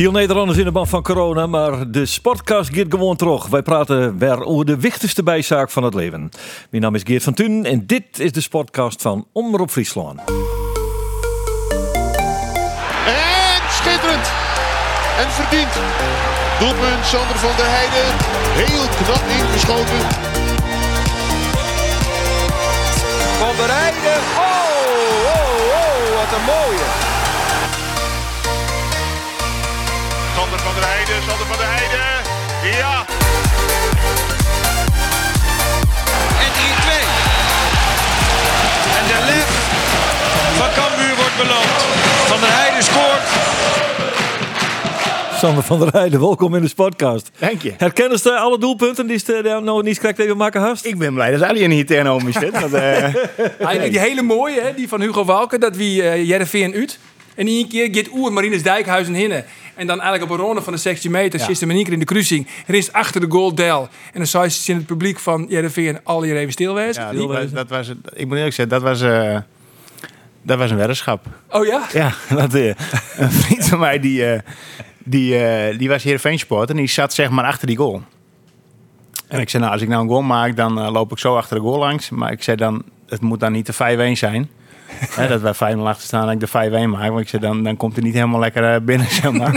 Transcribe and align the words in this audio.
Heel 0.00 0.10
Nederlanders 0.10 0.58
in 0.58 0.64
de 0.64 0.72
band 0.72 0.88
van 0.88 1.02
corona, 1.02 1.46
maar 1.46 1.90
de 1.90 2.06
sportcast 2.06 2.74
gaat 2.74 2.86
gewoon 2.88 3.16
terug. 3.16 3.46
Wij 3.46 3.62
praten 3.62 4.18
weer 4.18 4.44
over 4.44 4.64
de 4.64 4.80
wichtigste 4.80 5.22
bijzaak 5.22 5.70
van 5.70 5.82
het 5.82 5.94
leven. 5.94 6.30
Mijn 6.70 6.82
naam 6.82 6.94
is 6.94 7.02
Geert 7.04 7.22
van 7.22 7.34
Thun 7.34 7.64
en 7.64 7.86
dit 7.86 8.18
is 8.18 8.32
de 8.32 8.40
sportcast 8.40 9.02
van 9.02 9.26
Omroep 9.32 9.70
Friesland. 9.70 10.20
En 13.06 13.62
schitterend. 13.70 14.30
En 15.18 15.30
verdiend. 15.30 15.72
Doelpunt 16.58 17.04
Sander 17.04 17.36
van 17.36 17.56
der 17.56 17.68
Heijden. 17.68 18.08
Heel 18.62 18.86
knap 19.00 19.24
ingeschoten. 19.38 20.02
Van 23.38 23.56
der 23.56 23.74
Heijden. 23.76 24.20
Oh, 24.48 24.70
oh, 25.34 25.52
oh, 25.80 26.18
wat 26.18 26.38
een 26.38 26.44
mooie. 26.44 27.09
Sander 30.40 30.58
van 30.58 30.74
der 30.74 30.84
Heijden. 30.88 31.22
Sander 31.28 31.46
van 31.46 31.56
der 31.56 31.66
Heijden. 31.68 32.08
Ja. 32.78 33.04
En 36.44 36.52
3-2. 36.52 36.60
En 38.98 39.04
de 39.10 39.18
lef 39.28 39.50
van 40.58 40.68
Cambuur 40.78 41.14
wordt 41.16 41.36
beloond. 41.36 41.80
Van 42.26 42.40
der 42.40 42.48
Heijden 42.52 42.82
scoort. 42.82 43.22
Sander 45.38 45.62
van 45.64 45.78
der 45.78 45.88
Heijden, 45.92 46.20
welkom 46.20 46.54
in 46.54 46.62
de 46.62 46.68
sportcast. 46.68 47.30
Dank 47.38 47.62
je. 47.62 47.72
Herkennen 47.76 48.18
ze 48.18 48.36
alle 48.36 48.58
doelpunten 48.58 49.06
die 49.06 49.18
ze 49.18 49.40
daar 49.42 49.62
nou 49.62 49.82
niet 49.82 49.98
correct 49.98 50.18
even 50.18 50.36
maken 50.36 50.60
hast? 50.60 50.84
Ik 50.84 50.98
ben 50.98 51.14
blij 51.14 51.30
dat 51.30 51.42
Ali 51.42 51.66
niet 51.66 51.86
tegenover 51.86 52.26
me 52.26 52.32
zit. 52.32 52.60
Want, 52.60 52.72
eh, 52.72 53.02
Eigenlijk 53.68 53.90
die 53.90 54.00
hele 54.00 54.22
mooie, 54.22 54.60
hè, 54.60 54.74
die 54.74 54.88
van 54.88 55.00
Hugo 55.00 55.24
Walke, 55.24 55.58
dat 55.58 55.76
wie 55.76 56.02
uh, 56.02 56.28
Jereveen 56.28 56.74
uit. 56.74 56.98
En 57.40 57.46
die 57.46 57.62
een 57.62 57.68
keer 57.68 57.88
gaat 57.94 58.08
oer 58.12 58.32
Marines 58.32 58.62
Dijkhuizen 58.62 59.14
hinnen. 59.14 59.44
En 59.74 59.86
dan 59.86 60.00
eigenlijk 60.00 60.30
op 60.30 60.38
een 60.38 60.44
ronde 60.44 60.62
van 60.62 60.72
de 60.72 60.78
16 60.78 61.10
meter, 61.10 61.38
Ja. 61.40 61.44
zit 61.46 61.60
hem 61.60 61.68
in 61.70 61.74
één 61.74 61.84
keer 61.84 61.92
in 61.92 61.98
de 61.98 62.04
kruising. 62.04 62.46
Er 62.66 62.74
is 62.74 62.92
achter 62.92 63.20
de 63.20 63.26
goal 63.30 63.54
Del. 63.54 63.82
En 63.82 64.18
dan 64.18 64.26
zei 64.26 64.48
ze 64.48 64.70
in 64.70 64.76
het 64.76 64.86
publiek 64.86 65.18
van 65.18 65.46
Jereveen 65.48 65.98
al 66.04 66.22
hier 66.22 66.36
even 66.36 66.52
stilwezen. 66.52 67.02
ja, 67.02 67.10
die 67.10 67.26
was- 67.26 67.50
dat 67.52 67.68
was, 67.68 67.88
ik 68.12 68.26
moet 68.26 68.36
eerlijk 68.36 68.54
zeggen, 68.54 68.68
dat 68.68 68.82
was, 68.82 69.00
eh, 69.02 69.38
dat 70.42 70.58
was 70.58 70.70
een 70.70 70.76
weddenschap. 70.76 71.26
Oh 71.50 71.66
ja? 71.66 71.86
Ja, 71.92 72.12
dat, 72.40 72.54
eh, 72.54 72.66
een 73.16 73.30
vriend 73.30 73.64
van 73.68 73.78
mij 73.78 74.00
die, 74.00 74.26
eh, 74.32 74.40
die, 75.04 75.38
eh, 75.44 75.78
die 75.78 75.88
was 75.88 76.02
Heerenveen 76.02 76.38
supporter 76.38 76.70
en 76.70 76.76
die 76.80 76.90
zat 76.90 77.14
zeg 77.14 77.30
maar 77.30 77.44
achter 77.44 77.66
die 77.66 77.76
goal. 77.76 78.02
En 79.28 79.40
ik 79.40 79.48
zei, 79.48 79.62
nou, 79.62 79.74
als 79.74 79.82
ik 79.82 79.88
nou 79.88 80.02
een 80.02 80.08
goal 80.08 80.22
maak, 80.22 80.56
dan 80.56 80.90
loop 80.90 81.10
ik 81.12 81.18
zo 81.18 81.36
achter 81.36 81.56
de 81.56 81.62
goal 81.62 81.78
langs. 81.78 82.10
Maar 82.10 82.32
ik 82.32 82.42
zei 82.42 82.56
dan, 82.56 82.82
het 83.08 83.20
moet 83.20 83.40
dan 83.40 83.52
niet 83.52 83.66
de 83.66 83.72
5-1 83.72 84.16
zijn. 84.16 84.50
Dat 85.28 85.58
wij 85.58 85.74
5-0 85.74 85.78
achter 85.78 86.06
staan 86.06 86.28
en 86.28 86.32
ik 86.32 86.40
de 86.40 86.86
5-1 86.86 86.88
maak. 86.88 87.08
Want 87.08 87.20
ik 87.20 87.28
zei, 87.28 87.42
dan, 87.42 87.62
dan 87.62 87.76
komt 87.76 87.94
hij 87.94 88.02
niet 88.02 88.14
helemaal 88.14 88.40
lekker 88.40 88.74
eh, 88.74 88.80
binnen, 88.80 89.06
zeg 89.22 89.32
maar. 89.32 89.54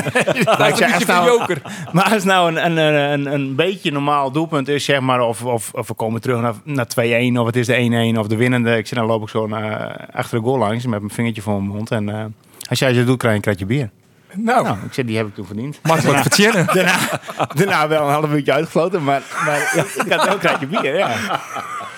ik 0.67 0.75
zei, 0.75 0.93
als 0.93 1.03
van 1.03 1.15
nou, 1.15 1.27
joker. 1.27 1.61
maar 1.91 2.13
als 2.13 2.23
nou 2.23 2.55
een, 2.55 2.65
een, 2.65 2.77
een, 2.77 3.33
een 3.33 3.55
beetje 3.55 3.91
normaal 3.91 4.31
doelpunt 4.31 4.67
is, 4.67 4.85
zeg 4.85 4.99
maar, 4.99 5.21
of, 5.21 5.43
of, 5.43 5.71
of 5.73 5.87
we 5.87 5.93
komen 5.93 6.21
terug 6.21 6.41
naar, 6.41 6.53
naar 6.63 6.87
2-1, 7.33 7.37
of 7.39 7.45
het 7.45 7.55
is 7.55 7.65
de 7.65 8.11
1-1 8.15 8.19
of 8.19 8.27
de 8.27 8.35
winnende. 8.35 8.77
Ik 8.77 8.87
zei, 8.87 8.99
dan 8.99 9.09
loop 9.09 9.21
ik 9.21 9.29
zo 9.29 9.47
naar, 9.47 9.95
achter 10.13 10.37
de 10.37 10.43
goal 10.43 10.57
langs 10.57 10.85
met 10.85 10.99
mijn 10.99 11.13
vingertje 11.13 11.41
voor 11.41 11.53
mijn 11.53 11.75
mond. 11.75 11.91
En 11.91 12.09
eh, 12.09 12.25
als 12.69 12.79
jij 12.79 12.93
zo 12.93 13.03
doet, 13.03 13.17
krijg 13.17 13.33
je 13.33 13.39
een 13.39 13.45
kratje 13.45 13.65
bier. 13.65 13.89
Nou, 14.35 14.63
Nou, 14.63 14.77
ik 14.85 14.93
zei, 14.93 15.07
die 15.07 15.17
heb 15.17 15.27
ik 15.27 15.35
toen 15.35 15.45
verdiend. 15.45 15.79
makkelijk 15.83 16.21
vertjennen. 16.21 16.65
Daarna, 16.65 16.97
daarna 17.53 17.87
wel 17.87 18.05
een 18.05 18.13
half 18.13 18.31
uurtje 18.31 18.53
uitgefloten, 18.53 19.03
maar, 19.03 19.21
maar 19.45 19.71
ja, 19.75 20.03
ik 20.03 20.11
had 20.11 20.23
wel 20.23 20.33
een 20.33 20.39
kratje 20.39 20.67
bier, 20.67 20.97
ja. 20.97 21.09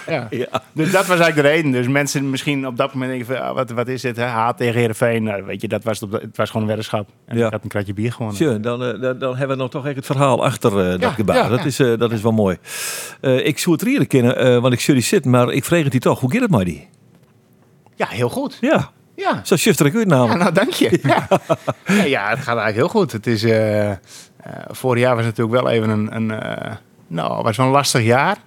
Ja. 0.30 0.62
Dus 0.74 0.92
dat 0.92 1.06
was 1.06 1.20
eigenlijk 1.20 1.36
de 1.36 1.42
reden. 1.54 1.72
Dus 1.72 1.88
mensen 1.88 2.30
misschien 2.30 2.68
op 2.68 2.78
dat 2.78 2.94
moment 2.94 3.12
denken 3.12 3.36
van, 3.36 3.46
ah, 3.46 3.56
wat, 3.56 3.70
wat 3.72 3.88
is 3.88 4.02
dit, 4.02 4.16
hè? 4.18 4.24
haat 4.24 4.58
tegen 4.58 4.80
Heerenveen. 4.80 5.24
Nou, 5.24 5.44
weet 5.44 5.62
je, 5.62 5.68
dat 5.68 5.84
was 5.84 6.00
het, 6.00 6.14
op 6.14 6.22
het 6.22 6.38
was 6.38 6.48
gewoon 6.48 6.62
een 6.62 6.68
weddenschap. 6.68 7.10
En 7.26 7.38
Ja. 7.38 7.46
ik 7.46 7.52
had 7.52 7.64
een 7.64 7.70
kratje 7.70 7.94
bier 7.94 8.12
gewonnen. 8.14 8.62
Dan, 8.62 8.84
eh, 8.84 9.02
dan, 9.02 9.20
dan 9.20 9.36
hebben 9.38 9.58
we 9.58 9.62
nog 9.64 9.72
toch 9.72 9.86
echt 9.86 9.96
het 9.96 10.06
verhaal 10.06 10.44
achter 10.46 10.72
eh, 10.80 10.90
dat 10.92 11.02
Ja, 11.02 11.10
gebaar. 11.12 11.36
ja, 11.36 11.48
dat, 11.48 11.60
ja. 11.60 11.66
Is, 11.66 11.80
eh, 11.80 11.98
dat 11.98 12.12
is 12.12 12.22
wel 12.22 12.32
mooi. 12.32 12.58
Ik 13.22 13.60
zou 13.60 13.76
het 13.76 13.84
reden 13.86 14.08
kennen, 14.08 14.62
want 14.62 14.74
ik 14.74 14.86
die 14.86 15.02
zitten, 15.02 15.32
maar 15.32 15.52
ik 15.52 15.64
vreeg 15.66 15.84
het 15.84 15.92
die 15.92 16.02
toch. 16.02 16.20
Hoe 16.20 16.32
gaat 16.32 16.42
het 16.42 16.52
met 16.52 16.66
die? 16.66 16.88
Ja, 17.96 18.08
heel 18.08 18.30
goed. 18.30 18.58
Ja, 18.62 18.92
Ja. 19.16 19.42
zo 19.44 19.56
shifter 19.56 19.86
ik 19.86 19.96
uit 19.96 20.08
namelijk. 20.08 20.34
Ja, 20.38 20.40
nou, 20.44 20.54
dank 20.54 20.72
je. 20.72 21.00
Ja. 21.04 21.28
Ja, 21.88 22.04
ja, 22.04 22.30
het 22.30 22.40
gaat 22.40 22.58
eigenlijk 22.58 22.76
heel 22.76 22.88
goed. 22.88 23.12
Het 23.12 23.28
is, 23.28 23.46
vorig 24.68 25.02
jaar 25.04 25.16
was 25.16 25.26
het 25.26 25.38
natuurlijk 25.38 25.64
wel 25.64 25.74
even 25.74 25.90
een, 25.90 26.16
een 26.16 26.32
eh, 26.42 26.72
nou, 27.08 27.44
was 27.44 27.58
wel 27.58 27.66
een 27.66 27.72
lastig 27.72 28.02
jaar. 28.04 28.38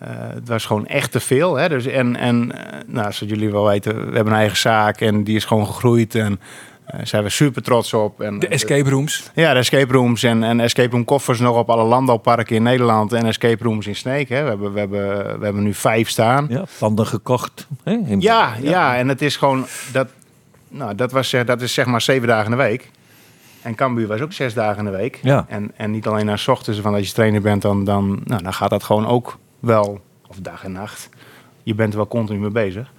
Eh, 0.00 0.08
het 0.34 0.48
was 0.48 0.64
gewoon 0.64 0.86
echt 0.86 1.12
te 1.12 1.20
veel. 1.20 1.54
Hè? 1.54 1.68
Dus, 1.68 1.86
en, 1.86 2.16
en 2.16 2.52
eh, 2.52 2.78
nou, 2.86 3.12
zoals 3.12 3.32
jullie 3.32 3.50
wel 3.50 3.66
weten, 3.66 3.94
we 3.94 4.14
hebben 4.14 4.32
een 4.32 4.38
eigen 4.38 4.56
zaak 4.56 5.00
en 5.00 5.24
die 5.24 5.36
is 5.36 5.44
gewoon 5.44 5.66
gegroeid. 5.66 6.14
En 6.14 6.40
daar 6.86 7.06
zijn 7.06 7.22
we 7.22 7.28
super 7.28 7.62
trots 7.62 7.94
op. 7.94 8.20
En, 8.20 8.38
De 8.38 8.48
escape 8.48 8.90
rooms. 8.90 9.30
Ja, 9.34 9.52
de 9.52 9.58
escape 9.58 9.92
rooms 9.92 10.22
en, 10.22 10.42
en 10.42 10.60
escape 10.60 10.90
room 10.90 11.04
koffers 11.04 11.38
nog 11.38 11.56
op 11.56 11.70
alle 11.70 11.84
landbouwparken 11.84 12.56
in 12.56 12.62
Nederland. 12.62 13.12
En 13.12 13.26
escape 13.26 13.64
rooms 13.64 13.86
in 13.86 13.96
Sneek. 13.96 14.28
Hè? 14.28 14.42
We, 14.42 14.48
hebben, 14.48 14.72
we, 14.72 14.78
hebben, 14.78 15.38
we 15.38 15.44
hebben 15.44 15.62
nu 15.62 15.74
vijf 15.74 16.08
staan. 16.08 16.46
Ja, 16.48 16.64
panden 16.78 17.06
gekocht. 17.06 17.66
Hè? 17.84 17.98
Ja, 18.18 18.54
ja, 18.60 18.96
en 18.96 19.08
het 19.08 19.22
is 19.22 19.36
gewoon 19.36 19.66
dat. 19.92 20.08
Nou, 20.68 20.94
dat, 20.94 21.12
was, 21.12 21.34
dat 21.44 21.60
is 21.60 21.74
zeg 21.74 21.86
maar 21.86 22.00
zeven 22.00 22.28
dagen 22.28 22.44
in 22.44 22.58
de 22.58 22.62
week. 22.62 22.90
En 23.62 23.74
Cambuur 23.74 24.06
was 24.06 24.20
ook 24.20 24.32
zes 24.32 24.54
dagen 24.54 24.78
in 24.78 24.90
de 24.90 24.96
week. 24.96 25.18
Ja. 25.22 25.44
En, 25.48 25.72
en 25.76 25.90
niet 25.90 26.06
alleen 26.06 26.26
naar 26.26 26.38
's 26.38 26.48
ochtends, 26.48 26.80
van 26.80 26.94
als 26.94 27.06
je 27.06 27.12
trainer 27.12 27.40
bent, 27.40 27.62
dan, 27.62 27.84
dan, 27.84 28.20
nou, 28.24 28.42
dan 28.42 28.54
gaat 28.54 28.70
dat 28.70 28.84
gewoon 28.84 29.06
ook 29.06 29.38
wel, 29.60 30.00
of 30.28 30.36
dag 30.36 30.64
en 30.64 30.72
nacht. 30.72 31.08
Je 31.62 31.74
bent 31.74 31.92
er 31.92 31.98
wel 31.98 32.08
continu 32.08 32.38
mee 32.38 32.50
bezig. 32.50 32.92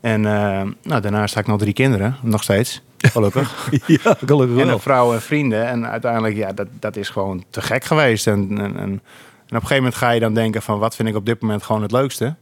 En 0.00 0.26
eh, 0.26 0.62
nou, 0.82 1.00
daarnaast 1.00 1.34
had 1.34 1.42
ik 1.42 1.48
nog 1.48 1.58
drie 1.58 1.72
kinderen, 1.72 2.16
nog 2.22 2.42
steeds, 2.42 2.82
gelukkig. 2.96 3.70
Ja, 3.86 4.16
gelukkig 4.26 4.58
en 4.58 4.68
een 4.68 4.80
vrouw 4.80 5.12
en 5.12 5.22
vrienden. 5.22 5.66
En 5.66 5.86
uiteindelijk, 5.86 6.36
ja, 6.36 6.52
dat, 6.52 6.66
dat 6.80 6.96
is 6.96 7.08
gewoon 7.08 7.44
te 7.50 7.62
gek 7.62 7.84
geweest. 7.84 8.26
En, 8.26 8.48
en, 8.50 8.58
en, 8.58 8.76
en 8.76 8.92
op 8.92 9.00
een 9.46 9.60
gegeven 9.60 9.76
moment 9.76 9.94
ga 9.94 10.10
je 10.10 10.20
dan 10.20 10.34
denken 10.34 10.62
van, 10.62 10.78
wat 10.78 10.96
vind 10.96 11.08
ik 11.08 11.14
op 11.14 11.26
dit 11.26 11.40
moment 11.40 11.62
gewoon 11.62 11.82
het 11.82 11.92
leukste? 11.92 12.34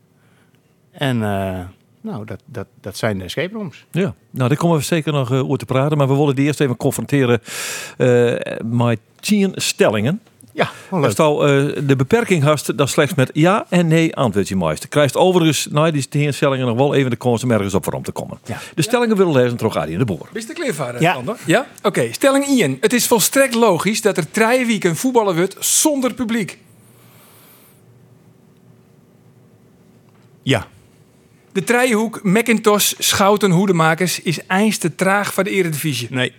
En 0.91 1.23
eh, 1.23 1.61
nou, 2.01 2.25
dat, 2.25 2.43
dat, 2.45 2.67
dat 2.81 2.97
zijn 2.97 3.19
de 3.19 3.25
escape 3.25 3.55
rooms. 3.55 3.87
Ja, 3.91 4.15
nou 4.31 4.49
daar 4.49 4.59
komen 4.59 4.77
we 4.77 4.83
zeker 4.83 5.13
nog 5.13 5.33
eh, 5.33 5.45
over 5.45 5.59
te 5.59 5.65
praten. 5.65 5.99
Maar 5.99 6.09
we 6.09 6.17
willen 6.17 6.35
die 6.35 6.47
eerst 6.47 6.61
even 6.61 6.77
confronteren 6.77 7.41
eh 7.97 8.57
met 8.65 8.99
tien 9.21 9.53
stellingen. 9.55 10.21
Ja, 10.55 10.71
wel 10.91 11.05
Als 11.05 11.17
leuk. 11.17 11.27
je 11.27 11.75
eh, 11.77 11.83
de 11.89 11.97
beperking 11.97 12.43
hast, 12.43 12.77
dan 12.79 12.89
slechts 12.89 13.15
met 13.15 13.31
ja 13.33 13.67
en 13.69 13.87
nee 13.87 14.17
antwoord 14.17 14.49
je 14.49 14.57
meest. 14.57 14.89
Krijgt 14.89 15.17
overigens, 15.17 15.67
nou 15.71 15.91
die 15.91 16.33
stellingen 16.33 16.67
nog 16.67 16.77
wel 16.77 16.95
even 16.95 17.11
de 17.11 17.17
kans 17.17 17.43
om 17.45 17.51
ergens 17.51 17.75
op 17.75 17.85
voor 17.85 17.93
om 17.93 18.03
te 18.03 18.13
komen. 18.13 18.39
Ja. 18.45 18.59
De 18.75 18.83
stellingen 18.83 19.17
willen 19.17 19.33
lezen 19.33 19.57
terug 19.57 19.77
Adi 19.77 19.97
de 19.97 20.05
Boer. 20.05 20.29
Is 20.33 20.47
de 20.47 20.53
kleervader, 20.53 21.01
Ja. 21.01 21.13
Sander? 21.15 21.37
Ja? 21.47 21.67
Oké, 21.83 22.13
stelling 22.13 22.47
Ian. 22.47 22.77
Het 22.81 22.93
is 22.93 23.07
volstrekt 23.07 23.55
logisch 23.55 24.03
dat 24.03 24.17
er 24.17 24.31
drie 24.31 24.67
weken 24.67 24.97
voetballen 24.97 25.37
wordt 25.37 25.57
zonder 25.59 26.15
publiek. 26.15 26.59
Ja. 30.43 30.67
De 31.53 31.65
trijhoek 31.65 32.21
McIntosh, 32.23 32.93
Schouten, 32.99 33.51
Hoedemakers 33.51 34.21
is 34.21 34.39
eens 34.49 34.79
te 34.79 34.95
traag 34.95 35.35
voor 35.35 35.45
de 35.45 35.51
eredivisie. 35.51 36.09
Nee. 36.11 36.33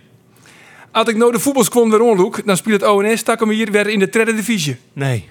Als 0.96 1.08
ik 1.08 1.16
nou 1.16 1.32
de 1.32 1.38
voetbalskwam 1.38 1.90
weer 1.90 2.00
onloek, 2.00 2.46
dan 2.46 2.56
speelt 2.56 2.80
het 2.80 2.90
ONS 2.90 3.22
takken 3.22 3.48
we 3.48 3.54
hier 3.54 3.70
weer 3.70 3.86
in 3.88 3.98
de 3.98 4.08
derde 4.08 4.34
divisie. 4.34 4.76
Nee. 4.92 5.28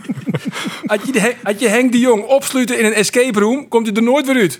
Als 0.86 1.00
je, 1.04 1.12
de, 1.12 1.34
als 1.42 1.58
je 1.58 1.68
Henk 1.68 1.92
de 1.92 1.98
Jong 1.98 2.24
opsluiten 2.24 2.78
in 2.78 2.84
een 2.84 2.92
escape 2.92 3.40
room, 3.40 3.68
komt 3.68 3.86
hij 3.86 3.96
er 3.96 4.02
nooit 4.02 4.26
weer 4.26 4.36
uit. 4.36 4.58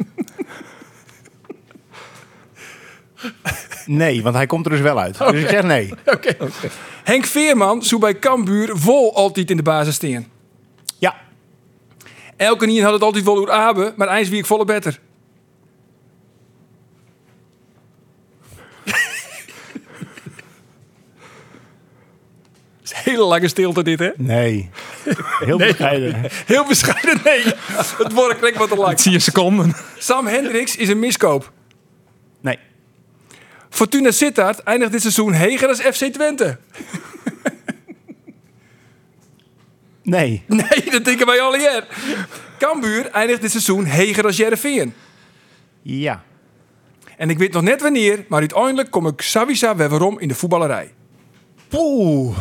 Nee, 3.86 4.22
want 4.22 4.34
hij 4.34 4.47
komt 4.47 4.65
er 4.65 4.71
dus 4.71 4.80
wel 4.80 5.01
uit. 5.01 5.19
Dus 5.19 5.42
ik 5.42 5.48
zeg 5.48 5.63
nee. 5.63 5.92
Oké. 6.15 6.36
Henk 7.04 7.24
Veerman 7.24 7.83
zou 7.83 8.01
bij 8.01 8.19
Cambuur 8.19 8.71
vol 8.72 9.16
altijd 9.16 9.51
in 9.51 9.57
de 9.57 9.63
basis 9.63 9.95
staan. 9.95 10.27
Ja. 10.98 11.15
Elke 12.36 12.66
nien 12.66 12.83
had 12.83 12.92
het 12.92 13.03
altijd 13.03 13.24
wel 13.24 13.34
door 13.34 13.51
Abe, 13.51 13.92
maar 13.97 14.16
eens 14.16 14.28
wie 14.28 14.39
ik 14.39 14.47
volle 14.47 14.65
beter. 14.65 15.01
Is 22.90 22.98
een 22.98 23.12
hele 23.12 23.24
lange 23.24 23.48
stilte 23.48 23.82
dit, 23.82 23.98
hè? 23.98 24.10
Nee. 24.16 24.70
Heel 25.44 25.58
bescheiden. 25.58 26.14
Heel 26.46 26.66
bescheiden, 26.66 27.20
nee. 27.24 27.42
Het 27.98 28.12
woord 28.12 28.38
klinkt 28.38 28.58
wat 28.58 28.68
te 28.68 28.76
lang. 28.76 29.00
Zie 29.00 29.12
je 29.12 29.18
seconden. 29.18 29.74
Sam 29.98 30.26
Hendricks 30.26 30.76
is 30.76 30.88
een 30.88 30.98
miskoop. 30.98 31.52
Nee. 32.40 32.58
Fortuna 33.68 34.10
Sittard 34.10 34.62
eindigt 34.62 34.92
dit 34.92 35.00
seizoen 35.00 35.32
heger 35.32 35.68
als 35.68 35.80
FC 35.80 36.04
Twente. 36.04 36.58
Nee. 40.02 40.42
Nee, 40.46 40.90
dat 40.90 41.04
denken 41.04 41.26
wij 41.26 41.40
al 41.40 41.54
hier. 41.54 41.86
Cambuur 42.58 43.10
eindigt 43.10 43.40
dit 43.40 43.50
seizoen 43.50 43.84
heger 43.84 44.24
als 44.24 44.36
Jereveen. 44.36 44.94
Ja. 45.82 46.22
En 47.16 47.30
ik 47.30 47.38
weet 47.38 47.52
nog 47.52 47.62
net 47.62 47.82
wanneer, 47.82 48.24
maar 48.28 48.38
uiteindelijk 48.38 48.90
kom 48.90 49.06
ik 49.06 49.20
Savisa 49.20 49.76
weer 49.76 49.88
waarom 49.88 50.18
in 50.18 50.28
de 50.28 50.34
voetballerij. 50.34 50.92
Poeh. 51.68 52.38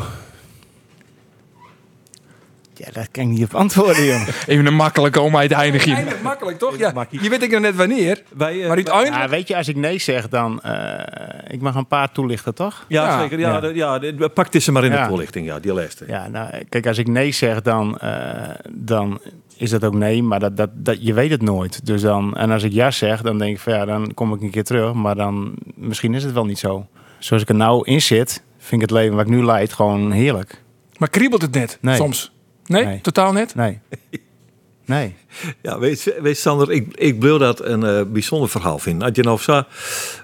Ja, 2.77 2.87
daar 2.93 3.07
kan 3.11 3.23
ik 3.23 3.29
niet 3.29 3.43
op 3.43 3.53
antwoorden, 3.55 4.03
joh. 4.05 4.27
Even 4.47 4.65
een 4.65 4.73
makkelijke 4.75 5.19
om 5.21 5.37
uit 5.37 5.49
te 5.49 5.55
eindigen. 5.55 5.91
Eindelijk 5.93 6.21
makkelijk, 6.23 6.57
toch? 6.57 6.77
Ja, 6.77 7.05
je 7.09 7.29
weet 7.29 7.43
ik 7.43 7.51
nog 7.51 7.61
net 7.61 7.75
wanneer, 7.75 8.23
Wij, 8.37 8.53
eh, 8.61 8.67
maar 8.67 8.75
uiteindelijk... 8.75 9.15
Ja, 9.21 9.29
weet 9.29 9.47
je, 9.47 9.55
als 9.55 9.67
ik 9.67 9.75
nee 9.75 9.99
zeg, 9.99 10.29
dan... 10.29 10.61
eh, 10.61 11.53
ik 11.53 11.61
mag 11.61 11.75
een 11.75 11.87
paar 11.87 12.11
toelichten, 12.11 12.55
toch? 12.55 12.85
ja, 12.87 13.03
Ja. 13.05 13.19
zeker. 13.21 13.39
Ja, 13.39 13.63
Ja. 13.73 13.99
ja, 14.17 14.27
pak 14.27 14.51
dit 14.51 14.63
ze 14.63 14.71
maar 14.71 14.83
in 14.83 14.91
Ja. 14.91 15.01
de 15.03 15.07
voorlichting, 15.09 15.45
ja, 15.45 15.59
die 15.59 15.73
lijst. 15.73 16.03
Ja, 16.07 16.27
nou, 16.27 16.49
kijk, 16.69 16.87
als 16.87 16.97
ik 16.97 17.07
nee 17.07 17.31
zeg, 17.31 17.61
dan, 17.61 17.97
eh, 17.99 18.49
dan 18.71 19.19
is 19.57 19.69
dat 19.69 19.83
ook 19.83 19.93
nee. 19.93 20.23
Maar 20.23 20.39
dat, 20.39 20.57
dat, 20.57 20.69
dat, 20.73 20.97
je 21.05 21.13
weet 21.13 21.31
het 21.31 21.41
nooit. 21.41 21.85
Dus 21.85 22.01
dan, 22.01 22.35
en 22.37 22.51
als 22.51 22.63
ik 22.63 22.71
ja 22.71 22.91
zeg, 22.91 23.21
dan 23.21 23.37
denk 23.37 23.55
ik 23.55 23.59
van 23.61 23.73
ja, 23.73 23.85
dan 23.85 24.13
kom 24.13 24.33
ik 24.33 24.41
een 24.41 24.49
keer 24.51 24.63
terug. 24.63 24.93
Maar 24.93 25.15
dan, 25.15 25.53
misschien 25.75 26.13
is 26.13 26.23
het 26.23 26.33
wel 26.33 26.45
niet 26.45 26.59
zo. 26.59 26.87
Zoals 27.19 27.43
ik 27.43 27.49
er 27.49 27.55
nou 27.55 27.85
in 27.85 28.01
zit, 28.01 28.43
vind 28.57 28.81
ik 28.81 28.89
het 28.89 28.97
leven 28.97 29.15
wat 29.15 29.25
ik 29.25 29.31
nu 29.31 29.43
leid 29.45 29.73
gewoon 29.73 30.11
heerlijk. 30.11 30.63
Maar 30.97 31.09
kriebelt 31.09 31.41
het 31.41 31.53
net, 31.53 31.77
Nee. 31.81 31.95
soms? 31.95 32.31
Nee? 32.67 32.85
Nee. 32.85 33.01
Totaal 33.01 33.31
net? 33.31 33.55
Nee. 33.55 33.79
Nee. 34.87 35.15
Ja, 35.61 35.79
weet, 35.79 36.15
weet 36.21 36.37
Sander, 36.37 36.71
ik, 36.71 36.97
ik 36.97 37.21
wil 37.21 37.37
dat 37.37 37.65
een 37.65 37.83
eh, 37.83 38.01
bijzonder 38.03 38.49
verhaal 38.49 38.79
vinden. 38.79 39.07
Als 39.07 39.15
je 39.15 39.23
nou 39.23 39.39
zo 39.39 39.63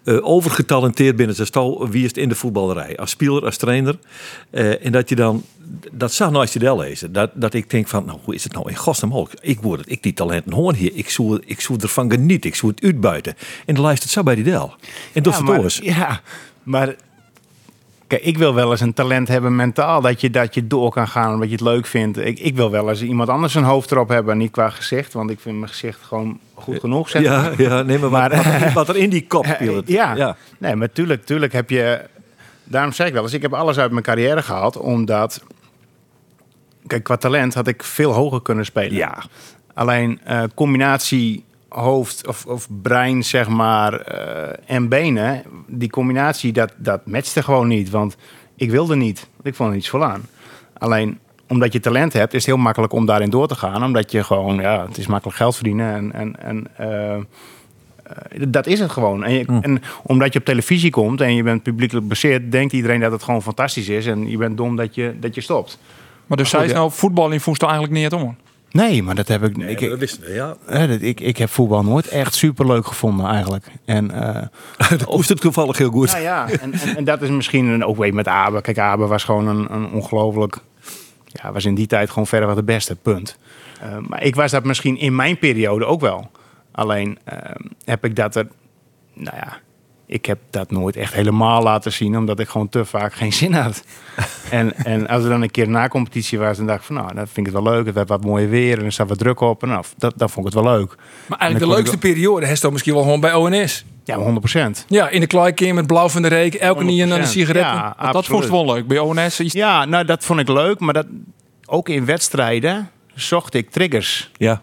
eh, 0.04 0.26
overgetalenteerd 0.26 1.16
binnen 1.16 1.36
zijn 1.36 1.48
stal, 1.48 1.90
wie 1.90 2.02
is 2.02 2.08
het 2.08 2.18
in 2.18 2.30
de 2.30 2.36
voetballerij? 2.36 2.98
Als 2.98 3.10
speler, 3.10 3.46
als 3.46 3.58
trainer. 3.58 3.98
Eh, 4.50 4.86
en 4.86 4.92
dat 4.92 5.10
je 5.10 5.16
dan, 5.16 5.44
dat 5.92 6.14
zag 6.14 6.30
nou 6.30 6.42
als 6.42 6.54
je 6.54 6.60
dat 6.60 6.78
lezen, 6.78 7.12
dat, 7.12 7.32
dat 7.34 7.54
ik 7.54 7.70
denk 7.70 7.88
van, 7.88 8.06
nou, 8.06 8.20
hoe 8.24 8.36
is 8.36 8.44
het 8.44 8.54
nou 8.54 8.70
in 8.70 8.76
godsnaam 8.76 9.10
mogelijk? 9.10 9.44
Ik 9.44 9.62
word 9.62 9.80
het, 9.80 9.92
ik 9.92 10.04
die 10.04 10.14
talenten 10.14 10.54
hoor 10.54 10.74
hier, 10.74 10.92
ik 10.94 11.10
zou, 11.10 11.42
ik 11.46 11.62
zou 11.62 11.80
ervan 11.82 12.12
genieten, 12.12 12.50
ik 12.50 12.56
zou 12.56 12.72
het 12.76 12.84
uitbuiten. 12.84 13.36
En 13.66 13.76
dan 13.76 13.84
lijst 13.84 14.04
het 14.04 14.12
zo 14.12 14.24
bij 14.24 14.36
die 14.36 14.44
del. 14.44 14.76
En 15.14 15.24
dat 15.24 15.42
ja, 15.46 15.64
is 15.64 15.76
het 15.76 15.86
ja, 15.86 16.22
maar 16.64 16.96
kijk, 18.16 18.26
ik 18.26 18.38
wil 18.38 18.54
wel 18.54 18.72
eens 18.72 18.82
een 18.82 18.94
talent 18.94 19.28
hebben 19.28 19.56
mentaal 19.56 20.02
dat 20.02 20.22
je, 20.22 20.30
dat 20.30 20.54
je 20.54 20.68
door 20.68 20.92
kan 20.92 21.08
gaan 21.08 21.34
omdat 21.34 21.48
je 21.48 21.54
het 21.56 21.64
leuk 21.64 21.86
vindt. 21.86 22.18
Ik, 22.18 22.40
ik 22.40 22.56
wil 22.56 22.72
wel 22.72 22.90
eens 22.90 23.02
iemand 23.02 23.30
anders 23.30 23.56
een 23.56 23.64
hoofd 23.64 23.92
erop 23.92 24.10
hebben, 24.10 24.38
niet 24.38 24.52
qua 24.52 24.70
gezicht, 24.70 25.14
want 25.14 25.30
ik 25.30 25.40
vind 25.40 25.58
mijn 25.58 25.70
gezicht 25.70 26.00
gewoon 26.02 26.40
goed 26.54 26.80
genoeg. 26.80 27.10
Zeg 27.10 27.22
Ja, 27.22 27.52
ja, 27.58 27.82
nee, 27.82 28.00
maar, 28.00 28.10
wat, 28.10 28.32
Maar- 28.32 28.60
wat, 28.60 28.74
wat 28.74 28.90
er 28.90 28.98
in 28.98 29.10
die 29.10 29.28
kop 29.28 29.46
speelt. 29.46 29.88
Ja. 29.88 30.16
ja. 30.16 30.36
Nee, 30.58 30.76
maar 30.76 30.92
tuurlijk, 30.92 31.26
tuurlijk 31.26 31.54
heb 31.54 31.70
je. 31.70 32.02
Daarom 32.64 32.92
zeg 32.92 33.08
ik 33.08 33.14
wel 33.14 33.24
eens, 33.24 33.34
ik 33.34 33.42
heb 33.42 33.54
alles 33.54 33.78
uit 33.78 33.92
mijn 33.92 34.04
carrière 34.04 34.42
gehaald, 34.42 34.78
omdat. 34.78 35.44
Kijk, 36.88 37.04
qua 37.04 37.18
talent 37.18 37.54
had 37.54 37.68
ik 37.68 37.84
veel 37.84 38.12
hoger 38.12 38.42
kunnen 38.42 38.66
spelen. 38.66 38.94
Ja. 38.94 39.24
Alleen 39.74 40.20
eh, 40.24 40.44
combinatie 40.56 41.44
hoofd 41.74 42.28
of, 42.28 42.46
of 42.46 42.68
brein, 42.82 43.24
zeg 43.24 43.48
maar, 43.48 43.94
eh, 43.94 44.76
en 44.76 44.90
benen, 44.90 45.44
die 45.68 45.90
combinatie, 45.90 46.54
dat, 46.54 46.74
dat 46.78 47.06
matchte 47.06 47.44
gewoon 47.44 47.68
niet. 47.68 47.90
Want 47.90 48.16
ik 48.56 48.72
wilde 48.72 48.96
niet. 48.96 49.28
Ik 49.42 49.56
vond 49.56 49.70
er 49.70 49.76
niets 49.76 49.90
voor 49.90 50.04
aan. 50.04 50.26
Alleen 50.78 51.20
omdat 51.48 51.74
je 51.74 51.80
talent 51.80 52.14
hebt, 52.14 52.34
is 52.34 52.46
het 52.46 52.56
heel 52.56 52.64
makkelijk 52.64 52.94
om 52.94 53.06
daarin 53.06 53.30
door 53.30 53.48
te 53.48 53.56
gaan. 53.56 53.84
Omdat 53.84 54.12
je 54.12 54.24
gewoon, 54.24 54.56
ja, 54.56 54.86
het 54.88 54.98
is 54.98 55.08
makkelijk 55.08 55.38
geld 55.38 55.56
verdienen. 55.56 55.96
En, 55.96 56.14
en, 56.14 56.40
en 56.40 56.68
eh, 56.76 57.16
eh, 57.16 57.24
dat 58.48 58.68
is 58.68 58.80
het 58.80 58.92
gewoon. 58.92 59.24
En, 59.24 59.34
je, 59.34 59.46
en 59.46 59.82
omdat 60.04 60.34
je 60.34 60.40
op 60.40 60.46
televisie 60.46 60.92
komt 60.92 61.22
en 61.22 61.36
je 61.36 61.44
bent 61.44 61.64
publiekelijk 61.64 62.08
baseerd, 62.08 62.52
denkt 62.52 62.74
iedereen 62.74 63.00
dat 63.00 63.12
het 63.12 63.24
gewoon 63.24 63.42
fantastisch 63.42 63.90
is. 63.90 64.06
En 64.06 64.30
je 64.30 64.38
bent 64.38 64.58
dom 64.58 64.76
dat 64.76 64.96
je, 64.96 65.16
dat 65.20 65.36
je 65.36 65.42
stopt. 65.42 65.80
Maar 66.28 66.38
dus 66.38 66.50
zij 66.50 66.66
is 66.66 66.74
nou 66.74 66.92
voetbal 66.92 67.32
in 67.32 67.40
voest 67.40 67.64
eigenlijk 67.64 67.94
niet 67.94 68.14
om. 68.14 68.36
Nee, 68.74 69.04
maar 69.04 69.16
dat 69.16 69.28
heb 69.28 69.44
ik. 69.44 69.58
Nee, 69.58 69.76
ik, 69.76 69.90
dat 69.90 70.00
wisten 70.00 70.24
we, 70.24 70.34
ja. 70.34 70.56
Ik, 71.00 71.20
ik 71.20 71.38
heb 71.38 71.50
voetbal 71.50 71.84
nooit 71.84 72.08
echt 72.08 72.34
super 72.34 72.68
leuk 72.68 72.86
gevonden 72.86 73.26
eigenlijk. 73.26 73.66
En, 73.86 74.12
eh, 74.12 74.90
Dat 75.00 75.16
moest 75.16 75.30
het 75.30 75.42
toevallig 75.42 75.78
heel 75.78 75.90
goed. 75.90 76.12
nou 76.12 76.22
ja, 76.22 76.50
en, 76.50 76.74
en, 76.74 76.96
en 76.96 77.04
dat 77.04 77.22
is 77.22 77.30
misschien 77.30 77.66
een, 77.66 77.86
ook 77.86 77.98
weer 77.98 78.14
met 78.14 78.28
Abe. 78.28 78.62
Kijk, 78.62 78.78
Abe 78.78 79.06
was 79.06 79.24
gewoon 79.24 79.48
een, 79.48 79.74
een 79.74 79.92
ongelooflijk... 79.92 80.58
Ja, 81.26 81.52
was 81.52 81.66
in 81.66 81.76
die 81.76 81.88
tijd 81.88 82.10
gewoon 82.10 82.28
verder 82.28 82.56
de 82.56 82.64
beste, 82.64 82.96
punt. 82.96 83.38
Eh, 83.82 83.98
maar 84.08 84.24
ik 84.24 84.36
was 84.36 84.52
dat 84.52 84.64
misschien 84.64 84.98
in 84.98 85.16
mijn 85.16 85.38
periode 85.38 85.86
ook 85.86 86.02
wel. 86.02 86.32
Alleen 86.72 87.18
eh, 87.24 87.38
heb 87.86 88.06
ik 88.06 88.16
dat 88.16 88.36
er... 88.36 88.48
Nou 89.14 89.38
ja, 89.38 89.58
ik 90.14 90.26
heb 90.26 90.40
dat 90.50 90.72
nooit 90.72 90.96
echt 90.96 91.14
helemaal 91.14 91.64
laten 91.64 91.92
zien... 91.92 92.18
omdat 92.18 92.40
ik 92.40 92.48
gewoon 92.48 92.70
te 92.70 92.86
vaak 92.86 93.14
geen 93.14 93.34
zin 93.34 93.54
had. 93.54 93.84
en, 94.50 94.76
en 94.76 95.08
als 95.08 95.24
er 95.24 95.30
dan 95.30 95.42
een 95.42 95.52
keer 95.52 95.70
na 95.70 95.88
competitie 95.88 96.40
was... 96.40 96.58
dan 96.58 96.66
dacht 96.66 96.80
ik 96.80 96.86
van, 96.86 96.96
nou, 96.96 97.14
dat 97.14 97.30
vind 97.32 97.48
ik 97.48 97.54
het 97.54 97.64
wel 97.64 97.74
leuk. 97.74 97.86
Het 97.86 97.96
werd 97.96 98.10
wat 98.10 98.26
mooier 98.26 98.50
weer 98.50 98.80
en 98.80 98.86
er 98.86 98.92
staat 98.92 99.10
wat 99.10 99.18
druk 99.18 99.40
op. 99.40 99.64
En 99.64 99.70
nou, 99.70 99.84
dat, 99.98 100.14
dat 100.16 100.32
vond 100.32 100.48
ik 100.48 100.54
het 100.54 100.64
wel 100.64 100.74
leuk. 100.74 100.88
Maar 100.88 101.38
En 101.40 101.46
eigenlijk 101.46 101.72
de 101.72 101.78
leukste 101.78 101.98
periode 101.98 102.46
heeft 102.46 102.72
misschien 102.72 102.94
wel 102.94 103.04
gewoon 103.04 103.20
bij 103.20 103.34
ONS. 103.34 103.86
Ja, 104.04 104.16
maar 104.16 104.24
100 104.24 104.40
procent. 104.40 104.86
Ja, 104.88 105.10
in 105.10 105.20
de 105.20 105.28
kleikeer 105.28 105.74
met 105.74 105.88
blauw 105.88 106.10
van 106.10 106.22
de 106.22 106.28
reek, 106.28 106.54
elke 106.54 106.84
niet 106.84 107.02
aan 107.02 107.10
de 107.10 107.26
100%. 107.26 107.28
sigaretten. 107.28 107.74
Ja, 107.74 108.12
dat 108.12 108.26
vond 108.26 108.44
ik 108.44 108.50
wel 108.50 108.66
leuk. 108.66 108.88
Bij 108.88 109.00
ONS 109.00 109.40
is 109.40 109.54
Ja, 109.54 109.86
nou 109.86 110.06
dat 110.06 110.24
vond 110.24 110.40
ik 110.40 110.48
leuk, 110.48 110.80
maar 110.80 110.94
dat, 110.94 111.06
ook 111.66 111.90
in 111.90 112.06
wedstrijden 112.06 112.90
zocht 113.16 113.54
ik 113.54 113.70
triggers. 113.70 114.32
Ja. 114.38 114.62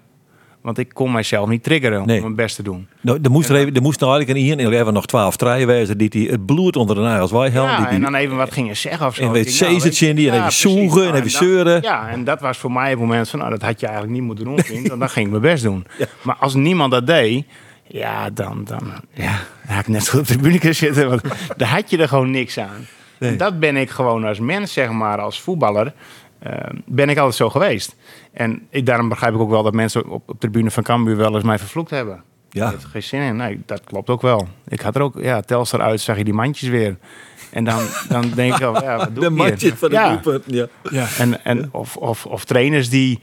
Want 0.63 0.79
ik 0.79 0.89
kon 0.93 1.13
mijzelf 1.13 1.49
niet 1.49 1.63
triggeren 1.63 2.07
Nee. 2.07 2.17
om 2.17 2.23
mijn 2.23 2.35
best 2.35 2.57
te 2.57 2.63
doen. 2.63 2.89
Nou, 3.01 3.19
er 3.23 3.31
moest, 3.31 3.49
er, 3.49 3.57
even, 3.57 3.75
er 3.75 3.83
moest 3.83 4.01
nou 4.01 4.13
eigenlijk 4.13 4.41
een 4.41 4.61
Ian, 4.71 4.87
en 4.87 4.93
nog 4.93 5.07
twaalf 5.07 5.37
treien 5.37 5.67
wezen, 5.67 5.99
die, 5.99 6.09
die 6.11 6.31
het 6.31 6.47
bloed 6.47 6.77
onder 6.77 6.97
de 6.97 7.03
nagels 7.03 7.31
helden. 7.31 7.53
Ja, 7.63 7.77
die, 7.77 7.87
die, 7.87 7.95
en 7.95 8.01
dan 8.03 8.15
even 8.15 8.37
wat 8.37 8.53
gingen 8.53 8.77
zeggen 8.77 9.07
of 9.07 9.15
zo. 9.15 9.23
En 9.23 9.31
weet 9.33 9.45
nou, 9.45 9.57
Cezertje 9.57 9.83
weet 9.89 9.99
je- 9.99 10.09
in 10.09 10.17
die, 10.17 10.31
en 10.31 10.39
even 10.39 10.53
zoegen 10.53 11.01
en 11.03 11.07
Nou, 11.07 11.17
even 11.19 11.31
zeuren. 11.31 11.83
Ja, 11.83 12.09
en 12.09 12.25
dat 12.25 12.41
was 12.41 12.59
voor 12.59 12.73
mij 12.73 12.91
het 12.91 12.99
moment 12.99 13.29
van, 13.29 13.39
nou 13.39 13.51
dat 13.51 13.63
had 13.63 13.81
je 13.81 13.87
eigenlijk 13.87 14.17
niet 14.17 14.27
moeten 14.27 14.45
doen, 14.45 14.59
vriend. 14.59 14.89
Want 14.89 15.01
dan 15.01 15.09
ging 15.11 15.25
ik 15.27 15.31
mijn 15.31 15.43
best 15.43 15.63
doen. 15.63 15.87
Maar 16.23 16.37
als 16.41 16.55
niemand 16.55 16.91
dat 16.93 17.07
deed, 17.07 17.45
ja, 17.87 18.31
dan, 18.31 18.65
dan, 18.65 18.83
ja, 19.15 19.39
dan 19.67 19.75
had 19.77 19.81
ik 19.81 19.89
net 19.89 20.05
zo 20.05 20.19
op 20.19 20.27
de 20.27 20.33
tribune 20.33 20.59
kunnen 20.59 20.77
zitten. 20.77 21.09
Want 21.09 21.23
daar 21.57 21.69
had 21.69 21.91
je 21.91 21.97
er 21.99 22.09
gewoon 22.09 22.31
niks 22.31 22.59
aan. 22.59 22.87
En 23.19 23.37
dat 23.37 23.61
ben 23.61 23.77
ik 23.77 23.91
gewoon 23.91 24.25
als 24.25 24.39
mens, 24.39 24.73
zeg 24.73 24.91
maar, 24.91 25.21
als 25.21 25.41
voetballer, 25.41 25.93
eh, 26.41 26.53
ben 26.87 27.09
ik 27.09 27.17
altijd 27.17 27.37
zo 27.37 27.51
geweest. 27.51 27.97
En 28.33 28.67
ik, 28.71 28.87
daarom 28.87 29.09
begrijp 29.09 29.35
ik 29.35 29.41
ook 29.41 29.51
wel 29.51 29.63
dat 29.63 29.75
mensen 29.75 30.05
op, 30.05 30.23
op 30.27 30.27
de 30.27 30.39
tribune 30.39 30.71
van 30.71 30.83
Cambuur 30.83 31.17
wel 31.17 31.35
eens 31.35 31.45
mij 31.45 31.59
vervloekt 31.59 31.91
hebben. 31.91 32.23
Ja. 32.51 32.65
Ik 32.65 32.71
heb 32.71 32.83
er 32.83 32.89
geen 32.89 33.03
zin 33.03 33.21
in. 33.21 33.37
Nee, 33.37 33.63
dat 33.67 33.85
klopt 33.85 34.11
ook 34.11 34.23
wel. 34.23 34.49
Ik 34.69 34.81
had 34.81 34.97
er 34.97 35.03
ook, 35.03 35.15
ja, 35.23 35.41
Telstar 35.41 35.81
uit, 35.81 36.01
zag 36.01 36.17
je 36.17 36.25
die 36.25 36.35
mandjes 36.35 36.69
weer. 36.69 36.97
En 37.51 37.65
dan, 37.65 37.81
dan 38.09 38.31
denk 38.35 38.53
ik 38.53 38.59
wel, 38.59 38.83
ja, 38.83 38.97
wat 38.97 39.15
doe 39.15 39.35
de 39.35 39.45
ik 39.45 39.61
hier? 39.61 39.77
van 39.77 39.89
de 39.89 39.95
ja. 39.95 40.21
Ja. 40.47 40.67
Ja. 40.91 41.07
En, 41.19 41.45
en 41.45 41.69
of, 41.73 41.97
of, 41.97 42.27
of 42.27 42.45
trainers 42.45 42.89
die. 42.89 43.21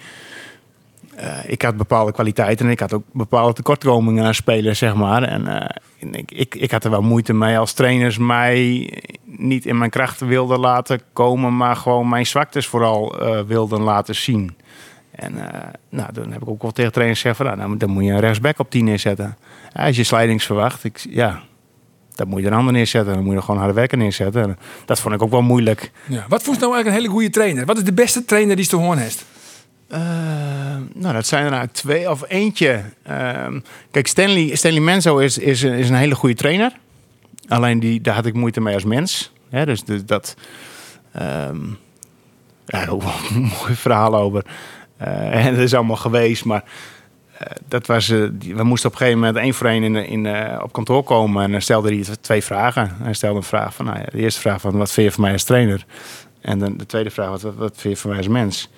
Eh, 1.17 1.37
ik 1.45 1.61
had 1.61 1.77
bepaalde 1.77 2.11
kwaliteiten 2.11 2.65
en 2.65 2.71
ik 2.71 2.79
had 2.79 2.93
ook 2.93 3.03
bepaalde 3.11 3.53
tekortkomingen 3.53 4.25
aan 4.25 4.33
spelers, 4.33 4.79
zeg 4.79 4.95
maar. 4.95 5.23
En 5.23 5.47
eh, 5.47 5.69
ik, 6.11 6.31
ik, 6.31 6.55
ik 6.55 6.71
had 6.71 6.83
er 6.83 6.89
wel 6.89 7.01
moeite 7.01 7.33
mee 7.33 7.57
als 7.57 7.73
trainers 7.73 8.17
mij 8.17 8.89
niet 9.25 9.65
in 9.65 9.77
mijn 9.77 9.89
krachten 9.89 10.27
wilden 10.27 10.59
laten 10.59 11.01
komen, 11.13 11.57
maar 11.57 11.75
gewoon 11.75 12.09
mijn 12.09 12.25
zwaktes 12.25 12.67
vooral 12.67 13.19
eh, 13.19 13.41
wilden 13.41 13.81
laten 13.81 14.15
zien. 14.15 14.55
En 15.11 15.33
nou, 15.89 16.13
dan 16.13 16.31
heb 16.31 16.41
ik 16.41 16.49
ook 16.49 16.61
wel 16.61 16.71
tegen 16.71 16.91
trainers 16.91 17.21
gezegd: 17.21 17.37
van, 17.37 17.57
nou, 17.57 17.77
dan, 17.77 17.89
moet 17.89 18.03
je 18.03 18.11
een 18.11 18.19
rechtsback 18.19 18.59
op 18.59 18.69
10 18.69 18.85
neerzetten. 18.85 19.37
Als 19.73 19.95
je 19.95 20.03
slidings 20.03 20.45
verwacht, 20.45 20.83
ik, 20.83 21.05
ja, 21.09 21.41
dan 22.15 22.27
moet 22.27 22.41
je 22.41 22.47
een 22.47 22.53
ander 22.53 22.73
neerzetten. 22.73 23.13
Dan 23.13 23.23
moet 23.23 23.31
je 23.31 23.37
er 23.37 23.43
gewoon 23.43 23.59
harde 23.59 23.75
werken 23.75 23.97
neerzetten. 23.97 24.43
En 24.43 24.57
dat 24.85 24.99
vond 24.99 25.15
ik 25.15 25.21
ook 25.21 25.31
wel 25.31 25.41
moeilijk. 25.41 25.91
Ja. 26.07 26.25
Wat 26.27 26.41
je 26.41 26.47
nou 26.47 26.59
eigenlijk 26.59 26.87
een 26.87 26.93
hele 26.93 27.07
goede 27.07 27.29
trainer? 27.29 27.65
Wat 27.65 27.77
is 27.77 27.83
de 27.83 27.93
beste 27.93 28.25
trainer 28.25 28.55
die 28.55 28.67
te 28.67 28.75
horen 28.75 28.97
heeft? 28.97 29.25
Eh, 29.87 29.99
nou, 30.93 31.13
dat 31.13 31.27
zijn 31.27 31.45
er 31.45 31.51
eigenlijk 31.51 31.73
twee 31.73 32.09
of 32.09 32.23
eentje. 32.27 32.83
Ehm, 33.03 33.59
kijk, 33.91 34.07
Stanley, 34.07 34.55
Stanley 34.55 34.81
Menzo 34.81 35.17
is, 35.17 35.37
is, 35.37 35.63
is 35.63 35.89
een 35.89 35.95
hele 35.95 36.15
goede 36.15 36.35
trainer. 36.35 36.71
Alleen 37.47 37.79
die, 37.79 38.01
daar 38.01 38.15
had 38.15 38.25
ik 38.25 38.33
moeite 38.33 38.61
mee 38.61 38.73
als 38.73 38.83
mens. 38.83 39.31
Hè, 39.49 39.65
dus, 39.65 39.83
dat. 40.05 40.35
ehm 41.11 41.57
ja, 42.65 42.87
ook 42.87 43.03
een 43.29 43.41
mooi 43.61 43.75
verhaal 43.75 44.15
over. 44.15 44.45
Eh, 44.97 45.45
en 45.45 45.53
dat 45.53 45.63
is 45.63 45.73
allemaal 45.73 45.95
geweest, 45.95 46.45
maar. 46.45 46.63
eh, 47.37 47.47
dat 47.67 47.87
was, 47.87 48.07
we 48.07 48.63
moesten 48.63 48.89
op 48.89 48.93
een 48.95 49.01
gegeven 49.01 49.19
moment 49.19 49.37
één 49.37 49.53
voor 49.53 49.67
één 49.67 49.83
in, 49.83 49.95
in, 49.95 50.61
op 50.61 50.71
kantoor 50.73 51.03
komen. 51.03 51.43
En 51.43 51.51
dan 51.51 51.61
stelde 51.61 51.95
hij 51.95 52.05
twee 52.21 52.43
vragen. 52.43 52.95
Hij 53.01 53.13
stelde 53.13 53.37
een 53.37 53.43
vraag 53.43 53.73
van, 53.73 53.85
nou 53.85 53.97
ja, 53.97 54.05
de 54.11 54.17
eerste 54.17 54.39
vraag 54.41 54.61
van, 54.61 54.77
wat 54.77 54.91
vind 54.91 55.07
je 55.07 55.13
van 55.13 55.23
mij 55.23 55.31
als 55.31 55.43
trainer? 55.43 55.85
En 56.41 56.59
dan 56.59 56.77
de 56.77 56.85
tweede 56.85 57.09
vraag, 57.09 57.29
wat, 57.29 57.41
wat 57.41 57.77
vind 57.77 57.93
je 57.93 57.99
van 57.99 58.09
mij 58.09 58.19
als 58.19 58.27
mens? 58.27 58.69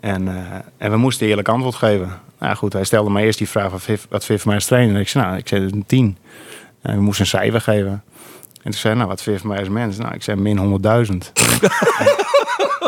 En, 0.00 0.28
eh, 0.28 0.58
en 0.76 0.90
we 0.90 0.96
moesten 0.96 1.26
eerlijk 1.26 1.48
antwoord 1.48 1.74
geven. 1.74 2.20
Nou 2.38 2.56
goed, 2.56 2.72
hij 2.72 2.84
stelde 2.84 3.10
mij 3.10 3.24
eerst 3.24 3.38
die 3.38 3.48
vraag, 3.48 3.70
wat 3.70 3.82
vind, 3.82 4.00
je- 4.26 4.38
van 4.38 4.40
mij 4.44 4.54
als 4.54 4.66
trainer? 4.66 4.94
En 4.94 5.00
ik 5.00 5.08
zei, 5.08 5.24
nou, 5.24 5.36
ik 5.36 5.48
zei, 5.48 5.62
een 5.62 5.84
tien. 5.86 6.18
En 6.82 6.94
we 6.96 7.00
moesten 7.02 7.24
een 7.24 7.30
cijfer 7.30 7.60
geven. 7.60 7.90
En 8.62 8.72
toen 8.72 8.80
zei 8.80 8.88
hij, 8.88 8.94
nou, 8.94 9.08
wat 9.08 9.22
vind 9.22 9.36
je 9.36 9.42
van 9.42 9.50
mij 9.50 9.60
als 9.60 9.68
mens? 9.68 9.96
Nou, 9.96 10.14
ik 10.14 10.22
zei, 10.22 10.40
min 10.40 10.58
100.000. 10.58 11.32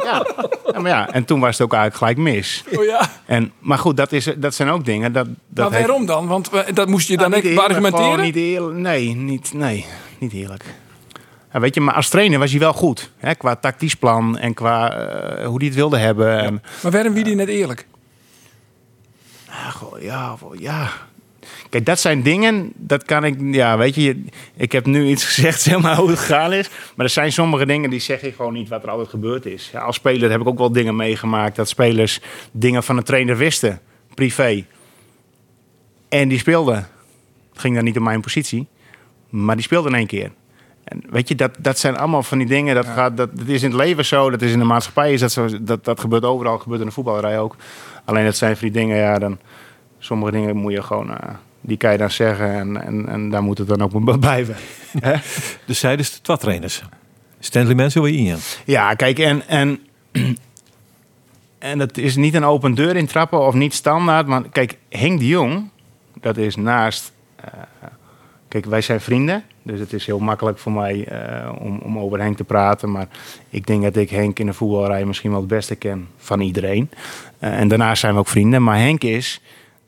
ja. 0.04 0.26
ja, 0.72 0.80
maar 0.80 0.90
ja, 0.90 1.12
en 1.12 1.24
toen 1.24 1.40
was 1.40 1.58
het 1.58 1.66
ook 1.66 1.72
eigenlijk 1.72 1.96
gelijk 1.96 2.34
mis. 2.34 2.64
Oh 2.76 2.84
ja. 2.84 3.10
En, 3.26 3.52
maar 3.58 3.78
goed, 3.78 3.96
dat, 3.96 4.12
is, 4.12 4.30
dat 4.36 4.54
zijn 4.54 4.68
ook 4.68 4.84
dingen. 4.84 5.12
Dat, 5.12 5.26
dat 5.48 5.70
Maar 5.70 5.78
waarom 5.78 6.06
dan? 6.06 6.26
Want 6.26 6.48
eh, 6.50 6.60
dat 6.74 6.88
moest 6.88 7.08
je 7.08 7.16
dan 7.16 7.30
nou, 7.30 7.42
echt 7.42 7.50
niet 7.50 7.58
eerlijk, 7.58 7.78
argumenteren? 7.78 8.24
Niet 8.24 8.36
eerlijk, 8.36 8.76
nee, 8.76 9.14
niet, 9.14 9.52
nee, 9.54 9.86
niet 10.18 10.32
eerlijk. 10.32 10.64
Ja, 11.58 11.64
weet 11.64 11.74
je, 11.74 11.80
maar 11.80 11.94
als 11.94 12.08
trainer 12.08 12.38
was 12.38 12.50
hij 12.50 12.60
wel 12.60 12.72
goed. 12.72 13.10
Hè, 13.16 13.34
qua 13.34 13.56
tactisch 13.56 13.94
plan 13.94 14.38
en 14.38 14.54
qua 14.54 14.92
eh, 14.92 15.46
hoe 15.46 15.56
hij 15.56 15.66
het 15.66 15.74
wilde 15.76 15.98
hebben. 15.98 16.38
En, 16.38 16.62
Maar 16.82 16.92
waarom 16.92 17.12
wie 17.12 17.24
die 17.24 17.34
net 17.34 17.48
eerlijk? 17.48 17.86
ja, 19.46 19.70
goh, 19.70 20.02
ja, 20.02 20.36
goh, 20.40 20.54
ja. 20.60 20.90
kijk, 21.70 21.86
dat 21.86 22.00
zijn 22.00 22.22
dingen, 22.22 22.72
dat 22.74 23.04
kan 23.04 23.24
ik, 23.24 23.36
ja, 23.40 23.76
weet 23.78 23.94
je, 23.94 24.24
ik 24.56 24.72
heb 24.72 24.86
nu 24.86 25.06
iets 25.06 25.24
gezegd, 25.34 25.60
zeg 25.60 25.80
maar, 25.80 25.96
hoe 25.96 26.10
het 26.10 26.18
gegaan 26.18 26.52
is. 26.52 26.70
Maar 26.94 27.06
er 27.06 27.12
zijn 27.12 27.32
sommige 27.32 27.66
dingen 27.66 27.90
die 27.90 28.00
zeg 28.00 28.22
ik 28.22 28.34
gewoon 28.34 28.52
niet 28.52 28.68
wat 28.68 28.82
er 28.82 28.90
altijd 28.90 29.08
gebeurd 29.08 29.46
is. 29.46 29.68
Ja, 29.72 29.80
als 29.80 29.96
speler 29.96 30.30
heb 30.30 30.40
ik 30.40 30.46
ook 30.46 30.58
wel 30.58 30.72
dingen 30.72 30.96
meegemaakt 30.96 31.56
dat 31.56 31.68
spelers 31.68 32.20
dingen 32.52 32.82
van 32.82 32.96
een 32.96 33.04
trainer 33.04 33.36
wisten, 33.36 33.80
privé. 34.14 34.64
En 36.08 36.28
die 36.28 36.38
speelden. 36.38 36.88
Het 37.50 37.60
ging 37.60 37.74
dan 37.74 37.84
niet 37.84 37.96
om 37.96 38.02
mijn 38.02 38.20
positie, 38.20 38.66
maar 39.28 39.54
die 39.54 39.64
speelde 39.64 39.88
in 39.88 39.94
één 39.94 40.06
keer. 40.06 40.30
En 40.88 41.02
weet 41.10 41.28
je, 41.28 41.34
dat, 41.34 41.56
dat 41.58 41.78
zijn 41.78 41.96
allemaal 41.96 42.22
van 42.22 42.38
die 42.38 42.46
dingen. 42.46 42.74
Dat, 42.74 42.86
gaat, 42.86 43.16
dat, 43.16 43.36
dat 43.38 43.46
is 43.46 43.62
in 43.62 43.70
het 43.70 43.78
leven 43.80 44.04
zo, 44.04 44.30
dat 44.30 44.42
is 44.42 44.52
in 44.52 44.58
de 44.58 44.64
maatschappij 44.64 45.12
is 45.12 45.20
dat 45.20 45.32
zo. 45.32 45.48
Dat, 45.60 45.84
dat 45.84 46.00
gebeurt 46.00 46.24
overal, 46.24 46.52
dat 46.52 46.62
gebeurt 46.62 46.80
in 46.80 46.86
de 46.86 46.92
voetballerij 46.92 47.38
ook. 47.38 47.56
Alleen 48.04 48.24
dat 48.24 48.36
zijn 48.36 48.56
van 48.56 48.68
die 48.68 48.80
dingen, 48.80 48.96
ja, 48.96 49.18
dan. 49.18 49.38
Sommige 49.98 50.30
dingen 50.32 50.56
moet 50.56 50.72
je 50.72 50.82
gewoon. 50.82 51.10
eh, 51.10 51.34
die 51.60 51.76
kan 51.76 51.92
je 51.92 51.98
dan 51.98 52.10
zeggen 52.10 52.52
en, 52.54 52.82
en, 52.82 53.08
en 53.08 53.30
daar 53.30 53.42
moet 53.42 53.58
het 53.58 53.68
dan 53.68 53.82
ook 53.82 54.20
blijven. 54.20 54.56
Hè? 54.98 55.14
Dus 55.64 55.78
zij 55.78 55.96
dus 55.96 56.12
de 56.12 56.20
twee 56.20 56.36
trainers. 56.36 56.82
Stanley 57.40 57.74
Menzo 57.74 58.02
weer 58.02 58.14
in. 58.14 58.36
Ja, 58.64 58.94
kijk, 58.94 59.18
en, 59.18 59.48
en, 59.48 59.78
en 61.58 61.78
het 61.78 61.98
is 61.98 62.16
niet 62.16 62.34
een 62.34 62.44
open 62.44 62.74
deur 62.74 62.96
in 62.96 63.06
trappen 63.06 63.46
of 63.46 63.54
niet 63.54 63.74
standaard. 63.74 64.26
Maar 64.26 64.42
kijk, 64.52 64.78
Henk 64.88 65.18
de 65.18 65.26
Jong, 65.26 65.70
dat 66.20 66.36
is 66.36 66.56
naast. 66.56 67.12
eh, 67.36 67.52
kijk, 68.48 68.64
wij 68.64 68.80
zijn 68.80 69.00
vrienden. 69.00 69.44
Dus 69.68 69.80
het 69.80 69.92
is 69.92 70.06
heel 70.06 70.18
makkelijk 70.18 70.58
voor 70.58 70.72
mij 70.72 71.04
eh, 71.04 71.52
om, 71.60 71.78
om 71.78 71.98
over 71.98 72.20
Henk 72.20 72.36
te 72.36 72.44
praten. 72.44 72.90
Maar 72.90 73.08
ik 73.48 73.66
denk 73.66 73.82
dat 73.82 73.96
ik 73.96 74.10
Henk 74.10 74.38
in 74.38 74.46
de 74.46 74.52
voetbalrij 74.52 75.04
misschien 75.04 75.30
wel 75.30 75.38
het 75.40 75.48
beste 75.48 75.74
ken 75.74 76.08
van 76.16 76.40
iedereen. 76.40 76.90
Eh, 77.38 77.60
en 77.60 77.68
daarnaast 77.68 78.00
zijn 78.00 78.12
we 78.12 78.18
ook 78.18 78.28
vrienden. 78.28 78.62
Maar 78.62 78.78
Henk 78.78 79.04
is 79.04 79.40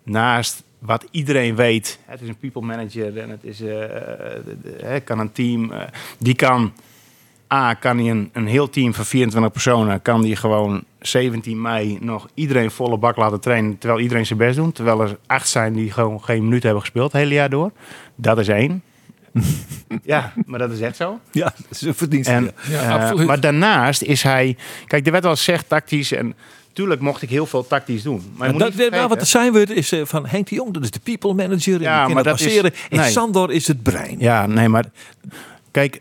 naast 0.02 0.62
wat 0.78 1.06
iedereen 1.10 1.54
weet. 1.54 1.98
Het 2.04 2.20
is 2.20 2.28
een 2.28 2.36
people 2.36 2.62
manager 2.62 3.18
en 3.18 3.30
het 3.30 3.44
is, 3.44 3.60
eh, 3.60 5.00
kan 5.04 5.18
een 5.18 5.32
team. 5.32 5.72
die 6.18 6.34
kan 6.34 6.72
A, 7.52 7.74
kan 7.74 7.98
hij 7.98 8.10
een, 8.10 8.30
een 8.32 8.46
heel 8.46 8.70
team 8.70 8.94
van 8.94 9.04
24 9.04 9.52
personen, 9.52 10.02
kan 10.02 10.22
die 10.22 10.36
gewoon 10.36 10.84
17 10.98 11.60
mei 11.60 11.98
nog 12.00 12.28
iedereen 12.34 12.70
volle 12.70 12.96
bak 12.96 13.16
laten 13.16 13.40
trainen, 13.40 13.78
terwijl 13.78 14.00
iedereen 14.00 14.26
zijn 14.26 14.38
best 14.38 14.56
doet. 14.56 14.74
Terwijl 14.74 15.02
er 15.02 15.18
acht 15.26 15.48
zijn 15.48 15.72
die 15.72 15.92
gewoon 15.92 16.24
geen 16.24 16.42
minuut 16.42 16.62
hebben 16.62 16.80
gespeeld 16.80 17.12
het 17.12 17.22
hele 17.22 17.34
jaar 17.34 17.50
door. 17.50 17.70
Dat 18.14 18.38
is 18.38 18.48
één. 18.48 18.82
Ja, 20.02 20.32
maar 20.46 20.58
dat 20.58 20.70
is 20.70 20.80
echt 20.80 20.96
zo. 20.96 21.20
Ja, 21.32 21.44
dat 21.44 21.66
is 21.70 21.80
een 21.80 21.94
verdienste. 21.94 22.32
En, 22.32 22.52
ja. 22.68 22.82
Ja, 22.82 22.82
eh, 22.82 23.02
absoluut. 23.02 23.26
Maar 23.26 23.40
daarnaast 23.40 24.02
is 24.02 24.22
hij... 24.22 24.56
Kijk, 24.86 25.06
er 25.06 25.12
werd 25.12 25.24
wel 25.24 25.36
gezegd 25.36 25.68
tactisch 25.68 26.12
en... 26.12 26.34
Tuurlijk 26.72 27.00
mocht 27.00 27.22
ik 27.22 27.30
heel 27.30 27.46
veel 27.46 27.66
tactisch 27.66 28.02
doen. 28.02 28.32
Maar 28.36 28.50
moet 28.50 28.60
dat, 28.60 28.90
nou, 28.90 29.08
wat 29.08 29.20
er 29.20 29.26
zijn 29.26 29.52
we 29.52 29.74
is 29.74 29.92
eh, 29.92 30.00
van 30.04 30.26
Henk 30.26 30.48
de 30.48 30.54
Jong, 30.54 30.74
dat 30.74 30.82
is 30.82 30.90
de 30.90 31.00
people 31.00 31.34
manager. 31.34 31.80
Ja, 31.80 31.96
die 31.96 32.04
kan 32.04 32.14
maar 32.14 32.22
dat 32.22 32.40
is- 32.40 32.44
passeren. 32.44 32.72
En 32.90 32.98
nee. 32.98 33.10
Sandor 33.10 33.52
is 33.52 33.66
het 33.66 33.82
brein. 33.82 34.16
Ja, 34.18 34.46
nee, 34.46 34.68
maar 34.68 34.84
kijk, 35.70 36.00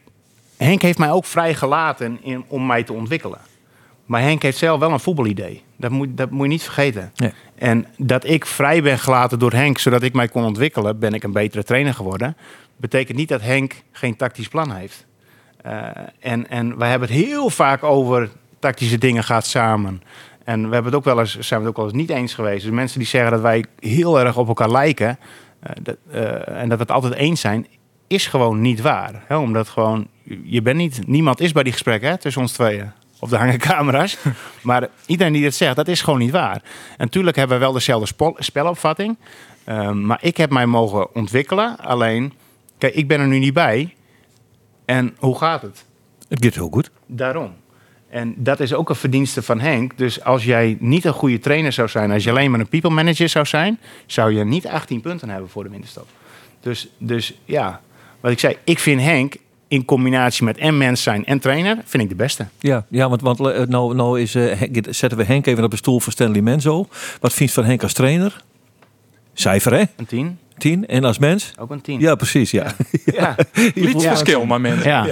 Henk 0.58 0.82
heeft 0.82 0.98
mij 0.98 1.12
ook 1.12 1.26
vrij 1.26 1.54
gelaten 1.54 2.18
in, 2.22 2.44
om 2.48 2.66
mij 2.66 2.84
te 2.84 2.94
ontwikkelen. 2.94 3.40
Maar 4.06 4.22
Henk 4.22 4.42
heeft 4.42 4.58
zelf 4.58 4.80
wel 4.80 4.92
een 4.92 5.00
voetbalidee. 5.00 5.64
Dat 5.76 5.92
moet, 5.92 6.18
dat 6.18 6.30
moet 6.30 6.46
je 6.46 6.52
niet 6.52 6.64
vergeten. 6.64 7.12
Nee. 7.16 7.32
En 7.56 7.86
dat 7.98 8.26
ik 8.26 8.46
vrij 8.46 8.82
ben 8.82 9.00
gelaten 9.00 9.40
door 9.40 9.52
Henk, 9.52 9.78
zodat 9.78 10.04
ik 10.04 10.14
mij 10.14 10.28
kon 10.28 10.44
ontwikkelen, 10.44 11.00
ben 11.00 11.14
ik 11.14 11.24
een 11.24 11.32
betere 11.32 11.64
trainer 11.64 11.94
geworden. 11.94 12.38
Betekent 12.80 13.18
niet 13.18 13.30
dat 13.30 13.42
Henk 13.42 13.74
geen 13.92 14.16
tactisch 14.16 14.48
plan 14.48 14.72
heeft. 14.72 15.06
Eh, 15.62 15.88
en, 16.20 16.50
en 16.50 16.78
wij 16.78 16.90
hebben 16.90 17.08
het 17.10 17.18
heel 17.18 17.50
vaak 17.50 17.84
over 17.84 18.30
tactische 18.60 18.98
dingen 18.98 19.24
gaat 19.24 19.46
samen. 19.46 20.02
En 20.44 20.68
we 20.68 20.74
hebben 20.74 20.92
het 20.92 20.96
ook 20.96 21.04
wel 21.04 21.20
eens, 21.20 21.40
zijn 21.40 21.60
we 21.60 21.68
het 21.68 21.78
ook 21.78 21.84
wel 21.84 21.86
eens 21.86 22.08
niet 22.08 22.18
eens 22.18 22.34
geweest. 22.34 22.64
Dus 22.64 22.72
mensen 22.74 23.00
die 23.00 23.08
zeggen 23.08 23.32
dat 23.32 23.42
wij 23.42 23.66
heel 23.80 24.20
erg 24.20 24.38
op 24.38 24.48
elkaar 24.48 24.72
lijken. 24.72 25.20
eh, 25.60 25.72
dat, 25.82 25.98
eh, 26.12 26.62
en 26.62 26.70
dat 26.70 26.78
we 26.78 26.84
het 26.84 26.92
altijd 26.92 27.14
eens 27.14 27.42
zijn, 27.42 27.68
is 28.08 28.28
gewoon 28.28 28.62
niet 28.62 28.82
waar. 28.82 29.24
Hè? 29.28 29.38
Omdat 29.38 29.70
gewoon, 29.70 30.08
je 30.44 30.62
bent 30.62 30.78
niet, 30.78 31.08
niemand 31.08 31.40
is 31.40 31.52
bij 31.52 31.64
die 31.64 31.72
gesprekken 31.72 32.10
hè, 32.10 32.18
tussen 32.18 32.42
ons 32.42 32.52
tweeën. 32.52 32.92
Of 33.20 33.30
de 33.30 33.38
hangen 33.38 33.60
camera's. 33.70 34.18
maar 34.62 34.88
iedereen 35.06 35.34
die 35.34 35.42
dit 35.42 35.56
zegt, 35.56 35.76
dat 35.76 35.88
is 35.88 36.02
gewoon 36.02 36.20
niet 36.20 36.32
waar. 36.32 36.56
En 36.56 36.62
natuurlijk 36.98 37.36
hebben 37.36 37.58
we 37.58 37.64
wel 37.64 37.74
dezelfde 37.74 38.34
spelopvatting. 38.38 39.18
Ehm, 39.64 40.06
maar 40.06 40.20
ik 40.22 40.38
heb 40.38 40.50
mij 40.52 40.66
mogen 40.66 41.16
ontwikkelen. 41.16 41.78
Alleen, 41.78 42.34
kijk, 42.80 42.96
ik 42.96 43.08
ben 43.08 43.20
er 43.20 43.28
nu 43.28 43.40
niet 43.40 43.54
bij. 43.54 43.96
En 44.86 45.16
hoe 45.18 45.38
gaat 45.38 45.62
het? 45.62 45.86
Het 46.28 46.44
gaat 46.44 46.54
heel 46.54 46.70
goed. 46.72 46.92
Daarom. 47.06 47.54
En 48.10 48.34
dat 48.38 48.60
is 48.60 48.74
ook 48.74 48.90
een 48.90 48.96
verdienste 48.96 49.42
van 49.42 49.60
Henk. 49.60 49.98
Dus 49.98 50.24
als 50.24 50.44
jij 50.44 50.78
niet 50.80 51.06
een 51.06 51.14
goede 51.14 51.40
trainer 51.40 51.72
zou 51.72 51.88
zijn, 51.88 52.12
als 52.12 52.24
je 52.24 52.30
alleen 52.30 52.52
maar 52.52 52.60
een 52.60 52.68
people 52.68 52.90
manager 52.90 53.30
zou 53.30 53.46
zijn, 53.46 53.80
zou 54.06 54.34
je 54.34 54.46
niet 54.46 54.68
18 54.68 55.02
punten 55.02 55.30
hebben 55.30 55.50
voor 55.50 55.64
de 55.64 55.70
winterstop. 55.70 56.08
Dus, 56.60 56.90
dus 56.98 57.34
ja, 57.46 57.82
wat 58.20 58.32
ik 58.32 58.40
zei, 58.40 58.58
ik 58.64 58.80
vind 58.80 59.02
Henk 59.02 59.36
in 59.68 59.86
combinatie 59.86 60.44
met 60.44 60.58
en 60.58 60.78
mens 60.78 61.04
zijn 61.04 61.26
en 61.26 61.40
trainer, 61.40 61.78
vind 61.86 62.04
ik 62.04 62.10
de 62.10 62.16
beste. 62.16 62.48
Ja, 62.60 62.86
ja 62.90 63.10
want, 63.10 63.22
want 63.22 63.40
eh, 63.40 63.66
nou, 63.68 63.96
nou 63.96 64.22
is, 64.22 64.36
eh, 64.36 64.62
zetten 64.90 65.18
we 65.18 65.24
Henk 65.24 65.46
even 65.46 65.64
op 65.64 65.72
de 65.72 65.78
stoel 65.78 66.00
voor 66.00 66.12
Stanley 66.12 66.42
Menzo. 66.42 66.88
Wat 67.20 67.34
vindt 67.34 67.54
van 67.54 67.64
Henk 67.64 67.84
als 67.84 67.94
trainer? 67.94 68.44
Cijfer, 69.34 69.74
hè? 69.74 69.84
Een 69.96 70.06
10, 70.06 70.40
10. 70.60 70.88
En 70.88 71.04
als 71.04 71.18
mens? 71.20 71.52
ook 71.60 71.72
een 71.72 71.82
10. 71.82 72.00
Ja, 72.00 72.16
precies. 72.16 72.52
Ja. 72.52 72.66
ja. 73.06 73.36
Liedjesverschil, 73.76 74.46
maar 74.46 74.62
mensen. 74.62 74.90
Ja. 74.90 75.06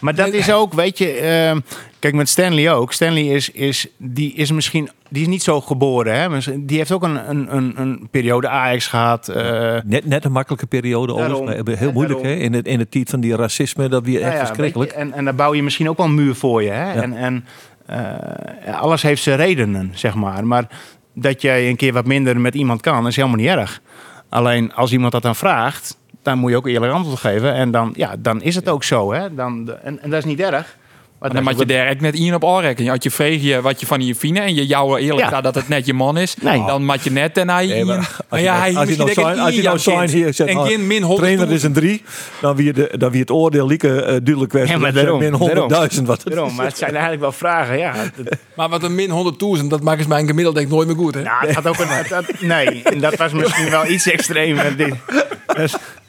Maar 0.00 0.14
dat 0.14 0.32
is 0.32 0.52
ook, 0.52 0.72
weet 0.74 0.98
je, 0.98 1.10
ehm, 1.12 1.60
kijk 1.98 2.14
met 2.14 2.28
Stanley 2.28 2.72
ook. 2.72 2.92
Stanley 2.92 3.22
is, 3.26 3.50
is, 3.50 3.86
die 3.96 4.34
is 4.34 4.52
misschien, 4.52 4.88
die 5.08 5.22
is 5.22 5.28
niet 5.28 5.42
zo 5.42 5.60
geboren. 5.60 6.20
Hè? 6.20 6.38
Die 6.60 6.76
heeft 6.78 6.92
ook 6.92 7.02
een, 7.02 7.30
een, 7.30 7.56
een, 7.56 7.72
een 7.76 8.08
periode 8.10 8.48
Ajax 8.48 8.86
gehad. 8.86 9.28
eh, 9.28 9.76
Net, 9.84 10.06
net 10.06 10.24
een 10.24 10.32
makkelijke 10.32 10.66
periode. 10.66 11.14
Daarom. 11.14 11.34
overigens, 11.42 11.68
maar 11.68 11.76
Heel 11.78 11.92
moeilijk, 11.92 12.22
hè? 12.22 12.34
In 12.34 12.52
het, 12.52 12.66
in 12.66 12.78
het 12.78 12.90
tijd 12.90 13.10
van 13.10 13.20
die 13.20 13.36
racisme, 13.36 13.88
dat 13.88 14.04
weer 14.04 14.20
echt 14.22 14.32
Ja, 14.32 14.38
ja, 14.38 14.46
verschrikkelijk. 14.46 14.90
je, 14.90 14.96
En, 14.96 15.12
en 15.12 15.24
dan 15.24 15.36
bouw 15.36 15.54
je 15.54 15.62
misschien 15.62 15.88
ook 15.88 15.96
wel 15.96 16.06
een 16.06 16.14
muur 16.14 16.34
voor 16.34 16.62
je. 16.62 16.70
Hè? 16.70 16.92
Ja. 16.94 17.02
En, 17.02 17.16
en 17.16 17.44
eh, 17.86 18.80
alles 18.80 19.02
heeft 19.02 19.22
zijn 19.22 19.36
redenen, 19.36 19.90
zeg 19.94 20.14
maar. 20.14 20.46
Maar 20.46 20.68
dat 21.14 21.42
jij 21.42 21.68
een 21.68 21.76
keer 21.76 21.92
wat 21.92 22.06
minder 22.06 22.40
met 22.40 22.54
iemand 22.54 22.80
kan, 22.80 23.06
is 23.06 23.16
helemaal 23.16 23.36
niet 23.36 23.46
erg. 23.48 23.80
Alleen 24.28 24.74
als 24.74 24.92
iemand 24.92 25.12
dat 25.12 25.22
dan 25.22 25.36
vraagt, 25.36 25.96
dan 26.22 26.38
moet 26.38 26.50
je 26.50 26.56
ook 26.56 26.66
eerlijk 26.66 26.92
antwoord 26.92 27.20
geven. 27.20 27.54
En 27.54 27.70
dan, 27.70 27.92
ja, 27.96 28.14
dan 28.18 28.42
is 28.42 28.54
het 28.54 28.68
ook 28.68 28.84
zo. 28.84 29.12
Hè? 29.12 29.34
Dan, 29.34 29.72
en, 29.82 30.02
en 30.02 30.10
dat 30.10 30.18
is 30.18 30.24
niet 30.24 30.40
erg. 30.40 30.76
Maar 31.20 31.32
dan 31.32 31.42
moet 31.42 31.58
je 31.58 31.66
daar 31.66 31.86
echt 31.86 32.00
net 32.00 32.14
in 32.14 32.34
op 32.34 32.44
aanrekken. 32.44 32.88
Als 32.88 32.98
je 33.02 33.10
vreeg 33.10 33.42
je 33.42 33.60
wat 33.60 33.80
je 33.80 33.86
van 33.86 34.00
je 34.06 34.14
vrienden 34.14 34.42
en 34.42 34.54
je 34.54 34.66
jou 34.66 34.98
eerlijk 34.98 35.20
Ja. 35.20 35.26
staat 35.26 35.42
dat 35.42 35.54
het 35.54 35.68
net 35.68 35.86
je 35.86 35.94
man 35.94 36.18
is, 36.18 36.34
Nee. 36.40 36.64
dan 36.66 36.84
moet 36.84 37.04
je 37.04 37.10
net 37.10 37.36
en 37.38 37.48
hij. 37.50 37.66
Nee, 37.66 37.84
maar 37.84 37.94
Ian- 37.96 38.04
als 38.06 38.16
maar 38.28 38.38
je 38.38 38.44
ja, 38.44 38.52
nou- 38.58 38.62
hij 38.72 38.80
als 38.80 38.88
je 38.88 38.96
nou 38.96 39.08
sign- 39.10 39.20
als 39.40 39.54
je 39.84 39.90
nou 39.92 40.08
hier 40.10 40.34
zet, 40.34 40.48
en 40.48 40.64
geen 40.66 40.86
min 40.86 41.02
100 41.02 41.18
Trainer 41.28 41.50
is 41.54 41.62
een 41.62 41.72
3, 41.72 42.02
dan 42.40 42.56
wie 42.56 42.72
het, 42.72 43.00
dan 43.00 43.10
wie 43.10 43.20
het 43.20 43.30
oordeel 43.30 43.66
lieke 43.66 44.02
eh, 44.02 44.04
duidelijk 44.06 44.52
werd. 44.52 44.68
Ja, 44.68 44.78
maar 44.78 44.92
daarom, 44.92 45.18
min 45.18 45.32
100.000 45.34 46.06
wat 46.06 46.22
het 46.24 46.32
Daarom, 46.32 46.54
maar 46.54 46.66
het 46.66 46.78
zijn 46.78 46.90
eigenlijk 46.90 47.20
wel 47.20 47.32
vragen. 47.32 47.78
Ja, 47.78 47.94
Maar 48.56 48.68
wat 48.68 48.82
een 48.82 48.94
min 48.94 49.10
100.000, 49.60 49.66
dat 49.70 49.82
maakt 49.82 50.08
mijn 50.08 50.26
gemiddeld 50.26 50.54
denk 50.54 50.66
ik 50.66 50.72
nooit 50.72 50.86
meer 50.86 50.96
goed. 50.96 51.14
Hè? 51.14 51.22
nou, 51.22 51.46
het 51.46 51.54
had 51.54 51.66
ook 51.66 51.78
een, 51.78 51.88
dat, 52.08 52.24
nee, 52.40 52.82
en 52.82 52.98
dat 53.00 53.16
was 53.16 53.32
misschien 53.32 53.70
wel 53.70 53.86
iets 53.86 54.10
extremer. 54.10 54.76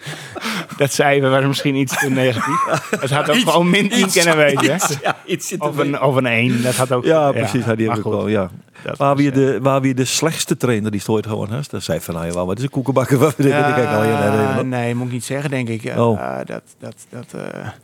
Dat, 0.78 0.92
cijfer 0.94 1.30
was 1.30 1.46
misschien 1.46 1.76
iets 1.76 2.00
te 2.00 2.10
negatief. 2.10 2.90
Het 3.00 3.10
had 3.10 3.30
ook 3.30 3.36
gewoon 3.36 3.70
min 3.70 3.90
10 3.90 4.10
kunnen 4.12 4.38
weten. 4.38 4.66
hè? 4.72 4.78
Ja, 5.02 5.18
iets 5.26 5.48
zit 5.48 5.60
Of 5.62 5.78
een, 5.78 6.02
of 6.02 6.16
een 6.16 6.26
1. 6.26 6.62
Dat 6.62 6.76
had 6.76 6.92
ook. 6.92 7.04
Ja, 7.06 7.32
precies. 7.32 7.66
Ja, 7.66 7.76
die 7.76 7.90
heb 7.90 7.98
ik 7.98 8.04
wel, 8.04 8.28
ja. 8.28 8.50
Waar 8.98 9.16
was, 9.16 9.18
wie, 9.18 9.32
de, 9.32 9.60
waar 9.62 9.82
wie 9.82 9.94
de 9.94 10.06
slechtste 10.06 10.58
trainer 10.58 10.92
die 10.92 11.02
ooit 11.08 11.28
gewoon 11.28 11.54
heeft, 11.54 11.72
dat 11.72 11.84
zei 11.84 12.00
van 12.00 12.14
nou 12.14 12.26
ja, 12.26 12.34
wel, 12.34 12.50
het 12.50 12.58
is 12.58 12.64
een 12.64 12.70
koekenbakker. 12.70 13.18
Wat 13.18 13.36
weet 13.36 13.48
ik, 13.54 13.54
al 13.54 14.04
je 14.04 14.10
Ja, 14.10 14.20
naar 14.56 14.66
nee, 14.66 14.96
moet 14.96 15.06
ik 15.08 15.12
niet 15.14 15.24
zeggen, 15.26 15.50
denk 15.50 15.68
ik. 15.70 15.94
Oh. 15.98 16.20
Uh, 16.20 16.38
dat, 16.46 16.62
dat, 16.80 16.96
dat, 17.10 17.26
uh... 17.36 17.42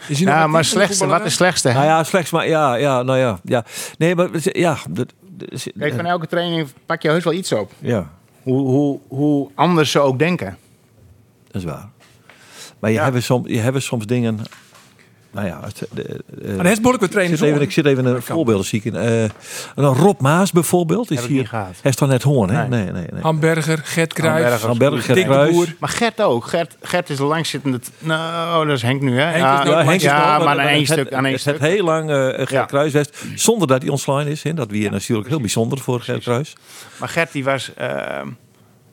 Is 0.08 0.20
Ja, 0.20 0.36
actief 0.36 0.52
maar 0.52 0.66
slechtste, 0.66 1.06
wat 1.06 1.26
is 1.26 1.34
slechtste? 1.34 1.72
Nou 1.72 1.86
ja, 1.86 2.04
slechts 2.04 2.32
maar 2.32 2.48
ja, 2.48 2.76
ja, 2.76 3.02
nou 3.04 3.20
ja, 3.20 3.40
ja. 3.44 3.66
Nee, 3.98 4.16
maar 4.16 4.28
ja, 4.42 4.78
dat, 4.90 5.14
dat- 5.30 5.68
Kijk, 5.78 5.94
van 5.96 6.06
elke 6.06 6.28
training 6.28 6.68
pak 6.86 7.02
je 7.02 7.10
heus 7.10 7.24
wel 7.24 7.34
iets 7.34 7.52
op. 7.52 7.72
ja, 7.80 8.10
Hoe, 8.44 8.62
hoe, 8.68 9.00
hoe 9.08 9.50
anders 9.56 9.92
ze 9.92 10.00
ook 10.00 10.20
denken. 10.20 10.58
dat 11.48 11.56
is 11.62 11.64
waar. 11.64 11.90
Maar 12.86 12.94
je 12.94 13.00
Ja. 13.00 13.12
hebt 13.12 13.24
soms, 13.24 13.48
je 13.50 13.58
hebt 13.60 13.84
soms 13.84 14.06
dingen. 14.06 14.40
Nou 15.32 15.48
ja, 15.48 15.60
het, 15.64 15.88
de, 15.94 16.04
eh, 16.04 16.56
Maar 16.56 16.64
behoorlijk 16.64 16.84
wat 16.84 17.04
ik, 17.04 17.10
trainers. 17.12 17.40
zit 17.40 17.50
even, 17.50 17.62
ik 17.62 17.72
zit 17.72 17.86
even 17.86 18.06
een 18.06 18.22
voorbeeld 18.22 18.66
zieken. 18.66 18.96
Eh 19.24 19.30
nou, 19.76 19.98
Rob 19.98 20.20
Maas 20.22 20.52
bijvoorbeeld 20.52 21.12
is 21.12 21.22
ik 21.22 21.28
hier. 21.28 21.50
Hij 21.52 21.72
is 21.84 21.96
toch 21.96 22.10
net 22.10 22.24
hoorn, 22.24 22.50
hè? 22.50 22.68
Nee. 22.68 22.84
Nee, 22.84 22.92
nee, 22.92 23.06
nee. 23.12 23.22
Hamburger, 23.22 23.78
Gert 23.84 24.14
Kruijs. 24.14 24.62
Hamburger. 24.62 25.02
Gert 25.16 25.24
Kruijs. 25.26 25.74
Maar 25.80 25.90
Gert 25.90 26.22
ook. 26.22 26.46
Gert, 26.46 26.78
Gert 26.82 27.10
is 27.10 27.18
de 27.18 27.24
langzittende... 27.24 27.80
Nou, 28.00 28.68
dat 28.68 28.76
is 28.76 28.82
Henk 28.82 29.02
nu, 29.02 29.20
hè? 29.20 29.24
Henk 29.26 29.36
is 29.36 29.42
ja, 29.42 29.64
nog 29.64 29.74
ja, 29.74 29.84
Henk, 29.84 30.02
ja, 30.02 30.38
maar 30.38 30.48
aan 30.48 30.68
één 30.68 30.86
stuk. 30.86 31.14
Aan 31.14 31.24
één 31.24 31.34
het, 31.34 31.42
stuk. 31.42 31.54
het 31.60 31.70
heel 31.70 31.84
lang 31.84 32.10
eh 32.10 32.16
Gert 32.18 32.50
Ja. 32.50 32.66
Kruijs 32.66 32.92
West, 32.94 33.18
zonder 33.36 33.68
dat 33.68 33.82
hij 33.82 33.92
ontslaan 33.92 34.28
is. 34.28 34.44
Hè, 34.44 34.54
dat 34.54 34.70
weer 34.72 34.92
natuurlijk 34.92 35.28
heel 35.28 35.40
bijzonder 35.40 35.78
voor 35.78 36.02
Gert 36.02 36.24
Kruijs. 36.24 36.54
Maar 37.00 37.10
Gert, 37.10 37.32
die 37.32 37.44
was... 37.44 37.74
eh, 37.74 38.22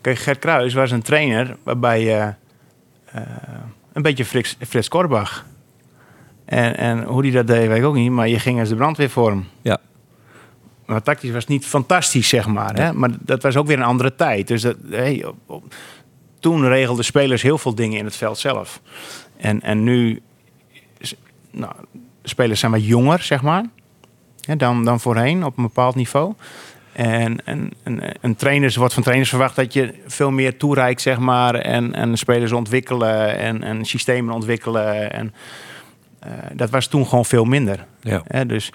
kijk, 0.00 0.18
Gert 0.18 0.38
Kruis 0.38 0.74
was 0.74 0.90
een 0.90 1.02
trainer 1.02 1.56
waarbij 1.62 2.18
eh, 2.20 2.28
een 3.92 4.02
beetje 4.02 4.24
Frits, 4.24 4.56
Frits 4.68 4.88
Korbach. 4.88 5.44
En, 6.44 6.76
en 6.76 7.02
hoe 7.02 7.22
die 7.22 7.32
dat 7.32 7.46
deed, 7.46 7.68
weet 7.68 7.78
ik 7.78 7.84
ook 7.84 7.94
niet. 7.94 8.10
Maar 8.10 8.28
je 8.28 8.38
ging 8.38 8.60
als 8.60 8.68
de 8.68 8.74
brandweer 8.74 9.10
voor 9.10 9.30
hem. 9.30 9.46
Ja. 9.62 9.78
Maar 10.86 11.02
tactisch 11.02 11.30
was 11.30 11.40
het 11.40 11.48
niet 11.48 11.66
fantastisch, 11.66 12.28
zeg 12.28 12.46
maar. 12.46 12.74
Hè? 12.74 12.92
Maar 12.92 13.10
dat 13.20 13.42
was 13.42 13.56
ook 13.56 13.66
weer 13.66 13.76
een 13.76 13.82
andere 13.84 14.14
tijd. 14.14 14.48
Dus 14.48 14.62
dat, 14.62 14.76
hey, 14.90 15.24
op- 15.24 15.36
op- 15.46 15.74
toen 16.40 16.68
regelden 16.68 17.04
spelers 17.04 17.42
heel 17.42 17.58
veel 17.58 17.74
dingen 17.74 17.98
in 17.98 18.04
het 18.04 18.16
veld 18.16 18.38
zelf. 18.38 18.80
En, 19.36 19.62
en 19.62 19.82
nu, 19.84 20.22
nou, 21.50 21.72
spelers 22.22 22.60
zijn 22.60 22.72
wat 22.72 22.86
jonger, 22.86 23.22
zeg 23.22 23.42
maar, 23.42 23.64
hè, 24.40 24.56
dan, 24.56 24.84
dan 24.84 25.00
voorheen 25.00 25.44
op 25.44 25.56
een 25.56 25.62
bepaald 25.62 25.94
niveau. 25.94 26.34
En, 26.92 27.44
en, 27.46 27.70
en 27.82 28.02
een 28.20 28.36
trainers 28.36 28.76
wordt 28.76 28.94
van 28.94 29.02
trainers 29.02 29.28
verwacht 29.30 29.56
dat 29.56 29.72
je 29.72 29.94
veel 30.06 30.30
meer 30.30 30.56
toereikt, 30.56 31.00
zeg 31.00 31.18
maar, 31.18 31.54
en, 31.54 31.94
en 31.94 32.16
spelers 32.16 32.52
ontwikkelen 32.52 33.38
en, 33.38 33.62
en 33.62 33.84
systemen 33.84 34.34
ontwikkelen. 34.34 35.12
En, 35.12 35.34
eh, 36.18 36.30
dat 36.52 36.70
was 36.70 36.86
toen 36.86 37.06
gewoon 37.06 37.24
veel 37.24 37.44
minder. 37.44 37.86
Ja. 38.00 38.22
Hè, 38.26 38.46
dus 38.46 38.72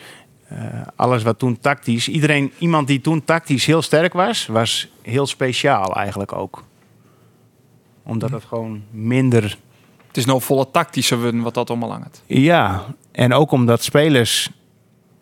eh, 0.48 0.58
alles 0.96 1.24
wat 1.24 1.40
toen 1.40 1.60
tactisch, 1.60 2.08
iedereen, 2.08 2.52
iemand 2.58 2.88
die 2.88 3.02
toen 3.02 3.24
tactisch 3.24 3.66
heel 3.66 3.82
sterk 3.82 4.14
was, 4.14 4.46
was 4.46 4.88
heel 5.02 5.28
speciaal 5.28 5.96
eigenlijk 5.96 6.34
ook. 6.34 6.64
Omdat 8.04 8.32
het 8.32 8.44
gewoon 8.44 8.84
minder. 8.92 9.58
Het 10.08 10.18
is 10.18 10.26
nou 10.26 10.42
volle 10.42 10.72
tactische 10.72 11.18
win 11.18 11.42
wat 11.42 11.54
dat 11.54 11.70
allemaal 11.70 11.92
hangt. 11.92 12.24
Ja, 12.26 12.86
en 13.12 13.34
ook 13.34 13.52
omdat 13.52 13.84
spelers, 13.84 14.50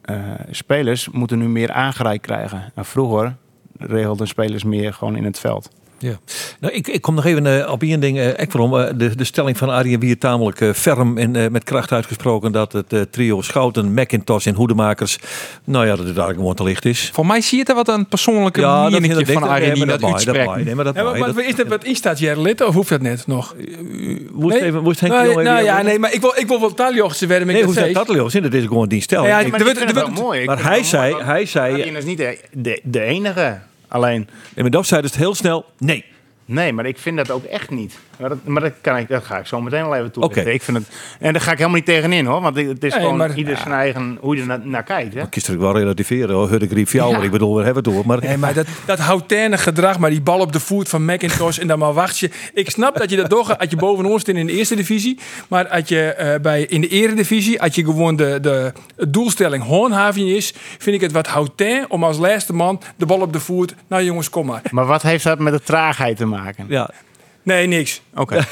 eh, 0.06 0.18
spelers 0.52 1.10
moeten 1.10 1.38
nu 1.38 1.48
meer 1.48 1.72
aangereikt 1.72 2.26
krijgen. 2.26 2.72
En 2.76 2.86
vroeger 2.86 3.36
regelden 3.78 4.28
spelers 4.28 4.64
meer 4.64 4.94
gewoon 4.94 5.16
in 5.16 5.24
het 5.24 5.40
veld. 5.40 5.70
Ja. 5.98 6.20
Nou, 6.60 6.74
ik, 6.74 6.88
ik 6.88 7.02
kom 7.02 7.16
nog 7.16 7.26
even 7.26 7.62
eh, 7.66 7.72
op 7.72 7.82
één 7.82 8.00
ding. 8.00 8.18
eh 8.18 8.28
ik 8.28 8.52
waarom 8.52 8.80
eh, 8.80 8.90
de, 8.96 9.16
de 9.16 9.24
stelling 9.24 9.58
van 9.58 9.70
Arjen 9.70 10.00
Wier 10.00 10.18
tamelijk 10.18 10.62
eh, 10.62 10.74
ferm 10.74 11.18
en 11.18 11.36
eh, 11.36 11.50
met 11.50 11.64
kracht 11.64 11.92
uitgesproken 11.92 12.52
dat 12.52 12.72
het 12.74 12.94
eh, 12.94 13.02
trio 13.02 13.42
Schouten, 13.42 13.94
McIntosh 13.94 14.46
en 14.48 14.56
Hoedemakers, 14.56 15.20
nou 15.64 15.84
ja, 15.86 15.90
dat 15.90 15.98
het 16.00 16.08
eigenlijk 16.08 16.38
gewoon 16.38 16.56
te 16.56 16.64
licht 16.64 16.86
is. 16.86 17.10
Voor 17.14 17.26
mij 17.26 17.42
zie 17.42 17.58
je 17.58 17.64
er 17.64 17.76
wat 17.76 17.88
een 17.88 18.08
persoonlijke 18.08 18.60
Ja, 18.60 18.90
dat 18.90 19.04
ik 19.04 19.28
van 19.28 19.42
dat- 19.42 19.50
Arjen 19.50 19.62
nee, 19.68 19.74
die 19.76 19.86
maar 19.86 20.00
dat 20.00 20.02
dat 20.02 20.10
dat 20.26 20.36
uitspreekt. 20.36 20.66
Nee, 20.66 20.76
maar 20.76 20.84
dat 20.86 20.96
Ja, 20.96 21.04
maar, 21.04 21.18
dat- 21.20 21.36
wat 21.36 21.44
is 21.44 21.56
dat 21.56 21.68
wat 21.68 21.84
in 21.84 21.96
staat 21.96 22.20
jij 22.20 22.42
lid 22.42 22.62
of 22.62 22.74
hoeft 22.74 22.90
dat 22.90 23.02
net 23.02 23.28
nog? 23.28 23.56
Moest 24.34 24.56
even, 24.56 24.84
moest 24.84 25.00
Henk 25.00 25.14
nou, 25.14 25.28
even- 25.30 25.44
nou 25.44 25.64
ja, 25.64 25.82
nee, 25.82 26.00
maar 26.00 26.14
ik 26.14 26.22
wil, 26.22 26.34
ik 26.36 26.48
wil 26.48 26.60
wel 26.60 26.74
taljochtse 26.74 27.28
werden 27.28 27.48
met 27.48 27.56
Nee, 27.56 27.66
dat 27.66 27.76
hoe 27.76 27.84
dat, 27.94 28.08
Leeuw? 28.08 28.30
Dat 28.42 28.54
is 28.54 28.66
gewoon 28.66 28.88
die 28.88 29.02
stelling. 29.02 29.28
Ja, 29.28 29.36
maar 29.48 29.60
Maar, 29.64 30.46
maar 30.46 30.64
hij 30.64 30.84
zei, 30.84 31.16
hij 31.24 31.46
zei, 31.46 31.74
Arjen 31.74 31.96
is 31.96 32.06
niet 32.06 32.18
de 32.84 33.02
enige. 33.02 33.60
Alleen, 33.96 34.30
en 34.56 34.64
met 34.64 34.72
dat 34.72 34.88
zei 34.88 35.02
dus 35.02 35.16
heel 35.16 35.36
snel, 35.36 35.66
nee. 35.78 36.06
Nee, 36.46 36.74
maar 36.74 36.86
ik 36.86 36.98
vind 36.98 37.18
dat 37.18 37.32
ook 37.32 37.44
echt 37.44 37.70
niet. 37.70 37.98
Maar 38.20 38.30
dat, 38.30 38.38
maar 38.44 38.62
dat, 38.62 38.72
kan 38.82 38.98
ik, 38.98 39.08
dat 39.08 39.24
ga 39.24 39.38
ik 39.38 39.46
zo 39.46 39.62
meteen 39.62 39.84
wel 39.84 39.96
even 39.96 40.12
toelichten. 40.12 40.42
Oké. 40.42 40.52
Ik 40.52 40.62
vind 40.62 40.78
het, 40.78 40.88
en 41.20 41.34
daar 41.34 41.42
ga 41.42 41.52
ik 41.52 41.58
helemaal 41.58 41.78
niet 41.78 41.86
tegenin 41.86 42.26
hoor. 42.26 42.42
Want 42.42 42.56
het 42.56 42.84
is 42.84 42.92
Nee, 42.94 43.02
gewoon 43.02 43.18
maar- 43.18 43.36
ieder 43.38 43.58
zijn 43.58 43.72
eigen, 43.74 44.18
hoe 44.22 44.36
je 44.36 44.42
er 44.42 44.48
naar, 44.48 44.60
naar 44.64 44.84
kijkt. 44.84 45.14
Hè? 45.14 45.22
Ik 45.22 45.30
kies 45.30 45.48
er 45.48 45.60
wel 45.60 45.78
relativeren, 45.78 46.36
hoor. 46.36 46.50
Hudde 46.50 46.68
griep 46.68 46.90
jou, 46.90 47.10
Ja. 47.10 47.16
maar 47.16 47.26
ik 47.26 47.32
bedoel, 47.32 47.56
we 47.56 47.64
hebben 47.64 47.84
het 47.84 47.94
door. 47.94 48.06
Maar, 48.06 48.20
Nee, 48.22 48.38
maar 48.38 48.54
dat, 48.54 48.68
dat 48.86 49.00
houterne 49.00 49.58
gedrag, 49.58 50.00
maar 50.00 50.10
die 50.10 50.22
bal 50.22 50.40
op 50.40 50.52
de 50.54 50.60
voet 50.60 50.90
van 50.90 51.06
McIntosh 51.06 51.58
en 51.58 51.68
dan 51.68 51.80
maar 51.80 51.94
wacht 51.94 52.20
je. 52.20 52.30
Ik 52.54 52.70
snap 52.70 52.98
dat 52.98 53.10
je 53.10 53.16
dat 53.16 53.30
doorgaat 53.30 53.60
als 53.60 53.70
je 53.70 53.76
boven 53.76 54.06
ons 54.06 54.22
staat 54.22 54.36
in 54.36 54.46
de 54.46 54.54
eerste 54.54 54.76
divisie. 54.76 55.20
Maar 55.48 55.68
als 55.68 55.88
je 55.90 56.02
eh, 56.14 56.40
bij, 56.42 56.62
in 56.62 56.82
de 56.82 56.88
eredivisie, 56.88 57.62
als 57.62 57.76
je 57.76 57.84
gewoon 57.84 58.16
de, 58.16 58.38
de 58.42 58.74
doelstelling 59.08 59.64
hoornhaven 59.64 60.28
is, 60.36 60.54
vind 60.78 60.96
ik 60.96 61.02
het 61.02 61.12
wat 61.12 61.28
houtain 61.28 61.86
om 61.90 62.04
als 62.04 62.18
laatste 62.18 62.54
man 62.54 62.82
de 62.98 63.06
bal 63.06 63.20
op 63.22 63.34
de 63.34 63.40
voet. 63.40 63.76
Nou 63.88 64.04
jongens, 64.04 64.30
kom 64.30 64.46
maar. 64.46 64.62
Maar 64.72 64.86
wat 64.86 65.02
heeft 65.02 65.24
dat 65.24 65.40
met 65.40 65.54
de 65.54 65.62
traagheid 65.62 66.18
te 66.18 66.26
maken? 66.26 66.34
Ja, 66.68 66.90
Nee, 67.44 67.68
niks. 67.68 68.02
Oké. 68.16 68.36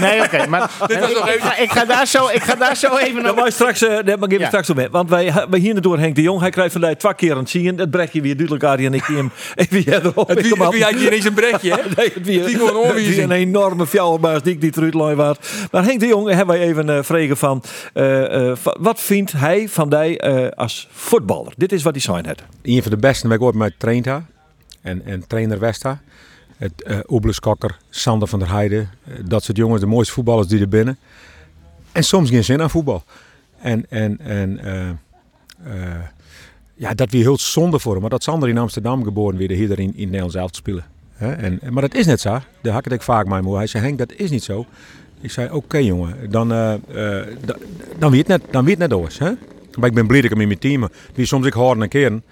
nee, 0.00 0.22
oké. 0.22 0.46
maar 0.46 0.70
Dit 0.86 0.98
was 1.00 1.12
nog 1.12 1.28
ik, 1.28 1.34
even- 1.34 1.40
ga, 1.48 1.56
ik, 1.56 1.70
ga 1.70 1.84
daar 1.84 2.06
zo, 2.06 2.28
ik 2.32 2.42
ga 2.42 2.54
daar 2.54 2.76
zo 2.76 2.96
even 2.96 3.22
naar... 3.22 3.34
was 3.34 3.54
straks, 3.54 3.82
eh 3.82 4.04
dat 4.04 4.18
mag 4.18 4.28
ik 4.28 4.38
Ja. 4.38 4.46
straks 4.46 4.70
op 4.70 4.76
met. 4.76 4.90
Want 4.90 5.10
wij, 5.10 5.32
wij 5.50 5.58
hier 5.60 5.80
door 5.80 5.98
Henk 5.98 6.14
de 6.14 6.22
Jong. 6.22 6.40
Hij 6.40 6.50
krijgt 6.50 6.72
vandaag 6.72 6.94
twee 6.94 7.14
keer 7.14 7.32
aan 7.32 7.38
het 7.38 7.50
zien. 7.50 7.76
Dat 7.76 7.90
brecht 7.90 8.12
je 8.12 8.20
weer 8.20 8.34
duidelijk 8.36 8.64
aan 8.64 8.78
en 8.78 8.94
ik 8.94 9.04
zie 9.04 9.16
hem 9.16 9.30
even 9.54 9.92
erop. 10.04 10.28
Het 10.28 10.40
wie, 10.42 10.54
wie 10.70 10.82
had 10.84 10.94
hier 10.94 11.12
eens 11.12 11.24
een 11.24 11.34
brekje, 11.34 11.70
hè? 11.70 11.76
Nee, 11.96 12.10
het 12.14 12.24
wie, 12.26 12.44
Die 12.44 12.58
het 12.64 12.92
wie 12.94 13.22
een 13.22 13.30
enorme 13.30 13.86
fjouwerbaas 13.86 14.42
die 14.42 14.52
ik 14.52 14.60
die 14.60 14.72
eruit 14.76 15.16
waard. 15.16 15.48
Maar 15.70 15.84
Henk 15.84 16.00
de 16.00 16.06
Jong 16.06 16.28
hebben 16.28 16.46
wij 16.58 16.66
even 16.66 16.88
eh 16.96 17.02
vregen 17.02 17.36
van. 17.36 17.62
eh, 17.92 18.48
eh, 18.50 18.56
va- 18.56 18.76
wat 18.80 19.00
vindt 19.00 19.32
hij 19.32 19.68
van 19.68 19.88
die 19.90 20.18
eh, 20.18 20.48
als 20.48 20.88
voetballer? 20.92 21.52
Dit 21.56 21.72
is 21.72 21.82
wat 21.82 21.92
hij 21.92 22.02
zijn 22.02 22.26
had. 22.26 22.42
een 22.62 22.82
van 22.82 22.90
de 22.90 22.96
beste 22.96 23.28
waar 23.28 23.36
ik 23.36 23.42
ooit 23.42 23.54
mee 23.54 23.74
traind 23.78 24.04
heb. 24.04 24.20
En, 24.82 25.02
en 25.06 25.26
trainer 25.26 25.58
Westa. 25.58 26.00
Het 26.62 27.04
uh, 27.10 27.70
Sander 27.90 28.28
van 28.28 28.38
der 28.38 28.50
Heijden. 28.50 28.90
eh, 29.04 29.14
dat 29.24 29.44
soort 29.44 29.56
jongens, 29.56 29.80
de 29.80 29.86
mooiste 29.86 30.12
voetballers 30.12 30.48
die 30.48 30.60
er 30.60 30.68
binnen. 30.68 30.98
En 31.92 32.04
soms 32.04 32.30
geen 32.30 32.44
zin 32.44 32.62
aan 32.62 32.70
voetbal. 32.70 33.04
En, 33.60 33.86
en, 33.88 34.18
en 34.20 34.58
eh, 35.64 35.70
ja, 36.74 36.94
dat 36.94 37.10
weer 37.10 37.22
heel 37.22 37.38
zonde 37.38 37.78
voor 37.78 37.92
hem. 37.92 38.00
Maar 38.00 38.10
dat 38.10 38.22
Sander 38.22 38.48
in 38.48 38.58
Amsterdam 38.58 39.04
geboren 39.04 39.38
weer 39.38 39.50
hier 39.50 39.78
in, 39.78 39.92
in 39.96 40.04
Nederland 40.06 40.32
zelf 40.32 40.50
te 40.50 40.58
spelen. 40.58 40.84
En, 41.16 41.60
maar 41.70 41.82
dat 41.82 41.94
is 41.94 42.06
net 42.06 42.20
zo. 42.20 42.38
Daar 42.62 42.72
had 42.72 42.92
ik 42.92 43.02
vaak 43.02 43.26
mee 43.26 43.40
moe. 43.42 43.56
Hij 43.56 43.66
zei, 43.66 43.84
Henk, 43.84 43.98
dat 43.98 44.12
is 44.12 44.30
niet 44.30 44.42
zo. 44.44 44.66
Ik 45.20 45.30
zei, 45.30 45.50
oké 45.50 45.78
jongen, 45.78 46.30
dan, 46.30 46.48
da- 47.44 47.56
dan 47.98 48.10
weet 48.10 48.26
het 48.26 48.42
net, 48.42 48.42
dan 48.52 48.64
net. 48.78 48.90
Hè? 49.18 49.32
Maar 49.78 49.88
ik 49.88 49.94
ben 49.94 50.06
blij 50.06 50.20
dat 50.20 50.30
ik 50.30 50.30
hem 50.30 50.40
in 50.40 50.46
mijn 50.48 50.58
team. 50.58 50.88
Die 51.14 51.26
soms 51.26 51.46
ik 51.46 51.52
hoorde 51.52 51.82
en 51.82 51.88
keren. 51.88 52.22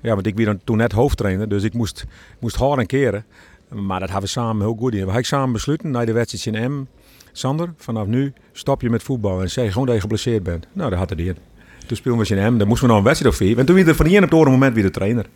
Ja, 0.00 0.14
want 0.14 0.26
ik 0.26 0.34
dan 0.44 0.60
toen 0.64 0.76
net 0.76 0.92
hoofdtrainer, 0.92 1.48
dus 1.48 1.62
ik 1.62 1.74
moest, 1.74 2.04
moest 2.38 2.56
hard 2.56 2.78
en 2.80 2.86
keren. 2.86 3.24
Maar 3.72 4.00
dat 4.00 4.08
hebben 4.08 4.26
we 4.26 4.32
samen 4.32 4.62
heel 4.66 4.76
goed 4.78 4.92
in. 4.92 4.98
We 4.98 5.04
hebben 5.04 5.24
samen 5.24 5.52
besloten, 5.52 5.90
na 5.90 6.04
de 6.04 6.12
wedstrijd 6.12 6.56
in 6.56 6.72
M, 6.72 6.86
Sander, 7.32 7.72
vanaf 7.76 8.06
nu 8.06 8.32
stop 8.52 8.80
je 8.80 8.90
met 8.90 9.02
voetbal 9.02 9.40
en 9.40 9.50
zeg 9.50 9.72
gewoon 9.72 9.86
dat 9.86 9.94
je 9.94 10.00
geblesseerd 10.00 10.42
bent. 10.42 10.66
Nou, 10.72 10.90
dat 10.90 10.98
had 10.98 11.10
hij 11.10 11.18
in. 11.18 11.36
Toen 11.86 11.96
speelden 11.96 12.26
we 12.26 12.34
in 12.34 12.54
M, 12.54 12.58
dan 12.58 12.68
moesten 12.68 12.86
we 12.86 12.92
nog 12.92 13.02
een 13.02 13.08
wedstrijd 13.08 13.34
of 13.34 13.40
vier. 13.40 13.58
En 13.58 13.66
toen 13.66 13.74
weer 13.74 13.94
van 13.94 14.06
hier 14.06 14.22
op 14.22 14.30
het 14.30 14.48
moment 14.48 14.74
weer 14.74 14.82
de 14.82 14.90
trainer. 14.90 15.26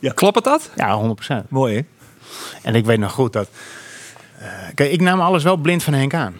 Klopt 0.14 0.34
het 0.34 0.44
dat? 0.44 0.70
Ja, 0.76 1.14
100%. 1.44 1.48
Mooi 1.48 1.74
hè? 1.76 1.82
En 2.62 2.74
ik 2.74 2.84
weet 2.84 2.98
nog 2.98 3.12
goed 3.12 3.32
dat... 3.32 3.48
eh, 4.38 4.48
kijk, 4.74 4.92
ik 4.92 5.00
nam 5.00 5.20
alles 5.20 5.42
wel 5.42 5.56
blind 5.56 5.82
van 5.82 5.92
Henk 5.94 6.14
aan. 6.14 6.34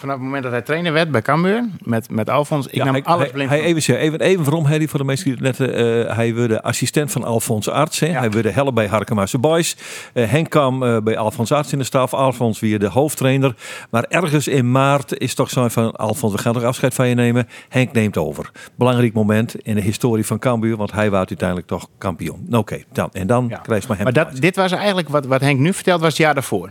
Vanaf 0.00 0.14
het 0.14 0.24
moment 0.24 0.42
dat 0.42 0.52
hij 0.52 0.62
trainer 0.62 0.92
werd 0.92 1.10
bij 1.10 1.22
Cambuur, 1.22 1.64
met, 1.84 2.10
met 2.10 2.30
Alfons, 2.30 2.66
ik 2.66 2.74
Ja, 2.74 2.84
nam 2.84 2.94
hij, 2.94 3.02
alles 3.04 3.22
hij, 3.22 3.30
blind 3.32 3.50
hij 3.50 3.58
van 3.58 3.66
even, 3.68 3.96
even, 3.96 4.20
even 4.20 4.44
waarom 4.44 4.64
Harry 4.64 4.88
voor 4.88 4.98
de 4.98 5.04
mensen 5.04 5.24
die 5.24 5.34
het 5.46 5.58
net 5.58 5.68
eh, 5.70 6.16
hij 6.16 6.34
werd 6.34 6.62
assistent 6.62 7.12
van 7.12 7.24
Alfons 7.24 7.68
Arts. 7.68 8.00
Hè. 8.00 8.06
Ja. 8.06 8.18
Hij 8.18 8.30
werd 8.30 8.54
helpen 8.54 8.74
bij 8.74 8.86
Harkemaarse 8.86 9.38
Boys. 9.38 9.76
Eh, 10.12 10.30
Henk 10.30 10.50
kwam 10.50 10.82
eh, 10.82 10.96
bij 11.02 11.18
Alfons 11.18 11.52
Arts 11.52 11.72
in 11.72 11.78
de 11.78 11.84
staf. 11.84 12.14
Alfons 12.14 12.60
weer 12.60 12.78
de 12.78 12.88
hoofdtrainer. 12.88 13.54
Maar 13.90 14.04
ergens 14.08 14.48
in 14.48 14.70
maart 14.70 15.18
is 15.18 15.34
toch 15.34 15.50
zo 15.50 15.68
van 15.68 15.96
Alfons, 15.96 16.32
we 16.32 16.38
gaan 16.38 16.52
toch 16.52 16.62
afscheid 16.62 16.94
van 16.94 17.08
je 17.08 17.14
nemen. 17.14 17.48
Henk 17.68 17.92
neemt 17.92 18.16
over. 18.16 18.50
Belangrijk 18.74 19.12
moment 19.12 19.54
in 19.62 19.74
de 19.74 19.80
historie 19.80 20.26
van 20.26 20.38
Cambuur, 20.38 20.76
want 20.76 20.92
hij 20.92 21.10
was 21.10 21.18
uiteindelijk 21.28 21.68
toch 21.68 21.88
kampioen. 21.98 22.44
Nou, 22.48 22.62
Oké, 22.62 22.82
dan 22.92 23.08
en 23.12 23.26
dan 23.26 23.46
Ja. 23.48 23.56
krijg 23.58 23.82
je 23.82 23.88
maar 23.88 23.96
hem. 23.96 24.04
Maar 24.04 24.24
dat, 24.24 24.40
dit 24.40 24.56
was 24.56 24.72
eigenlijk 24.72 25.08
wat, 25.08 25.26
wat 25.26 25.40
Henk 25.40 25.58
nu 25.58 25.72
vertelt, 25.72 26.00
was 26.00 26.08
het 26.08 26.18
jaar 26.18 26.34
daarvoor. 26.34 26.70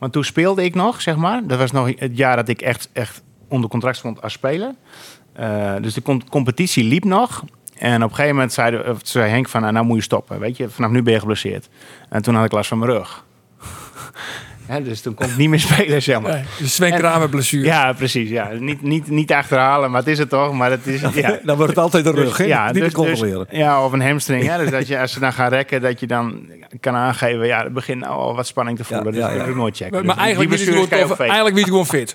Want 0.00 0.12
toen 0.12 0.24
speelde 0.24 0.64
ik 0.64 0.74
nog, 0.74 1.00
zeg 1.00 1.16
maar. 1.16 1.46
Dat 1.46 1.58
was 1.58 1.70
nog 1.70 1.92
het 1.96 2.16
jaar 2.16 2.36
dat 2.36 2.48
ik 2.48 2.62
echt, 2.62 2.88
echt 2.92 3.22
onder 3.48 3.70
contract 3.70 3.96
stond 3.96 4.22
als 4.22 4.32
speler. 4.32 4.74
Eh, 5.32 5.74
dus 5.80 5.94
de 5.94 6.02
com- 6.02 6.28
competitie 6.28 6.84
liep 6.84 7.04
nog. 7.04 7.44
En 7.76 8.02
op 8.02 8.08
een 8.08 8.14
gegeven 8.14 8.34
moment 8.34 8.52
zei, 8.52 8.94
zei 9.02 9.30
Henk 9.30 9.48
van, 9.48 9.60
nou, 9.60 9.72
nou 9.72 9.86
moet 9.86 9.96
je 9.96 10.02
stoppen. 10.02 10.38
Weet 10.38 10.56
je, 10.56 10.68
vanaf 10.70 10.90
nu 10.90 11.02
ben 11.02 11.12
je 11.12 11.18
geblesseerd. 11.18 11.68
En 12.08 12.22
toen 12.22 12.34
had 12.34 12.44
ik 12.44 12.52
last 12.52 12.68
van 12.68 12.78
mijn 12.78 12.90
rug. 12.90 13.24
Hè, 14.70 14.82
dus 14.82 15.00
toen 15.00 15.14
kon 15.14 15.26
ik 15.28 15.36
niet 15.36 15.48
meer 15.48 15.60
spelen, 15.70 16.02
zeg 16.02 16.20
maar. 16.20 16.32
Nee, 16.32 16.42
de 16.58 16.68
Sven 16.68 16.92
Kramer 16.94 17.28
blessure. 17.28 17.64
Ja, 17.64 17.92
precies. 17.92 18.28
Ja. 18.30 18.48
Niet, 18.58 18.82
niet, 18.82 19.08
niet 19.08 19.32
achterhalen, 19.32 19.90
maar 19.90 20.00
het 20.00 20.08
is 20.08 20.18
het 20.18 20.28
toch. 20.28 20.52
Maar 20.52 20.70
het 20.70 20.86
is, 20.86 21.00
ja. 21.14 21.38
dan 21.44 21.56
wordt 21.56 21.70
het 21.72 21.78
altijd 21.78 22.06
een 22.06 22.14
rug, 22.14 22.36
hè? 22.36 22.44
Ja, 22.44 22.64
niet 22.66 22.74
dus, 22.74 22.88
te 22.88 22.94
controleren. 22.94 23.46
dus- 23.48 23.58
ja, 23.58 23.84
of 23.84 23.92
een 23.92 24.02
hamstring. 24.02 24.46
Hè? 24.46 24.58
Dus 24.58 24.70
dat 24.70 24.86
je 24.86 24.98
als 24.98 25.12
ze 25.12 25.20
dan 25.20 25.32
gaan 25.32 25.48
rekken, 25.48 25.80
dat 25.80 26.00
je 26.00 26.06
dan 26.06 26.46
kan 26.80 26.94
aangeven, 26.94 27.46
ja, 27.46 27.62
het 27.62 27.72
begint 27.72 28.00
nou 28.00 28.12
al 28.12 28.34
wat 28.34 28.46
spanning 28.46 28.76
te 28.78 28.84
voelen. 28.84 29.04
Ja, 29.14 29.26
dus 29.26 29.32
ja, 29.32 29.38
dat 29.38 29.48
ik 29.48 29.54
nooit 29.56 29.76
checken. 29.76 30.06
Maar, 30.06 30.14
Dus 30.14 30.24
eigenlijk 30.24 30.52
is 30.52 30.64
faken. 30.68 31.18
eigenlijk 31.18 31.54
wie 31.54 31.64
is 31.64 31.70
gewoon 31.70 31.86
fit. 31.86 32.12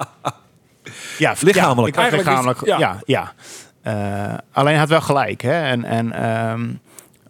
Ja, 1.17 1.33
Lichamelijk. 1.39 1.95
Ja, 1.95 2.07
lichamelijk. 2.09 2.61
is- 2.61 2.67
Ja, 2.67 2.77
ja. 2.77 2.99
ja. 3.05 3.33
Eh, 3.81 4.37
alleen 4.51 4.77
had 4.77 4.89
wel 4.89 5.01
gelijk. 5.01 5.41
Hè? 5.41 5.61
En, 5.63 5.83
en 5.83 6.11
ehm, 6.11 6.61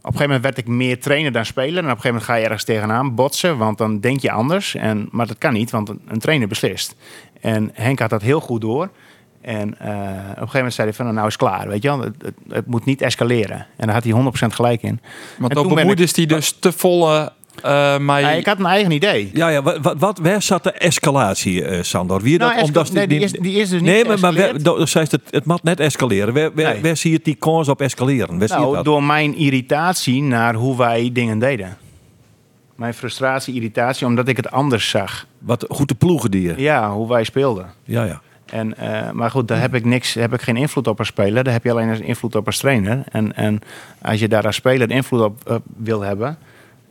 op 0.05 0.11
een 0.11 0.17
gegeven 0.17 0.35
moment 0.35 0.55
werd 0.55 0.67
ik 0.67 0.73
meer 0.73 0.99
trainer 0.99 1.31
dan 1.31 1.45
speler. 1.45 1.83
En 1.83 1.91
op 1.91 1.95
een 1.95 2.01
gegeven 2.01 2.09
moment 2.09 2.25
ga 2.25 2.35
je 2.35 2.43
ergens 2.43 2.63
tegenaan 2.63 3.15
botsen, 3.15 3.57
want 3.57 3.77
dan 3.77 3.99
denk 3.99 4.19
je 4.19 4.31
anders. 4.31 4.75
En, 4.75 5.07
maar 5.11 5.27
dat 5.27 5.37
kan 5.37 5.53
niet, 5.53 5.71
want 5.71 5.89
een, 5.89 6.19
trainer 6.19 6.47
beslist. 6.47 6.95
En 7.41 7.69
Henk 7.73 7.99
had 7.99 8.09
dat 8.09 8.21
heel 8.21 8.39
goed 8.39 8.61
door. 8.61 8.89
En 9.41 9.79
eh, 9.79 9.89
op 9.89 9.97
een 9.97 10.35
gegeven 10.35 10.49
moment 10.53 10.73
zei 10.73 10.87
hij 10.87 10.95
van, 10.95 11.13
nou 11.13 11.27
is 11.27 11.33
het 11.33 11.41
klaar, 11.41 11.67
weet 11.67 11.81
je 11.81 11.87
wel. 11.87 11.99
Het, 11.99 12.15
het, 12.21 12.33
het 12.49 12.67
moet 12.67 12.85
niet 12.85 13.01
escaleren. 13.01 13.67
En 13.77 13.85
daar 13.85 13.93
had 13.95 14.03
hij 14.03 14.13
100% 14.49 14.53
gelijk 14.53 14.81
in. 14.81 14.99
Want 15.37 15.53
dan 15.53 15.67
bemoeide 15.67 16.07
hij 16.11 16.25
dus 16.25 16.51
te 16.51 16.71
volle 16.71 17.31
eh. 17.63 17.95
Ja, 18.21 18.31
ik 18.31 18.45
had 18.45 18.57
mijn 18.57 18.73
eigen 18.73 18.91
idee. 18.91 19.29
Ja, 19.33 19.47
ja, 19.49 19.61
wat, 19.61 19.77
wat, 19.81 19.95
wat, 19.99 20.19
waar 20.19 20.41
zat 20.41 20.63
de 20.63 20.71
escalatie, 20.71 21.63
eh 21.65 21.81
Sandor? 21.83 22.21
Wie 22.21 22.37
Nou, 22.37 22.51
dat, 22.55 22.61
esca- 22.63 22.79
omdat 22.79 22.93
nee, 22.93 23.07
die 23.07 23.19
is- 23.19 23.31
die 23.31 23.59
is 23.59 23.69
dus 23.69 23.81
niet 23.81 23.89
Nee, 23.89 24.05
maar, 24.05 24.19
maar 24.19 24.33
waar, 24.33 24.53
het, 24.93 25.19
het 25.29 25.45
mag 25.45 25.63
net 25.63 25.79
escaleren. 25.79 26.33
Waar, 26.33 26.51
waar, 26.53 26.73
Nee. 26.73 26.81
waar 26.81 26.97
zie 26.97 27.11
je 27.11 27.19
die 27.23 27.35
kans 27.35 27.67
op 27.69 27.81
escaleren? 27.81 28.39
Waar 28.39 28.47
Nou, 28.47 28.75
dat? 28.75 28.85
door 28.85 29.03
mijn 29.03 29.35
irritatie 29.37 30.21
naar 30.21 30.53
hoe 30.53 30.77
wij 30.77 31.09
dingen 31.13 31.39
deden. 31.39 31.77
Mijn 32.75 32.93
frustratie, 32.93 33.53
irritatie, 33.53 34.07
omdat 34.07 34.27
ik 34.27 34.37
het 34.37 34.51
anders 34.51 34.89
zag. 34.89 35.25
Wat 35.39 35.65
goed 35.69 35.87
de 35.87 35.95
ploegen 35.95 36.31
die 36.31 36.41
je. 36.41 36.53
Ja, 36.57 36.91
hoe 36.91 37.07
wij 37.09 37.23
speelden. 37.23 37.65
Ja, 37.83 38.03
ja. 38.03 38.21
En, 38.45 38.77
eh, 38.77 39.11
maar 39.11 39.31
goed, 39.31 39.47
daar 39.47 39.61
heb 39.61 39.75
ik 39.75 39.85
niks, 39.85 40.13
heb 40.13 40.33
ik 40.33 40.41
geen 40.41 40.57
invloed 40.57 40.87
op 40.87 40.99
als 40.99 41.07
speler. 41.07 41.43
Daar 41.43 41.53
heb 41.53 41.63
je 41.63 41.71
alleen 41.71 42.03
invloed 42.03 42.35
op 42.35 42.45
als 42.45 42.57
trainer. 42.57 43.03
En, 43.11 43.35
en 43.35 43.59
als 44.01 44.19
je 44.19 44.27
daar 44.27 44.45
als 44.45 44.55
speler 44.55 44.91
invloed 44.91 45.21
op 45.21 45.61
wil 45.77 46.01
hebben, 46.01 46.37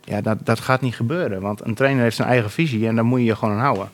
Ja, 0.05 0.21
dat, 0.21 0.37
dat 0.43 0.59
gaat 0.59 0.81
niet 0.81 0.95
gebeuren. 0.95 1.41
Want 1.41 1.65
een 1.65 1.73
trainer 1.73 2.03
heeft 2.03 2.15
zijn 2.15 2.27
eigen 2.27 2.51
visie 2.51 2.87
en 2.87 2.95
daar 2.95 3.05
moet 3.05 3.19
je 3.19 3.25
je 3.25 3.35
gewoon 3.35 3.53
aan 3.53 3.59
houden. 3.59 3.89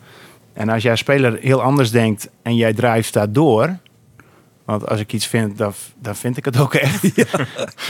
En 0.54 0.69
als 0.69 0.84
jij 0.84 0.95
speler 0.95 1.38
heel 1.41 1.62
anders 1.62 1.91
denkt 1.91 2.30
en 2.41 2.56
jij 2.56 2.74
drijft 2.74 3.13
daar 3.13 3.32
door... 3.32 3.78
Want 4.65 4.88
als 4.88 5.00
ik 5.00 5.13
iets 5.13 5.28
vind, 5.28 5.58
dan, 5.58 5.74
dan 6.00 6.15
vind 6.15 6.38
ik 6.38 6.45
het 6.45 6.60
ook 6.60 6.74
echt. 6.74 7.12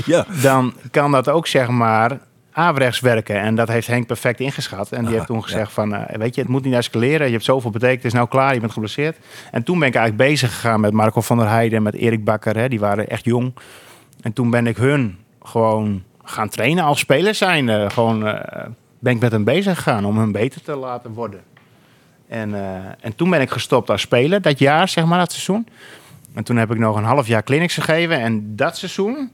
Ja. 0.05 0.25
Dan 0.41 0.73
kan 0.91 1.11
dat 1.11 1.29
ook 1.29 1.47
zeg 1.47 1.67
maar 1.67 2.19
averechts 2.51 2.99
werken. 2.99 3.41
En 3.41 3.55
dat 3.55 3.67
heeft 3.67 3.87
Henk 3.87 4.07
perfect 4.07 4.39
ingeschat. 4.39 4.91
En 4.91 4.97
die 4.97 5.07
Aha, 5.07 5.15
heeft 5.15 5.25
toen 5.25 5.43
gezegd 5.43 5.71
van, 5.71 5.95
eh, 5.95 6.17
weet 6.17 6.35
je, 6.35 6.41
het 6.41 6.49
moet 6.49 6.63
niet 6.63 6.73
escaleren. 6.73 7.25
Je 7.25 7.33
hebt 7.33 7.43
zoveel 7.43 7.71
betekend, 7.71 7.97
het 7.97 8.05
is 8.05 8.13
nou 8.13 8.27
klaar, 8.27 8.53
je 8.53 8.59
bent 8.59 8.71
geblesseerd. 8.71 9.17
En 9.51 9.63
toen 9.63 9.79
ben 9.79 9.87
ik 9.87 9.95
eigenlijk 9.95 10.29
bezig 10.29 10.53
gegaan 10.53 10.79
met 10.79 10.93
Marco 10.93 11.21
van 11.21 11.37
der 11.37 11.47
Heijden 11.47 11.77
en 11.77 11.83
met 11.83 11.95
Erik 11.95 12.23
Bakker. 12.23 12.57
Hè, 12.57 12.69
die 12.69 12.79
waren 12.79 13.09
echt 13.09 13.25
jong. 13.25 13.53
En 14.21 14.33
toen 14.33 14.49
ben 14.49 14.67
ik 14.67 14.77
hun 14.77 15.17
gewoon 15.43 16.03
gaan 16.31 16.49
trainen 16.49 16.83
als 16.83 16.99
spelers 16.99 17.37
zijn. 17.37 17.69
eh, 17.69 17.89
gewoon 17.89 18.27
eh, 18.27 18.65
ben 18.99 19.13
ik 19.13 19.19
met 19.21 19.31
hen 19.31 19.43
bezig 19.43 19.75
gegaan 19.75 20.05
om 20.05 20.17
hun 20.17 20.31
beter 20.31 20.61
te 20.61 20.75
laten 20.75 21.13
worden. 21.13 21.41
En, 22.27 22.55
eh, 22.55 22.61
en 22.99 23.15
toen 23.15 23.29
ben 23.29 23.41
ik 23.41 23.49
gestopt 23.49 23.89
als 23.89 24.01
speler, 24.01 24.41
dat 24.41 24.59
jaar, 24.59 24.89
zeg 24.89 25.05
maar, 25.05 25.19
dat 25.19 25.31
seizoen. 25.31 25.67
En 26.33 26.43
toen 26.43 26.57
heb 26.57 26.71
ik 26.71 26.77
nog 26.77 26.97
een 26.97 27.03
half 27.03 27.27
jaar 27.27 27.43
clinics 27.43 27.73
gegeven. 27.73 28.19
En 28.19 28.55
dat 28.55 28.77
seizoen, 28.77 29.31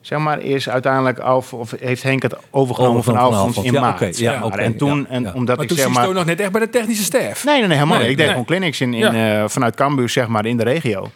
zeg 0.00 0.18
maar, 0.18 0.40
is 0.40 0.68
uiteindelijk 0.68 1.18
Alf, 1.18 1.52
of 1.54 1.74
heeft 1.80 2.02
Henk 2.02 2.22
het 2.22 2.36
overgenomen 2.50 3.02
van 3.02 3.14
Overgenomen 3.14 3.38
van 3.38 3.46
Alfons 3.46 3.66
in. 3.66 3.72
Ja, 3.72 3.80
maart. 3.80 4.00
ja, 4.00 4.12
zeg 4.12 4.34
maar. 4.34 4.44
oké, 4.44 4.58
en 4.58 4.76
toen, 4.76 4.98
ja, 4.98 5.06
en 5.08 5.22
ja. 5.22 5.32
omdat 5.32 5.56
Maar 5.56 5.64
ik 5.64 5.70
toen 5.70 5.78
zeg 5.78 5.88
maar... 5.88 6.04
toch 6.04 6.14
nog 6.14 6.24
net 6.24 6.40
echt 6.40 6.52
bij 6.52 6.60
de 6.60 6.70
technische 6.70 7.04
staf. 7.04 7.44
Nee, 7.44 7.58
nee, 7.58 7.66
nee, 7.66 7.76
helemaal 7.76 7.98
Nee, 7.98 8.08
niet. 8.08 8.10
Ik 8.10 8.16
deed 8.16 8.26
nee. 8.26 8.28
gewoon 8.28 8.44
clinics 8.44 8.80
in, 8.80 8.94
in, 8.94 9.14
eh, 9.14 9.48
vanuit 9.48 9.74
Cambuur, 9.74 10.08
zeg 10.08 10.28
maar, 10.28 10.46
in 10.46 10.56
de 10.56 10.64
regio. 10.64 11.10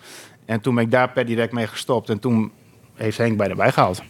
En 0.47 0.61
toen 0.61 0.75
ben 0.75 0.85
ik 0.85 0.91
daar 0.91 1.09
per 1.09 1.27
direct 1.27 1.53
mee 1.53 1.67
gestopt. 1.67 2.09
En 2.11 2.19
toen 2.19 2.53
heeft 2.95 3.19
Henk 3.19 3.37
bij 3.37 3.49
erbij 3.49 3.73
gehaald. 3.73 4.03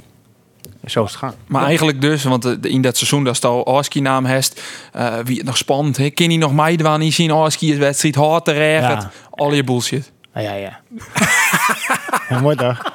En 0.81 0.91
zo 0.91 1.05
is 1.05 1.11
het 1.11 1.19
gaan. 1.19 1.35
Maar 1.47 1.65
eigenlijk 1.65 2.01
dus, 2.01 2.25
want 2.25 2.45
eh, 2.45 2.53
in 2.61 2.83
dat 2.83 2.97
seizoen 2.97 3.25
dat 3.25 3.45
al 3.45 3.63
Orski 3.63 4.01
naam 4.01 4.25
heeft, 4.25 4.63
eh, 4.93 5.15
wie 5.25 5.37
het 5.37 5.47
nog 5.47 5.57
spannend, 5.57 5.97
hè? 5.97 6.11
Ken 6.11 6.29
hij 6.29 6.37
nog 6.37 6.53
meedoen 6.53 6.99
niet 6.99 7.15
zien 7.15 7.33
Orski 7.33 7.73
is 7.73 7.79
wedstrijd 7.79 8.15
hard 8.15 8.45
te 8.45 8.53
regent, 8.53 9.03
Ja. 9.03 9.11
al 9.31 9.53
je 9.53 9.65
bullshit. 9.65 10.13
Ah, 10.35 10.43
ja, 10.43 10.53
ja. 10.53 10.81
ja 12.29 12.41
mooi 12.43 12.57
toch? 12.57 12.93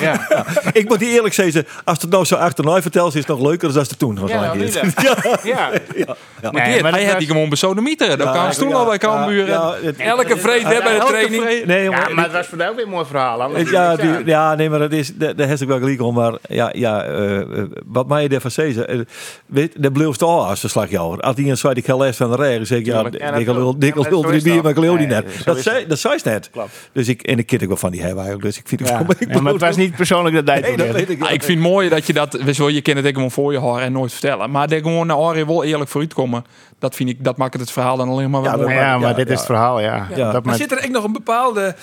Ja. 0.00 0.26
Ik 0.72 0.88
moet 0.88 0.98
die 0.98 1.08
eerlijk 1.10 1.34
zeggen, 1.34 1.66
als 1.84 2.00
het 2.00 2.10
nou 2.10 2.24
zo 2.24 2.34
achterna 2.34 2.82
vertelt, 2.82 3.14
is 3.14 3.18
het 3.18 3.28
nog 3.28 3.40
leuker 3.40 3.68
dan 3.68 3.78
als 3.78 3.88
het 3.88 3.98
toen 3.98 4.20
was. 4.20 4.30
Ja, 4.30 4.42
eigenlijk. 4.42 4.82
niet 4.82 4.94
Ja. 5.42 5.70
Ja. 5.96 6.16
Maar 6.42 6.52
Nee, 6.52 6.72
dit, 6.72 6.82
maar 6.82 6.92
hij 6.92 7.04
had 7.04 7.18
die 7.18 7.26
gewoon 7.26 7.48
besodemieteren. 7.48 8.18
Dat 8.18 8.32
kan 8.32 8.52
stoel 8.52 8.74
al 8.74 8.84
bij 8.86 8.98
Cambuur. 8.98 9.46
Ja, 9.46 9.74
Elke 9.96 10.36
vreed 10.36 10.62
hè, 10.62 10.82
bij 10.82 10.98
de 10.98 11.04
training. 11.04 11.64
Nee. 11.64 11.82
Ja, 11.82 12.08
maar 12.12 12.24
het 12.24 12.32
was 12.32 12.46
voor 12.46 12.58
jou 12.58 12.76
weer 12.76 12.84
een 12.84 12.90
mooi 12.90 13.04
verhaal. 13.06 13.58
Ja, 13.58 13.96
die, 13.96 14.24
ja, 14.24 14.54
nee, 14.54 14.70
maar 14.70 14.78
dat 14.78 14.92
is, 14.92 15.14
daar 15.14 15.34
daar 15.36 15.48
heb 15.48 15.60
ik 15.60 15.68
wel 15.68 15.78
gelijk 15.78 16.02
om. 16.02 16.14
Maar 16.14 16.34
ja, 16.48 16.70
ja 16.72 17.04
eh, 17.04 17.40
eh, 17.40 17.66
wat 17.86 18.08
mij 18.08 18.28
ervan 18.28 18.50
zeggen, 18.50 18.96
uh, 18.96 19.04
weet, 19.46 19.82
dat 19.82 19.92
bleef 19.92 20.16
toch 20.16 20.48
als 20.48 20.62
een 20.62 20.68
slagjouwer. 20.70 21.20
Als 21.20 21.36
die 21.36 21.50
een 21.50 21.74
ik 21.74 21.86
heb 21.86 21.98
les 21.98 22.16
van 22.16 22.30
de 22.30 22.36
regen, 22.36 22.66
zeg 22.66 22.78
ik, 22.78 22.86
ja. 22.86 23.04
Ja, 23.10 23.32
dikke 23.32 23.52
lul, 23.52 23.76
Ja, 23.78 23.92
lul, 24.10 24.22
drie 24.22 24.42
bier, 24.42 24.62
maar 24.62 24.70
ik 24.70 24.76
geloof 24.78 24.98
die 24.98 25.06
net. 25.06 25.26
Dat 25.44 25.58
zei, 25.58 25.78
dat. 25.78 25.88
dat 25.88 25.98
zei 25.98 26.18
ze 26.18 26.28
net. 26.28 26.50
Klopt. 26.50 26.70
Dus 26.92 27.08
ik, 27.08 27.22
en 27.22 27.38
ik 27.38 27.46
ken 27.46 27.60
ook 27.60 27.66
wel 27.66 27.76
van 27.76 27.90
die 27.90 28.00
hebben 28.00 28.24
eigenlijk, 28.24 28.46
dus 28.46 28.58
ik 28.58 28.68
vind 28.68 28.80
het 28.80 28.88
Ja. 28.90 28.96
gewoon 28.96 29.10
een 29.10 29.18
beetje 29.18 29.34
Ja, 29.34 29.42
maar 29.42 29.52
het 29.52 29.60
was 29.60 29.76
niet 29.84 29.85
persoonlijk 29.94 30.34
dat 30.34 30.46
hij 30.46 30.60
Nee, 30.60 30.68
toen 30.68 30.76
dat 30.86 30.86
deed. 30.86 31.06
weet 31.06 31.16
ik 31.16 31.22
Ah, 31.22 31.32
ik 31.32 31.42
vind 31.42 31.58
het 31.58 31.68
mooi 31.68 31.88
dat 31.88 32.06
je 32.06 32.12
dat, 32.12 32.32
weet 32.32 32.56
je 32.56 32.62
wel, 32.62 32.70
je 32.70 32.80
kent 32.80 32.96
het 33.04 33.14
gewoon 33.14 33.30
voor 33.30 33.52
je 33.52 33.60
haar 33.60 33.80
en 33.82 33.92
nooit 33.92 34.12
vertellen. 34.12 34.50
Maar 34.50 34.68
dat 34.68 34.78
gewoon 34.82 35.06
naar 35.06 35.16
Arie 35.16 35.46
wel 35.46 35.64
eerlijk 35.64 35.90
vooruit 35.90 36.14
komen, 36.14 36.44
dat 36.78 36.94
vind 36.94 37.08
ik, 37.08 37.24
dat 37.24 37.36
maakt 37.36 37.60
het 37.60 37.70
verhaal 37.70 37.96
dan 37.96 38.08
alleen 38.08 38.30
maar 38.30 38.42
wel 38.42 38.50
Ja, 38.50 38.56
mooi. 38.56 38.68
dat- 38.74 38.78
Ja, 38.78 38.98
maar 38.98 39.14
dit 39.14 39.26
ja. 39.26 39.32
is 39.32 39.38
het 39.38 39.46
verhaal, 39.46 39.80
ja. 39.80 40.08
Ja. 40.16 40.32
Dat 40.32 40.44
Maar 40.44 40.54
zit 40.54 40.72
er 40.72 40.78
echt 40.78 40.90
nog 40.90 41.04
een 41.04 41.12
bepaalde 41.12 41.74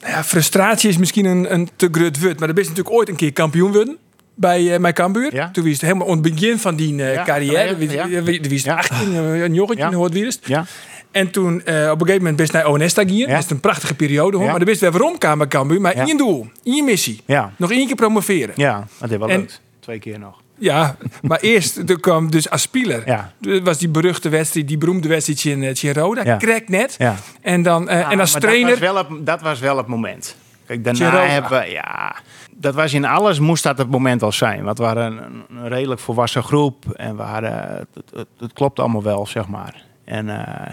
nou 0.00 0.12
ja, 0.12 0.24
frustratie 0.24 0.88
is 0.88 0.96
misschien 0.96 1.24
een, 1.24 1.52
een 1.52 1.68
te 1.76 1.88
groot 1.92 2.20
woord, 2.20 2.40
maar 2.40 2.48
er 2.48 2.58
is 2.58 2.68
natuurlijk 2.68 2.94
ooit 2.96 3.08
een 3.08 3.16
keer 3.16 3.32
kampioen 3.32 3.72
worden 3.72 3.96
bij 4.34 4.74
eh 4.74 4.80
mijn 4.80 4.94
Cambuur. 4.94 5.34
Ja. 5.34 5.50
Toen 5.52 5.62
was 5.64 5.72
het 5.72 5.80
helemaal 5.82 6.06
aan 6.10 6.18
het 6.22 6.34
begin 6.34 6.58
van 6.58 6.76
die 6.76 7.02
eh, 7.02 7.14
Ja, 7.14 7.24
carrière. 7.24 7.52
ja, 7.56 7.66
ja. 7.68 7.76
Wie- 7.76 8.22
wie- 8.24 8.40
wie 8.40 8.54
is 8.54 8.62
Ja. 8.64 8.74
18, 8.76 9.12
eh, 9.14 9.40
een 9.42 9.54
jongetje, 9.54 9.82
Ja. 9.90 9.92
hoort 9.92 10.12
wie 10.12 10.26
is 10.26 10.34
het? 10.34 10.66
En 11.10 11.30
toen 11.30 11.62
eh, 11.64 11.74
op 11.74 11.90
een 12.00 12.06
gegeven 12.06 12.16
moment 12.16 12.36
best 12.36 12.52
naar 12.52 12.64
Onesta 12.66 13.02
ging. 13.02 13.18
Ja. 13.18 13.26
Dat 13.26 13.44
is 13.44 13.50
een 13.50 13.60
prachtige 13.60 13.94
periode, 13.94 14.36
hoor. 14.36 14.44
Ja. 14.44 14.50
maar 14.50 14.58
dan 14.58 14.68
wist 14.68 14.80
wel 14.80 14.90
waarom 14.90 15.18
kwam 15.18 15.38
bij 15.38 15.46
Cambuur. 15.48 15.80
Maar 15.80 15.96
Ja. 15.96 16.06
één 16.06 16.16
doel, 16.16 16.46
één 16.64 16.84
missie. 16.84 17.20
ja, 17.26 17.52
Nog 17.56 17.72
één 17.72 17.86
keer 17.86 17.94
promoveren. 17.96 18.54
ja. 18.56 18.86
Dat 18.98 19.10
is 19.10 19.16
wel 19.16 19.28
En- 19.28 19.38
leuk. 19.38 19.60
Twee 19.80 19.98
keer 19.98 20.18
nog. 20.18 20.40
Ja, 20.58 20.96
maar 21.22 21.40
eerst 21.52 21.76
er 21.76 22.00
kwam 22.00 22.30
dus 22.30 22.50
als 22.50 22.62
speler. 22.62 23.02
Ja. 23.06 23.32
Er 23.42 23.62
was 23.62 23.78
die 23.78 23.88
beruchte 23.88 24.28
wedstrijd, 24.28 24.68
die 24.68 24.78
beroemde 24.78 25.08
wedstrijd 25.08 25.44
in, 25.44 25.62
eh, 25.62 25.82
in 25.82 25.92
Roda. 25.92 26.24
Ja. 26.24 26.36
Krek 26.36 26.68
net. 26.68 26.94
Ja. 26.98 27.14
En, 27.40 27.62
dan, 27.62 27.88
eh, 27.88 28.10
en 28.10 28.20
als 28.20 28.32
maar 28.32 28.40
trainer... 28.40 28.70
Dat 28.70 28.78
was, 28.80 28.88
wel 29.08 29.16
het, 29.16 29.26
dat 29.26 29.40
was 29.40 29.60
wel 29.60 29.76
het 29.76 29.86
moment. 29.86 30.36
Kijk, 30.66 30.84
daarna 30.84 31.26
hebben 31.26 31.50
we... 31.60 31.66
Ja, 31.70 32.16
dat 32.56 32.74
was 32.74 32.92
in 32.92 33.04
alles 33.04 33.38
moest 33.38 33.62
dat 33.62 33.78
het 33.78 33.90
moment 33.90 34.22
al 34.22 34.32
zijn. 34.32 34.64
Want 34.64 34.78
we 34.78 34.84
waren 34.84 35.12
een, 35.24 35.44
een 35.56 35.68
redelijk 35.68 36.00
volwassen 36.00 36.42
groep. 36.42 36.84
En 36.96 37.16
we 37.16 37.22
hadden... 37.22 37.52
Het, 37.52 37.86
het, 37.94 38.10
het, 38.14 38.26
het 38.38 38.52
klopt 38.52 38.78
allemaal 38.78 39.02
wel, 39.02 39.26
zeg 39.26 39.48
maar. 39.48 39.82
En... 40.04 40.28
eh, 40.28 40.72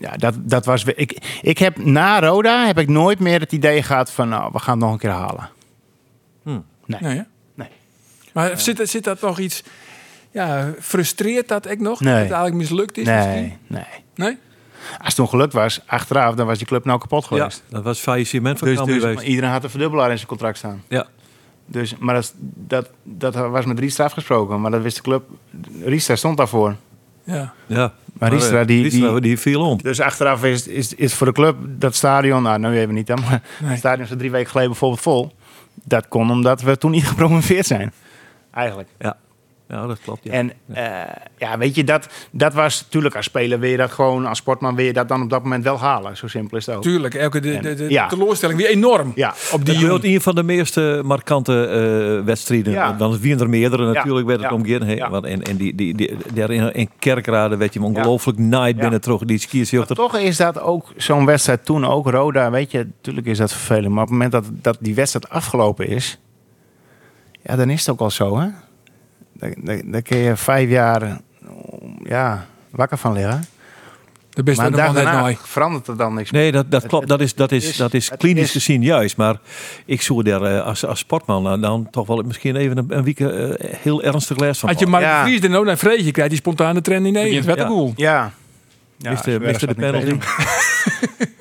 ja, 0.00 0.16
dat, 0.16 0.34
dat 0.38 0.64
was... 0.64 0.84
Ik, 0.84 1.38
ik 1.42 1.58
heb 1.58 1.84
na 1.84 2.20
Roda 2.20 2.66
heb 2.66 2.78
ik 2.78 2.88
nooit 2.88 3.18
meer 3.18 3.40
het 3.40 3.52
idee 3.52 3.82
gehad 3.82 4.10
van... 4.10 4.28
Nou, 4.28 4.50
we 4.52 4.58
gaan 4.58 4.74
het 4.74 4.82
nog 4.82 4.92
een 4.92 4.98
keer 4.98 5.10
halen. 5.10 5.50
Nee. 6.42 7.00
Nee? 7.00 7.24
Nee. 7.54 7.68
Maar 8.32 8.58
zit, 8.58 8.88
zit 8.88 9.04
dat 9.04 9.20
nog 9.20 9.38
iets... 9.38 9.62
Ja, 10.30 10.72
frustreert 10.80 11.48
dat 11.48 11.70
ik 11.70 11.80
nog? 11.80 12.00
Nee. 12.00 12.12
Dat 12.12 12.22
het 12.22 12.32
eigenlijk 12.32 12.62
mislukt 12.62 12.98
is 12.98 13.06
misschien? 13.06 13.32
Nee, 13.32 13.58
nee. 13.66 13.84
Nee? 14.14 14.38
Als 14.98 15.06
het 15.06 15.14
toen 15.14 15.28
geluk 15.28 15.52
was, 15.52 15.80
achteraf, 15.86 16.34
dan 16.34 16.46
was 16.46 16.58
die 16.58 16.66
club 16.66 16.84
nou 16.84 16.98
kapot 16.98 17.22
Ja, 17.22 17.28
geweest. 17.28 17.62
dat 17.68 17.82
was 17.82 17.98
faillissement 17.98 18.58
van 18.58 18.68
dus, 18.68 18.78
dus 18.84 19.02
geweest. 19.02 19.22
iedereen 19.22 19.50
had 19.50 19.64
een 19.64 19.70
verdubbelaar 19.70 20.10
in 20.10 20.16
zijn 20.16 20.28
contract 20.28 20.58
staan. 20.58 20.82
Ja. 20.88 21.06
Dus, 21.66 21.96
maar 21.96 22.14
dat, 22.14 22.34
dat, 22.54 22.90
dat 23.02 23.34
was 23.34 23.64
met 23.64 23.78
Riestra 23.78 24.04
afgesproken. 24.04 24.60
Maar 24.60 24.70
dat 24.70 24.82
wist 24.82 24.96
de 24.96 25.02
club. 25.02 25.22
Riestra 25.84 26.16
stond 26.16 26.36
daarvoor. 26.36 26.76
Ja. 27.24 27.52
Ja. 27.66 27.92
Maar 28.20 28.30
Riestra, 28.30 28.60
eh, 28.60 28.66
die- 28.66 28.82
Riestra, 28.82 29.10
die- 29.12 29.20
die 29.20 29.38
viel 29.38 29.60
om. 29.60 29.78
Dus 29.82 30.00
achteraf 30.00 30.44
is, 30.44 30.66
is, 30.66 30.94
is 30.94 31.14
voor 31.14 31.26
de 31.26 31.32
club 31.32 31.56
dat 31.66 31.94
stadion... 31.94 32.42
Nou, 32.42 32.58
nu 32.58 32.78
even 32.78 32.94
niet 32.94 33.06
dan. 33.06 33.20
Maar 33.20 33.42
Nee. 33.60 33.70
het 33.70 33.78
stadion 33.78 34.04
is 34.04 34.10
er 34.10 34.16
drie 34.18 34.30
weken 34.30 34.50
geleden 34.50 34.70
bijvoorbeeld 34.70 35.00
vol. 35.02 35.32
Dat 35.84 36.08
kon 36.08 36.30
omdat 36.30 36.60
we 36.62 36.76
toen 36.78 36.90
niet 36.90 37.06
gepromoveerd 37.08 37.66
zijn. 37.66 37.92
Eigenlijk. 38.52 38.88
Ja. 38.98 39.16
Ja, 39.70 39.86
dat 39.86 39.98
klopt. 40.04 40.20
Ja. 40.22 40.32
En 40.32 40.52
eh, 40.72 40.84
ja, 41.38 41.58
weet 41.58 41.74
je, 41.74 41.84
dat, 41.84 42.08
dat 42.30 42.54
was 42.54 42.82
natuurlijk 42.82 43.16
als 43.16 43.24
speler 43.24 43.58
wil 43.58 43.70
je 43.70 43.76
dat 43.76 43.90
gewoon... 43.90 44.26
Als 44.26 44.38
sportman 44.38 44.74
wil 44.74 44.84
je 44.84 44.92
dat 44.92 45.08
dan 45.08 45.22
op 45.22 45.30
dat 45.30 45.42
moment 45.42 45.64
wel 45.64 45.78
halen. 45.78 46.16
Zo 46.16 46.26
simpel 46.26 46.56
is 46.56 46.66
het 46.66 46.76
ook. 46.76 46.82
Tuurlijk, 46.82 47.14
elke 47.14 47.40
de, 47.40 47.58
de, 47.60 47.74
de 47.74 47.90
Ja. 47.90 48.06
teleurstelling 48.06 48.58
weer 48.58 48.68
enorm. 48.68 49.12
Ja. 49.14 49.34
Op 49.52 49.64
Die 49.64 50.04
een 50.14 50.20
van 50.20 50.34
de 50.34 50.42
meeste 50.42 51.00
markante 51.04 51.66
eh, 51.66 52.24
wedstrijden. 52.26 52.72
Ja. 52.72 52.92
Dan 52.92 53.18
zijn 53.22 53.40
er 53.40 53.48
meerdere 53.48 53.92
natuurlijk, 53.92 54.26
werd 54.26 54.40
het 54.42 54.66
Ja. 54.66 54.84
Ja. 54.94 55.10
Want 55.10 55.24
en, 55.24 55.42
en 55.42 55.56
die, 55.56 55.74
die, 55.74 55.94
die, 55.94 56.16
daar 56.34 56.50
in, 56.50 56.74
in 56.74 56.90
Kerkrade 56.98 57.56
werd 57.56 57.72
je 57.74 57.80
hem 57.80 57.88
ongelooflijk 57.88 58.38
night 58.38 58.74
Ja. 58.74 58.80
binnen 58.80 59.00
terug. 59.00 59.24
Die 59.24 59.38
skiers 59.38 59.72
Maar 59.72 59.86
toch 59.86 60.16
is 60.18 60.36
dat 60.36 60.60
ook 60.60 60.92
zo'n 60.96 61.26
wedstrijd 61.26 61.64
toen 61.64 61.84
ook. 61.84 62.10
Roda, 62.10 62.50
weet 62.50 62.70
je, 62.70 62.78
natuurlijk 62.96 63.26
is 63.26 63.38
dat 63.38 63.52
vervelend. 63.52 63.88
Maar 63.94 64.02
op 64.02 64.08
het 64.08 64.18
moment 64.18 64.32
dat, 64.32 64.44
dat 64.52 64.76
die 64.80 64.94
wedstrijd 64.94 65.28
afgelopen 65.28 65.88
is... 65.88 66.18
Ja, 67.42 67.56
dan 67.56 67.70
is 67.70 67.80
het 67.80 67.88
ook 67.90 68.00
al 68.00 68.10
zo, 68.10 68.38
hè. 68.38 68.48
Daar, 69.40 69.52
daar, 69.56 69.80
daar 69.84 70.02
kun 70.02 70.16
je 70.16 70.36
vijf 70.36 70.68
jaar 70.70 71.18
ja, 72.04 72.46
wakker 72.70 72.98
van 72.98 73.12
liggen. 73.12 73.44
de 74.30 74.42
beste 74.42 74.62
maar 74.62 74.92
daarna 74.94 75.34
verandert 75.42 75.86
er 75.86 75.96
dan 75.96 76.14
niks 76.14 76.30
meer. 76.30 76.40
Nee, 76.40 76.52
dat, 76.52 76.70
dat 76.70 76.86
klopt. 76.86 77.08
Dat 77.08 77.20
is, 77.20 77.34
dat 77.34 77.52
is, 77.52 77.68
is- 77.68 77.76
dat 77.76 77.94
is 77.94 78.10
klinisch 78.18 78.42
is- 78.44 78.52
gezien 78.52 78.82
juist. 78.82 79.16
Maar 79.16 79.36
ik 79.84 80.02
zoek 80.02 80.24
daar 80.24 80.42
eh, 80.42 80.64
als, 80.66 80.84
als 80.86 80.98
sportman 80.98 81.42
nou, 81.42 81.60
dan 81.60 81.88
toch 81.90 82.06
wel 82.06 82.22
misschien 82.22 82.56
even 82.56 82.78
een, 82.78 82.86
een 82.88 83.04
week 83.04 83.20
eh, 83.20 83.50
heel 83.76 84.02
ernstig 84.02 84.36
les 84.38 84.58
van. 84.58 84.68
Had 84.68 84.78
je. 84.78 84.86
Mark 84.86 85.04
Ja. 85.04 85.22
de 85.24 85.28
Vries 85.28 85.42
er 85.42 85.50
nou 85.50 85.64
naar 85.64 85.78
vreetje 85.78 86.10
krijgt, 86.10 86.30
die 86.30 86.40
spontane 86.40 86.80
trend 86.80 87.06
in 87.06 87.12
Begint 87.12 87.30
Nederland. 87.32 87.46
wel 87.58 87.66
te 87.66 87.72
Ja. 87.72 87.78
cool. 87.78 87.92
Ja. 87.96 88.32
ja 88.98 89.14
de 89.66 89.74
penalty. 89.74 90.16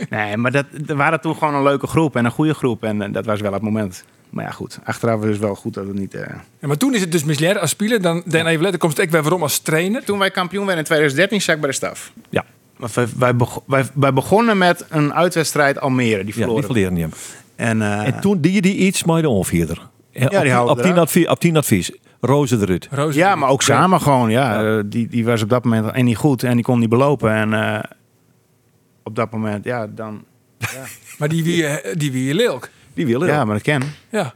Nee, 0.09 0.37
maar 0.37 0.51
dat, 0.51 0.65
er 0.87 0.95
waren 0.95 1.21
toen 1.21 1.35
gewoon 1.35 1.55
een 1.55 1.63
leuke 1.63 1.87
groep 1.87 2.15
en 2.15 2.25
een 2.25 2.31
goede 2.31 2.53
groep. 2.53 2.83
En 2.83 3.11
dat 3.11 3.25
was 3.25 3.41
wel 3.41 3.53
het 3.53 3.61
moment. 3.61 4.03
Maar 4.29 4.45
ja, 4.45 4.51
goed. 4.51 4.79
Achteraf 4.83 5.23
is 5.23 5.29
het 5.29 5.39
wel 5.39 5.55
goed 5.55 5.73
dat 5.73 5.87
het 5.87 5.95
niet... 5.99 6.13
eh, 6.13 6.21
Ja, 6.59 6.67
maar 6.67 6.77
toen 6.77 6.93
is 6.95 7.01
het 7.01 7.11
dus 7.11 7.23
misleid 7.23 7.57
als 7.59 7.69
speler. 7.69 8.01
Dan, 8.01 8.23
dan 8.25 8.45
even 8.45 8.63
later 8.63 8.79
komt 8.79 8.97
het 8.97 9.05
ook 9.05 9.11
weer 9.11 9.21
waarom 9.21 9.41
als 9.41 9.59
trainer. 9.59 10.03
Toen 10.03 10.19
wij 10.19 10.31
kampioen 10.31 10.65
werden 10.65 10.79
in 10.79 10.85
2013, 10.85 11.41
zat 11.41 11.55
ik 11.55 11.61
bij 11.61 11.69
de 11.69 11.75
staf. 11.75 12.11
Ja, 12.29 12.45
Maar 12.77 12.89
Wij, 12.93 13.07
wij, 13.17 13.47
wij, 13.65 13.85
wij 13.93 14.13
begonnen 14.13 14.57
met 14.57 14.85
een 14.89 15.13
uitwedstrijd 15.13 15.79
Almere. 15.79 16.17
Die 16.17 16.25
ja 16.25 16.31
verloren. 16.33 16.55
die 16.55 16.65
verleren 16.65 16.93
niet. 16.93 17.15
en, 17.55 17.81
eh, 17.81 18.07
En 18.07 18.19
toen 18.21 18.41
die 18.41 18.53
je 18.53 18.61
die 18.61 18.75
iets 18.75 19.03
met 19.03 19.21
de 19.21 19.29
onvierder. 19.29 19.87
Ja, 20.11 20.25
op, 20.25 20.41
die 20.41 20.51
houden 20.51 20.77
op, 20.77 20.81
tien 20.81 20.97
advies, 20.97 21.27
op 21.27 21.39
tien 21.39 21.57
advies. 21.57 21.91
Roze 22.21 22.57
eruit. 22.61 23.13
Ja, 23.13 23.35
maar 23.35 23.49
ook 23.49 23.61
samen 23.61 24.01
gewoon. 24.01 24.29
Ja. 24.29 24.63
Eh, 24.77 24.83
die, 24.85 25.07
die 25.07 25.25
was 25.25 25.41
op 25.41 25.49
dat 25.49 25.63
moment 25.63 25.93
en 25.93 26.05
niet 26.05 26.17
goed 26.17 26.43
en 26.43 26.53
die 26.55 26.63
kon 26.63 26.79
niet 26.79 26.89
belopen. 26.89 27.31
En 27.33 27.53
eh, 27.53 27.83
op 29.03 29.15
dat 29.15 29.31
moment, 29.31 29.65
ja, 29.65 29.87
dan... 29.87 30.23
Maar 31.17 31.29
die 31.29 31.43
wie, 31.43 31.65
die 31.97 32.11
wie 32.11 32.33
Lilk. 32.33 32.69
Die 32.99 33.07
willen. 33.07 33.27
Ja, 33.27 33.45
maar 33.45 33.53
dat 33.53 33.63
ken. 33.63 33.83
Ja. 34.09 34.33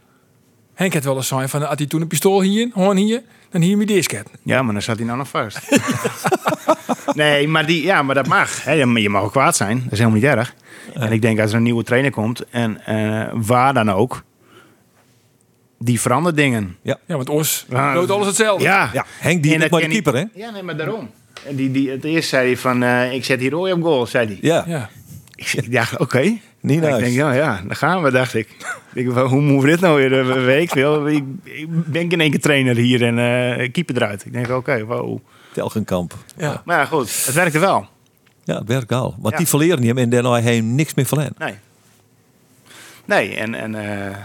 Henk 0.73 0.93
had 0.93 1.03
wel 1.03 1.15
eens 1.15 1.27
zijn 1.27 1.49
van, 1.49 1.61
had 1.61 1.77
hij 1.77 1.87
toen 1.87 2.01
een 2.01 2.07
pistool 2.07 2.41
hier, 2.41 2.69
hoorn 2.73 2.97
hier, 2.97 3.21
dan 3.49 3.61
hier 3.61 3.77
met. 3.77 4.03
Ja, 4.43 4.61
maar 4.61 4.73
dan 4.73 4.81
zat 4.81 4.97
hij 4.97 5.05
nou 5.05 5.17
nog 5.17 5.27
vast. 5.29 5.59
nee, 7.15 7.47
maar, 7.47 7.65
die, 7.65 7.83
ja, 7.83 8.01
maar 8.01 8.15
dat 8.15 8.27
mag. 8.27 8.63
Hè. 8.63 8.71
Je 8.71 9.09
mag 9.09 9.21
ook 9.23 9.31
kwaad 9.31 9.55
zijn. 9.55 9.81
Dat 9.83 9.91
is 9.91 9.97
helemaal 9.97 10.19
niet 10.19 10.29
erg. 10.29 10.53
En 10.93 11.11
ik 11.11 11.21
denk 11.21 11.39
als 11.39 11.51
er 11.51 11.57
een 11.57 11.63
nieuwe 11.63 11.83
trainer 11.83 12.11
komt, 12.11 12.49
en 12.49 12.85
eh, 12.85 13.29
waar 13.33 13.73
dan 13.73 13.91
ook, 13.91 14.23
die 15.79 15.99
verandert 16.01 16.35
dingen. 16.35 16.77
Ja, 16.81 16.97
want 17.07 17.29
Os 17.29 17.65
Ah, 17.71 17.93
doet 17.93 18.11
alles 18.11 18.27
hetzelfde. 18.27 18.63
Ja, 18.63 18.89
Ja, 18.93 19.05
Henk 19.19 19.43
die 19.43 19.53
En 19.53 19.59
dat 19.59 19.69
maar 19.69 19.79
de 19.79 19.85
ken 19.87 19.95
ik- 19.95 20.03
keeper, 20.03 20.21
hè? 20.21 20.39
Ja, 20.41 20.49
nee, 20.51 20.63
maar 20.63 20.77
daarom. 20.77 21.09
En 21.47 21.55
die, 21.55 21.71
die, 21.71 21.89
het 21.89 22.03
eerst 22.03 22.29
zei 22.29 22.45
hij 22.47 22.57
van, 22.57 22.83
eh, 22.83 23.13
ik 23.13 23.25
zet 23.25 23.39
hier 23.39 23.51
Roy 23.51 23.71
op 23.71 23.83
goal, 23.83 24.05
zei 24.05 24.27
hij. 24.27 24.37
Ja, 24.41 24.63
Ja. 24.67 24.89
Ik 25.35 25.71
dacht, 25.71 25.99
oké. 25.99 26.37
Niet 26.63 26.83
Ik 26.83 26.97
denk, 26.97 27.13
ja, 27.13 27.31
ja, 27.33 27.61
daar 27.67 27.75
gaan 27.75 28.03
we, 28.03 28.11
dacht 28.11 28.33
ik. 28.33 28.47
ik 28.49 28.75
denk, 28.93 29.11
wel, 29.11 29.27
hoe 29.27 29.41
moeten 29.41 29.65
we 29.65 29.71
dit 29.71 29.79
nou 29.79 29.95
weer? 29.97 30.19
eh, 30.19 30.45
Weet 30.45 30.61
ik 30.61 30.69
veel. 30.69 31.07
Ik, 31.09 31.23
ik 31.43 31.65
ben 31.69 32.09
in 32.09 32.19
één 32.21 32.31
keer 32.31 32.39
trainer 32.41 32.75
hier 32.75 33.03
en 33.03 33.19
eh 33.59 33.71
keeper 33.71 33.95
eruit. 33.95 34.25
Ik 34.25 34.33
denk, 34.33 34.49
oké, 34.49 34.83
wow. 34.85 35.19
Telgenkamp. 35.53 36.13
Ja. 36.37 36.61
Maar 36.65 36.77
ja, 36.79 36.85
goed, 36.85 37.25
het 37.25 37.33
werkte 37.35 37.59
wel. 37.59 37.87
Ja, 38.43 38.57
het 38.57 38.67
werkt 38.67 38.91
al. 38.91 39.15
Want 39.19 39.31
Ja. 39.33 39.37
die 39.39 39.47
verleren 39.47 39.83
hem 39.83 39.97
en 39.97 40.09
daarna 40.09 40.41
hij 40.41 40.61
niks 40.61 40.93
meer 40.93 41.05
verleden. 41.05 41.35
Nee. 41.37 41.53
Nee, 43.05 43.35
en, 43.35 43.55
en 43.55 43.75
eh, 44.09 44.15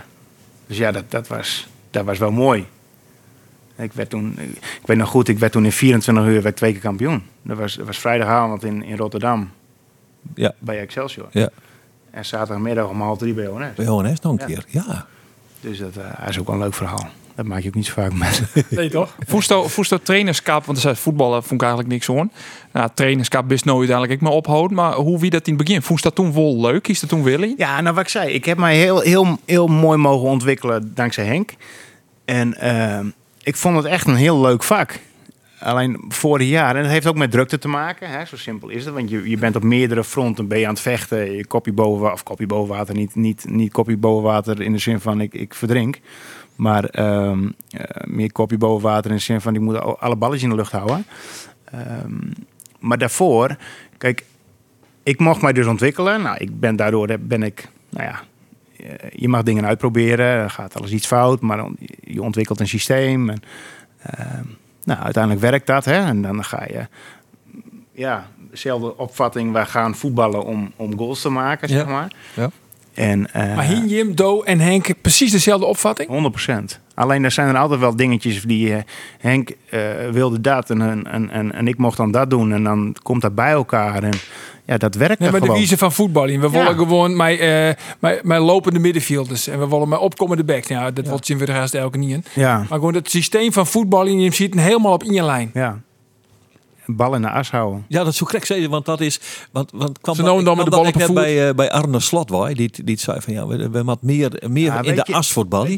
dus 0.67 0.77
ja, 0.77 0.93
dat, 0.93 1.11
dat, 1.11 1.29
was, 1.29 1.69
dat 1.91 2.05
was 2.05 2.19
wel 2.19 2.31
mooi. 2.31 2.67
Ik 3.77 3.93
werd 3.93 4.11
toen, 4.11 4.39
ik 4.81 4.87
weet 4.87 4.97
nog 4.97 5.09
goed, 5.09 5.29
ik 5.29 5.39
werd 5.39 5.53
toen 5.53 5.65
in 5.65 5.73
24 5.73 6.25
uur 6.27 6.43
werd 6.43 6.57
twee 6.57 6.73
keer 6.73 6.81
kampioen. 6.81 7.23
Dat 7.43 7.57
was, 7.59 7.75
dat 7.75 7.87
was 7.87 7.99
vrijdagavond 7.99 8.65
in, 8.65 8.83
in 8.83 8.97
Rotterdam 8.97 9.51
Ja, 10.35 10.53
bij 10.59 10.79
Excelsior. 10.81 11.29
ja. 11.31 11.49
En 12.19 12.25
zaterdagmiddag 12.25 12.89
om 12.89 13.01
half 13.01 13.19
drie 13.19 13.35
bij 13.35 13.47
ONS. 13.49 13.75
Bij 13.77 13.89
ONS 13.89 14.21
nog 14.21 14.33
een 14.33 14.39
Ja. 14.39 14.47
keer. 14.47 14.65
Ja. 14.69 15.07
Dus 15.61 15.79
dat 15.79 15.97
eh, 15.97 16.29
is 16.29 16.39
ook 16.39 16.47
wel 16.47 16.55
een 16.57 16.63
leuk 16.63 16.75
verhaal. 16.75 17.07
Dat 17.35 17.47
maak 17.47 17.61
je 17.63 17.69
ook 17.69 17.75
niet 17.75 17.87
zo 17.87 17.93
vaak 17.93 18.13
met. 18.13 18.43
Nee, 18.71 18.91
toch? 18.91 19.15
Voesto, 19.27 19.69
voesto 19.69 19.99
trainerskap, 20.03 20.65
want 20.65 20.77
er 20.77 20.83
zei 20.83 20.95
voetballen 20.97 21.43
vond 21.43 21.53
ik 21.53 21.61
eigenlijk 21.67 21.91
niks 21.93 22.07
hoor. 22.07 22.29
Nou, 22.73 22.89
trainerskap 22.95 23.49
best 23.49 23.65
nooit 23.65 23.79
uiteindelijk 23.79 24.21
ik 24.21 24.29
me 24.29 24.35
ophoud. 24.35 24.71
Maar 24.71 24.93
hoe 24.95 25.19
wie 25.19 25.31
dat 25.31 25.47
in 25.47 25.55
het 25.55 25.65
begin? 25.65 25.83
Vond 25.83 25.99
je 25.99 26.05
dat 26.05 26.15
toen 26.15 26.33
wel 26.33 26.61
leuk? 26.61 26.89
Is 26.89 27.01
dat 27.01 27.09
toen 27.09 27.23
Willy? 27.23 27.55
Ja, 27.57 27.81
nou 27.81 27.95
wat 27.95 28.05
ik 28.05 28.11
zei, 28.11 28.31
ik 28.33 28.45
heb 28.45 28.59
mij 28.59 28.77
heel, 28.77 29.01
heel, 29.01 29.39
heel 29.45 29.67
mooi 29.67 29.99
mogen 29.99 30.29
ontwikkelen 30.29 30.95
dankzij 30.95 31.25
Henk. 31.25 31.55
En 32.25 32.55
eh, 32.61 32.99
ik 33.43 33.57
vond 33.57 33.77
het 33.77 33.85
echt 33.85 34.07
een 34.07 34.17
heel 34.17 34.41
leuk 34.41 34.63
vak. 34.63 34.99
Alleen 35.61 36.05
vorig 36.09 36.49
jaar, 36.49 36.77
en 36.77 36.83
dat 36.83 36.91
heeft 36.91 37.07
ook 37.07 37.17
met 37.17 37.31
drukte 37.31 37.59
te 37.59 37.69
maken, 37.69 38.11
hè, 38.11 38.25
zo 38.25 38.37
simpel 38.37 38.69
is 38.69 38.85
het. 38.85 38.95
Want 38.95 39.11
je, 39.11 39.31
je 39.31 39.39
bent 39.39 39.57
op 39.57 39.63
meerdere 39.63 40.05
fronten 40.05 40.49
ben 40.49 40.59
je 40.59 40.67
aan 40.67 40.73
het 40.73 40.83
vechten. 40.83 41.33
Je 41.33 41.47
kopje 41.47 41.73
boven, 41.73 42.13
of 42.13 42.23
kopje 42.23 42.47
boven 42.47 42.75
water, 42.75 42.95
niet, 42.95 43.15
niet, 43.15 43.47
niet 43.49 43.73
kopje 43.73 43.97
boven 43.97 44.25
water 44.25 44.61
in 44.61 44.73
de 44.73 44.79
zin 44.79 45.01
van 45.01 45.21
ik, 45.21 45.35
ik 45.35 45.55
verdrink. 45.55 46.01
Maar 46.57 46.85
ehm, 46.85 47.49
eh, 47.71 48.07
meer 48.07 48.33
kopje 48.33 48.59
boven 48.59 48.89
water 48.89 49.11
in 49.11 49.17
de 49.17 49.23
zin 49.23 49.41
van 49.41 49.55
ik 49.55 49.61
moet 49.61 49.99
alle 50.01 50.17
balletjes 50.17 50.43
in 50.43 50.51
de 50.51 50.57
lucht 50.57 50.73
houden. 50.73 51.07
Ehm, 51.65 52.17
maar 52.79 52.99
daarvoor, 52.99 53.57
kijk, 53.99 54.25
ik 55.03 55.19
mocht 55.19 55.43
mij 55.43 55.53
dus 55.53 55.67
ontwikkelen. 55.67 56.23
Nou, 56.23 56.37
ik 56.37 56.61
ben 56.61 56.77
daardoor 56.77 57.19
ben 57.21 57.43
ik, 57.43 57.69
nou 57.89 58.07
ja, 58.07 58.21
eh, 58.77 59.11
je 59.13 59.29
mag 59.29 59.43
dingen 59.43 59.67
uitproberen. 59.67 60.27
Er 60.27 60.51
gaat 60.51 60.77
alles 60.77 60.91
iets 60.91 61.07
fout, 61.07 61.41
maar 61.41 61.67
je 62.01 62.23
ontwikkelt 62.23 62.61
een 62.61 62.69
systeem. 62.69 63.31
En, 63.31 63.41
ehm, 64.03 64.45
nou, 64.89 65.01
uiteindelijk 65.03 65.43
werkt 65.43 65.67
dat, 65.67 65.85
hè? 65.85 66.05
En 66.05 66.23
dan 66.23 66.45
ga 66.45 66.65
je, 66.69 66.87
ja, 67.93 68.27
dezelfde 68.51 68.97
opvatting. 68.97 69.53
Wij 69.53 69.67
gaan 69.67 69.95
voetballen 69.95 70.45
om, 70.45 70.73
om 70.77 70.99
goals 70.99 71.21
te 71.21 71.29
maken, 71.29 71.69
zeg 71.69 71.87
maar. 71.87 72.13
Ja. 72.35 72.51
En, 72.95 73.33
eh, 73.33 73.57
Maar 73.57 73.65
Hien, 73.65 73.89
Jim, 73.89 74.15
Do 74.15 74.43
en 74.43 74.61
Henk 74.61 74.95
precies 75.01 75.31
dezelfde 75.33 75.67
opvatting? 75.67 76.09
100%. 76.09 76.81
Alleen 76.95 77.25
er 77.25 77.31
zijn 77.31 77.49
er 77.49 77.57
altijd 77.57 77.81
wel 77.81 77.97
dingetjes 77.97 78.43
die 78.43 78.75
eh, 78.75 78.83
Henk 79.19 79.51
eh, 79.71 79.81
wilde 80.11 80.41
dat 80.41 80.71
en, 80.71 81.07
en, 81.07 81.31
en, 81.31 81.53
en 81.53 81.69
ik 81.69 81.79
mocht 81.79 81.97
dan 81.97 82.11
dat 82.11 82.31
doen. 82.31 82.53
En 82.53 82.65
dan 82.65 82.97
komt 83.03 83.23
dat 83.23 83.35
bij 83.35 83.51
elkaar. 83.51 84.03
En 84.03 84.15
ja, 84.69 84.77
dat 84.79 84.95
werkt 84.95 85.19
Nee, 85.19 85.31
maar 85.31 85.41
de 85.41 85.53
wiezen 85.53 85.79
van 85.79 85.93
voetballing. 85.93 86.41
We 86.41 86.47
Ja. 86.47 86.53
willen 86.53 86.75
gewoon 86.77 87.17
met, 87.17 87.39
eh, 87.39 87.69
met, 87.99 88.23
met 88.25 88.41
lopende 88.41 88.79
middenvelders. 88.79 89.47
En 89.47 89.59
we 89.59 89.69
willen 89.69 89.89
met 89.89 89.99
opkomende 89.99 90.45
backs. 90.45 90.69
Nou, 90.69 90.83
Ja, 90.85 90.91
dat 90.91 91.07
wordt 91.09 91.27
zien 91.27 91.39
we 91.39 91.45
de 91.45 91.53
rest 91.53 91.75
elke 91.75 91.99
niet 91.99 92.11
in. 92.11 92.25
Ja, 92.35 92.57
Maar 92.57 92.67
gewoon 92.69 92.95
het 92.95 93.11
systeem 93.11 93.53
van 93.53 93.67
voetballing, 93.67 94.23
je 94.23 94.33
ziet 94.35 94.55
het 94.55 94.63
helemaal 94.63 94.93
op 94.93 95.03
één 95.03 95.25
lijn. 95.25 95.51
ja. 95.55 95.81
Een 96.87 96.97
bal 96.97 97.15
in 97.15 97.23
de 97.23 97.31
as 97.31 97.51
houden. 97.51 97.85
Ja, 97.89 97.99
dat 97.99 98.13
is 98.13 98.17
zo 98.19 98.25
krek 98.27 98.45
zeggen, 98.45 98.71
want 98.71 98.85
dat 98.85 99.01
is... 99.01 99.21
Want, 99.53 99.71
want 99.75 100.01
kwam 100.01 100.15
Ze 100.15 100.21
dat- 100.23 100.31
noemen 100.31 100.45
dan 100.47 100.57
met 100.57 100.65
de 100.65 100.71
bal 100.71 100.81
op 100.81 100.87
ik 100.87 100.93
de 100.93 100.99
net 100.99 101.15
bij, 101.15 101.49
eh, 101.49 101.55
bij 101.55 101.71
Arne 101.71 102.01
Slotwaai, 102.01 102.55
die, 102.55 102.71
die 102.85 102.99
zei 102.99 103.21
van 103.21 103.33
ja, 103.33 103.47
we, 103.47 103.71
we 103.71 103.83
moeten 103.83 104.07
meer, 104.07 104.43
meer 104.49 104.65
Ja, 104.65 104.83
in 104.83 104.95
de 104.95 105.03
je- 105.07 105.15
as 105.15 105.35
je 105.35 105.45
wat? 105.49 105.69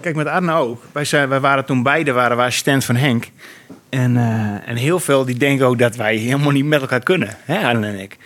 Kijk, 0.00 0.16
met 0.16 0.26
Arne 0.26 0.52
ook. 0.54 0.82
Wij, 0.92 1.04
zijn, 1.04 1.28
wij 1.28 1.40
waren 1.40 1.64
toen 1.64 1.82
beide 1.82 2.12
waren 2.12 2.36
we 2.36 2.42
assistent 2.42 2.84
van 2.84 2.96
Henk. 2.96 3.30
En, 3.90 4.16
eh, 4.16 4.68
en 4.68 4.76
heel 4.76 5.00
veel 5.00 5.24
die 5.24 5.38
denken 5.38 5.66
ook 5.66 5.78
dat 5.78 5.96
wij 5.96 6.16
helemaal 6.16 6.50
niet 6.50 6.64
met 6.64 6.80
elkaar 6.80 7.02
kunnen. 7.02 7.36
Hè, 7.44 7.66
Arne 7.66 7.86
en 7.86 8.00
ik. 8.00 8.18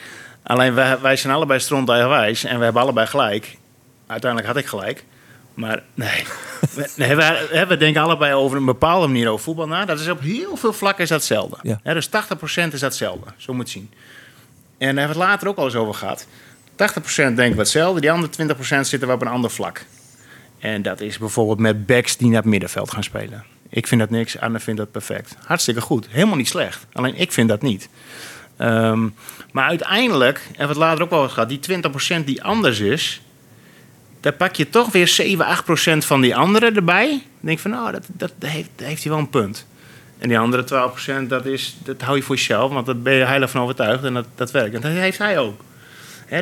Alleen 0.42 0.74
wij, 0.74 1.00
wij 1.00 1.16
zijn 1.16 1.32
allebei 1.32 1.60
stront 1.60 1.88
eigenwijs. 1.88 2.44
En 2.44 2.58
we 2.58 2.64
hebben 2.64 2.82
allebei 2.82 3.06
gelijk. 3.06 3.56
Uiteindelijk 4.06 4.52
had 4.52 4.62
ik 4.62 4.66
gelijk. 4.66 5.04
Maar 5.54 5.82
nee. 5.94 6.24
we, 6.74 6.92
nee 6.96 7.16
we, 7.16 7.48
hè, 7.50 7.66
we 7.66 7.76
denken 7.76 8.02
allebei 8.02 8.34
over 8.34 8.56
een 8.56 8.64
bepaalde 8.64 9.06
manier 9.06 9.28
over 9.28 9.44
voetbal 9.44 9.66
na. 9.66 9.84
Dat 9.84 10.00
is 10.00 10.08
op 10.08 10.20
heel 10.20 10.56
veel 10.56 10.72
vlakken 10.72 11.02
is 11.02 11.08
dat 11.08 11.18
hetzelfde. 11.18 11.56
Ja. 11.62 11.94
Dus 11.94 12.08
80% 12.08 12.10
is 12.44 12.54
dat 12.54 12.80
hetzelfde. 12.80 13.30
Zo 13.36 13.52
moet 13.52 13.72
je 13.72 13.78
zien. 13.78 13.90
En 14.78 14.94
daar 14.94 15.04
hebben 15.04 15.16
we 15.16 15.22
het 15.22 15.30
later 15.30 15.48
ook 15.48 15.56
al 15.56 15.64
eens 15.64 15.74
over 15.74 15.94
gehad. 15.94 16.26
80% 16.72 16.74
denken 17.14 17.52
we 17.52 17.58
hetzelfde. 17.58 18.00
Die 18.00 18.10
andere 18.10 18.54
20% 18.54 18.58
zitten 18.80 19.08
we 19.08 19.14
op 19.14 19.20
een 19.20 19.28
ander 19.28 19.50
vlak. 19.50 19.84
En 20.58 20.82
dat 20.82 21.00
is 21.00 21.18
bijvoorbeeld 21.18 21.58
met 21.58 21.86
backs 21.86 22.16
die 22.16 22.28
naar 22.28 22.36
het 22.36 22.50
middenveld 22.50 22.90
gaan 22.90 23.02
spelen. 23.02 23.44
Ik 23.74 23.86
vind 23.86 24.00
dat 24.00 24.10
niks, 24.10 24.38
Anne 24.38 24.60
vindt 24.60 24.80
dat 24.80 24.90
perfect. 24.90 25.36
Hartstikke 25.44 25.80
goed, 25.80 26.06
helemaal 26.10 26.36
niet 26.36 26.48
slecht. 26.48 26.86
Alleen 26.92 27.16
ik 27.16 27.32
vind 27.32 27.48
dat 27.48 27.62
niet. 27.62 27.88
Ehm, 28.56 29.08
maar 29.52 29.68
uiteindelijk, 29.68 30.40
en 30.56 30.68
het 30.68 30.76
later 30.76 31.04
ook 31.04 31.10
wel 31.10 31.28
gehad, 31.28 31.48
die 31.48 31.58
20% 31.58 32.26
die 32.26 32.42
anders 32.42 32.80
is, 32.80 33.22
daar 34.20 34.32
pak 34.32 34.54
je 34.54 34.70
toch 34.70 34.92
weer 34.92 35.08
7, 35.08 35.46
8% 35.46 36.04
van 36.04 36.20
die 36.20 36.36
anderen 36.36 36.76
erbij. 36.76 37.08
Dan 37.08 37.20
denk 37.40 37.58
van, 37.58 37.70
nou, 37.70 37.92
dat, 37.92 38.06
dat, 38.12 38.32
dat 38.38 38.50
heeft, 38.50 38.70
heeft 38.76 39.02
hij 39.02 39.12
wel 39.12 39.20
een 39.20 39.30
punt. 39.30 39.66
En 40.18 40.28
die 40.28 40.38
andere 40.38 40.90
12%, 41.24 41.26
dat, 41.28 41.46
is, 41.46 41.76
dat 41.84 42.00
hou 42.00 42.16
je 42.16 42.22
voor 42.22 42.36
jezelf, 42.36 42.72
want 42.72 42.86
daar 42.86 42.98
ben 42.98 43.14
je 43.14 43.24
heilig 43.24 43.50
van 43.50 43.60
overtuigd 43.60 44.04
en 44.04 44.14
dat, 44.14 44.26
dat 44.34 44.50
werkt. 44.50 44.74
En 44.74 44.80
dat 44.80 44.90
heeft 44.90 45.18
hij 45.18 45.38
ook. 45.38 45.60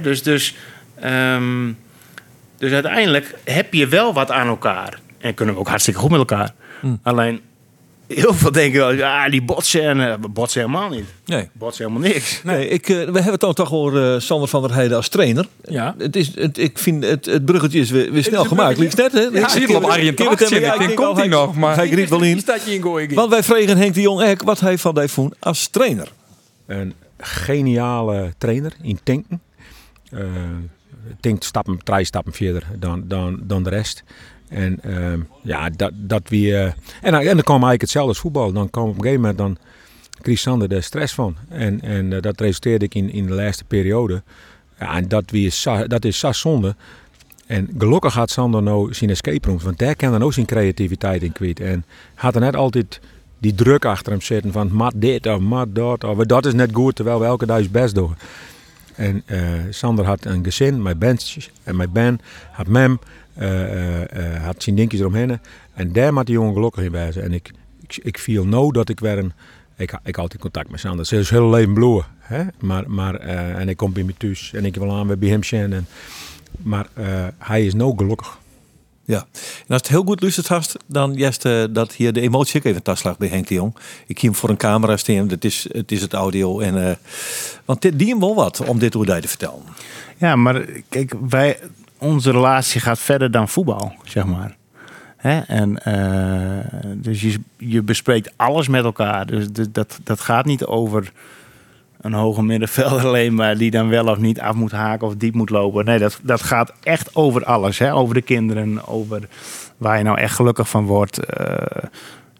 Dus, 0.02 0.22
dus, 0.22 0.54
ehm, 1.00 1.72
dus 2.58 2.72
uiteindelijk 2.72 3.34
heb 3.44 3.74
je 3.74 3.88
wel 3.88 4.14
wat 4.14 4.30
aan 4.30 4.48
elkaar. 4.48 4.98
En 5.18 5.34
kunnen 5.34 5.54
we 5.54 5.60
ook 5.60 5.68
hartstikke 5.68 6.00
goed 6.00 6.10
met 6.10 6.18
elkaar. 6.18 6.54
Alleen, 7.02 7.40
heel 8.14 8.34
veel 8.34 8.52
denken 8.52 8.80
wel, 8.80 8.92
ja, 8.92 9.28
die 9.28 9.42
botsen. 9.42 9.82
En 9.82 10.10
eh, 10.10 10.14
botsen 10.30 10.60
helemaal 10.60 10.88
niet. 10.88 11.04
Nee. 11.24 11.48
Botsen 11.52 11.84
helemaal 11.86 12.08
niks. 12.08 12.40
Nee, 12.42 12.68
ik, 12.68 12.88
eh, 12.88 12.96
we 12.96 13.02
hebben 13.02 13.32
het 13.32 13.40
dan 13.40 13.54
toch 13.54 13.72
over 13.72 14.14
eh, 14.14 14.20
Sander 14.20 14.48
van 14.48 14.62
der 14.62 14.74
Heijden 14.74 14.96
als 14.96 15.08
trainer. 15.08 15.46
Ja. 15.64 15.94
Het 15.98 16.16
is, 16.16 16.34
het, 16.34 16.58
ik 16.58 16.78
vind 16.78 17.04
het, 17.04 17.26
het 17.26 17.44
bruggetje 17.44 17.80
is 17.80 17.90
weer, 17.90 18.12
weer 18.12 18.24
snel 18.24 18.44
gemaakt. 18.44 18.78
Liefst 18.78 18.96
net, 18.96 19.12
hè? 19.12 19.20
Ja, 19.20 19.30
ik 19.30 19.48
zie 19.48 19.60
het 19.60 19.74
op 19.74 19.84
Arjen 19.84 20.08
Ik 20.08 20.16
denk, 20.16 20.98
al, 20.98 21.06
komt 21.06 21.18
hij 21.18 21.28
nog? 21.28 21.54
Maar 21.54 21.76
Hij 21.76 21.88
griet 21.88 22.08
wel 22.08 22.22
in. 22.22 22.38
Staat 22.38 22.64
je 22.64 22.74
in 22.74 22.82
gooien. 22.82 23.14
Want 23.14 23.30
wij 23.30 23.42
vregen 23.42 23.76
Henk 23.76 23.94
de 23.94 24.00
Jong 24.00 24.20
ek 24.20 24.42
wat 24.42 24.60
hij 24.60 24.78
van 24.78 24.94
Dijfoen 24.94 25.32
als 25.38 25.68
trainer. 25.68 26.08
Een 26.66 26.94
geniale 27.18 28.32
trainer 28.38 28.72
in 28.82 28.98
tanken. 29.02 29.42
Eh 30.10 30.20
denkt 31.20 31.44
stappen, 31.44 31.78
drie 31.84 32.04
stappen 32.04 32.32
verder 32.32 32.66
dan, 32.78 33.04
dan, 33.08 33.40
dan 33.42 33.62
de 33.62 33.70
rest. 33.70 34.02
En 34.52 34.78
ehm, 34.82 35.20
ja, 35.42 35.70
dat, 35.70 35.90
dat 35.94 36.22
we. 36.28 36.36
eh, 36.56 36.64
en, 37.02 37.14
en 37.14 37.24
dan 37.24 37.24
kwam 37.24 37.62
eigenlijk 37.62 37.80
hetzelfde 37.80 38.08
als 38.10 38.18
voetbal. 38.20 38.52
Dan 38.52 38.70
kwam 38.70 38.88
op 38.88 38.94
een 38.94 39.00
gegeven 39.02 39.20
moment 39.20 39.38
dan 39.38 39.56
kreeg 40.20 40.38
Sander 40.38 40.72
er 40.72 40.82
stress 40.82 41.14
van. 41.14 41.36
En, 41.48 41.80
en 41.80 42.12
eh, 42.12 42.20
dat 42.22 42.40
resulteerde 42.40 42.84
ik 42.84 42.94
in, 42.94 43.12
in 43.12 43.26
de 43.26 43.32
laatste 43.34 43.64
periode. 43.64 44.22
Ja, 44.78 44.96
en 44.96 45.08
dat, 45.08 45.24
sa- 45.48 45.86
dat 45.86 46.04
is 46.04 46.18
zo 46.18 46.32
zonde. 46.32 46.74
En 47.46 47.68
gelukkig 47.78 48.14
had 48.14 48.30
Sander 48.30 48.62
nou 48.62 48.94
zijn 48.94 49.10
escape 49.10 49.48
rooms. 49.48 49.62
Want 49.62 49.78
daar 49.78 49.96
kan 49.96 50.10
dan 50.10 50.22
ook 50.22 50.32
zijn 50.32 50.46
creativiteit 50.46 51.22
in 51.22 51.32
kwijt. 51.32 51.60
En 51.60 51.84
had 52.14 52.34
er 52.34 52.40
net 52.40 52.56
altijd 52.56 53.00
die 53.38 53.54
druk 53.54 53.84
achter 53.84 54.12
hem 54.12 54.20
zitten 54.20 54.52
van 54.52 54.72
mat 54.72 54.92
dit 54.96 55.26
of 55.26 55.38
mat 55.40 55.74
dat. 55.74 56.04
Of 56.04 56.16
dat 56.18 56.46
is 56.46 56.52
net 56.52 56.70
goed, 56.72 56.94
terwijl 56.96 57.18
we 57.20 57.24
elke 57.24 57.46
dag 57.46 57.70
best 57.70 57.94
doen. 57.94 58.14
En 58.94 59.22
eh, 59.26 59.40
Sander 59.70 60.04
had 60.04 60.24
een 60.24 60.44
gezin, 60.44 60.82
mijn 60.82 60.98
bandjes 60.98 61.50
en 61.62 61.76
mijn 61.76 61.92
band, 61.92 62.22
had 62.52 62.66
mem, 62.66 62.98
had 64.42 64.62
zijn 64.62 64.76
dingetjes 64.76 65.00
eromheen. 65.00 65.40
En 65.74 65.92
daar 65.92 66.12
maakt 66.12 66.26
die 66.26 66.36
jongen 66.36 66.54
gelukkig 66.54 66.84
in 66.84 66.90
wezen. 66.90 67.22
En 67.22 67.32
ik, 67.32 67.52
ik, 67.82 67.98
ik 68.02 68.18
viel 68.18 68.46
nou 68.46 68.72
dat 68.72 68.88
ik 68.88 69.00
weer 69.00 69.18
een... 69.18 69.32
Ik, 69.76 69.92
ik 70.04 70.14
had 70.14 70.24
altijd 70.24 70.40
contact 70.40 70.70
met 70.70 70.80
Sander. 70.80 71.06
Ze 71.06 71.16
is 71.16 71.30
heel 71.30 71.50
leven 71.50 71.74
bloeien. 71.74 72.04
Hè? 72.18 72.44
Maar, 72.60 72.90
maar, 72.90 73.14
eh, 73.14 73.58
en 73.58 73.68
ik 73.68 73.76
kom 73.76 73.92
bij 73.92 74.02
me 74.02 74.14
thuis 74.16 74.52
en 74.52 74.64
ik 74.64 74.76
wil 74.76 74.92
aan 74.92 75.18
bij 75.18 75.28
hem 75.28 75.44
zijn. 75.44 75.72
En, 75.72 75.86
maar 76.58 76.88
eh, 76.94 77.26
hij 77.38 77.66
is 77.66 77.74
nou 77.74 77.96
gelukkig. 77.96 78.40
Ja. 79.04 79.26
En 79.40 79.66
als 79.66 79.76
het 79.76 79.88
heel 79.88 80.02
goed 80.02 80.20
luistert 80.20 80.48
hast, 80.48 80.76
dan 80.86 81.14
juist 81.14 81.44
eh, 81.44 81.64
dat 81.70 81.92
hier 81.92 82.12
de 82.12 82.20
emotie 82.20 82.60
ook 82.60 82.66
even 82.66 82.96
slag 82.96 83.18
bij 83.18 83.28
Henk 83.28 83.48
de 83.48 83.54
Jong. 83.54 83.76
Ik 84.06 84.18
zie 84.18 84.28
hem 84.28 84.38
voor 84.38 84.48
een 84.48 84.56
camera 84.56 84.96
staan, 84.96 85.28
het 85.28 85.44
is 85.44 85.66
het, 85.72 85.92
is 85.92 86.02
het 86.02 86.12
audio. 86.12 86.60
En, 86.60 86.88
eh, 86.88 86.96
want 87.64 87.82
dit, 87.82 87.98
die 87.98 88.08
hem 88.08 88.20
wel 88.20 88.34
wat 88.34 88.60
om 88.66 88.78
dit 88.78 88.94
hoe 88.94 89.04
te 89.04 89.28
vertellen. 89.28 89.62
Ja, 90.18 90.36
maar 90.36 90.64
kijk, 90.88 91.14
wij, 91.28 91.58
onze 92.02 92.30
relatie 92.30 92.80
gaat 92.80 92.98
verder 92.98 93.30
dan 93.30 93.48
voetbal, 93.48 93.92
zeg 94.04 94.24
maar. 94.24 94.56
En, 95.46 95.78
eh, 95.84 96.80
dus 96.96 97.20
je, 97.20 97.40
je 97.56 97.82
bespreekt 97.82 98.32
alles 98.36 98.68
met 98.68 98.84
elkaar. 98.84 99.26
Dus 99.26 99.46
dat, 99.70 99.98
dat 100.02 100.20
gaat 100.20 100.44
niet 100.44 100.64
over 100.64 101.12
een 102.00 102.12
hoge 102.12 102.42
middenvelder 102.42 103.06
alleen 103.06 103.34
maar 103.34 103.56
die 103.56 103.70
dan 103.70 103.88
wel 103.88 104.06
of 104.06 104.18
niet 104.18 104.40
af 104.40 104.54
moet 104.54 104.72
haken 104.72 105.06
of 105.06 105.14
diep 105.16 105.34
moet 105.34 105.50
lopen. 105.50 105.84
Nee, 105.84 105.98
dat, 105.98 106.20
dat 106.22 106.42
gaat 106.42 106.72
echt 106.82 107.14
over 107.14 107.44
alles. 107.44 107.78
Hè? 107.78 107.94
Over 107.94 108.14
de 108.14 108.22
kinderen, 108.22 108.86
over 108.86 109.28
waar 109.76 109.98
je 109.98 110.04
nou 110.04 110.18
echt 110.18 110.34
gelukkig 110.34 110.68
van 110.68 110.84
wordt. 110.84 111.18
eh, 111.18 111.82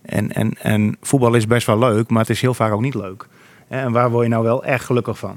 en, 0.03 0.33
en, 0.33 0.55
en 0.59 0.97
voetbal 1.01 1.35
is 1.35 1.47
best 1.47 1.67
wel 1.67 1.79
leuk, 1.79 2.11
maar 2.11 2.21
het 2.21 2.31
is 2.31 2.41
heel 2.41 2.55
vaak 2.55 2.73
ook 2.73 2.81
niet 2.81 2.95
leuk. 2.95 3.27
En 3.69 3.93
waar 3.93 4.11
word 4.11 4.25
je 4.25 4.31
nou 4.31 4.45
wel 4.45 4.65
echt 4.65 4.85
gelukkig 4.85 5.19
van? 5.19 5.37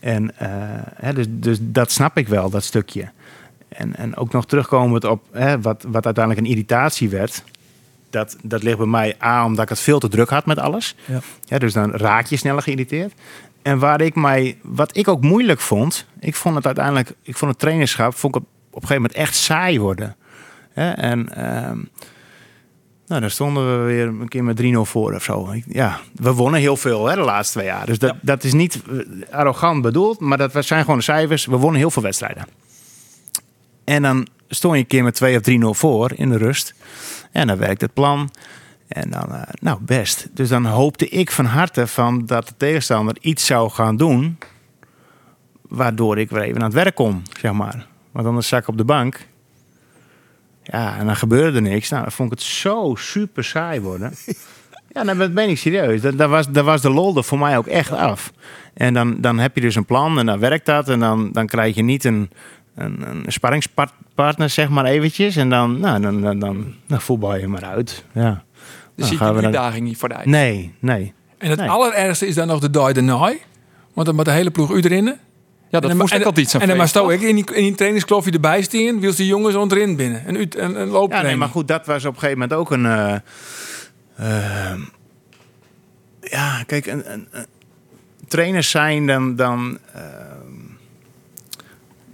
En 0.00 0.38
eh, 0.38 1.14
dus, 1.14 1.26
dus 1.28 1.58
dat 1.60 1.90
snap 1.90 2.16
ik 2.16 2.28
wel, 2.28 2.50
dat 2.50 2.64
stukje. 2.64 3.10
En, 3.74 3.96
en 3.96 4.16
ook 4.16 4.32
nog 4.32 4.46
terugkomend 4.46 5.04
op 5.04 5.22
hè, 5.32 5.60
wat, 5.60 5.84
wat 5.88 6.04
uiteindelijk 6.04 6.46
een 6.46 6.52
irritatie 6.52 7.08
werd. 7.08 7.44
Dat, 8.10 8.36
dat 8.42 8.62
ligt 8.62 8.78
bij 8.78 8.86
mij 8.86 9.16
A, 9.22 9.44
omdat 9.44 9.62
ik 9.62 9.68
het 9.68 9.80
veel 9.80 9.98
te 9.98 10.08
druk 10.08 10.28
had 10.28 10.46
met 10.46 10.58
alles. 10.58 10.96
Ja. 11.44 11.58
dus 11.58 11.72
dan 11.72 11.90
raak 11.90 12.26
je 12.26 12.36
sneller 12.36 12.62
geïrriteerd. 12.62 13.12
En 13.62 13.78
waar 13.78 14.00
ik 14.00 14.14
mij, 14.14 14.58
wat 14.62 14.96
ik 14.96 15.08
ook 15.08 15.20
moeilijk 15.22 15.60
vond, 15.60 16.06
ik 16.20 16.34
vond 16.34 16.54
het 16.54 16.66
uiteindelijk, 16.66 17.12
ik 17.22 17.36
vond 17.36 17.50
het 17.50 17.60
trainerschap, 17.60 18.14
vond 18.14 18.34
ik 18.36 18.40
het 18.40 18.50
op 18.70 18.82
een 18.82 18.88
gegeven 18.88 19.02
moment 19.02 19.20
echt 19.20 19.34
saai 19.34 19.80
worden. 19.80 20.16
Hè, 20.72 20.90
en 20.90 21.34
ehm, 21.34 21.78
nou, 23.06 23.20
dan 23.20 23.30
stonden 23.30 23.78
we 23.78 23.84
weer 23.84 24.06
een 24.06 24.28
keer 24.28 24.44
met 24.44 24.62
3-0 24.62 24.64
voor 24.80 25.14
of 25.14 25.22
zo. 25.22 25.54
Ja, 25.66 25.98
we 26.14 26.32
wonnen 26.32 26.60
heel 26.60 26.76
veel 26.76 27.06
hè, 27.06 27.14
de 27.14 27.20
laatste 27.20 27.58
twee 27.58 27.70
jaar. 27.70 27.86
Dus 27.86 27.98
dat, 27.98 28.14
dat 28.20 28.44
is 28.44 28.52
niet 28.52 28.82
eh, 28.90 29.34
arrogant 29.34 29.82
bedoeld, 29.82 30.20
maar 30.20 30.38
dat 30.38 30.64
zijn 30.64 30.80
gewoon 30.80 30.98
de 30.98 31.04
cijfers. 31.04 31.46
We 31.46 31.56
wonnen 31.56 31.80
heel 31.80 31.90
veel 31.90 32.02
wedstrijden. 32.02 32.46
En 33.84 34.02
dan 34.02 34.26
stond 34.48 34.74
je 34.74 34.80
een 34.80 34.86
keer 34.86 35.02
met 35.02 35.14
2 35.14 35.36
of 35.36 35.42
3-0 35.76 35.78
voor 35.78 36.12
in 36.14 36.30
de 36.30 36.36
rust. 36.36 36.74
En 37.32 37.46
dan 37.46 37.58
werkt 37.58 37.80
het 37.80 37.92
plan. 37.92 38.30
En 38.88 39.10
dan, 39.10 39.34
eh, 39.34 39.42
nou 39.60 39.78
best. 39.80 40.28
Dus 40.32 40.48
dan 40.48 40.64
hoopte 40.64 41.08
ik 41.08 41.30
van 41.30 41.44
harte 41.44 41.86
van 41.86 42.26
dat 42.26 42.48
de 42.48 42.54
tegenstander 42.56 43.16
iets 43.20 43.46
zou 43.46 43.70
gaan 43.70 43.96
doen. 43.96 44.38
Waardoor 45.68 46.18
ik 46.18 46.30
weer 46.30 46.42
even 46.42 46.56
aan 46.56 46.64
het 46.64 46.74
werk 46.74 46.94
kom, 46.94 47.22
zeg 47.40 47.52
maar. 47.52 47.86
Want 48.12 48.26
anders 48.26 48.48
zak 48.48 48.62
ik 48.62 48.68
op 48.68 48.76
de 48.76 48.84
bank. 48.84 49.26
Ja, 50.62 50.96
en 50.96 51.06
dan 51.06 51.16
gebeurde 51.16 51.56
er 51.56 51.62
niks. 51.62 51.88
Nou, 51.88 52.02
dan 52.02 52.12
vond 52.12 52.32
ik 52.32 52.38
het 52.38 52.46
zo 52.46 52.94
super 52.94 53.44
saai 53.44 53.80
worden. 53.80 54.12
Ja, 54.88 55.04
dat 55.04 55.34
ben 55.34 55.48
ik 55.48 55.58
serieus. 55.58 56.00
Dat, 56.00 56.18
dat, 56.18 56.30
was, 56.30 56.48
dat 56.48 56.64
was 56.64 56.80
de 56.80 56.90
lol 56.90 57.16
er 57.16 57.24
voor 57.24 57.38
mij 57.38 57.56
ook 57.56 57.66
echt 57.66 57.90
af. 57.90 58.32
En 58.74 58.94
dan, 58.94 59.20
dan 59.20 59.38
heb 59.38 59.54
je 59.54 59.60
dus 59.60 59.74
een 59.74 59.84
plan 59.84 60.18
en 60.18 60.26
dan 60.26 60.38
werkt 60.38 60.66
dat. 60.66 60.88
En 60.88 61.00
dan, 61.00 61.32
dan 61.32 61.46
krijg 61.46 61.74
je 61.74 61.82
niet 61.82 62.04
een, 62.04 62.30
een, 62.74 63.02
een 63.08 63.24
sparringspartner, 63.32 64.50
zeg 64.50 64.68
maar 64.68 64.84
eventjes. 64.84 65.36
En 65.36 65.48
dan, 65.50 65.80
nou, 65.80 66.00
dan, 66.00 66.20
dan, 66.20 66.38
dan, 66.38 66.74
dan 66.86 67.00
voetbal 67.00 67.36
je 67.36 67.48
maar 67.48 67.64
uit. 67.64 68.04
Ja. 68.12 68.30
Dus 68.30 68.40
Dan 68.96 69.06
zie 69.08 69.16
gaan 69.16 69.28
je 69.28 69.34
we 69.34 69.40
die 69.40 69.50
dan- 69.50 69.60
uitdaging 69.60 69.86
niet 69.86 69.96
voor 69.98 70.08
de 70.08 70.16
Nee, 70.24 70.74
nee. 70.78 71.12
En 71.38 71.50
het 71.50 71.58
Nee. 71.58 71.68
allerergste 71.68 72.26
is 72.26 72.34
dan 72.34 72.46
nog 72.46 72.60
de 72.60 72.70
dag 72.70 72.92
daarna. 72.92 73.32
Want 73.94 74.06
dan 74.06 74.16
met 74.16 74.24
de 74.24 74.30
hele 74.30 74.50
ploeg 74.50 74.70
u 74.70 74.80
erin. 74.80 75.04
Ja, 75.68 75.80
dat 75.80 75.94
moest 75.94 76.10
dan, 76.10 76.20
ik 76.20 76.26
altijd 76.26 76.44
iets 76.46 76.54
aan 76.54 76.60
En 76.60 76.68
dan 76.68 76.76
maar 76.76 76.88
stou 76.88 77.12
ik 77.14 77.20
in 77.20 77.34
die, 77.34 77.54
in 77.54 77.62
die 77.62 77.74
trainingsklofje 77.74 78.30
erbij 78.30 78.62
staan. 78.62 79.00
Wil 79.00 79.14
die 79.14 79.26
jongens 79.26 79.54
onderin 79.54 79.96
binnen. 79.96 80.24
En, 80.26 80.36
uit, 80.36 80.54
en, 80.54 80.76
en 80.76 80.86
Ja, 80.86 80.92
looptraining. 80.92 81.22
nee, 81.22 81.36
maar 81.36 81.48
goed, 81.48 81.68
dat 81.68 81.86
was 81.86 82.04
op 82.04 82.14
een 82.14 82.18
gegeven 82.20 82.38
moment 82.40 82.58
ook 82.58 82.70
een. 82.70 82.86
eh, 82.86 83.14
ehm, 84.70 84.80
ja, 86.20 86.62
kijk, 86.66 86.86
een, 86.86 87.12
een, 87.12 87.28
een- 87.30 87.46
trainers 88.28 88.70
zijn 88.70 89.06
dan. 89.06 89.36
dan 89.36 89.78
ehm, 89.94 90.43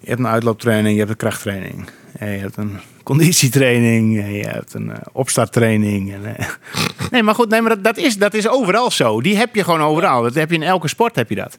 je 0.01 0.09
hebt 0.09 0.19
een 0.19 0.27
uitlooptraining, 0.27 0.93
je 0.93 0.99
hebt 0.99 1.11
een 1.11 1.17
krachttraining. 1.17 1.89
En 2.13 2.31
je 2.31 2.39
hebt 2.39 2.57
een 2.57 2.79
conditietraining, 3.03 4.19
en 4.19 4.33
je 4.33 4.47
hebt 4.47 4.75
een 4.75 4.91
eh, 4.91 4.99
opstarttraining. 5.13 6.13
En, 6.13 6.37
eh, 6.37 6.49
nee, 7.11 7.23
maar 7.23 7.35
goed, 7.35 7.49
nee, 7.49 7.61
maar 7.61 7.71
dat, 7.71 7.85
dat, 7.85 7.97
is, 7.97 8.17
dat 8.17 8.35
is 8.35 8.49
overal 8.49 8.91
zo. 8.91 9.21
Die 9.21 9.37
heb 9.37 9.55
je 9.55 9.65
gewoon 9.65 9.81
overal. 9.81 10.23
Dat 10.23 10.35
heb 10.35 10.51
je 10.51 10.57
in 10.57 10.63
elke 10.63 10.89
sport 10.89 11.17
heb 11.17 11.29
je 11.29 11.35
dat. 11.35 11.59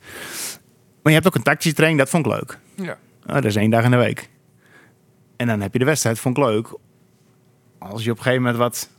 Maar 1.02 1.14
je 1.14 1.20
hebt 1.20 1.28
ook 1.28 1.36
een 1.36 1.44
tactische 1.44 1.76
training, 1.76 2.02
dat 2.02 2.10
vond 2.10 2.26
ik 2.26 2.32
leuk. 2.32 2.60
Ja. 2.76 2.98
Oh, 3.28 3.34
dat 3.34 3.46
is 3.46 3.56
één 3.56 3.70
dag 3.70 3.84
in 3.84 3.92
de 3.92 3.98
week. 3.98 4.30
En 5.36 5.48
dan 5.48 5.62
heb 5.62 5.74
je 5.74 5.80
de 5.80 5.86
wedstrijd, 5.86 6.20
vond 6.20 6.38
ik 6.38 6.44
leuk. 6.44 6.68
Als 7.80 8.04
je 8.04 8.12
op 8.12 8.18
een 8.18 8.24
gegeven 8.24 8.44
moment 8.44 8.62
wat, 8.62 8.90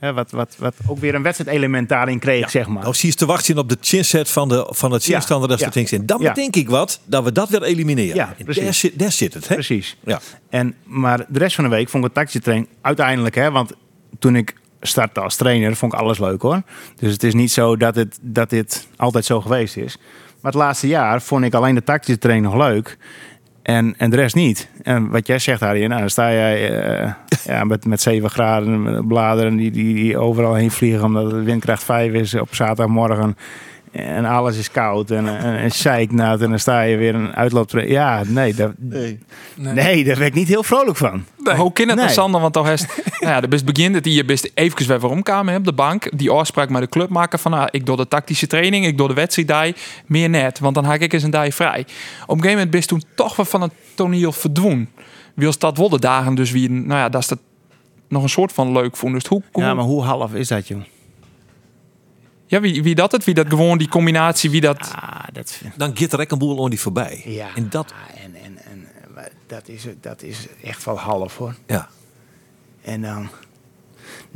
hè, 0.00 0.12
wat, 0.12 0.30
wat, 0.30 0.54
wat 0.58 0.74
ook 0.86 0.98
weer 0.98 1.14
een 1.14 1.22
wedstrijdelement 1.22 1.88
daarin 1.88 2.18
kreeg, 2.18 2.50
zeg 2.50 2.66
maar. 2.66 2.82
Nou, 2.82 2.94
zie 2.94 3.08
je 3.08 3.14
te 3.14 3.26
wachten 3.26 3.58
op 3.58 3.68
de 3.68 3.76
chinset 3.80 4.30
van, 4.30 4.48
de, 4.48 4.66
van 4.70 4.92
het 4.92 5.06
dat 5.06 5.58
ja. 5.58 5.66
ze 5.66 5.70
denkt 5.70 5.92
in. 5.92 6.06
Dan 6.06 6.20
Ja. 6.20 6.32
bedenk 6.32 6.56
ik 6.56 6.68
wat, 6.68 7.00
dat 7.04 7.24
we 7.24 7.32
dat 7.32 7.48
weer 7.48 7.62
elimineren. 7.62 8.14
Ja, 8.14 8.34
precies. 8.44 8.64
daar, 8.64 8.74
zit, 8.74 8.98
daar 8.98 9.12
zit 9.12 9.34
het, 9.34 9.48
hè? 9.48 9.54
Precies. 9.54 9.96
Ja. 10.04 10.20
En, 10.48 10.74
maar 10.84 11.24
de 11.28 11.38
rest 11.38 11.54
van 11.54 11.64
de 11.64 11.70
week 11.70 11.88
vond 11.88 12.04
ik 12.04 12.10
het 12.10 12.14
tactische 12.14 12.40
training 12.40 12.68
uiteindelijk, 12.80 13.34
hè, 13.34 13.50
want 13.50 13.72
toen 14.18 14.36
ik 14.36 14.54
startte 14.80 15.20
als 15.20 15.36
trainer, 15.36 15.76
vond 15.76 15.92
ik 15.92 15.98
alles 15.98 16.18
leuk 16.18 16.42
hoor. 16.42 16.62
Dus 16.96 17.12
het 17.12 17.22
is 17.22 17.34
niet 17.34 17.52
zo 17.52 17.76
dat, 17.76 17.94
het, 17.94 18.18
dat 18.20 18.50
dit 18.50 18.86
altijd 18.96 19.24
zo 19.24 19.40
geweest 19.40 19.76
is. 19.76 19.96
Maar 20.40 20.52
het 20.52 20.60
laatste 20.60 20.86
jaar 20.86 21.22
vond 21.22 21.44
ik 21.44 21.54
alleen 21.54 21.74
de 21.74 21.82
tactische 21.84 22.18
training 22.20 22.46
nog 22.52 22.56
leuk. 22.68 22.98
En, 23.70 23.94
en 23.98 24.10
de 24.10 24.16
rest 24.16 24.34
niet. 24.34 24.68
En 24.82 25.08
wat 25.08 25.26
jij 25.26 25.38
zegt, 25.38 25.60
Harry, 25.60 25.84
nou, 25.84 26.00
dan 26.00 26.10
sta 26.10 26.32
jij 26.32 26.80
eh, 26.80 27.12
ja, 27.44 27.64
met, 27.64 27.84
met 27.84 28.00
7 28.00 28.30
graden 28.30 29.06
bladeren 29.06 29.56
die, 29.56 29.70
die, 29.70 30.18
overal 30.18 30.54
heen 30.54 30.70
vliegen 30.70 31.04
omdat 31.04 31.32
het 31.32 31.44
windkracht 31.44 31.84
5 31.84 32.12
is 32.12 32.34
op 32.34 32.54
zaterdagmorgen. 32.54 33.36
En 33.90 34.24
alles 34.24 34.56
is 34.56 34.70
koud 34.70 35.10
en, 35.10 35.38
en, 35.38 35.56
en 35.56 35.70
zeiknat. 35.72 36.40
En 36.40 36.48
dan 36.50 36.58
sta 36.58 36.80
je 36.80 36.96
weer 36.96 37.14
een 37.14 37.34
uitloop. 37.34 37.70
Ja, 37.70 38.22
nee, 38.26 38.54
daar, 38.54 38.72
nee. 38.78 39.18
Nee. 39.56 40.04
daar 40.04 40.16
werd 40.16 40.28
ik 40.28 40.34
niet 40.34 40.48
heel 40.48 40.62
vrolijk 40.62 40.96
van. 40.96 41.24
Maar 41.36 41.56
Hoe 41.56 41.72
kan 41.72 41.86
het 41.86 41.96
Nee. 41.96 42.04
dan, 42.04 42.14
Sander? 42.14 42.40
Want 42.40 42.52
toch 42.52 42.68
is, 42.68 42.80
nou 43.20 43.32
ja, 43.32 43.40
de 43.40 43.48
best 43.48 43.64
begint 43.64 43.94
dat 43.94 44.04
je 44.04 44.24
best 44.24 44.50
even 44.54 44.86
weer 44.86 44.98
waarom 44.98 45.22
kwamen 45.22 45.56
op 45.56 45.64
de 45.64 45.72
bank. 45.72 46.18
Die 46.18 46.30
afspraak 46.30 46.68
met 46.68 46.82
de 46.82 46.88
club 46.88 47.08
maken 47.08 47.38
van, 47.38 47.50
nou, 47.50 47.68
ik 47.70 47.86
doe 47.86 47.96
de 47.96 48.08
tactische 48.08 48.46
training, 48.46 48.86
ik 48.86 48.96
doe 48.98 49.08
de 49.08 49.14
wedstrijd, 49.14 49.80
meer 50.06 50.28
net, 50.28 50.58
want 50.58 50.74
dan 50.74 50.84
haak 50.84 51.00
ik 51.00 51.12
eens 51.12 51.22
een 51.22 51.30
dag 51.30 51.54
vrij. 51.54 51.80
Op 51.80 51.86
een 51.86 52.34
gegeven 52.34 52.50
moment 52.50 52.70
best 52.70 52.88
toen 52.88 53.02
toch 53.14 53.36
wel 53.36 53.46
van 53.46 53.60
het 53.60 53.72
toneel 53.94 54.32
verdwoen. 54.32 54.88
Wil 55.34 55.52
dat 55.58 55.76
wel 55.76 55.88
de 55.88 55.98
dagen 55.98 56.34
dus 56.34 56.50
wie, 56.50 56.70
nou 56.70 57.00
ja, 57.00 57.08
dat 57.08 57.20
is 57.20 57.28
dat 57.28 57.38
nog 58.08 58.22
een 58.22 58.28
soort 58.28 58.52
van 58.52 58.72
leuk 58.72 58.96
vond. 58.96 59.12
Dus 59.12 59.26
hoe, 59.26 59.42
hoe 59.52 59.62
Ja, 59.62 59.74
maar 59.74 59.84
hoe 59.84 60.02
half 60.02 60.34
is 60.34 60.48
dat, 60.48 60.68
joh? 60.68 60.80
Ja, 62.50 62.60
wie, 62.60 62.82
wie 62.82 62.94
dat 62.94 63.12
het? 63.12 63.24
Wie 63.24 63.34
dat 63.34 63.48
gewoon 63.48 63.78
die 63.78 63.88
combinatie, 63.88 64.50
wie 64.50 64.60
dat... 64.60 64.92
Ah, 64.94 65.24
dat... 65.32 65.60
Dan 65.76 65.96
gaat 65.96 66.12
er 66.12 66.32
een 66.32 66.38
boel 66.38 66.56
on 66.56 66.70
die 66.70 66.80
voorbij. 66.80 67.22
Ja. 67.24 67.48
En 67.54 67.66
dat, 67.70 67.94
En, 68.24 68.34
en, 68.34 68.58
en 68.70 68.86
maar 69.14 69.28
dat, 69.46 69.68
is, 69.68 69.86
dat 70.00 70.22
is 70.22 70.46
echt 70.62 70.84
wel 70.84 70.98
half, 70.98 71.36
hoor. 71.36 71.54
ja. 71.66 71.88
En 72.82 73.02
dan... 73.02 73.28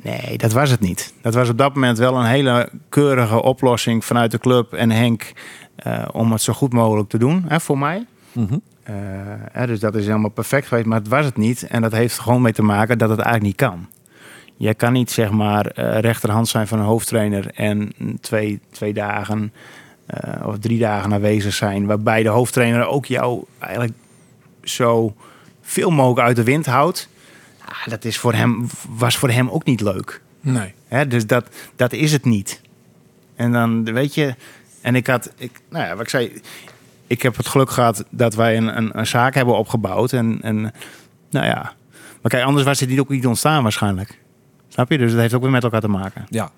Nee, 0.03 0.39
dat 0.39 0.53
was 0.53 0.71
het 0.71 0.81
niet. 0.81 1.13
Dat 1.23 1.35
was 1.35 1.49
op 1.49 1.59
dat 1.59 1.75
moment 1.75 1.99
wel 1.99 2.17
een 2.17 2.27
hele 2.27 2.69
keurige 2.89 3.43
oplossing 3.43 4.05
vanuit 4.05 4.31
de 4.31 4.39
club 4.39 4.73
en 4.73 4.91
Henk... 4.91 5.33
eh, 5.77 6.09
om 6.13 6.33
het 6.33 6.43
zo 6.43 6.53
goed 6.53 6.73
mogelijk 6.73 7.09
te 7.09 7.19
doen, 7.19 7.45
hè, 7.49 7.61
voor 7.61 7.79
mij. 7.79 8.07
Mhm. 8.33 8.59
Eh, 8.83 9.67
dus 9.67 9.81
dat 9.81 9.95
is 9.95 10.07
helemaal 10.07 10.31
perfect 10.31 10.67
geweest, 10.67 10.87
maar 10.87 10.99
het 10.99 11.09
was 11.09 11.25
het 11.25 11.37
niet. 11.37 11.63
En 11.63 11.83
dat 11.83 11.93
heeft 11.93 12.19
gewoon 12.19 12.43
mee 12.43 12.53
te 12.53 12.63
maken 12.63 12.99
dat 12.99 13.09
het 13.09 13.19
eigenlijk 13.19 13.47
niet 13.47 13.69
kan. 13.69 13.89
Jij 14.57 14.75
kan 14.75 14.93
niet 14.93 15.11
zeg 15.11 15.31
maar 15.31 15.67
eh, 15.67 15.99
rechterhand 16.01 16.49
zijn 16.49 16.67
van 16.67 16.79
een 16.79 16.85
hoofdtrainer 16.85 17.51
en 17.55 17.93
twee, 18.21 18.61
twee 18.71 18.93
dagen 18.93 19.53
eh, 20.07 20.47
of 20.47 20.59
drie 20.59 20.79
dagen 20.79 21.13
aanwezig 21.13 21.55
zijn, 21.55 21.87
waarbij 21.87 22.23
de 22.23 22.29
hoofdtrainer 22.29 22.87
ook 22.87 23.07
jou 23.07 23.45
eigenlijk 23.59 23.95
zo 24.63 25.15
veel 25.63 25.91
mogelijk 25.91 26.27
uit 26.27 26.37
de 26.37 26.45
wind 26.45 26.67
houdt. 26.67 27.09
Ah, 27.65 27.87
dat 27.87 28.05
is 28.05 28.19
voor 28.19 28.35
hem, 28.35 28.67
was 28.89 29.17
voor 29.17 29.31
hem 29.31 29.49
ook 29.51 29.65
niet 29.65 29.81
leuk. 29.81 30.21
Nee. 30.41 30.75
Hè, 30.89 31.07
dus 31.07 31.27
dat, 31.27 31.49
dat 31.77 31.93
is 31.93 32.13
het 32.13 32.25
niet. 32.25 32.61
En 33.37 33.53
dan 33.53 33.85
weet 33.85 34.15
je, 34.15 34.35
en 34.81 34.95
ik 34.95 35.07
had, 35.07 35.33
ik, 35.37 35.61
nou 35.71 35.85
ja, 35.85 35.93
wat 35.93 36.03
ik 36.03 36.09
zei, 36.09 36.41
ik 37.07 37.23
heb 37.23 37.37
het 37.37 37.47
geluk 37.47 37.71
gehad 37.71 38.05
dat 38.11 38.35
wij 38.35 38.57
een, 38.57 38.77
een, 38.77 38.99
een 38.99 39.07
zaak 39.07 39.35
hebben 39.35 39.57
opgebouwd. 39.57 40.13
En, 40.13 40.39
en 40.43 40.61
nou 41.31 41.47
ja, 41.47 41.73
maar 42.21 42.31
kijk, 42.31 42.45
anders 42.45 42.65
was 42.65 42.79
dit 42.79 42.89
niet 42.89 43.01
ook 43.01 43.09
niet 43.09 43.27
ontstaan 43.27 43.63
waarschijnlijk. 43.63 44.19
Snap 44.75 44.91
je? 44.91 44.99
Dus 44.99 45.11
het 45.11 45.21
heeft 45.21 45.35
ook 45.35 45.43
weer 45.43 45.51
met 45.51 45.63
elkaar 45.63 45.81
te 45.81 45.89
maken. 45.89 46.27
ja. 46.29 46.51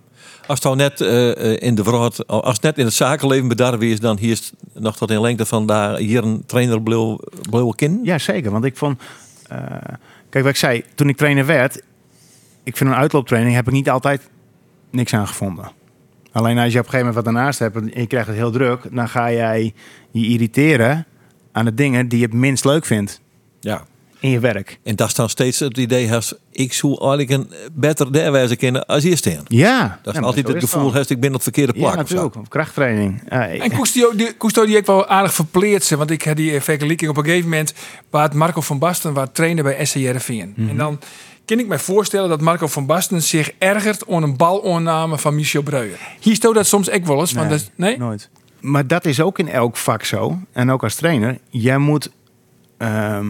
Als 0.47 0.59
het 0.59 0.63
nou 0.63 0.77
net 0.77 1.01
eh, 1.01 1.53
eh, 1.53 1.63
in 1.63 1.75
de 1.75 1.85
verhoud, 1.85 2.27
als 2.27 2.55
het 2.55 2.63
net 2.63 2.79
in 2.79 2.85
het 2.85 2.95
zakenleven 2.95 3.49
bedarven 3.49 3.87
is, 3.87 4.01
dan 4.01 4.19
hier 4.19 4.31
is 4.31 4.53
nog 4.75 4.97
tot 4.97 5.11
in 5.11 5.21
lengte 5.21 5.47
van 5.47 5.67
daar 5.67 5.97
hier 5.97 6.25
een 6.25 6.43
trainer 6.47 6.83
bleef 6.83 7.75
kin. 7.75 8.01
Ja, 8.03 8.19
zeker. 8.19 8.51
Want 8.51 8.65
ik 8.65 8.77
vond, 8.77 9.03
eh, 9.49 9.59
kijk, 10.31 10.45
wat 10.45 10.53
ik 10.53 10.57
zei, 10.57 10.85
toen 10.95 11.09
ik 11.09 11.17
trainer 11.17 11.47
werd, 11.47 11.83
ik 12.63 12.77
vind 12.77 12.91
een 12.91 12.97
uitlooptraining 12.97 13.55
heb 13.55 13.67
ik 13.67 13.73
niet 13.73 13.91
altijd 13.91 14.29
niks 14.91 15.15
aan 15.15 15.27
gevonden. 15.29 15.71
Alleen 16.33 16.59
als 16.59 16.73
je 16.73 16.79
op 16.79 16.85
een 16.85 16.91
gegeven 16.91 17.07
moment 17.07 17.15
wat 17.15 17.25
daarnaast 17.25 17.59
hebt 17.59 17.77
en 17.77 18.01
je 18.01 18.07
krijgt 18.07 18.27
het 18.27 18.37
heel 18.37 18.51
druk, 18.51 18.89
dan 18.93 19.09
ga 19.09 19.33
jij 19.33 19.75
je 20.11 20.27
irriteren 20.27 21.07
aan 21.53 21.65
de 21.65 21.75
dingen 21.75 22.09
die 22.09 22.19
je 22.19 22.25
het 22.25 22.35
minst 22.35 22.65
leuk 22.65 22.85
vindt 22.85 23.21
Ja. 23.61 23.85
In 24.21 24.31
je 24.31 24.39
werk. 24.41 24.79
En 24.83 24.97
dat 24.97 25.09
is 25.09 25.15
dan 25.15 25.29
steeds 25.29 25.59
het 25.59 25.79
idee, 25.79 26.15
als 26.15 26.35
ik 26.53 26.73
zou 26.73 26.99
eigenlijk 26.99 27.31
een 27.31 27.53
beter 27.73 28.13
daar 28.13 28.33
wijze 28.33 28.57
kennen 28.57 28.87
als 28.87 29.03
hier 29.03 29.17
staan. 29.17 29.43
Ja, 29.49 30.01
Dat 30.03 30.15
is 30.15 30.21
altijd 30.21 30.49
het 30.49 30.59
gevoel, 30.59 30.83
heeft 30.83 30.95
heeft 30.95 31.11
ik 31.11 31.21
ben 31.21 31.29
op 31.29 31.35
het 31.35 31.43
verkeerde 31.43 31.73
plak. 31.73 31.95
Ja, 31.95 32.01
of 32.03 32.09
zo. 32.09 32.15
natuurlijk. 32.15 32.51
Krachttraining. 32.51 33.23
Ja, 33.29 33.49
En 33.49 33.73
Koesto 33.73 34.17
die, 34.17 34.33
Koesto 34.37 34.67
die 34.67 34.77
ik 34.77 34.87
wel 34.87 35.07
aardig 35.07 35.35
verpleerd 35.35 35.85
zijn. 35.85 35.99
Want 35.99 36.11
ik 36.11 36.23
had 36.23 36.37
die 36.37 36.61
vergelijking 36.61 37.11
op 37.11 37.17
een 37.17 37.25
gegeven 37.25 37.49
moment. 37.49 37.75
Waar 38.11 38.23
het 38.23 38.35
Marco 38.35 38.61
van 38.61 38.79
Basten 38.79 39.13
waar 39.13 39.33
trainer 39.33 39.65
bij 39.65 39.85
SCRVN. 39.85 40.53
Mhm. 40.57 40.69
En 40.69 40.77
dan 40.77 41.01
kan 41.45 41.59
ik 41.59 41.67
me 41.67 41.79
voorstellen 41.79 42.29
dat 42.29 42.41
Marco 42.41 42.67
van 42.67 42.87
Basten 42.87 43.23
zich 43.23 43.51
ergert 43.59 44.09
aan 44.11 44.23
een 44.23 44.37
baloonname 44.37 45.19
van 45.19 45.35
Michel 45.35 45.63
Breuer. 45.63 45.99
Hier 46.21 46.35
stoot 46.35 46.55
dat 46.55 46.67
soms 46.67 46.91
ook 46.91 47.07
wel 47.07 47.21
eens. 47.21 47.33
want 47.33 47.49
Nee, 47.49 47.59
dat, 47.59 47.71
nee? 47.75 47.99
Nooit. 47.99 48.29
maar 48.61 48.87
dat 48.87 49.05
is 49.05 49.21
ook 49.21 49.39
in 49.39 49.49
elk 49.49 49.77
vak 49.77 50.05
zo. 50.05 50.39
En 50.53 50.71
ook 50.71 50.83
als 50.83 50.95
trainer. 50.95 51.39
Jij 51.51 51.79
moet... 51.79 52.11
ehm, 52.79 53.27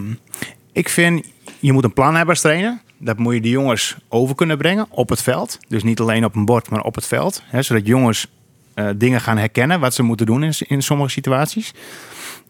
ik 0.77 0.89
vind, 0.89 1.25
je 1.59 1.71
moet 1.71 1.83
een 1.83 1.93
plan 1.93 2.15
hebben 2.15 2.29
als 2.29 2.41
trainer. 2.41 2.81
Dat 2.97 3.17
moet 3.17 3.33
je 3.33 3.41
de 3.41 3.49
jongens 3.49 3.97
over 4.09 4.35
kunnen 4.35 4.57
brengen 4.57 4.87
op 4.89 5.09
het 5.09 5.21
veld. 5.21 5.57
Dus 5.67 5.83
niet 5.83 5.99
alleen 5.99 6.25
op 6.25 6.35
een 6.35 6.45
bord, 6.45 6.69
maar 6.69 6.83
op 6.83 6.95
het 6.95 7.05
veld. 7.05 7.41
Hè, 7.45 7.61
zodat 7.61 7.87
jongens 7.87 8.27
eh, 8.73 8.89
dingen 8.95 9.21
gaan 9.21 9.37
herkennen 9.37 9.79
wat 9.79 9.93
ze 9.93 10.03
moeten 10.03 10.25
doen 10.25 10.43
in, 10.43 10.53
in 10.67 10.81
sommige 10.81 11.09
situaties. 11.09 11.73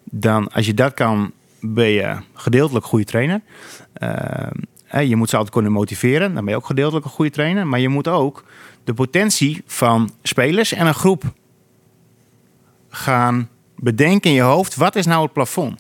Dan, 0.03 0.47
als 0.47 0.65
je 0.65 0.73
dat 0.73 0.93
kan, 0.93 1.32
ben 1.61 1.88
je 1.88 2.17
gedeeltelijk 2.34 2.86
goede 2.86 3.05
trainer. 3.05 3.41
Hè, 4.84 4.99
je 4.99 5.15
moet 5.15 5.30
ze 5.30 5.36
altijd 5.36 5.53
kunnen 5.53 5.71
motiveren. 5.71 6.34
Dan 6.34 6.43
ben 6.43 6.53
je 6.53 6.59
ook 6.59 6.65
gedeeltelijk 6.65 7.05
een 7.05 7.11
goede 7.11 7.32
trainer. 7.32 7.67
Maar 7.67 7.80
je 7.80 7.89
moet 7.89 8.07
ook 8.07 8.43
de 8.84 8.93
potentie 8.93 9.61
van 9.65 10.11
spelers 10.23 10.73
en 10.73 10.88
een 10.88 10.93
groep 10.93 11.23
gaan 12.89 13.49
bedenken 13.75 14.30
in 14.30 14.36
je 14.36 14.41
hoofd. 14.41 14.75
Wat 14.75 14.95
is 14.95 15.05
nou 15.05 15.23
het 15.23 15.34
plafond? 15.34 15.80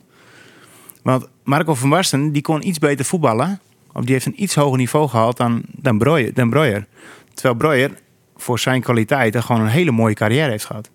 Want 1.03 1.27
Marco 1.47 1.75
van 1.75 1.89
Basten 1.89 2.31
die 2.31 2.41
kon 2.41 2.67
iets 2.67 2.79
beter 2.79 3.05
voetballen. 3.05 3.59
Of 3.93 4.03
die 4.03 4.13
heeft 4.13 4.25
een 4.25 4.43
iets 4.43 4.55
hoger 4.55 4.77
niveau 4.77 5.09
gehaald 5.09 5.37
dan, 5.37 5.61
dan, 5.65 5.97
Breuer, 5.97 6.33
dan. 6.33 6.85
Terwijl 7.33 7.55
Breuer 7.55 7.91
voor 8.35 8.59
zijn 8.59 8.81
kwaliteiten 8.81 9.43
gewoon 9.43 9.61
een 9.61 9.67
hele 9.67 9.91
mooie 9.91 10.13
carrière 10.13 10.49
heeft 10.49 10.65
gehad. 10.65 10.89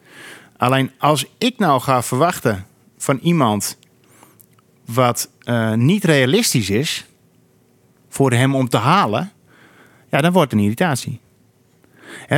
Alleen 0.57 0.91
als 0.99 1.27
ik 1.39 1.59
nou 1.59 1.81
ga 1.81 2.03
verwachten 2.03 2.67
van 2.99 3.19
iemand 3.23 3.79
wat 4.85 5.31
eh, 5.41 5.73
niet 5.73 6.05
realistisch 6.05 6.71
is 6.71 7.07
voor 8.09 8.33
hem 8.33 8.55
om 8.55 8.69
te 8.69 8.77
halen, 8.77 9.33
ja, 10.11 10.21
dan 10.21 10.33
wordt 10.33 10.51
het 10.51 10.61
een 10.61 10.65
irritatie. 10.65 11.21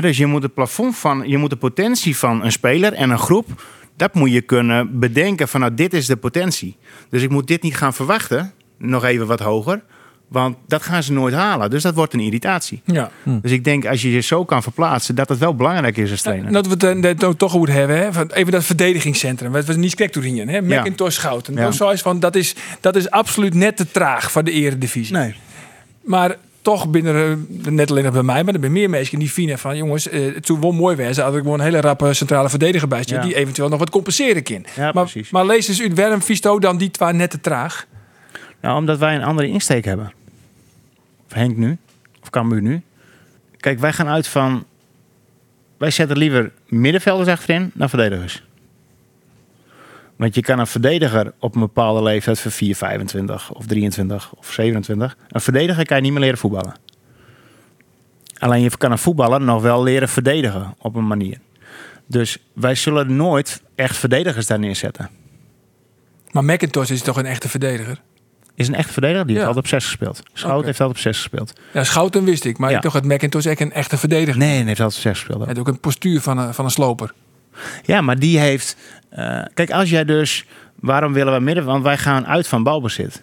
Dus 0.00 0.16
je 0.16 0.26
moet 0.26 0.42
het 0.42 0.54
plafond 0.54 0.96
van, 0.96 1.28
je 1.28 1.38
moet 1.38 1.50
de 1.50 1.56
potentie 1.56 2.16
van 2.16 2.44
een 2.44 2.52
speler 2.52 2.92
en 2.92 3.10
een 3.10 3.18
groep, 3.18 3.62
dat 3.96 4.14
moet 4.14 4.32
je 4.32 4.40
kunnen 4.40 4.98
bedenken 4.98 5.48
van 5.48 5.60
nou, 5.60 5.74
dit 5.74 5.92
is 5.92 6.06
de 6.06 6.16
potentie. 6.16 6.76
Dus 7.08 7.22
ik 7.22 7.30
moet 7.30 7.46
dit 7.46 7.62
niet 7.62 7.76
gaan 7.76 7.94
verwachten, 7.94 8.52
nog 8.78 9.04
even 9.04 9.26
wat 9.26 9.40
hoger, 9.40 9.82
want 10.28 10.56
dat 10.66 10.82
gaan 10.82 11.02
ze 11.02 11.12
nooit 11.12 11.34
halen. 11.34 11.70
Dus 11.70 11.82
dat 11.82 11.94
wordt 11.94 12.12
een 12.12 12.20
irritatie. 12.20 12.82
Ja. 12.84 13.10
Dus 13.24 13.50
ik 13.50 13.64
denk 13.64 13.86
als 13.86 14.02
je 14.02 14.10
je 14.10 14.20
zo 14.20 14.44
kan 14.44 14.62
verplaatsen, 14.62 15.14
dat 15.14 15.28
het 15.28 15.38
wel 15.38 15.54
belangrijk 15.54 15.96
is 15.96 16.10
als 16.10 16.22
trainer. 16.22 16.52
Dat 16.52 16.66
we 16.66 16.72
het 16.72 16.82
eh, 16.82 16.94
net 16.94 17.24
ook 17.24 17.38
toch 17.38 17.56
moeten 17.56 17.74
hebben. 17.74 17.96
Hè? 17.98 18.12
Van 18.12 18.30
even 18.30 18.52
dat 18.52 18.64
verdedigingscentrum. 18.64 19.52
Wat 19.52 19.64
we 19.64 19.74
niet 19.74 19.94
correct 19.94 20.14
doen 20.14 20.48
hè? 20.48 20.62
Macintosh 20.62 21.14
Schouten. 21.14 21.54
Ja. 21.54 21.96
Van, 21.96 22.20
dat, 22.20 22.36
is, 22.36 22.54
dat 22.80 22.96
is 22.96 23.10
absoluut 23.10 23.54
net 23.54 23.76
te 23.76 23.90
traag 23.90 24.30
voor 24.30 24.44
de 24.44 24.50
eredivisie. 24.50 25.14
Nee. 25.14 25.34
Maar 26.04 26.36
toch 26.64 26.88
binnen, 26.88 27.46
net 27.68 27.90
alleen 27.90 28.12
bij 28.12 28.22
mij, 28.22 28.44
maar 28.44 28.54
er 28.54 28.60
zijn 28.60 28.72
meer 28.72 28.90
mensen 28.90 29.18
die 29.18 29.32
vinden 29.32 29.58
van 29.58 29.76
jongens, 29.76 30.08
eh, 30.08 30.34
het 30.34 30.46
zou 30.46 30.60
wel 30.60 30.72
mooi 30.72 30.96
wezen 30.96 31.24
als 31.24 31.34
ik 31.34 31.42
gewoon 31.42 31.58
een 31.58 31.64
hele 31.64 31.80
rappe 31.80 32.14
centrale 32.14 32.48
verdediger 32.48 32.88
bij 32.88 33.02
Ja. 33.16 33.22
die 33.22 33.34
eventueel 33.34 33.68
nog 33.68 33.78
wat 33.78 33.90
compenseren 33.90 34.42
kan. 34.42 34.64
Ja, 34.76 34.82
maar, 34.92 34.92
precies. 34.92 35.30
maar 35.30 35.46
lees 35.46 35.68
eens 35.68 35.80
uit 35.80 35.94
waarom 35.94 36.20
dan 36.60 36.76
die 36.76 36.90
twee 36.90 37.12
net 37.12 37.30
te 37.30 37.40
traag? 37.40 37.86
Nou, 38.60 38.76
omdat 38.78 38.98
wij 38.98 39.14
een 39.14 39.22
andere 39.22 39.48
insteek 39.48 39.84
hebben. 39.84 40.12
Of 41.26 41.32
Henk 41.34 41.56
nu, 41.56 41.76
of 42.22 42.30
Cambuur 42.30 42.62
nu. 42.62 42.82
Kijk, 43.56 43.78
wij 43.78 43.92
gaan 43.92 44.08
uit 44.08 44.26
van... 44.26 44.64
Wij 45.78 45.90
zetten 45.90 46.16
liever 46.16 46.52
middenvelders 46.68 47.28
achterin 47.28 47.70
dan 47.74 47.88
verdedigers. 47.88 48.42
Want 50.16 50.34
je 50.34 50.40
kan 50.40 50.58
een 50.58 50.66
verdediger 50.66 51.32
op 51.38 51.54
een 51.54 51.60
bepaalde 51.60 52.02
leeftijd 52.02 52.40
van 52.40 52.50
4, 52.50 52.76
25 52.76 53.52
of 53.52 53.66
23 53.66 54.32
of 54.36 54.52
27... 54.52 55.16
Een 55.28 55.40
verdediger 55.40 55.84
kan 55.86 55.96
je 55.96 56.02
niet 56.02 56.12
meer 56.12 56.20
leren 56.20 56.38
voetballen. 56.38 56.74
Alleen 58.38 58.62
je 58.62 58.76
kan 58.78 58.90
een 58.92 58.98
voetballer 58.98 59.40
nog 59.40 59.62
wel 59.62 59.82
leren 59.82 60.08
verdedigen 60.08 60.74
op 60.78 60.94
een 60.94 61.06
manier. 61.06 61.38
Dus 62.06 62.38
wij 62.54 62.74
zullen 62.74 63.16
nooit 63.16 63.62
echt 63.74 63.96
verdedigers 63.96 64.46
daar 64.46 64.58
neerzetten. 64.58 65.10
Maar 66.30 66.44
Macintosh 66.44 66.90
is 66.90 67.02
toch 67.02 67.16
een 67.16 67.26
echte 67.26 67.48
verdediger? 67.48 68.00
Is 68.54 68.68
een 68.68 68.74
echte 68.74 68.92
verdediger, 68.92 69.26
die 69.26 69.34
Ja. 69.36 69.40
heeft 69.44 69.54
altijd 69.56 69.72
op 69.72 69.80
6 69.80 69.84
gespeeld. 69.88 70.22
Schout 70.32 70.64
heeft 70.64 70.80
altijd 70.80 70.98
op 70.98 71.02
6 71.02 71.16
gespeeld. 71.16 71.52
Ja, 71.72 71.84
Schouten 71.84 72.24
wist 72.24 72.44
ik, 72.44 72.58
maar 72.58 72.70
Ja. 72.70 72.76
ik 72.76 72.82
dacht 72.82 72.94
dat 72.94 73.04
Macintosh 73.04 73.46
echt 73.46 73.60
een 73.60 73.72
echte 73.72 73.96
verdediger. 73.96 74.38
Nee, 74.38 74.48
hij 74.56 74.56
heeft 74.66 74.80
altijd 74.80 74.96
op 74.96 75.02
6 75.02 75.12
gespeeld. 75.18 75.38
Hij 75.38 75.46
heeft 75.46 75.58
ook 75.58 75.68
een 75.68 75.80
postuur 75.80 76.20
van 76.20 76.38
een, 76.38 76.54
van 76.54 76.64
een 76.64 76.70
sloper. 76.70 77.12
Ja, 77.82 78.00
maar 78.00 78.18
die 78.18 78.38
heeft. 78.38 78.76
eh, 79.10 79.42
kijk, 79.54 79.70
als 79.70 79.90
jij 79.90 80.04
dus. 80.04 80.46
Waarom 80.80 81.12
willen 81.12 81.34
we 81.34 81.40
midden? 81.40 81.64
Want 81.64 81.82
wij 81.82 81.98
gaan 81.98 82.26
uit 82.26 82.48
van 82.48 82.62
balbezit. 82.62 83.22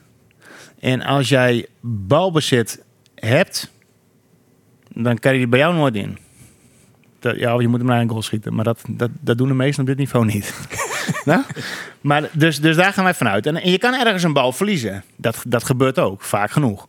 En 0.80 1.02
als 1.02 1.30
jij 1.30 1.68
balbezit 1.82 2.84
hebt, 3.16 3.72
dan 4.94 5.18
kan 5.18 5.32
je 5.32 5.38
die 5.38 5.48
bij 5.48 5.60
jou 5.60 5.76
nooit 5.76 5.96
in. 5.96 6.18
Dat, 7.20 7.38
ja, 7.38 7.60
je 7.60 7.68
moet 7.68 7.80
hem 7.80 7.88
naar 7.88 8.02
een 8.02 8.10
goal 8.10 8.22
schieten, 8.22 8.54
maar 8.54 8.64
dat, 8.64 8.82
dat, 8.88 9.10
dat 9.20 9.38
doen 9.38 9.48
de 9.48 9.54
meesten 9.54 9.82
op 9.82 9.88
dit 9.88 9.98
niveau 9.98 10.26
niet. 10.26 10.54
nou? 11.26 11.42
maar 12.02 12.30
dus, 12.32 12.60
dus 12.60 12.76
daar 12.76 12.94
gaan 12.94 13.04
wij 13.04 13.14
vanuit. 13.14 13.46
En, 13.46 13.70
je 13.70 13.78
kan 13.78 13.94
ergens 13.94 14.24
een 14.24 14.34
bal 14.34 14.52
verliezen. 14.52 15.04
Dat, 15.16 15.44
dat 15.48 15.64
gebeurt 15.64 16.00
ook, 16.00 16.22
vaak 16.22 16.52
genoeg. 16.52 16.88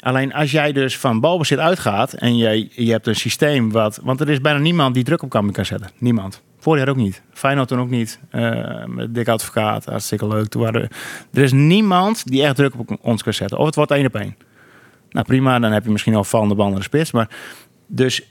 Alleen 0.00 0.34
als 0.34 0.50
jij 0.50 0.72
dus 0.72 0.98
van 0.98 1.20
balbezit 1.20 1.58
uitgaat 1.58 2.12
en 2.12 2.36
je, 2.36 2.68
je 2.70 2.90
hebt 2.90 3.06
een 3.06 3.16
systeem 3.16 3.70
wat... 3.70 4.00
Want 4.02 4.20
er 4.20 4.28
is 4.28 4.40
bijna 4.40 4.58
niemand 4.58 4.94
die 4.94 5.04
druk 5.04 5.22
op 5.22 5.30
kan 5.30 5.52
zetten. 5.54 5.90
Niemand. 5.98 6.42
Vorig 6.58 6.88
ook 6.88 6.96
niet. 6.96 7.22
Feyenoord 7.32 7.68
toen 7.68 7.80
ook 7.80 7.90
niet. 7.90 8.20
Eh 8.30 8.84
met 8.86 9.14
Dick 9.14 9.28
Advocaat, 9.28 9.84
hartstikke 9.84 10.28
leuk. 10.28 10.48
Toen 10.48 10.62
waren, 10.62 10.88
er 11.32 11.42
is 11.42 11.52
niemand 11.52 12.26
die 12.26 12.42
echt 12.42 12.56
druk 12.56 12.78
op 12.78 12.96
ons 13.00 13.22
kan 13.22 13.32
zetten. 13.32 13.58
Of 13.58 13.66
het 13.66 13.74
wordt 13.74 13.90
één 13.90 14.06
op 14.06 14.14
één. 14.14 14.36
Nou 15.10 15.26
prima, 15.26 15.58
dan 15.58 15.72
heb 15.72 15.84
je 15.84 15.90
misschien 15.90 16.14
al 16.14 16.46
naar 16.46 16.74
de 16.74 16.82
spits. 16.82 17.10
Maar 17.10 17.28
dus 17.86 18.22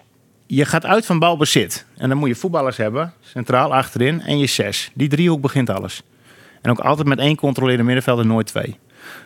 je 0.48 0.66
gaat 0.66 0.86
uit 0.86 1.06
van 1.06 1.20
balbezit. 1.20 1.86
En 1.98 2.10
dan 2.10 2.18
moet 2.18 2.30
je 2.30 2.36
voetballers 2.36 2.78
hebben, 2.78 3.14
centraal 3.20 3.74
achterin 3.74 4.22
en 4.22 4.38
je 4.38 4.48
zes. 4.48 4.92
Die 4.94 5.10
driehoek 5.10 5.42
begint 5.42 5.70
alles. 5.70 6.04
En 6.62 6.72
ook 6.72 6.80
altijd 6.80 7.08
met 7.08 7.20
één 7.20 7.36
controlerende 7.36 7.84
middenvelder, 7.84 8.26
nooit 8.26 8.48
twee. 8.48 8.78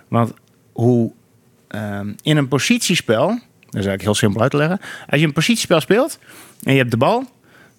Want 0.07 0.33
hoe 0.71 1.11
ehm, 1.67 2.13
in 2.21 2.37
een 2.37 2.47
positiespel, 2.47 3.27
dat 3.27 3.39
is 3.65 3.73
eigenlijk 3.73 4.01
heel 4.01 4.15
simpel 4.15 4.41
uit 4.41 4.51
te 4.51 4.57
leggen. 4.57 4.79
Als 5.09 5.19
je 5.19 5.25
een 5.25 5.33
positiespel 5.33 5.79
speelt 5.79 6.19
en 6.63 6.71
je 6.71 6.77
hebt 6.77 6.91
de 6.91 6.97
bal, 6.97 7.25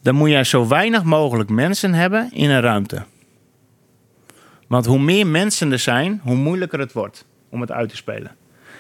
dan 0.03 0.15
moet 0.15 0.31
je 0.31 0.45
zo 0.45 0.69
weinig 0.69 1.03
mogelijk 1.03 1.51
mensen 1.51 1.95
hebben 1.95 2.31
in 2.33 2.51
een 2.51 2.61
ruimte. 2.61 3.05
Want 4.69 4.87
hoe 4.87 4.99
meer 4.99 5.27
mensen 5.27 5.73
er 5.73 5.79
zijn, 5.79 6.21
hoe 6.23 6.35
moeilijker 6.35 6.79
het 6.79 6.93
wordt 6.93 7.27
om 7.51 7.61
het 7.61 7.73
uit 7.73 7.89
te 7.89 7.97
spelen. 7.97 8.37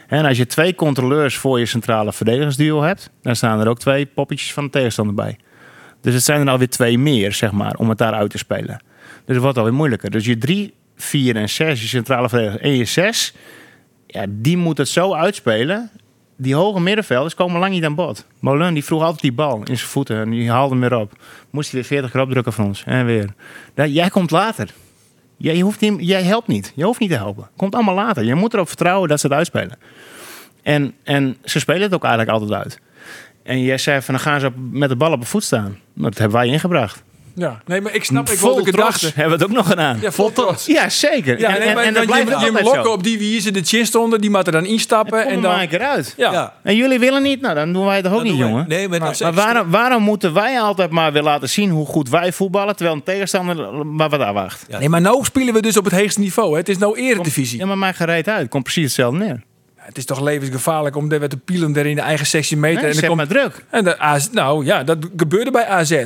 En 0.08 0.24
als 0.24 0.36
je 0.36 0.46
twee 0.46 0.74
controleurs 0.74 1.36
voor 1.36 1.58
je 1.58 1.66
centrale 1.66 2.12
verdedigersduo 2.12 2.82
hebt, 2.82 3.10
dan 3.22 3.36
staan 3.36 3.60
er 3.60 3.68
ook 3.68 3.78
twee 3.78 4.06
poppetjes 4.06 4.52
van 4.52 4.64
de 4.64 4.70
tegenstander 4.70 5.14
bij. 5.14 5.38
Dus 6.00 6.14
het 6.14 6.22
zijn 6.22 6.40
er 6.40 6.48
alweer 6.48 6.68
twee 6.68 6.98
meer, 6.98 7.32
zeg 7.32 7.52
maar, 7.52 7.74
om 7.74 7.88
het 7.88 7.98
daar 7.98 8.12
uit 8.12 8.30
te 8.30 8.38
spelen. 8.38 8.82
Dus 9.24 9.34
het 9.34 9.42
wordt 9.42 9.58
alweer 9.58 9.74
moeilijker. 9.74 10.10
Dus 10.10 10.24
je 10.24 10.38
drie, 10.38 10.74
vier 10.96 11.36
en 11.36 11.48
zes, 11.48 11.80
je 11.80 11.88
centrale 11.88 12.28
verdediger 12.28 12.60
en 12.60 12.76
je 12.76 12.84
zes, 12.84 13.34
ja, 14.06 14.24
die 14.28 14.56
moet 14.56 14.78
het 14.78 14.88
zo 14.88 15.14
uitspelen. 15.14 15.90
Die 16.43 16.55
hoge 16.55 16.80
middenvelders 16.80 17.34
komen 17.34 17.61
lang 17.61 17.72
niet 17.72 17.84
aan 17.84 17.95
bod. 17.95 18.26
Molen 18.40 18.74
die 18.74 18.84
vroeg 18.84 19.03
altijd 19.03 19.20
die 19.20 19.32
bal 19.32 19.59
in 19.59 19.76
zijn 19.76 19.88
voeten 19.88 20.16
en 20.16 20.30
die 20.30 20.51
haalde 20.51 20.70
hem 20.70 20.80
weer 20.80 20.99
op. 20.99 21.12
Moest 21.51 21.70
hij 21.70 21.80
weer 21.80 21.88
40 21.88 22.11
keer 22.11 22.20
opdrukken 22.20 22.53
van 22.53 22.64
ons. 22.64 22.84
En 22.86 23.07
weer. 23.07 23.34
Jij 23.74 24.09
komt 24.09 24.30
later. 24.30 24.70
Jij, 25.36 25.61
hoeft 25.61 25.80
niet, 25.80 25.95
jij 25.99 26.22
helpt 26.22 26.47
niet. 26.47 26.72
Je 26.74 26.84
hoeft 26.84 27.01
niet 27.01 27.11
te 27.11 27.16
helpen. 27.16 27.49
Komt 27.57 27.74
allemaal 27.74 27.95
later. 27.95 28.24
Je 28.24 28.34
moet 28.34 28.55
erop 28.55 28.68
vertrouwen 28.68 29.09
dat 29.09 29.20
ze 29.20 29.26
het 29.26 29.36
uitspelen. 29.36 29.78
En, 30.62 30.95
en 31.03 31.36
ze 31.45 31.59
spelen 31.59 31.82
het 31.82 31.95
ook 31.95 32.05
eigenlijk 32.05 32.32
altijd 32.32 32.61
uit. 32.61 32.80
En 33.43 33.62
jij 33.62 33.78
zei 33.78 34.03
van 34.03 34.14
dan 34.14 34.22
gaan 34.22 34.40
ze 34.40 34.51
met 34.70 34.88
de 34.88 34.97
bal 34.97 35.12
op 35.12 35.20
de 35.20 35.26
voet 35.26 35.45
staan. 35.45 35.78
Nou, 35.93 36.11
dat 36.11 36.18
hebben 36.18 36.38
wij 36.38 36.49
ingebracht. 36.49 37.03
Ja, 37.34 37.60
nee, 37.66 37.80
maar 37.80 37.94
ik 37.94 38.04
snap 38.04 38.30
ik 38.30 38.38
Vol 38.38 38.54
wilde 38.54 38.70
trots 38.70 39.02
hebben 39.02 39.24
we 39.24 39.32
het 39.32 39.42
ook 39.42 39.50
nog 39.56 39.66
gedaan. 39.66 39.98
Ja, 40.00 40.10
vol 40.12 40.32
trots. 40.32 40.66
Ja, 40.66 40.88
zeker. 40.88 41.38
Ja, 41.38 41.48
en, 41.48 41.58
nee, 41.58 41.68
en, 41.68 41.74
maar 41.74 41.84
en 41.84 41.94
dat 41.94 42.04
want 42.06 42.24
blijft 42.24 42.44
je, 42.44 42.52
lokken 42.62 42.84
zo. 42.84 42.90
op 42.92 43.02
die 43.02 43.18
wie 43.18 43.40
ze 43.40 43.50
de 43.50 43.62
chin 43.62 43.86
stonden, 43.86 44.20
die 44.20 44.30
moeten 44.30 44.52
dan 44.52 44.64
instappen. 44.64 45.18
En 45.18 45.26
en 45.26 45.32
dan 45.32 45.42
dan, 45.42 45.52
maak 45.52 45.62
ik 45.62 45.72
eruit. 45.72 46.14
ja. 46.16 46.32
Ja. 46.32 46.54
En 46.62 46.76
jullie 46.76 46.98
willen 46.98 47.22
niet? 47.22 47.40
Nou, 47.40 47.54
dan 47.54 47.72
doen 47.72 47.84
wij 47.84 47.94
het 47.94 48.04
toch 48.04 48.12
ook 48.12 48.18
Dat 48.18 48.28
niet, 48.28 48.38
jongen. 48.38 48.64
Nee, 48.68 48.88
maar 48.88 49.00
Maar 49.20 49.32
waarom, 49.32 49.70
waarom 49.70 50.02
moeten 50.02 50.32
wij 50.32 50.60
altijd 50.60 50.90
maar 50.90 51.12
weer 51.12 51.22
laten 51.22 51.48
zien 51.48 51.70
hoe 51.70 51.86
goed 51.86 52.08
wij 52.08 52.32
voetballen, 52.32 52.76
terwijl 52.76 52.96
een 52.96 53.02
tegenstander 53.02 53.86
maar 53.86 54.08
wat 54.08 54.20
afwacht? 54.20 54.64
Ja. 54.68 54.78
Nee, 54.78 54.88
maar 54.88 55.00
nou 55.00 55.24
spelen 55.24 55.54
we 55.54 55.62
dus 55.62 55.76
op 55.76 55.84
het 55.84 55.94
hoogste 55.94 56.20
niveau. 56.20 56.50
Hè. 56.50 56.56
Het 56.56 56.68
is 56.68 56.78
nou 56.78 56.98
eredivisie. 56.98 57.58
Ja, 57.58 57.66
maar 57.66 57.78
maakt 57.78 57.96
gereed 57.96 58.28
uit. 58.28 58.48
Komt 58.48 58.62
precies 58.62 58.84
hetzelfde 58.84 59.18
neer. 59.18 59.42
Het 59.76 59.98
is 59.98 60.04
toch 60.04 60.20
levensgevaarlijk 60.20 60.96
om 60.96 61.08
daar 61.08 61.28
te 61.28 61.36
pielen 61.36 61.72
daar 61.72 61.86
in 61.86 61.94
de 61.94 62.00
eigen 62.00 62.26
16 62.26 62.60
meter. 62.60 62.82
Nee, 62.82 62.92
en 62.92 63.00
dan 63.00 63.16
maar 63.16 63.26
komt, 63.26 63.38
druk. 63.38 63.64
en 63.70 63.84
de 63.84 63.98
AZ, 63.98 64.28
nou 64.32 64.64
ja, 64.64 64.84
dat 64.84 64.98
gebeurde 65.16 65.50
bij 65.50 65.66
AZ. 65.66 66.04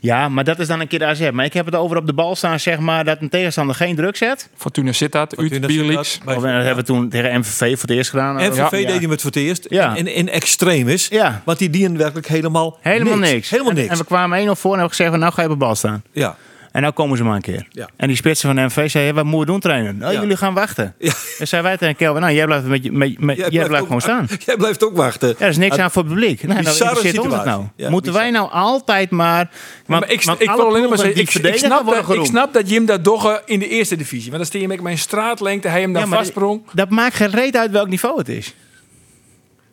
Ja, 0.00 0.28
maar 0.28 0.44
dat 0.44 0.58
is 0.58 0.66
dan 0.66 0.80
een 0.80 0.88
keer 0.88 0.98
de 0.98 1.04
AZ. 1.04 1.30
Maar 1.30 1.44
ik 1.44 1.52
heb 1.52 1.66
het 1.66 1.74
over 1.74 1.96
op 1.96 2.06
de 2.06 2.12
bal 2.12 2.36
staan, 2.36 2.60
zeg 2.60 2.78
maar, 2.78 3.04
dat 3.04 3.20
een 3.20 3.28
tegenstander 3.28 3.74
geen 3.74 3.96
druk 3.96 4.16
zet. 4.16 4.48
Fortuna 4.56 4.92
uit 5.10 5.36
Bierleaks. 5.66 6.10
Sittard, 6.10 6.24
bij- 6.24 6.36
Of, 6.36 6.44
eh, 6.44 6.54
dat 6.54 6.64
hebben 6.64 6.84
we 6.84 6.90
toen 6.92 7.08
tegen 7.08 7.38
MVV 7.38 7.58
voor 7.78 7.88
het 7.88 7.90
eerst 7.90 8.10
gedaan. 8.10 8.38
En 8.38 8.54
Ja. 8.54 8.68
Deed 8.68 8.86
hij 8.88 8.94
het 9.10 9.20
voor 9.20 9.30
het 9.30 9.36
eerst. 9.40 9.66
Ja. 9.68 9.96
En 9.96 10.06
in 10.06 10.28
extreem 10.28 10.88
is. 10.88 11.08
Ja. 11.08 11.42
Want 11.44 11.58
die 11.58 11.70
dienen 11.70 11.96
werkelijk 11.98 12.26
helemaal 12.26 12.78
Helemaal 12.80 13.18
niks. 13.18 13.50
Helemaal 13.50 13.70
En- 13.72 13.76
niks. 13.78 13.90
En, 13.90 13.98
we 13.98 14.04
kwamen 14.04 14.38
1-0 14.38 14.56
voor 14.56 14.72
en 14.72 14.78
hebben 14.78 14.96
gezegd, 14.96 15.10
van, 15.10 15.20
nou 15.20 15.32
ga 15.32 15.42
je 15.42 15.48
op 15.48 15.54
de 15.58 15.64
bal 15.64 15.74
staan. 15.74 16.02
ja. 16.12 16.36
En 16.72 16.80
nou 16.82 16.92
komen 16.94 17.16
ze 17.16 17.24
maar 17.24 17.34
een 17.34 17.40
keer. 17.40 17.66
Ja. 17.70 17.88
En 17.96 18.06
die 18.08 18.16
spitsen 18.16 18.46
van 18.48 18.56
de 18.56 18.62
MV 18.62 18.90
zeiden, 18.90 19.14
wat 19.14 19.24
moeten 19.24 19.40
we 19.40 19.46
doen 19.46 19.60
trainen? 19.60 19.96
Nou, 19.98 20.12
Ja. 20.12 20.20
jullie 20.20 20.36
gaan 20.36 20.54
wachten. 20.54 20.94
Ja. 20.98 21.12
En 21.38 21.48
zei 21.48 21.62
wij 21.62 21.76
tegen 21.76 21.96
Kelvin, 21.96 22.20
nou 22.22 22.34
jij 22.34 22.44
blijft, 22.46 22.66
met, 22.66 22.82
je- 22.84 22.92
met, 22.92 23.20
met, 23.20 23.36
jij 23.36 23.66
blijft 23.66 23.86
gewoon 23.86 24.00
staan. 24.00 24.28
Jij 24.46 24.56
blijft 24.56 24.84
ook 24.84 24.96
wachten. 24.96 25.34
Er 25.38 25.48
is 25.48 25.56
niks 25.56 25.76
aan 25.78 25.90
voor 25.90 26.02
het 26.02 26.12
publiek. 26.12 26.42
Nou, 26.42 26.54
dan 26.54 26.64
Bizarre 26.72 26.90
interesseert 26.94 27.24
ons 27.24 27.34
het 27.34 27.44
nou. 27.44 27.64
Moeten 27.76 28.12
bizar. 28.12 28.20
wij 28.20 28.30
nou 28.30 28.50
altijd 28.50 29.10
maar... 29.10 29.50
Want, 29.86 30.00
maar 30.00 30.10
ik, 30.10 30.22
want 30.22 30.40
ik 30.40 30.48
alle 30.48 30.56
wil 30.56 30.66
alleen 30.66 30.88
maar 30.88 30.98
zeggen, 30.98 31.20
ik, 31.20 31.30
snap 31.58 31.86
dat, 31.86 32.14
ik 32.16 32.24
snap 32.24 32.52
dat 32.52 32.70
Jim 32.70 32.86
dat 32.86 33.04
dogge 33.04 33.42
in 33.46 33.58
de 33.58 33.68
eerste 33.68 33.96
divisie. 33.96 34.24
Want 34.26 34.36
dan 34.36 34.46
steen 34.46 34.60
je 34.60 34.68
met 34.68 34.80
mijn 34.80 34.98
straatlengte, 34.98 35.68
hij 35.68 35.80
hem 35.80 35.92
daar 35.92 36.06
vastsprong. 36.08 36.62
Dat 36.72 36.88
maakt 36.90 37.14
geen 37.14 37.30
reet 37.30 37.56
uit 37.56 37.70
welk 37.70 37.88
niveau 37.88 38.18
het 38.18 38.28
is. 38.28 38.54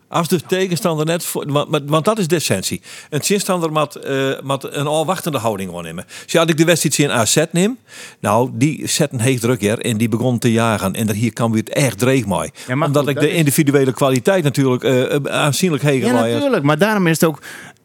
Als 0.09 0.27
de 0.27 0.41
tegenstander 0.41 1.05
net... 1.05 1.25
Voor, 1.25 1.51
want, 1.51 1.81
want- 1.89 2.05
dat 2.05 2.19
is 2.19 2.27
de 2.27 2.35
essentie. 2.35 2.81
Een 3.09 3.19
tegenstander 3.19 3.71
moet, 3.71 3.95
eh, 3.95 4.39
moet 4.43 4.75
een 4.75 4.87
alwachtende 4.87 5.37
houding 5.37 5.75
aannemen. 5.75 6.05
Dus 6.25 6.35
als 6.37 6.49
ik 6.49 6.57
de 6.57 6.65
wedstrijd 6.65 6.97
in 6.99 7.11
AZ 7.11 7.43
neem... 7.51 7.77
Nou, 8.19 8.49
die 8.53 8.87
zetten 8.87 9.19
heeg 9.19 9.39
druk 9.39 9.59
hier 9.61 9.79
en 9.79 9.97
die 9.97 10.09
begon 10.09 10.39
te 10.39 10.51
jagen. 10.51 10.93
En 10.93 11.11
hier 11.11 11.33
kan 11.33 11.51
we 11.51 11.57
het 11.57 11.69
echt 11.69 11.97
dreig. 11.99 12.25
Ja, 12.25 12.75
maar 12.75 12.87
Omdat 12.87 13.03
goed, 13.03 13.11
ik 13.11 13.19
de 13.19 13.31
individuele 13.31 13.93
kwaliteit 13.93 14.43
natuurlijk 14.43 14.83
eh, 14.83 15.15
aanzienlijk 15.33 15.83
heger 15.83 16.07
Ja, 16.07 16.13
natuurlijk. 16.13 16.63
Maar 16.63 16.77
daarom 16.77 17.07
is 17.07 17.19
het 17.19 17.29
ook... 17.29 17.41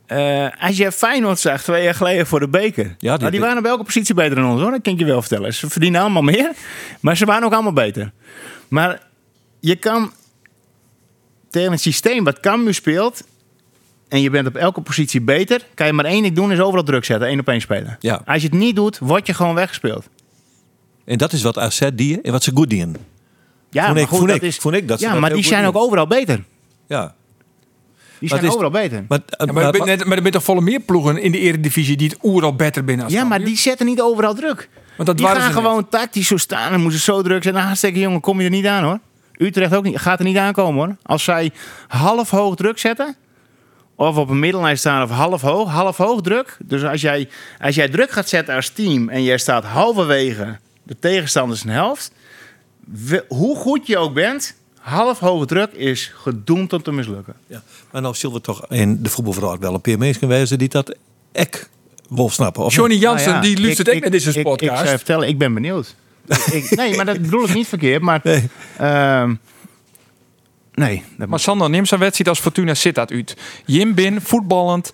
eh, 0.06 0.46
als 0.60 0.76
je 0.76 0.92
Feyenoord 0.92 1.38
zag 1.38 1.62
twee 1.62 1.82
jaar 1.84 1.94
geleden 1.94 2.26
voor 2.26 2.40
de 2.40 2.48
beker. 2.48 2.84
Ja, 2.84 2.94
Ja, 3.12 3.16
die- 3.18 3.30
die 3.30 3.40
waren 3.40 3.58
op 3.58 3.64
elke 3.64 3.84
positie 3.84 4.14
beter 4.14 4.34
dan 4.36 4.50
ons 4.50 4.60
hoor. 4.60 4.70
Dat 4.70 4.82
kan 4.82 4.92
ik 4.92 4.98
je 4.98 5.04
wel 5.04 5.20
vertellen. 5.22 5.54
Ze 5.54 5.70
verdienen 5.70 6.00
allemaal 6.00 6.22
meer. 6.22 6.50
Maar 7.00 7.16
ze 7.16 7.24
waren 7.24 7.44
ook 7.44 7.52
allemaal 7.52 7.72
beter. 7.72 8.12
Maar 8.68 9.00
je 9.60 9.76
kan 9.76 10.12
tegen 11.52 11.70
het 11.72 11.80
systeem 11.80 12.24
wat 12.24 12.40
Cambuur 12.40 12.74
speelt... 12.74 13.22
en 14.08 14.20
je 14.20 14.30
bent 14.30 14.46
op 14.46 14.56
elke 14.56 14.80
positie 14.80 15.20
beter... 15.20 15.66
kan 15.74 15.86
je 15.86 15.92
maar 15.92 16.04
één 16.04 16.22
ding 16.22 16.34
doen, 16.34 16.52
is 16.52 16.60
overal 16.60 16.84
druk 16.84 17.04
zetten. 17.04 17.28
één 17.28 17.40
op 17.40 17.48
één 17.48 17.60
spelen. 17.60 17.96
Ja. 18.00 18.22
Als 18.26 18.42
je 18.42 18.48
het 18.48 18.56
niet 18.58 18.76
doet, 18.76 18.98
word 18.98 19.26
je 19.26 19.34
gewoon 19.34 19.54
weggespeeld. 19.54 20.08
En 21.04 21.18
dat 21.18 21.32
is 21.32 21.42
wat 21.42 21.58
AZ 21.58 21.88
die 21.94 22.20
en 22.20 22.32
wat 22.32 22.42
ze 22.42 22.50
goed 22.54 22.70
dienen. 22.70 22.96
Ja, 23.70 23.82
Vond 23.82 23.94
maar 23.94 24.02
ik- 24.02 24.08
goed, 24.08 24.16
vond 24.18 24.28
dat 24.30 24.36
ik- 24.36 24.42
is, 24.42 24.56
vond 24.56 24.74
ik 24.74 24.88
dat 24.88 25.00
ja, 25.00 25.10
dat 25.12 25.20
maar 25.20 25.32
die 25.34 25.44
zijn 25.44 25.66
ook 25.66 25.76
overal 25.76 26.06
beter. 26.06 26.44
Ja. 26.88 27.14
Die 28.18 28.28
zijn 28.28 28.44
is- 28.44 28.50
overal 28.50 28.70
beter. 28.70 29.04
Maar, 29.08 29.20
Ja, 29.38 29.52
maar, 29.52 29.74
er 29.74 29.84
net, 29.86 30.04
maar 30.04 30.16
er 30.16 30.22
bent 30.22 30.34
toch 30.34 30.42
volle 30.44 30.60
meer 30.60 30.80
ploegen 30.80 31.18
in 31.18 31.32
de 31.32 31.38
eredivisie 31.38 31.96
die 31.96 32.08
het 32.08 32.18
oeral 32.22 32.56
beter 32.56 32.84
binnen 32.84 33.08
Ja, 33.08 33.24
maar 33.24 33.44
die 33.44 33.56
zetten 33.56 33.86
niet 33.86 34.00
overal 34.00 34.34
druk. 34.34 34.68
Want 34.96 35.08
dat 35.08 35.16
die 35.16 35.26
waren 35.26 35.42
gaan 35.42 35.52
net. 35.52 35.62
gewoon 35.62 35.88
tactisch 35.88 36.26
zo 36.26 36.36
staan 36.36 36.72
en 36.72 36.80
moeten 36.80 37.00
zo 37.00 37.22
druk 37.22 37.42
zijn. 37.42 37.54
Nou, 37.54 37.66
hartstikke 37.66 37.98
jongen, 38.00 38.20
kom 38.20 38.38
je 38.38 38.44
er 38.44 38.50
niet 38.50 38.66
aan 38.66 38.84
hoor. 38.84 38.98
Utrecht 39.36 39.74
ook 39.74 39.84
niet, 39.84 39.98
gaat 39.98 40.18
er 40.18 40.24
niet 40.24 40.36
aankomen 40.36 40.84
hoor. 40.86 40.96
Als 41.02 41.24
zij 41.24 41.50
half 41.88 42.30
hoog 42.30 42.54
druk 42.56 42.78
zetten, 42.78 43.16
of 43.96 44.16
op 44.16 44.28
een 44.30 44.38
middellijn 44.38 44.78
staan 44.78 45.02
of 45.02 45.10
half 45.10 45.40
hoog, 45.40 45.70
half 45.70 45.96
hoog 45.96 46.20
druk. 46.20 46.56
Dus 46.64 46.84
als 46.84 47.00
jij, 47.00 47.28
als 47.60 47.74
jij 47.74 47.88
druk 47.88 48.10
gaat 48.10 48.28
zetten 48.28 48.54
als 48.54 48.68
team 48.68 49.08
en 49.08 49.22
jij 49.22 49.38
staat 49.38 49.64
halverwege 49.64 50.58
de 50.82 50.96
tegenstander 51.00 51.56
zijn 51.56 51.72
helft, 51.72 52.12
we- 52.84 53.24
hoe 53.28 53.56
goed 53.56 53.86
je 53.86 53.98
ook 53.98 54.14
bent, 54.14 54.54
half 54.78 55.18
hoog 55.18 55.46
druk 55.46 55.72
is 55.72 56.12
gedoemd 56.14 56.72
om 56.72 56.82
te 56.82 56.92
mislukken. 56.92 57.34
Ja, 57.46 57.62
maar 57.90 58.02
nou 58.02 58.14
zullen 58.14 58.36
we 58.36 58.42
toch 58.42 58.66
in 58.68 59.02
de 59.02 59.08
voetbalverhaal 59.08 59.58
wel 59.58 59.74
een 59.74 59.80
paar 59.80 59.98
mensen 59.98 60.28
wezen 60.28 60.58
die 60.58 60.68
dat 60.68 60.96
ek 61.32 61.68
wil 62.08 62.30
snappen. 62.30 62.64
Of 62.64 62.74
Johnny 62.74 62.96
Jansen, 62.96 63.30
Nou 63.32 63.42
ja, 63.46 63.48
die 63.54 63.60
luistert 63.60 63.90
ook 63.94 64.00
naar 64.00 64.10
deze 64.10 64.30
ik- 64.30 64.36
Ik, 64.36 64.42
podcast. 64.42 64.76
zou 64.78 64.90
je 64.90 64.96
vertellen, 64.96 65.28
ik 65.28 65.38
ben 65.38 65.54
benieuwd. 65.54 65.94
Ik, 66.52 66.70
nee, 66.70 66.96
maar 66.96 67.04
dat 67.04 67.20
bedoel 67.22 67.44
ik 67.44 67.54
niet 67.54 67.66
verkeerd. 67.66 68.02
Maar, 68.02 68.20
Nee. 68.22 68.48
ehm, 68.78 69.34
nee, 70.74 71.02
dat 71.18 71.28
Maar 71.28 71.40
Sander, 71.40 71.70
neem 71.70 71.84
zo'n 71.84 71.98
wedstrijd 71.98 72.28
als 72.28 72.40
Fortuna 72.40 72.74
Sittard 72.74 73.10
uit. 73.12 73.36
Jim 73.66 73.94
bin, 73.94 74.20
voetballend, 74.20 74.92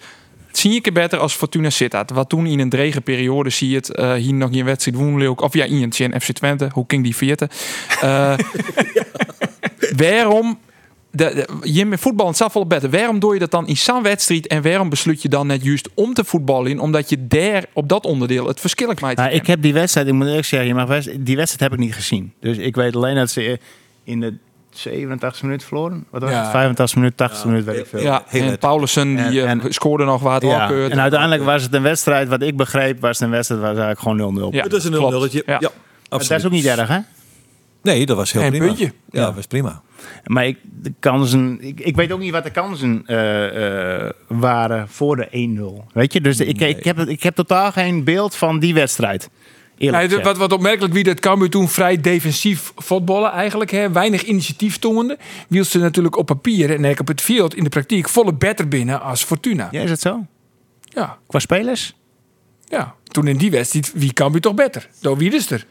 zie 0.52 0.74
ik 0.74 0.86
er 0.86 0.92
beter 0.92 1.18
als 1.18 1.34
Fortuna 1.34 1.70
Sittard. 1.70 2.10
Wat 2.10 2.28
toen 2.28 2.46
in 2.46 2.58
een 2.58 2.68
drege 2.68 3.00
periode 3.00 3.50
zie 3.50 3.68
je 3.68 3.76
het. 3.76 3.90
eh, 3.94 4.12
hier 4.12 4.34
nog 4.34 4.50
geen 4.52 4.64
wedstrijd 4.64 4.96
woen 4.96 5.26
ook. 5.26 5.40
Of 5.40 5.54
ja, 5.54 5.64
in 5.64 5.92
een 5.98 6.20
FC 6.20 6.32
Twente. 6.32 6.68
Hoe 6.72 6.84
ging 6.86 7.02
die 7.02 7.16
vierten? 7.16 7.48
Eh 8.00 8.34
waarom... 9.96 10.58
De, 11.11 11.34
de, 11.34 11.68
Jim, 11.70 11.98
voetballend 11.98 12.36
zelf 12.36 12.52
wel 12.52 12.66
beter. 12.66 12.90
Waarom 12.90 13.18
doe 13.18 13.32
je 13.34 13.38
dat 13.40 13.50
dan 13.50 13.66
in 13.66 13.76
zo'n 13.76 14.02
wedstrijd? 14.02 14.46
En 14.46 14.62
waarom 14.62 14.88
besluit 14.88 15.22
je 15.22 15.28
dan 15.28 15.46
net 15.46 15.64
juist 15.64 15.88
om 15.94 16.14
te 16.14 16.24
voetballen? 16.24 16.70
in? 16.70 16.80
Omdat 16.80 17.09
je 17.09 17.26
daar 17.26 17.64
op 17.72 17.88
dat 17.88 18.04
onderdeel 18.04 18.46
het 18.46 18.61
verschil 18.61 18.92
maakt. 19.00 19.16
Nou, 19.16 19.30
ik 19.30 19.46
heb 19.46 19.62
die 19.62 19.72
wedstrijd, 19.72 20.06
ik 20.06 20.12
moet 20.12 20.26
eerlijk 20.26 20.46
zeggen, 20.46 20.76
je 20.76 20.84
best, 20.86 21.24
die 21.26 21.36
wedstrijd 21.36 21.70
heb 21.70 21.72
ik 21.80 21.86
niet 21.86 21.94
gezien. 21.94 22.32
Dus 22.40 22.56
ik 22.56 22.76
weet 22.76 22.96
alleen 22.96 23.14
dat 23.14 23.30
ze 23.30 23.59
in 24.04 24.20
de 24.20 24.34
87 24.70 25.42
minuten 25.42 25.66
verloren. 25.66 26.04
Wat 26.11 26.22
was 26.22 26.30
Ja. 26.30 26.40
het? 26.42 26.50
85 26.50 26.96
minuten, 26.96 27.16
80 27.26 27.44
minuten, 27.44 27.72
weet 27.72 27.80
ik 27.80 27.86
veel. 27.86 28.00
ja, 28.00 28.22
en. 28.28 28.59
Paulussen 28.59 29.09
die 29.16 29.42
En- 29.42 29.61
eh, 29.61 29.64
en- 29.64 29.72
scoorde 29.72 30.04
nog 30.04 30.22
wat. 30.22 30.42
Ja, 30.42 30.48
Walkeurt. 30.48 30.92
En 30.92 31.00
uiteindelijk 31.00 31.42
was 31.44 31.62
het 31.62 31.74
een 31.74 31.82
wedstrijd, 31.82 32.28
wat 32.28 32.42
ik 32.42 32.56
begreep, 32.56 33.00
was 33.00 33.18
het 33.18 33.20
een 33.26 33.30
wedstrijd 33.34 33.61
was 33.61 33.70
eigenlijk 33.70 34.00
gewoon 34.00 34.16
0-0. 34.16 34.54
Ja, 34.54 34.62
Het 34.62 34.72
is 34.72 34.84
een 34.84 34.92
klopt. 34.92 35.12
0-0'tje. 35.30 35.42
Ja, 35.46 35.52
Ja. 35.52 35.59
Maar 35.61 36.18
absoluut. 36.18 36.28
dat 36.28 36.38
is 36.38 36.44
ook 36.44 36.64
niet 36.64 36.78
erg, 36.78 36.88
hè? 36.88 36.98
Nee, 37.82 38.06
dat 38.06 38.16
was 38.16 38.32
heel 38.32 38.42
En 38.42 38.50
prima. 38.50 38.66
puntje. 38.66 38.84
Ja, 38.84 38.92
Ja. 39.10 39.24
dat 39.26 39.34
was 39.34 39.46
prima. 39.46 39.82
Maar 40.24 40.46
ik, 40.46 40.58
de 40.62 40.92
kansen, 40.98 41.58
ik, 41.60 41.80
ik 41.80 41.96
weet 41.96 42.12
ook 42.12 42.20
niet 42.20 42.32
wat 42.32 42.44
de 42.44 42.50
kansen 42.50 43.02
eh, 43.06 44.04
eh, 44.06 44.10
waren 44.28 44.88
voor 44.88 45.16
de 45.16 45.28
1-0. 45.30 45.84
Weet 45.92 46.12
je, 46.12 46.20
dus 46.20 46.36
de- 46.36 46.44
ik, 46.46 46.60
ik, 46.60 46.84
heb, 46.84 46.98
ik 46.98 47.22
heb 47.22 47.34
totaal 47.34 47.72
geen 47.72 48.04
beeld 48.04 48.34
van 48.34 48.58
die 48.58 48.74
wedstrijd. 48.74 49.28
Eerlijk 49.78 50.02
Ja, 50.02 50.08
gezegd. 50.08 50.26
wat, 50.26 50.36
wat 50.36 50.52
opmerkelijk 50.52 50.94
wie 50.94 51.04
dat 51.04 51.20
Cambuur 51.20 51.50
toen 51.50 51.68
vrij 51.68 52.00
defensief 52.00 52.72
voetballen 52.76 53.30
eigenlijk. 53.32 53.70
Hè, 53.70 53.90
weinig 53.92 54.22
initiatief 54.22 54.78
toonde. 54.78 55.18
Wiel 55.48 55.64
ze 55.64 55.78
natuurlijk 55.78 56.16
op 56.16 56.26
papier 56.26 56.74
en 56.74 56.86
ook 56.86 57.00
op 57.00 57.08
het 57.08 57.20
veld 57.22 57.54
in 57.54 57.64
de 57.64 57.70
praktijk 57.70 58.08
volle 58.08 58.34
beter 58.34 58.68
binnen 58.68 59.00
als 59.00 59.24
Fortuna. 59.24 59.68
Ja, 59.70 59.80
is 59.82 59.90
het 59.90 60.00
zo? 60.00 60.26
Ja, 60.82 61.18
Qua 61.26 61.38
spelers? 61.38 61.94
ja. 62.68 62.94
Toen 63.04 63.26
in 63.26 63.36
die 63.36 63.50
wedstrijd, 63.50 63.92
wie 63.94 64.12
Cambuur 64.12 64.40
toch 64.40 64.54
beter? 64.54 64.88
Door 65.00 65.16
wie 65.16 65.34
is 65.34 65.50
er? 65.50 65.66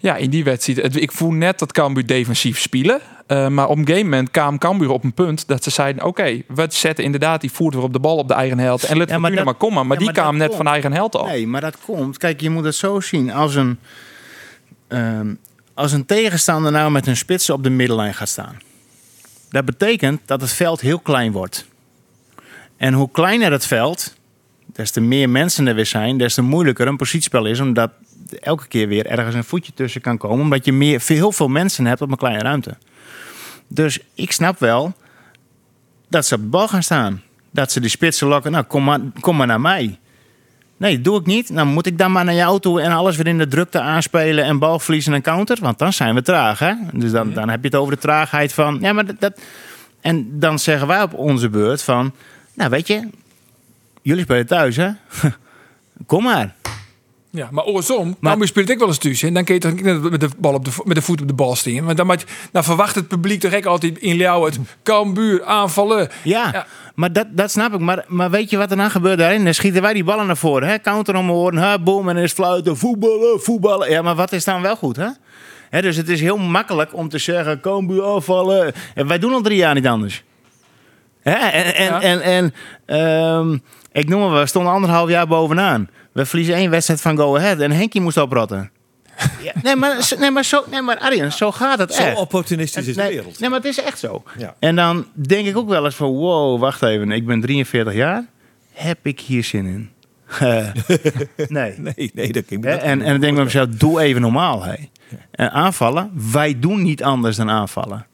Ja, 0.00 0.16
in 0.16 0.30
die 0.30 0.44
wedstrijd. 0.44 0.82
Het- 0.82 0.96
Ik 0.96 1.12
voel 1.12 1.30
net 1.32 1.58
dat 1.58 1.72
Cambuur 1.72 2.06
defensief 2.06 2.58
spelen. 2.60 3.00
Eh, 3.26 3.48
maar 3.48 3.68
op 3.68 3.76
een 3.78 3.86
gegeven 3.86 4.08
moment 4.08 4.30
kwam 4.30 4.58
Cambuur 4.58 4.90
op 4.90 5.04
een 5.04 5.12
punt 5.12 5.46
dat 5.46 5.62
ze 5.62 5.70
zeiden... 5.70 6.04
oké, 6.04 6.42
we 6.48 6.66
zetten 6.68 7.04
inderdaad 7.04 7.40
die 7.40 7.50
voet 7.52 7.74
weer 7.74 7.82
op 7.82 7.92
de 7.92 7.98
bal 8.00 8.16
op 8.16 8.28
de 8.28 8.34
eigen 8.34 8.58
helft. 8.58 8.84
En 8.84 8.96
let 8.96 9.08
Ja, 9.08 9.18
maar 9.18 9.30
Fortuna 9.30 9.44
maar, 9.44 9.58
dat- 9.58 9.68
komen. 9.68 9.86
Maar 9.86 9.98
ja, 9.98 10.04
die 10.04 10.12
kwam 10.14 10.38
dat 10.38 10.48
net 10.48 10.56
van 10.56 10.66
eigen 10.66 10.92
helft 10.92 11.16
af. 11.16 11.26
Nee, 11.26 11.46
maar 11.46 11.60
dat 11.60 11.76
komt. 11.84 12.18
Kijk, 12.18 12.40
je 12.40 12.50
moet 12.50 12.64
het 12.64 12.74
zo 12.74 13.00
zien. 13.00 13.32
Als 13.32 13.54
een, 13.54 13.78
ehm, 14.88 15.34
als 15.74 15.92
een 15.92 16.06
tegenstander 16.06 16.72
nou 16.72 16.90
met 16.90 17.06
een 17.06 17.16
spitsen 17.16 17.54
op 17.54 17.62
de 17.62 17.70
middellijn 17.70 18.14
gaat 18.14 18.28
staan. 18.28 18.56
Dat 19.50 19.64
betekent 19.64 20.20
dat 20.26 20.40
het 20.40 20.52
veld 20.52 20.80
heel 20.80 20.98
klein 21.00 21.32
wordt. 21.32 21.66
En 22.76 22.92
hoe 22.94 23.10
kleiner 23.10 23.52
het 23.52 23.66
veld, 23.66 24.14
des 24.66 24.90
te 24.90 25.00
meer 25.00 25.28
mensen 25.30 25.66
er 25.66 25.74
weer 25.74 25.86
zijn, 25.86 26.18
des 26.18 26.34
te 26.34 26.42
moeilijker 26.42 26.86
een 26.86 26.96
positiespel 26.96 27.46
is. 27.46 27.60
Omdat 27.60 27.90
elke 28.32 28.68
keer 28.68 28.88
weer 28.88 29.06
ergens 29.06 29.34
een 29.34 29.44
voetje 29.44 29.72
tussen 29.74 30.00
kan 30.00 30.18
komen. 30.18 30.40
Omdat 30.40 30.64
je 30.64 30.72
meer, 30.72 31.02
heel 31.06 31.32
veel 31.32 31.48
mensen 31.48 31.86
hebt 31.86 32.00
op 32.00 32.10
een 32.10 32.16
kleine 32.16 32.42
ruimte. 32.42 32.76
Dus 33.68 33.98
ik 34.14 34.32
snap 34.32 34.58
wel 34.58 34.94
dat 36.08 36.26
ze 36.26 36.34
op 36.34 36.40
de 36.40 36.46
bal 36.46 36.68
gaan 36.68 36.82
staan. 36.82 37.22
Dat 37.50 37.72
ze 37.72 37.80
die 37.80 37.90
spitsen 37.90 38.26
lokken. 38.26 38.52
Nou, 38.52 38.64
kom 38.64 38.84
maar, 38.84 39.00
kom 39.20 39.36
maar 39.36 39.46
naar 39.46 39.60
mij. 39.60 39.98
Nee, 40.76 41.00
doe 41.00 41.20
ik 41.20 41.26
niet. 41.26 41.54
Dan 41.54 41.68
moet 41.68 41.86
ik 41.86 41.98
dan 41.98 42.12
maar 42.12 42.24
naar 42.24 42.34
jou 42.34 42.60
toe 42.60 42.80
en 42.80 42.92
alles 42.92 43.16
weer 43.16 43.26
in 43.26 43.38
de 43.38 43.48
drukte 43.48 43.80
aanspelen 43.80 44.44
en 44.44 44.58
balverliezen 44.58 45.12
en 45.12 45.22
counter. 45.22 45.58
Want 45.60 45.78
dan 45.78 45.92
zijn 45.92 46.14
we 46.14 46.22
traag, 46.22 46.58
hè? 46.58 46.72
Dus 46.92 47.10
dan, 47.10 47.32
dan 47.32 47.48
heb 47.48 47.60
je 47.60 47.66
het 47.66 47.76
over 47.76 47.94
de 47.94 48.00
traagheid 48.00 48.52
van. 48.52 48.78
Ja, 48.80 48.92
maar 48.92 49.06
dat, 49.06 49.20
dat. 49.20 49.40
En 50.00 50.38
dan 50.38 50.58
zeggen 50.58 50.86
wij 50.86 51.02
op 51.02 51.14
onze 51.14 51.48
beurt 51.48 51.82
van. 51.82 52.14
Nou, 52.54 52.70
weet 52.70 52.86
je, 52.86 53.08
jullie 54.02 54.22
spelen 54.22 54.46
thuis, 54.46 54.76
hè? 54.76 54.90
Kom 56.06 56.22
maar. 56.22 56.54
Ja, 57.30 57.48
maar 57.50 57.64
oorsom, 57.64 58.16
Cambuur 58.22 58.46
speelt 58.48 58.70
ik 58.70 58.78
wel 58.78 58.88
eens 58.88 58.98
tussen. 58.98 59.28
En 59.28 59.34
dan 59.34 59.44
kun 59.44 59.54
je 59.54 59.60
toch 59.60 59.80
met 60.10 60.20
de, 60.20 60.28
bal 60.38 60.54
op 60.54 60.64
de, 60.64 60.70
met 60.84 60.96
de 60.96 61.02
voet 61.02 61.20
op 61.20 61.28
de 61.28 61.34
bal 61.34 61.56
staan. 61.56 61.84
Want 61.84 61.96
dan, 61.96 62.06
moet 62.06 62.20
je- 62.20 62.26
dan 62.52 62.64
verwacht 62.64 62.94
het 62.94 63.08
publiek 63.08 63.40
toch 63.40 63.64
altijd 63.64 63.98
in 63.98 64.16
Leeuwen 64.16 64.50
het 64.52 64.58
Cambuur 64.82 65.44
aanvallen. 65.44 66.08
Ja, 66.24 66.48
Ja. 66.52 66.66
maar 66.94 67.12
dat, 67.12 67.26
dat 67.30 67.50
snap 67.50 67.72
ik. 67.74 67.80
Maar, 67.80 68.04
maar 68.08 68.30
weet 68.30 68.50
je 68.50 68.56
wat 68.56 68.70
er 68.70 68.76
dan 68.76 68.90
gebeurt 68.90 69.18
daarin? 69.18 69.44
Dan 69.44 69.54
schieten 69.54 69.82
wij 69.82 69.92
die 69.92 70.04
ballen 70.04 70.26
naar 70.26 70.36
voren. 70.36 70.68
Hè? 70.68 70.78
Counter 70.78 71.16
om 71.16 71.28
horen, 71.28 71.58
hè? 71.58 71.78
boom, 71.80 72.08
en 72.08 72.14
dan 72.14 72.24
is 72.24 72.32
fluiten. 72.32 72.76
Voetballen, 72.76 73.40
voetballen. 73.40 73.90
Ja, 73.90 74.02
maar 74.02 74.14
wat 74.14 74.32
is 74.32 74.44
dan 74.44 74.62
wel 74.62 74.76
goed, 74.76 74.96
hè? 74.96 75.08
Hè, 75.70 75.82
dus 75.82 75.96
het 75.96 76.08
is 76.08 76.20
heel 76.20 76.38
makkelijk 76.38 76.94
om 76.94 77.08
te 77.08 77.18
zeggen, 77.18 77.60
Cambuur 77.60 78.02
afvallen. 78.02 78.72
En 78.94 79.06
wij 79.06 79.18
doen 79.18 79.32
al 79.32 79.40
drie 79.40 79.56
jaar 79.56 79.74
niet 79.74 79.86
anders. 79.86 80.22
Hè? 81.22 81.32
En, 81.32 81.74
en, 81.74 81.84
Ja. 81.84 82.00
en, 82.00 82.20
en 82.20 82.54
ehm, 82.86 83.58
ik 83.92 84.08
noem 84.08 84.20
maar, 84.30 84.40
we 84.40 84.46
stonden 84.46 84.72
anderhalf 84.72 85.08
jaar 85.08 85.26
bovenaan. 85.26 85.88
We 86.12 86.26
verliezen 86.26 86.54
één 86.54 86.70
wedstrijd 86.70 87.00
van 87.00 87.16
Go 87.16 87.36
Ahead 87.36 87.58
en 87.58 87.70
Henkie 87.70 88.00
moest 88.00 88.16
oprotten. 88.16 88.70
Ja, 89.42 89.52
nee, 89.62 89.76
maar, 89.76 90.12
nee, 90.18 90.30
maar, 90.30 90.44
zo, 90.44 90.64
nee, 90.70 90.82
maar 90.82 90.98
Arjen, 90.98 91.32
zo 91.32 91.52
gaat 91.52 91.78
het 91.78 91.94
Zo 91.94 92.02
echt. 92.02 92.16
opportunistisch 92.16 92.86
is 92.86 92.94
de 92.94 93.02
nee, 93.02 93.10
wereld. 93.14 93.40
Nee, 93.40 93.48
maar 93.50 93.58
het 93.58 93.68
is 93.68 93.80
echt 93.82 93.98
zo. 93.98 94.22
Ja. 94.38 94.54
En 94.58 94.76
dan 94.76 95.06
denk 95.12 95.46
ik 95.46 95.56
ook 95.56 95.68
wel 95.68 95.84
eens 95.84 95.94
van, 95.94 96.08
wow, 96.10 96.60
wacht 96.60 96.82
even. 96.82 97.10
Ik 97.10 97.26
ben 97.26 97.40
43 97.40 97.94
jaar. 97.94 98.24
Heb 98.72 98.98
ik 99.02 99.20
hier 99.20 99.44
zin 99.44 99.66
in? 99.66 99.90
Eh, 100.40 100.66
nee. 101.48 101.74
Nee, 101.78 102.10
nee, 102.14 102.32
dat 102.32 102.44
Hè, 102.48 102.56
niet. 102.56 102.64
En, 102.64 102.80
en 102.82 102.98
dan 102.98 103.20
denk 103.20 103.24
ik 103.24 103.34
bij 103.34 103.44
mezelf, 103.44 103.68
doe 103.68 104.00
even 104.00 104.20
normaal. 104.20 104.62
Hè. 104.64 104.74
En 105.30 105.52
aanvallen, 105.52 106.10
wij 106.32 106.58
doen 106.58 106.82
niet 106.82 107.02
anders 107.02 107.36
dan 107.36 107.50
aanvallen. 107.50 108.06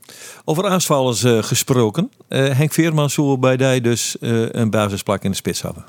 Over 0.44 0.66
aanvallers 0.66 1.24
eh, 1.24 1.42
gesproken. 1.42 2.10
Eh, 2.28 2.48
Henk 2.56 2.72
Veerman 2.72 3.10
zou 3.10 3.36
bij 3.38 3.56
die 3.56 3.80
dus 3.80 4.18
eh, 4.18 4.48
een 4.48 4.70
basisplak 4.70 5.22
in 5.24 5.30
de 5.30 5.36
spits 5.36 5.62
hebben. 5.62 5.84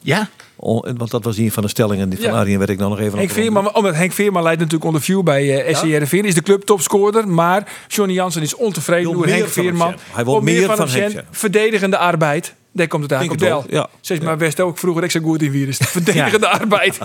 Ja, 0.00 0.28
Oh, 0.58 0.84
want 0.96 1.10
dat 1.10 1.24
was 1.24 1.36
een 1.36 1.52
van 1.52 1.62
de 1.62 1.68
stellingen 1.68 2.08
die 2.08 2.18
van 2.18 2.30
Ja. 2.30 2.36
Arjen 2.38 2.58
werd 2.58 2.70
ik 2.70 2.78
dan 2.78 2.90
nog 2.90 2.98
even 3.00 3.18
Henk 3.18 3.30
op- 3.30 3.36
Veerman, 3.36 3.74
omdat 3.74 3.94
Henk 3.94 4.12
Veerman 4.12 4.42
leidt 4.42 4.58
natuurlijk 4.58 4.84
onder 4.86 5.02
view 5.02 5.22
bij 5.22 5.64
eh 5.64 5.76
SC 5.76 5.82
Heerenveen, 5.82 6.24
is 6.24 6.34
de 6.34 6.42
club 6.42 6.62
topscorer. 6.62 7.28
Maar 7.28 7.72
Johnny 7.88 8.14
Jansen 8.14 8.42
is 8.42 8.54
ontevreden 8.54 9.12
door 9.12 9.26
Henk 9.26 9.42
van 9.42 9.62
Veerman. 9.62 9.94
Hij 10.10 10.24
wil 10.24 10.40
meer 10.40 10.76
van 10.76 10.88
zien. 10.88 11.20
Verdedigende 11.30 11.98
arbeid. 11.98 12.54
Daar 12.76 12.86
komt 12.86 13.02
het 13.02 13.12
eigenlijk 13.12 13.42
Denk 13.42 13.54
op 13.56 13.70
wel, 13.70 13.80
ja. 13.80 13.88
Zeg 14.00 14.22
maar 14.22 14.36
best 14.36 14.60
ook 14.60 14.78
vroeger 14.78 15.04
ik 15.04 15.10
zo 15.10 15.20
goed 15.20 15.42
in 15.42 15.50
virus. 15.50 15.76
Verdedigende 15.96 16.48
arbeid. 16.48 16.98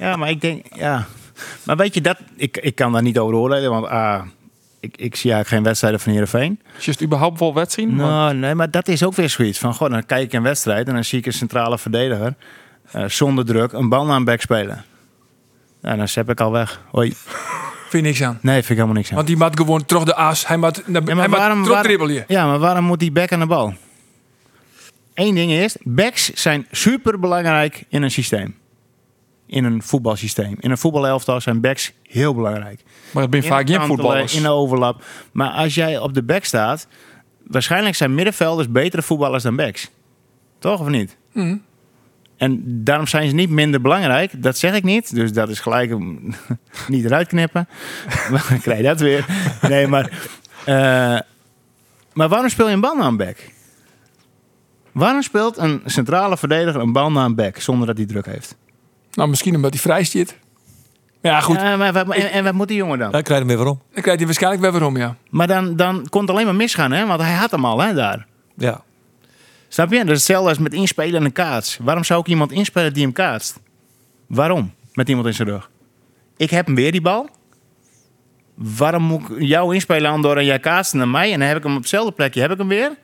ja, 0.00 0.16
maar 0.16 0.30
ik 0.30 0.40
denk, 0.40 0.66
ja. 0.74 1.06
Maar 1.62 1.76
weet 1.76 1.94
je, 1.94 2.00
dat, 2.00 2.16
ik, 2.36 2.56
ik 2.56 2.74
kan 2.74 2.92
daar 2.92 3.02
niet 3.02 3.18
over 3.18 3.34
oordelen, 3.34 3.70
want 3.70 3.86
ah, 3.86 4.22
ik, 4.80 4.96
ik 4.96 5.16
zie 5.16 5.30
eigenlijk 5.32 5.48
geen 5.48 5.62
wedstrijden 5.62 6.00
van 6.00 6.12
Heerenveen. 6.12 6.60
Is 6.78 6.86
het 6.86 7.02
überhaupt 7.02 7.38
wel 7.40 7.54
wedstrijden? 7.54 7.96
Want- 7.96 8.10
Nou, 8.10 8.34
nee, 8.34 8.54
maar 8.54 8.70
dat 8.70 8.88
is 8.88 9.04
ook 9.04 9.14
weer 9.14 9.28
zoiets 9.30 9.58
van, 9.58 9.74
goh, 9.74 9.90
dan 9.90 10.06
kijk 10.06 10.22
ik 10.22 10.32
een 10.32 10.42
wedstrijd 10.42 10.88
en 10.88 10.94
dan 10.94 11.04
zie 11.04 11.18
ik 11.18 11.26
een 11.26 11.32
centrale 11.32 11.78
verdediger 11.78 12.34
eh, 12.92 13.04
zonder 13.08 13.44
druk 13.44 13.72
een 13.72 13.88
bal 13.88 14.04
naar 14.06 14.16
een 14.16 14.24
back 14.24 14.40
spelen. 14.40 14.84
Nou, 15.82 15.96
dan 15.96 16.08
zet 16.08 16.28
ik 16.28 16.40
al 16.40 16.52
weg. 16.52 16.80
Hoi. 16.90 17.12
Vind 17.88 18.04
niks 18.04 18.22
aan. 18.22 18.38
Nee, 18.42 18.54
vind 18.54 18.68
ik 18.68 18.74
helemaal 18.74 18.94
niks 18.96 19.08
aan. 19.10 19.14
Want 19.16 19.26
die 19.26 19.36
maakt 19.36 19.56
gewoon 19.56 19.84
terug 19.84 20.04
de 20.04 20.14
as. 20.14 20.46
Hij 20.46 20.56
maakt, 20.56 20.82
Ja, 20.86 21.00
hij 21.04 21.28
terug 21.62 21.82
dribbelen. 21.82 22.24
ja, 22.28 22.46
maar 22.46 22.58
waarom 22.58 22.84
moet 22.84 22.98
die 22.98 23.12
back 23.12 23.32
aan 23.32 23.38
de 23.40 23.46
bal? 23.46 23.74
Eén 25.14 25.34
ding 25.34 25.52
is, 25.52 25.76
backs 25.82 26.32
zijn 26.32 26.66
super 26.70 27.18
belangrijk 27.18 27.84
in 27.88 28.02
een 28.02 28.10
systeem. 28.10 28.54
In 29.46 29.64
een 29.64 29.82
voetbalsysteem. 29.82 30.56
In 30.60 30.70
een 30.70 30.78
voetbalelftal 30.78 31.40
zijn 31.40 31.60
backs 31.60 31.92
heel 32.02 32.34
belangrijk. 32.34 32.82
Maar 33.10 33.26
zijn 33.30 33.42
In 33.42 33.48
vaak 33.48 33.68
geen 33.68 33.80
voetballers. 33.80 34.34
In 34.34 34.42
de 34.42 34.48
overlap. 34.48 35.04
Maar 35.32 35.50
als 35.50 35.74
jij 35.74 35.98
op 35.98 36.14
de 36.14 36.22
back 36.22 36.44
staat, 36.44 36.86
waarschijnlijk 37.46 37.94
zijn 37.94 38.14
middenvelders 38.14 38.70
betere 38.70 39.02
voetballers 39.02 39.42
dan 39.42 39.56
backs. 39.56 39.90
Toch 40.58 40.80
of 40.80 40.88
niet? 40.88 41.16
Mhm. 41.32 41.56
En 42.36 42.62
daarom 42.84 43.06
zijn 43.06 43.28
ze 43.28 43.34
niet 43.34 43.50
minder 43.50 43.80
belangrijk. 43.80 44.42
Dat 44.42 44.58
zeg 44.58 44.74
ik 44.74 44.82
niet. 44.82 45.14
Dus 45.14 45.32
dat 45.32 45.48
is 45.48 45.60
gelijk 45.60 45.98
niet 46.88 47.04
eruit 47.04 47.28
knippen. 47.28 47.68
Dan 48.30 48.60
krijg 48.60 48.78
je 48.78 48.84
dat 48.84 49.00
weer. 49.00 49.26
Nee, 49.68 49.86
maar... 49.86 50.28
eh, 50.64 51.18
maar 52.12 52.28
waarom 52.28 52.48
speel 52.48 52.68
je 52.68 52.74
een 52.74 52.80
bal 52.80 52.96
naar 52.96 53.06
een 53.06 53.16
back? 53.16 53.36
Waarom 54.92 55.22
speelt 55.22 55.56
een 55.56 55.82
centrale 55.84 56.36
verdediger 56.36 56.80
een 56.80 56.92
bal 56.92 57.10
naar 57.12 57.24
een 57.24 57.34
back 57.34 57.58
zonder 57.60 57.86
dat 57.86 57.96
hij 57.96 58.06
druk 58.06 58.26
heeft? 58.26 58.56
Nou, 59.12 59.28
misschien 59.28 59.54
omdat 59.54 59.70
hij 59.72 59.80
vrij 59.80 60.04
zit. 60.04 60.38
Ja, 61.22 61.40
goed. 61.40 61.56
Ja, 61.56 61.76
maar, 61.76 61.92
wat- 61.92 62.14
en, 62.14 62.30
en 62.30 62.44
wat 62.44 62.52
moet 62.54 62.68
die 62.68 62.76
jongen 62.76 62.98
dan? 62.98 63.10
Ja, 63.10 63.18
ik 63.18 63.24
krijg 63.24 63.38
hem 63.38 63.48
weer 63.48 63.56
waarom. 63.56 63.80
Dan 63.92 64.00
krijgt 64.02 64.18
hij 64.18 64.26
waarschijnlijk 64.26 64.62
weer 64.62 64.72
waarom, 64.72 64.96
ja. 64.96 65.16
Maar 65.30 65.46
dan, 65.46 65.76
dan 65.76 66.06
kon 66.08 66.20
het 66.20 66.30
alleen 66.30 66.44
maar 66.44 66.54
misgaan, 66.54 66.92
hè? 66.92 67.06
Want 67.06 67.20
hij 67.20 67.32
had 67.34 67.50
hem 67.50 67.64
al, 67.64 67.80
hè, 67.80 67.94
daar. 67.94 68.26
Ja. 68.56 68.82
Snap 69.68 69.90
je? 69.90 69.96
Dat 69.98 70.06
is 70.06 70.12
hetzelfde 70.12 70.48
als 70.48 70.58
met 70.58 70.72
inspelen 70.74 71.14
en 71.20 71.24
een 71.24 71.32
kaats. 71.32 71.78
Waarom 71.82 72.04
zou 72.04 72.20
ik 72.20 72.26
iemand 72.26 72.52
inspelen 72.52 72.92
die 72.92 73.02
hem 73.02 73.12
kaatst? 73.12 73.60
Waarom? 74.26 74.72
Met 74.92 75.08
iemand 75.08 75.26
in 75.26 75.34
zijn 75.34 75.48
rug. 75.48 75.70
Ik 76.36 76.50
heb 76.50 76.66
hem 76.66 76.74
weer, 76.74 76.92
die 76.92 77.00
bal. 77.00 77.28
Waarom 78.54 79.02
moet 79.02 79.30
ik 79.30 79.42
jou 79.42 79.74
inspelen, 79.74 80.10
Andor, 80.10 80.36
en 80.36 80.44
jij 80.44 80.58
kaatst 80.58 80.94
naar 80.94 81.08
mij? 81.08 81.32
En 81.32 81.38
dan 81.38 81.48
heb 81.48 81.56
ik 81.56 81.62
hem 81.62 81.72
op 81.72 81.80
hetzelfde 81.80 82.12
plekje, 82.12 82.40
heb 82.40 82.50
ik 82.50 82.58
hem 82.58 82.68
weer. 82.68 82.96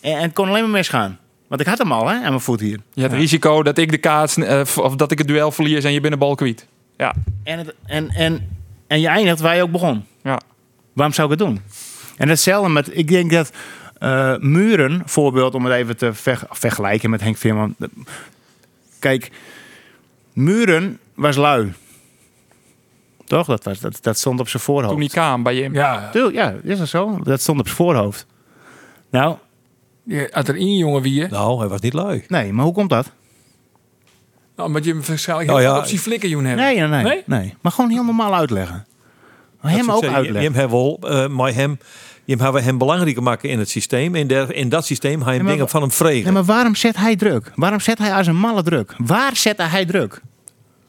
En, 0.00 0.12
en 0.16 0.22
het 0.22 0.32
kon 0.32 0.48
alleen 0.48 0.62
maar 0.62 0.70
misgaan. 0.70 1.18
Want 1.48 1.60
ik 1.60 1.66
had 1.66 1.78
hem 1.78 1.92
al, 1.92 2.08
hè, 2.08 2.14
aan 2.14 2.20
mijn 2.22 2.40
voet 2.40 2.60
hier. 2.60 2.80
Je 2.92 3.00
hebt 3.00 3.12
het 3.12 3.20
risico 3.20 3.62
dat 3.62 3.78
ik 3.78 3.90
de 3.90 3.98
kaats, 3.98 4.36
eh, 4.36 4.60
of 4.76 4.96
dat 4.96 5.10
ik 5.12 5.18
het 5.18 5.26
duel 5.28 5.50
verlies 5.50 5.84
en 5.84 5.92
je 5.92 6.00
de 6.00 6.16
bal 6.16 6.34
kwijt. 6.34 6.66
Ja, 6.96 7.14
En, 7.42 7.58
het, 7.58 7.74
en, 7.86 8.08
en, 8.10 8.48
en 8.86 9.00
je 9.00 9.08
eindigt 9.08 9.40
waar 9.40 9.56
je 9.56 9.62
ook 9.62 9.70
begon. 9.70 10.04
ja. 10.22 10.40
Waarom 10.92 11.14
zou 11.14 11.32
ik 11.32 11.38
het 11.38 11.48
doen? 11.48 11.60
En 12.16 12.28
hetzelfde 12.28 12.70
met, 12.70 12.96
ik 12.98 13.08
denk 13.08 13.30
dat 13.30 13.52
eh, 13.98 14.36
Muren, 14.36 15.02
voorbeeld 15.04 15.54
om 15.54 15.64
het 15.64 15.74
even 15.74 15.96
te 15.96 16.14
ver- 16.14 16.46
vergelijken 16.50 17.10
met 17.10 17.20
Henk 17.20 17.36
Veerman. 17.36 17.74
Kijk, 18.98 19.30
Muren 20.32 20.98
was 21.14 21.36
lui. 21.36 21.72
Toch? 23.24 23.46
Dat, 23.46 23.64
was, 23.64 23.80
dat, 23.80 23.98
dat 24.02 24.18
stond 24.18 24.40
op 24.40 24.48
zijn 24.48 24.62
voorhoofd. 24.62 24.90
Toen 24.90 25.00
die 25.00 25.10
kwam 25.10 25.42
bij 25.42 25.54
je. 25.54 25.70
Ja, 25.72 26.10
Tuurlijk, 26.10 26.34
ja, 26.34 26.54
is 26.62 26.78
dat 26.78 26.88
zo? 26.88 27.18
Dat 27.22 27.40
stond 27.40 27.58
op 27.58 27.64
zijn 27.66 27.76
voorhoofd. 27.78 28.26
Nou, 29.10 29.36
ja, 30.06 30.28
als 30.32 30.48
er 30.48 30.56
één 30.56 30.76
jongen 30.76 31.02
wie 31.02 31.14
je... 31.14 31.26
Nou, 31.30 31.58
hij 31.58 31.68
was 31.68 31.80
niet 31.80 31.92
lui. 31.92 32.24
nee, 32.28 32.52
maar 32.52 32.64
hoe 32.64 32.74
komt 32.74 32.90
dat? 32.90 33.10
Nou, 34.56 34.68
omdat 34.68 34.84
je 34.84 34.90
hem 34.90 35.02
waarschijnlijk 35.06 35.50
Oh, 35.50 35.56
heel 35.56 35.66
ja. 35.66 35.78
op 35.78 35.84
zijn 35.84 36.00
flikkerjoen 36.00 36.44
hebt. 36.44 36.60
Nee, 36.60 36.78
nee, 36.78 36.88
nee, 36.88 37.02
Nee? 37.02 37.22
nee. 37.26 37.54
Maar 37.60 37.72
gewoon 37.72 37.90
heel 37.90 38.04
normaal 38.04 38.34
uitleggen. 38.34 38.86
Maar 39.60 39.72
hem 39.72 39.90
ook 39.90 40.02
Je, 40.02 40.10
uitleggen. 40.10 40.52
je 40.52 40.58
hem 40.58 40.70
wel, 40.70 40.98
eh, 41.00 41.28
maar 41.28 41.54
hem, 41.54 41.78
je 42.24 42.36
hebben 42.36 42.64
hem 42.64 42.78
belangrijker 42.78 43.22
maken 43.22 43.48
in 43.48 43.58
het 43.58 43.68
systeem. 43.70 44.14
In, 44.14 44.26
der, 44.26 44.54
in 44.54 44.68
dat 44.68 44.86
systeem 44.86 45.22
ga 45.22 45.30
je 45.30 45.42
dingen 45.44 45.68
van 45.68 45.80
hem 45.80 45.90
vregen. 45.90 46.24
Nee, 46.24 46.32
maar 46.32 46.44
waarom 46.44 46.74
zet 46.74 46.96
hij 46.96 47.16
druk? 47.16 47.52
Waarom 47.54 47.80
zet 47.80 47.98
hij 47.98 48.12
als 48.12 48.26
een 48.26 48.36
malle 48.36 48.62
druk? 48.62 48.94
Waar 48.98 49.36
zet 49.36 49.56
hij 49.62 49.84
druk? 49.84 50.20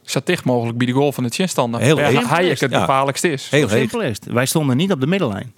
Zat 0.01 0.25
dicht 0.25 0.43
mogelijk 0.45 0.77
bij 0.77 0.87
de 0.87 0.93
goal 0.93 1.11
van 1.11 1.23
het 1.23 1.33
chinstander. 1.35 1.79
Heel 1.81 1.97
ja, 1.99 2.03
hij 2.27 2.45
het 2.47 2.59
Ja. 2.59 2.79
gevaarlijkste 2.79 3.29
is. 3.31 3.49
Heel 3.49 3.69
simpel 3.69 4.01
is. 4.01 4.17
Wij 4.27 4.45
stonden 4.45 4.77
niet 4.77 4.91
op 4.91 4.99
de 5.01 5.07
middenlijn. 5.07 5.53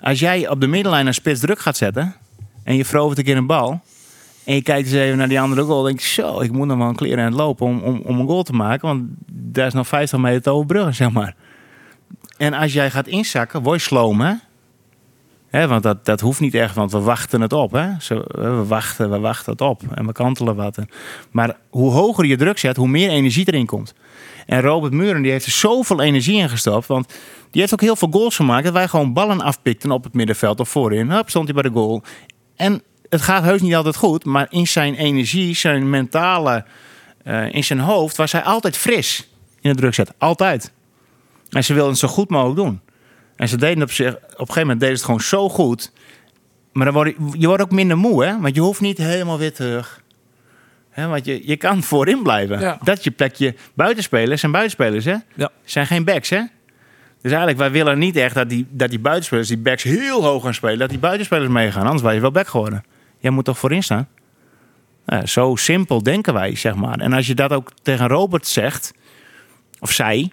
Als 0.00 0.18
jij 0.20 0.48
op 0.48 0.60
de 0.60 0.66
middenlijn 0.66 1.06
een 1.06 1.14
spits 1.14 1.40
druk 1.40 1.58
gaat 1.60 1.76
zetten... 1.76 2.14
en 2.64 2.76
je 2.76 2.84
verovert 2.84 3.18
een 3.18 3.24
keer 3.24 3.36
een 3.36 3.46
bal... 3.46 3.80
en 4.44 4.54
je 4.54 4.62
kijkt 4.62 4.86
eens 4.86 4.96
even 4.96 5.18
naar 5.18 5.28
die 5.28 5.40
andere 5.40 5.62
goal... 5.62 5.82
denk 5.82 6.00
je, 6.00 6.06
zo, 6.06 6.40
ik 6.40 6.52
moet 6.52 6.66
nog 6.66 6.78
wel 6.78 6.88
een 6.88 6.94
kleren 6.94 7.18
aan 7.18 7.30
het 7.30 7.40
lopen 7.40 7.66
om, 7.66 7.80
om, 7.80 8.00
om 8.04 8.20
een 8.20 8.26
goal 8.26 8.42
te 8.42 8.52
maken... 8.52 8.88
want 8.88 9.02
daar 9.32 9.66
is 9.66 9.72
nog 9.72 9.86
50 9.86 10.18
meter 10.18 10.42
te 10.42 10.50
overbruggen, 10.50 10.94
zeg 10.94 11.10
maar. 11.10 11.34
En 12.36 12.52
als 12.52 12.72
jij 12.72 12.90
gaat 12.90 13.06
inzakken, 13.06 13.62
word 13.62 13.80
je 13.80 13.86
sloom, 13.86 14.20
hè? 14.20 14.32
Hè, 15.52 15.68
want 15.68 15.82
dat, 15.82 16.04
dat 16.04 16.20
hoeft 16.20 16.40
niet 16.40 16.54
echt, 16.54 16.74
want 16.74 16.92
we 16.92 17.00
wachten 17.00 17.40
het 17.40 17.52
op. 17.52 17.72
Hè? 17.72 17.88
Zo, 18.00 18.22
we 18.28 18.64
wachten, 18.66 19.10
we 19.10 19.18
wachten 19.18 19.52
het 19.52 19.60
op 19.60 19.82
en 19.94 20.06
we 20.06 20.12
kantelen 20.12 20.56
wat. 20.56 20.78
Maar 21.30 21.56
hoe 21.70 21.90
hoger 21.90 22.24
je 22.24 22.36
druk 22.36 22.58
zet, 22.58 22.76
hoe 22.76 22.88
meer 22.88 23.10
energie 23.10 23.44
erin 23.46 23.66
komt. 23.66 23.94
En 24.46 24.60
Robert 24.60 24.92
Muren 24.92 25.22
die 25.22 25.30
heeft 25.30 25.46
er 25.46 25.52
zoveel 25.52 26.00
energie 26.00 26.38
in 26.38 26.48
gestopt. 26.48 26.86
Want 26.86 27.14
die 27.50 27.60
heeft 27.60 27.72
ook 27.72 27.80
heel 27.80 27.96
veel 27.96 28.08
goals 28.10 28.36
gemaakt. 28.36 28.64
Dat 28.64 28.72
wij 28.72 28.88
gewoon 28.88 29.12
ballen 29.12 29.40
afpikten 29.40 29.90
op 29.90 30.04
het 30.04 30.14
middenveld 30.14 30.60
of 30.60 30.68
voorin. 30.68 31.10
Hup, 31.10 31.28
stond 31.28 31.44
hij 31.44 31.54
bij 31.54 31.70
de 31.70 31.78
goal. 31.78 32.02
En 32.56 32.82
het 33.08 33.22
gaat 33.22 33.42
heus 33.42 33.60
niet 33.60 33.74
altijd 33.74 33.96
goed. 33.96 34.24
Maar 34.24 34.46
in 34.50 34.66
zijn 34.66 34.94
energie, 34.94 35.54
zijn 35.54 35.90
mentale, 35.90 36.64
eh, 37.22 37.54
in 37.54 37.64
zijn 37.64 37.78
hoofd... 37.78 38.16
was 38.16 38.32
hij 38.32 38.42
altijd 38.42 38.76
fris 38.76 39.28
in 39.60 39.70
het 39.70 39.78
druk 39.78 39.94
zetten. 39.94 40.14
Altijd. 40.18 40.72
En 41.50 41.64
ze 41.64 41.74
wilden 41.74 41.90
het 41.90 42.00
zo 42.00 42.08
goed 42.08 42.30
mogelijk 42.30 42.56
doen. 42.56 42.80
En 43.36 43.48
ze 43.48 43.56
deden 43.56 43.82
op 43.82 43.92
zich... 43.92 44.14
Op 44.14 44.22
een 44.22 44.36
gegeven 44.38 44.60
moment 44.60 44.80
deden 44.80 44.96
ze 44.96 45.02
het 45.02 45.04
gewoon 45.04 45.20
zo 45.20 45.48
goed... 45.48 45.92
Maar 46.72 46.84
dan 46.84 46.94
word 46.94 47.08
je, 47.08 47.38
je 47.38 47.46
wordt 47.46 47.62
ook 47.62 47.70
minder 47.70 47.98
moe, 47.98 48.24
hè? 48.24 48.40
Want 48.40 48.54
je 48.54 48.60
hoeft 48.60 48.80
niet 48.80 48.98
helemaal 48.98 49.38
weer 49.38 49.52
terug. 49.54 50.02
Want 50.94 51.24
je, 51.24 51.48
je 51.48 51.56
kan 51.56 51.82
voorin 51.82 52.22
blijven. 52.22 52.60
Ja. 52.60 52.78
Dat 52.82 53.04
je 53.04 53.10
plekje 53.10 53.54
buitenspelers 53.74 54.40
zijn 54.40 54.52
buitenspelers, 54.52 55.04
hè? 55.04 55.16
Ja. 55.34 55.50
Zijn 55.64 55.86
geen 55.86 56.04
backs, 56.04 56.28
hè? 56.30 56.42
Dus 57.22 57.30
eigenlijk, 57.30 57.58
wij 57.58 57.70
willen 57.70 57.98
niet 57.98 58.16
echt 58.16 58.34
dat 58.34 58.48
die, 58.48 58.66
dat 58.70 58.90
die 58.90 58.98
buitenspelers, 58.98 59.48
die 59.48 59.58
backs 59.58 59.82
heel 59.82 60.24
hoog 60.24 60.42
gaan 60.42 60.54
spelen. 60.54 60.78
Dat 60.78 60.88
die 60.88 60.98
buitenspelers 60.98 61.50
meegaan, 61.50 61.84
anders 61.84 62.02
was 62.02 62.14
je 62.14 62.20
wel 62.20 62.30
back 62.30 62.48
geworden. 62.48 62.84
Jij 63.18 63.30
moet 63.30 63.44
toch 63.44 63.58
voorin 63.58 63.82
staan? 63.82 64.08
Nou, 65.06 65.26
zo 65.26 65.56
simpel 65.56 66.02
denken 66.02 66.34
wij, 66.34 66.56
zeg 66.56 66.74
maar. 66.74 66.98
En 66.98 67.12
als 67.12 67.26
je 67.26 67.34
dat 67.34 67.52
ook 67.52 67.72
tegen 67.82 68.08
Robert 68.08 68.46
zegt, 68.46 68.94
of 69.80 69.90
zij, 69.90 70.30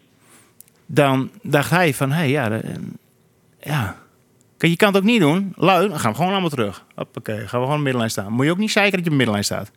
dan 0.86 1.32
dacht 1.42 1.70
hij 1.70 1.94
van, 1.94 2.12
hé, 2.12 2.18
hey, 2.18 2.30
ja, 2.30 2.62
ja. 3.62 3.96
Je 4.58 4.76
kan 4.76 4.88
het 4.88 4.98
ook 4.98 5.04
niet 5.04 5.20
doen. 5.20 5.54
Lui, 5.56 5.88
dan 5.90 6.00
gaan 6.00 6.12
we 6.12 6.18
gewoon 6.18 6.32
allemaal 6.32 6.50
terug. 6.50 6.86
Hoppakee, 6.96 7.48
gaan 7.48 7.60
we 7.60 7.68
gewoon 7.68 7.88
op 7.88 8.02
de 8.02 8.10
staan. 8.10 8.32
Moet 8.32 8.46
je 8.46 8.52
ook 8.52 8.58
niet 8.58 8.72
zeiken 8.72 9.04
dat 9.04 9.14
je 9.14 9.28
op 9.28 9.36
de 9.36 9.44
staat. 9.44 9.72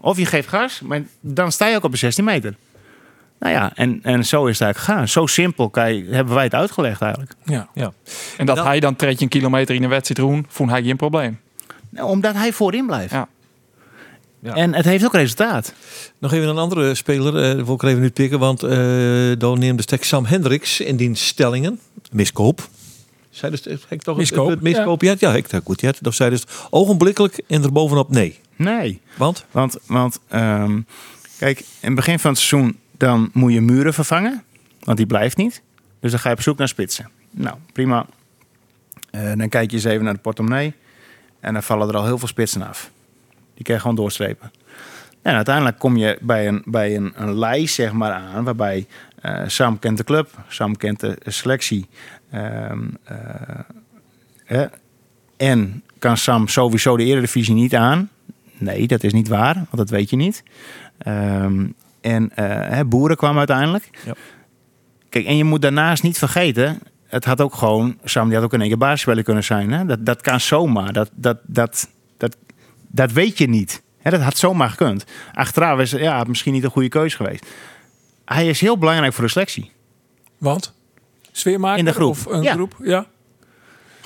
Of 0.00 0.18
je 0.18 0.26
geeft 0.26 0.48
gas, 0.48 0.80
maar 0.80 1.02
dan 1.20 1.52
sta 1.52 1.66
je 1.66 1.76
ook 1.76 1.84
op 1.84 1.90
de 1.90 1.96
16 1.96 2.24
meter. 2.24 2.54
Nou 3.38 3.52
ja, 3.52 3.72
en, 3.74 4.00
en 4.02 4.24
zo 4.24 4.46
is 4.46 4.52
het 4.58 4.60
eigenlijk 4.62 4.78
gegaan. 4.78 5.08
Zo 5.08 5.26
simpel 5.26 5.70
kan 5.70 5.94
je- 5.94 6.04
hebben 6.10 6.34
wij 6.34 6.44
het 6.44 6.54
uitgelegd 6.54 7.00
eigenlijk. 7.00 7.32
Ja. 7.44 7.68
Ja. 7.74 7.92
En 8.36 8.46
dat 8.46 8.58
hij 8.64 8.80
dan 8.80 8.96
treedt 8.96 9.18
je 9.18 9.24
een 9.24 9.30
kilometer 9.30 9.74
in 9.74 9.82
een 9.82 9.88
wedstrijd 9.88 10.20
roen, 10.28 10.46
vond 10.48 10.70
hij 10.70 10.82
geen 10.82 10.96
probleem. 10.96 11.38
Nou, 11.90 12.08
omdat 12.08 12.34
hij 12.34 12.52
voorin 12.52 12.86
blijft. 12.86 13.12
Ja. 13.12 13.28
Ja. 14.40 14.54
En 14.54 14.74
het 14.74 14.84
heeft 14.84 15.04
ook 15.04 15.12
resultaat. 15.14 15.72
Nog 16.18 16.32
even 16.32 16.48
een 16.48 16.58
andere 16.58 16.94
speler, 16.94 17.36
eh 17.58 17.64
wil 17.64 17.74
ik 17.74 17.82
er 17.82 17.88
even 17.88 18.00
nu 18.00 18.10
pikken, 18.10 18.38
want 18.38 18.62
eh 18.62 19.32
dan 19.38 19.58
neemt 19.58 19.76
de 19.76 19.82
stek 19.82 20.04
Sam 20.04 20.24
Hendricks 20.24 20.80
in 20.80 20.96
die 20.96 21.14
stellingen. 21.14 21.80
Miskoop. 22.12 22.68
Zij 23.30 23.50
dus, 23.50 23.66
ik 23.88 24.02
toch 24.02 24.16
Miskoop, 24.16 24.44
het, 24.48 24.54
het 24.54 24.62
miskoop? 24.62 25.02
Ja, 25.02 25.14
ja 25.18 25.34
ik 25.34 25.46
goed. 25.64 25.80
Ja, 25.80 25.92
dat 26.00 26.14
zei 26.14 26.30
dus 26.30 26.44
ogenblikkelijk 26.70 27.42
en 27.46 27.62
er 27.62 27.72
bovenop 27.72 28.10
nee. 28.10 28.38
Nee. 28.56 29.00
Want? 29.16 29.44
Want, 29.50 29.76
want 29.86 30.18
ehm, 30.28 30.80
kijk, 31.38 31.58
in 31.58 31.66
het 31.80 31.94
begin 31.94 32.18
van 32.18 32.30
het 32.30 32.40
seizoen 32.40 32.76
dan 32.96 33.30
moet 33.32 33.52
je 33.52 33.60
muren 33.60 33.94
vervangen. 33.94 34.42
Want 34.80 34.96
die 34.96 35.06
blijft 35.06 35.36
niet. 35.36 35.62
Dus 36.00 36.10
dan 36.10 36.20
ga 36.20 36.28
je 36.28 36.34
op 36.34 36.42
zoek 36.42 36.58
naar 36.58 36.68
spitsen. 36.68 37.10
Nou, 37.30 37.56
prima. 37.72 38.06
Eh, 39.10 39.32
dan 39.36 39.48
kijk 39.48 39.70
je 39.70 39.76
eens 39.76 39.84
even 39.84 40.04
naar 40.04 40.14
de 40.14 40.20
portemonnee. 40.20 40.74
En 41.40 41.52
dan 41.52 41.62
vallen 41.62 41.88
er 41.88 41.96
al 41.96 42.04
heel 42.04 42.18
veel 42.18 42.28
spitsen 42.28 42.62
af. 42.62 42.90
Die 43.54 43.64
kan 43.64 43.74
je 43.74 43.80
gewoon 43.80 43.96
doorstrepen. 43.96 44.50
En 45.22 45.34
uiteindelijk 45.34 45.78
kom 45.78 45.96
je 45.96 46.18
bij 46.20 46.48
een, 46.48 46.62
bij 46.64 46.96
een, 46.96 47.12
een 47.14 47.38
lijst 47.38 47.74
zeg 47.74 47.92
maar, 47.92 48.12
aan. 48.12 48.44
Waarbij 48.44 48.86
eh, 49.20 49.42
Sam 49.46 49.78
kent 49.78 49.96
de 49.96 50.04
club. 50.04 50.30
Sam 50.48 50.76
kent 50.76 51.00
de 51.00 51.18
selectie. 51.24 51.86
ehm, 52.30 52.88
eh, 54.46 54.64
en 55.36 55.82
kan 55.98 56.16
Sam 56.16 56.48
sowieso 56.48 56.96
de 56.96 57.04
Eredivisie 57.04 57.54
niet 57.54 57.74
aan. 57.74 58.10
Nee, 58.58 58.86
dat 58.86 59.02
is 59.02 59.12
niet 59.12 59.28
waar, 59.28 59.54
want 59.54 59.76
dat 59.76 59.90
weet 59.90 60.10
je 60.10 60.16
niet. 60.16 60.42
Ehm, 60.98 61.66
en 62.06 62.30
eh, 62.34 62.46
hè, 62.76 62.84
Boeren 62.84 63.16
kwam 63.16 63.38
uiteindelijk. 63.38 63.90
Ja. 64.04 64.14
Kijk, 65.08 65.26
en 65.26 65.36
je 65.36 65.44
moet 65.44 65.62
daarnaast 65.62 66.02
niet 66.02 66.18
vergeten... 66.18 66.78
Het 67.06 67.24
had 67.24 67.40
ook 67.40 67.54
gewoon... 67.54 67.98
Sam, 68.04 68.26
die 68.26 68.34
had 68.34 68.44
ook 68.44 68.52
in 68.52 68.60
één 68.60 68.68
keer 68.68 68.78
basisspeler 68.78 69.22
kunnen 69.24 69.44
zijn. 69.44 69.72
Hè? 69.72 69.84
Dat, 69.84 70.06
dat 70.06 70.20
kan 70.20 70.40
zomaar. 70.40 70.92
Dat, 70.92 71.10
dat, 71.14 71.38
dat, 71.42 71.88
dat, 72.16 72.36
dat 72.88 73.12
weet 73.12 73.38
je 73.38 73.48
niet. 73.48 73.82
Hè, 73.98 74.10
dat 74.10 74.20
had 74.20 74.36
zomaar 74.36 74.70
gekund. 74.70 75.04
Achteraf 75.34 75.78
is 75.78 75.90
ja, 75.90 76.24
misschien 76.24 76.52
niet 76.52 76.64
een 76.64 76.70
goede 76.70 76.88
keuze 76.88 77.16
geweest. 77.16 77.46
Hij 78.24 78.48
is 78.48 78.60
heel 78.60 78.78
belangrijk 78.78 79.12
voor 79.12 79.24
de 79.24 79.30
selectie. 79.30 79.72
Want? 80.38 80.74
Sfeermaker 81.32 81.78
In 81.78 81.84
de 81.84 81.92
groep. 81.92 82.10
Of 82.10 82.26
een 82.26 82.42
Ja. 82.42 82.52
groep? 82.52 82.76
Ja. 82.82 83.06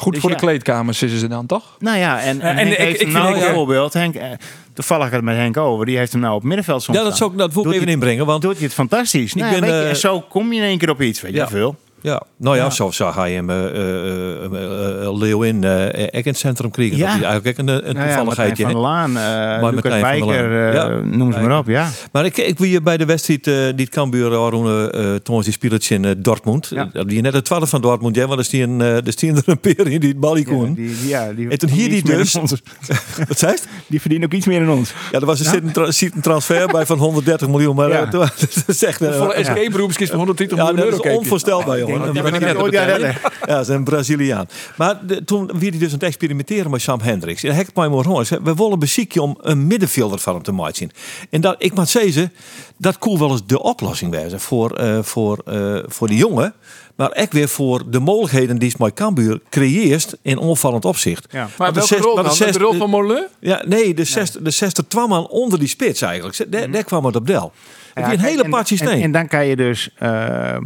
Goed 0.01 0.13
Dus 0.13 0.21
voor 0.23 0.31
ja. 0.31 0.37
de 0.37 0.43
kleedkamers 0.43 1.03
is 1.03 1.19
ze 1.19 1.27
dan 1.29 1.47
toch? 1.47 1.77
Nou 1.79 1.99
ja, 1.99 2.21
en, 2.21 2.41
en, 2.41 2.49
en 2.49 2.57
Henk 2.57 2.71
ik- 2.71 2.77
heeft 2.79 3.01
ik 3.01 3.09
nou 3.09 3.35
ook, 3.35 3.41
bijvoorbeeld... 3.41 3.93
Henk, 3.93 4.15
eh, 4.15 4.29
toevallig 4.73 5.05
had 5.05 5.13
het 5.13 5.23
met 5.25 5.37
Henk 5.37 5.57
over. 5.57 5.87
Die 5.87 5.97
heeft 5.99 6.13
hem 6.13 6.21
nou 6.21 6.35
op 6.35 6.43
middenveld 6.43 6.83
soms 6.83 6.99
Ja, 6.99 7.05
dat, 7.05 7.17
zou, 7.17 7.33
ik- 7.33 7.39
dat 7.39 7.55
wil 7.55 7.65
ik 7.67 7.73
even 7.73 7.89
inbrengen. 7.89 8.27
Want 8.27 8.43
doet 8.43 8.55
hij 8.57 8.65
het 8.65 8.75
fantastisch. 8.75 9.35
Nou, 9.35 9.51
ben, 9.51 9.61
weet 9.61 9.71
je, 9.71 9.77
eh, 9.77 9.89
en 9.89 9.97
zo 9.97 10.21
kom 10.21 10.53
je 10.53 10.59
in 10.61 10.67
één 10.67 10.79
keer 10.79 10.91
op 10.91 11.03
iets, 11.03 11.21
weet 11.21 11.35
je 11.35 11.47
veel. 11.47 11.77
Ja, 12.03 12.23
nou 12.37 12.57
ja, 12.57 12.65
Ja. 12.65 12.71
zo 12.71 12.91
zag 12.91 13.15
hij 13.15 13.33
hem 13.33 13.51
uh, 13.51 13.57
uh, 13.57 13.73
uh, 13.73 15.03
uh, 15.03 15.19
Leeuwin 15.19 15.63
uh, 15.63 15.71
ook 15.85 15.89
in 16.13 16.21
het 16.25 16.39
centrum 16.39 16.71
kregen. 16.71 16.97
Ja. 16.97 17.07
Dat 17.07 17.17
is 17.17 17.23
eigenlijk 17.23 17.61
ook 17.61 17.67
een, 17.69 17.75
een 17.89 17.95
Nou 17.95 18.09
ja, 18.09 18.15
toevalligheidje. 18.17 18.63
Martijn 18.65 18.83
van 18.83 18.91
Laan, 18.91 19.11
uh, 19.11 19.63
Maar 19.63 19.75
Lucas 19.75 20.01
Wijker, 20.01 20.27
Laan. 20.27 20.51
uh, 20.53 20.75
Ja. 20.75 20.89
noem 21.17 21.33
ze 21.33 21.39
maar 21.41 21.59
op. 21.59 21.67
Ja. 21.67 21.89
maar 22.13 22.25
ik, 22.25 22.37
ik 22.37 22.59
wil 22.59 22.69
je 22.69 22.83
bij 22.83 22.97
de 22.97 23.05
wedstrijd 23.05 23.47
uh, 23.47 23.55
die 23.55 23.85
het 23.85 23.89
Cambuur 23.89 24.27
Arone 24.37 24.93
uh, 24.97 25.15
Thomas 25.15 25.45
die 25.45 25.53
speelt 25.53 25.91
in 25.91 26.03
uh, 26.05 26.11
Dortmund. 26.19 26.71
Ja. 26.75 26.91
Die 27.05 27.21
net 27.21 27.33
de 27.33 27.43
twaalf 27.43 27.69
van 27.69 27.81
Dortmund, 27.81 28.17
ja, 28.17 28.27
want 28.27 28.39
er 28.39 28.45
uh, 28.81 29.07
er 29.07 29.13
staan 29.13 29.37
er 29.37 29.43
een 29.47 29.61
peer 29.61 29.87
in 29.89 30.01
die 30.01 30.09
het 30.09 30.19
Ja, 30.49 30.55
kon. 30.55 30.75
die, 30.75 30.87
die- 31.01 31.09
ja, 31.09 31.33
die, 31.33 31.49
En 31.49 31.59
toen 31.59 31.69
hier 31.71 31.89
die 31.89 32.03
dus. 32.05 32.33
Wat 33.29 33.39
zei 33.39 33.53
je? 33.53 33.59
Die 33.87 34.01
verdienen 34.01 34.29
ook 34.29 34.35
iets 34.35 34.47
meer 34.47 34.61
dan 34.67 34.77
ons. 34.77 34.93
Ja, 35.13 35.19
er 35.21 35.27
was 35.27 35.39
een, 35.39 35.45
zit 35.45 35.63
een, 35.63 35.73
tra- 35.73 35.91
een 36.15 36.21
transfer 36.21 36.67
bij 36.67 36.87
van 36.87 36.99
130 36.99 37.49
miljoen, 37.49 37.77
maar 37.77 37.89
Ja. 37.89 38.05
uh, 38.05 38.11
dat 38.11 38.65
is 38.67 38.85
echt... 38.85 39.03
uh, 39.03 39.13
Volle 39.17 39.29
ja, 39.33 39.35
escape 39.35 39.71
beroepskist 39.71 40.09
van 40.11 40.19
120 40.19 40.59
dat 40.59 40.67
miljoen 40.67 40.85
is 40.87 40.91
euro. 40.93 41.03
kijk 41.03 41.15
je. 41.15 41.21
onvoorstelbaar, 41.21 41.79
Ik 41.79 41.87
denk 41.99 42.15
dat 42.15 42.41
die 42.41 42.49
ik 42.49 42.59
ooit 42.59 42.75
redden. 42.75 43.17
Ja, 43.41 43.47
dat 43.47 43.61
is 43.61 43.69
een 43.69 43.85
Braziliaan. 43.85 44.49
Maar 44.77 45.07
de- 45.07 45.25
toen 45.25 45.51
wie 45.59 45.71
hij 45.71 45.79
dus 45.79 45.89
aan 45.89 45.95
het 45.95 46.03
experimenteren 46.03 46.71
met 46.71 46.81
Sam 46.81 47.01
Hendricks. 47.01 47.43
En 47.43 47.55
hek 47.55 47.69
mij. 47.75 47.89
We 47.89 48.55
willen 48.55 48.79
beziekje 48.79 49.23
om 49.23 49.39
een 49.41 49.67
middenvelder 49.67 50.19
van 50.19 50.35
hem 50.35 50.43
te 50.43 50.53
maken. 50.53 50.91
En 51.31 51.41
dat, 51.41 51.55
ik 51.59 51.75
moet 51.75 51.89
zeggen, 51.89 52.33
dat 52.77 52.99
kon 52.99 53.19
wel 53.19 53.31
eens 53.31 53.47
de 53.47 53.63
oplossing 53.63 54.11
wezen 54.11 54.41
voor, 54.41 54.71
eh, 54.77 54.99
voor, 55.03 55.39
eh, 55.45 55.79
voor 55.87 56.09
de 56.09 56.17
jongen. 56.17 56.55
Maar 56.97 57.13
ook 57.17 57.33
weer 57.33 57.49
voor 57.49 57.91
de 57.91 57.99
mogelijkheden 58.01 58.59
die 58.59 58.71
Smike 58.71 58.93
Cambuur 58.93 59.41
creëert 59.51 60.17
in 60.23 60.39
onvallend 60.39 60.85
opzicht. 60.85 61.27
Ja. 61.31 61.49
Maar 61.59 61.69
de 61.69 61.75
welke 61.75 61.95
zes- 61.95 62.05
rol 62.05 62.15
dan? 62.15 62.25
de 62.25 62.31
De 62.31 62.37
zes- 62.37 62.57
rol 62.57 62.73
van 62.75 62.91
Molen? 62.91 63.29
Ja, 63.41 63.63
nee, 63.67 63.95
de 63.95 64.05
60 64.05 64.43
de 64.43 64.51
60 64.51 64.85
man 65.09 65.29
onder 65.29 65.59
die 65.59 65.69
spits 65.69 66.03
eigenlijk. 66.03 66.47
Daar, 66.53 66.71
daar 66.71 66.85
kwam 66.85 67.05
het 67.05 67.17
op 67.17 67.27
del. 67.27 67.53
Het 67.95 68.05
Ja, 68.05 68.11
is 68.13 68.19
een 68.19 68.25
hele 68.25 68.43
en- 68.43 68.51
patje 68.51 68.79
en, 68.79 68.87
steen. 68.87 69.03
en 69.03 69.13
dan 69.13 69.29
kan 69.29 69.47
je 69.47 69.57
dus 69.57 69.91
uh, 70.03 70.57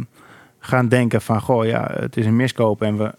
gaan 0.65 0.87
denken 0.87 1.21
van, 1.21 1.41
goh, 1.41 1.65
ja, 1.65 1.91
het 1.99 2.17
is 2.17 2.25
een 2.25 2.35
miskoop 2.35 2.81
en 2.81 2.97
we 2.97 3.11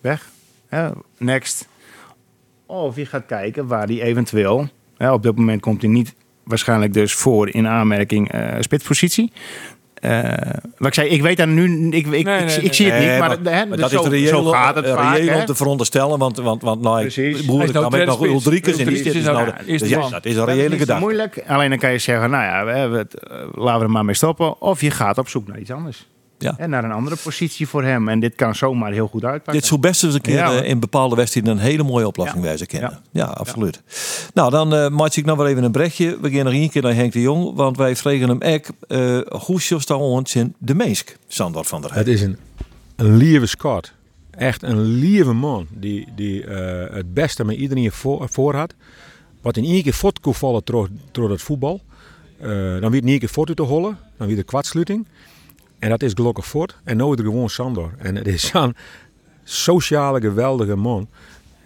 weg. 0.00 0.28
Ja, 0.70 0.92
next. 1.18 1.68
Of 2.66 2.96
je 2.96 3.06
gaat 3.06 3.26
kijken 3.26 3.66
waar 3.66 3.86
die 3.86 4.02
eventueel, 4.02 4.68
ja, 4.98 5.12
op 5.12 5.22
dit 5.22 5.36
moment 5.36 5.60
komt 5.60 5.82
hij 5.82 5.90
niet 5.90 6.14
waarschijnlijk 6.44 6.92
dus 6.92 7.12
voor 7.14 7.48
in 7.54 7.66
aanmerking 7.66 8.34
uh, 8.34 8.54
spitspositie. 8.60 9.32
Uh, 10.04 10.32
wat 10.78 10.86
ik 10.88 10.94
zei, 10.94 11.08
ik 11.08 11.22
weet 11.22 11.36
daar 11.36 11.48
nu, 11.48 11.86
ik, 11.90 11.92
ik, 11.92 12.06
Nee, 12.06 12.24
nee, 12.24 12.38
ik, 12.38 12.46
nee. 12.46 12.60
ik 12.60 12.74
zie 12.74 12.86
het 12.90 12.94
Nee, 13.00 13.10
niet, 13.10 13.18
maar, 13.18 13.40
maar- 13.42 13.52
hè, 13.52 13.66
Maar 13.66 13.76
dus 13.76 13.80
dat 13.80 13.90
zo, 13.90 14.02
is 14.02 14.08
reëel, 14.08 14.42
zo 14.44 14.50
gaat 14.50 14.74
het 14.76 14.84
eh, 14.84 14.94
vaak. 14.94 15.34
om 15.40 15.44
te 15.44 15.54
veronderstellen, 15.54 16.18
want, 16.18 16.36
want, 16.36 16.62
want 16.62 16.80
nou, 16.82 16.96
Hij 16.96 17.06
is 17.06 17.16
nou 17.46 17.90
met 17.90 18.06
nog 18.06 18.26
in 18.26 18.38
die 18.38 19.22
nou, 19.22 19.34
Nou, 19.34 19.46
eerste 19.66 19.88
dus 19.88 19.88
ja, 19.88 20.08
dat 20.08 20.24
is 20.24 20.32
een 20.32 20.38
Dat 20.38 20.48
is 20.48 20.54
reële 20.54 20.62
niet 20.62 20.70
zo 20.72 20.78
gedachte. 20.78 21.02
moeilijk. 21.02 21.42
Alleen 21.46 21.70
dan 21.70 21.78
kan 21.78 21.92
je 21.92 21.98
zeggen, 21.98 22.30
nou 22.30 22.44
ja, 22.44 22.64
we 22.64 22.70
hebben 22.70 22.98
het, 22.98 23.14
eh, 23.14 23.30
laten 23.52 23.78
we 23.78 23.84
er 23.84 23.90
maar 23.90 24.04
mee 24.04 24.14
stoppen. 24.14 24.60
Of 24.60 24.80
je 24.80 24.90
gaat 24.90 25.18
op 25.18 25.28
zoek 25.28 25.46
naar 25.46 25.58
iets 25.58 25.70
anders. 25.70 26.08
Ja. 26.42 26.54
En 26.58 26.70
naar 26.70 26.84
een 26.84 26.92
andere 26.92 27.16
positie 27.16 27.66
voor 27.68 27.84
hem. 27.84 28.08
En 28.08 28.20
dit 28.20 28.34
kan 28.34 28.54
zomaar 28.54 28.92
heel 28.92 29.06
goed 29.06 29.24
uitpakken. 29.24 29.52
Dit 29.52 29.64
zou 29.66 29.80
best 29.80 30.04
eens 30.04 30.14
een 30.14 30.20
keer 30.20 30.34
Ja, 30.34 30.52
eh, 30.62 30.68
in 30.68 30.80
bepaalde 30.80 31.16
wedstrijden 31.16 31.52
een 31.52 31.58
hele 31.58 31.82
mooie 31.82 32.06
oplossing 32.06 32.40
Ja. 32.40 32.46
wijzen 32.46 32.66
kennen. 32.66 32.90
Ja, 32.90 33.00
Ja. 33.12 33.24
absoluut. 33.24 33.82
Nou, 34.34 34.50
dan 34.50 34.74
uh, 34.74 34.88
maak 34.88 35.14
ik 35.14 35.24
nog 35.24 35.36
wel 35.36 35.46
even 35.46 35.64
een 35.64 35.72
brechtje. 35.72 36.18
We 36.20 36.30
gaan 36.30 36.44
nog 36.44 36.52
één 36.54 36.70
keer 36.70 36.82
naar 36.82 36.94
Henk 36.94 37.12
de 37.12 37.20
Jong, 37.20 37.54
want 37.54 37.76
wij 37.76 37.96
vregen 37.96 38.28
hem 38.28 38.42
ook 38.42 38.66
uh, 38.88 39.20
hoe 39.40 39.60
staan 39.60 39.98
ons 39.98 40.34
in 40.34 40.54
de 40.58 40.74
Meesk, 40.74 41.16
Sandor 41.28 41.64
van 41.64 41.80
der 41.80 41.92
Heijden. 41.92 42.12
Het 42.12 42.22
is 42.22 42.26
een, 42.28 42.36
een 42.96 43.16
lieve 43.16 43.46
Scott. 43.46 43.92
Echt 44.30 44.62
een 44.62 44.80
lieve 44.80 45.32
man. 45.32 45.66
Die, 45.70 46.08
die 46.16 46.44
uh, 46.44 46.84
het 46.90 47.14
beste 47.14 47.44
met 47.44 47.56
iedereen 47.56 47.92
voor, 47.92 48.28
voor 48.30 48.54
had. 48.54 48.74
Wat 49.42 49.56
in 49.56 49.64
één 49.64 49.82
keer 49.82 49.92
voort 49.92 50.20
kon 50.20 50.34
vallen 50.34 50.60
door, 50.64 50.88
door 51.12 51.30
het 51.30 51.42
voetbal. 51.42 51.80
Uh, 52.42 52.80
dan 52.80 52.90
weer 52.90 53.02
in 53.02 53.08
één 53.08 53.18
keer 53.18 53.28
foto 53.28 53.54
te 53.54 53.62
hollen. 53.62 53.98
Dan 54.18 54.26
weer 54.26 54.36
de 54.36 54.42
kwartsluiting. 54.42 55.06
En 55.80 55.88
dat 55.88 56.02
is 56.02 56.12
gelukkig 56.14 56.46
voort. 56.46 56.76
En 56.84 56.96
nu 56.96 57.12
is 57.12 57.20
gewoon 57.20 57.50
Sandor. 57.50 57.92
En 57.98 58.16
het 58.16 58.26
is 58.26 58.46
zo'n 58.46 58.76
sociale, 59.44 60.20
geweldige 60.20 60.76
man. 60.76 61.08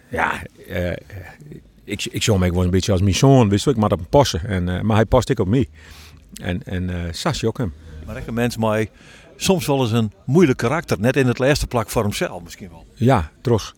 Ja, 0.08 0.42
uh, 0.68 0.90
ik, 1.84 2.04
ik 2.04 2.22
zou 2.22 2.40
hem 2.40 2.52
wel 2.52 2.64
een 2.64 2.70
beetje 2.70 2.92
als 2.92 3.00
mijn 3.00 3.14
zoon. 3.14 3.48
Wist 3.48 3.66
ik 3.66 3.76
maar 3.76 3.90
hem 3.90 4.06
passen. 4.08 4.44
En, 4.44 4.68
uh, 4.68 4.80
maar 4.80 4.96
hij 4.96 5.04
past 5.04 5.28
ik 5.28 5.38
op 5.38 5.46
mij. 5.48 5.68
En, 6.34 6.62
en 6.62 6.88
uh, 6.88 6.96
Sasje 7.10 7.46
ook 7.46 7.58
hem. 7.58 7.72
Maar 8.06 8.16
ik 8.16 8.26
een 8.26 8.34
mens 8.34 8.56
mij 8.56 8.90
soms 9.36 9.66
wel 9.66 9.80
eens 9.80 9.92
een 9.92 10.12
moeilijk 10.24 10.58
karakter. 10.58 11.00
Net 11.00 11.16
in 11.16 11.26
het 11.26 11.38
laatste 11.38 11.66
plak 11.66 11.90
voor 11.90 12.02
hemzelf 12.02 12.42
misschien 12.42 12.68
wel. 12.70 12.86
Ja, 12.94 13.30
toch 13.40 13.74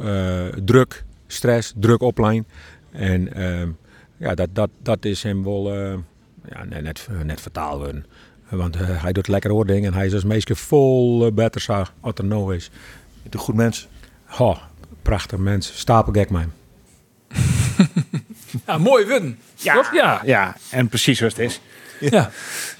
uh, 0.00 0.46
druk, 0.46 1.04
stress, 1.26 1.72
druk 1.76 2.00
opleiding. 2.02 2.44
En 2.90 3.38
uh, 3.38 3.68
ja, 4.16 4.34
dat, 4.34 4.48
dat, 4.52 4.70
dat 4.82 5.04
is 5.04 5.22
hem 5.22 5.44
wel 5.44 5.72
ja, 6.48 6.64
net, 6.64 7.08
net 7.24 7.40
vertaald 7.40 7.78
worden. 7.78 8.06
Want 8.50 8.76
uh, 8.76 9.02
hij 9.02 9.12
doet 9.12 9.28
lekker 9.28 9.50
hoor 9.50 9.66
dingen 9.66 9.92
en 9.92 9.98
hij 9.98 10.06
is 10.06 10.14
als 10.14 10.24
meestal 10.24 10.56
vol 10.56 11.26
uh, 11.26 11.32
beter 11.32 11.60
zo 11.60 11.84
als 12.00 12.14
er 12.14 12.24
nou 12.24 12.54
is. 12.54 12.70
Een 13.30 13.38
goed 13.38 13.54
mens. 13.54 13.88
Oh, 14.38 14.58
prachtig 15.02 15.38
mens. 15.38 15.78
Stapelgek 15.78 16.30
man. 16.30 16.52
ja, 18.66 18.78
mooi 18.78 19.04
win. 19.04 19.38
Ja, 19.54 19.88
ja. 19.92 20.20
ja, 20.24 20.56
en 20.70 20.88
precies 20.88 21.18
zoals 21.18 21.36
het 21.36 21.42
is. 21.42 21.60
Ja. 22.00 22.30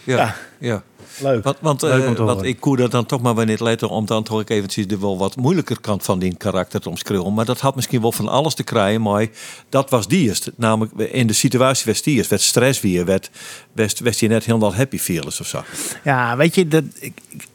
Ja. 0.04 0.16
ja. 0.16 0.34
ja. 0.58 0.82
Leuk. 1.20 1.44
Want, 1.44 1.56
want, 1.60 1.82
Leuk 1.82 2.18
uh, 2.18 2.24
want 2.24 2.42
ik 2.42 2.60
koer 2.60 2.76
dat 2.76 2.90
dan 2.90 3.06
toch 3.06 3.20
maar 3.20 3.34
wanneer 3.34 3.54
het 3.54 3.64
letter 3.64 3.88
om 3.88 4.06
dan 4.06 4.22
toch 4.22 4.44
eventjes 4.44 4.86
de 4.86 4.98
wel 4.98 5.18
wat 5.18 5.36
moeilijker 5.36 5.80
kant 5.80 6.02
van 6.02 6.18
die 6.18 6.36
karakter 6.36 6.80
te 6.80 6.88
omschrijven. 6.88 7.34
Maar 7.34 7.44
dat 7.44 7.60
had 7.60 7.74
misschien 7.74 8.00
wel 8.00 8.12
van 8.12 8.28
alles 8.28 8.54
te 8.54 8.62
krijgen, 8.62 9.02
maar 9.02 9.26
dat 9.68 9.90
was 9.90 10.08
die 10.08 10.28
eerst. 10.28 10.50
Namelijk 10.56 10.92
in 10.98 11.26
de 11.26 11.32
situatie 11.32 11.84
werd 11.84 12.04
die 12.04 12.16
eerst, 12.16 12.30
werd 12.30 12.42
stress 12.42 12.80
weer, 12.80 13.04
werd, 13.04 13.30
werd, 13.72 14.00
werd 14.00 14.18
je 14.18 14.28
net 14.28 14.44
helemaal 14.44 14.74
happy 14.74 14.98
feelings 14.98 15.40
of 15.40 15.46
zo. 15.46 15.62
Ja, 16.04 16.36
weet 16.36 16.54
je, 16.54 16.68
dat, 16.68 16.84
ik, 16.98 17.20
ik, 17.28 17.46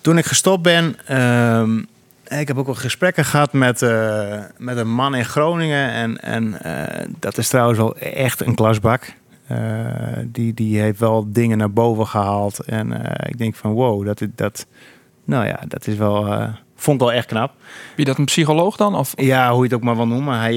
toen 0.00 0.18
ik 0.18 0.26
gestopt 0.26 0.62
ben, 0.62 0.96
uh, 1.10 2.38
ik 2.40 2.48
heb 2.48 2.58
ook 2.58 2.68
al 2.68 2.74
gesprekken 2.74 3.24
gehad 3.24 3.52
met, 3.52 3.82
uh, 3.82 4.38
met 4.56 4.76
een 4.76 4.92
man 4.92 5.14
in 5.14 5.24
Groningen 5.24 5.90
en, 5.90 6.20
en 6.20 6.58
uh, 6.66 7.06
dat 7.18 7.38
is 7.38 7.48
trouwens 7.48 7.78
wel 7.78 7.96
echt 7.96 8.40
een 8.40 8.54
klasbak. 8.54 9.12
Uh, 9.50 10.18
die, 10.26 10.54
die 10.54 10.80
heeft 10.80 10.98
wel 10.98 11.32
dingen 11.32 11.58
naar 11.58 11.72
boven 11.72 12.06
gehaald. 12.06 12.58
En 12.58 12.90
uh, 12.90 13.00
ik 13.26 13.38
denk 13.38 13.54
van 13.54 13.72
wow, 13.72 14.04
dat, 14.04 14.22
dat, 14.34 14.66
nou 15.24 15.46
ja, 15.46 15.60
dat 15.68 15.86
is 15.86 15.96
wel, 15.96 16.26
uh, 16.26 16.48
vond 16.74 17.00
ik 17.00 17.06
wel 17.06 17.16
echt 17.16 17.26
knap. 17.26 17.52
Wie 17.96 18.04
dat 18.04 18.18
een 18.18 18.24
psycholoog 18.24 18.76
dan? 18.76 18.94
Of? 18.94 19.12
Ja, 19.16 19.50
hoe 19.50 19.58
je 19.58 19.64
het 19.64 19.74
ook 19.74 19.82
maar 19.82 19.96
wil 19.96 20.06
noemen. 20.06 20.38
Hij, 20.38 20.54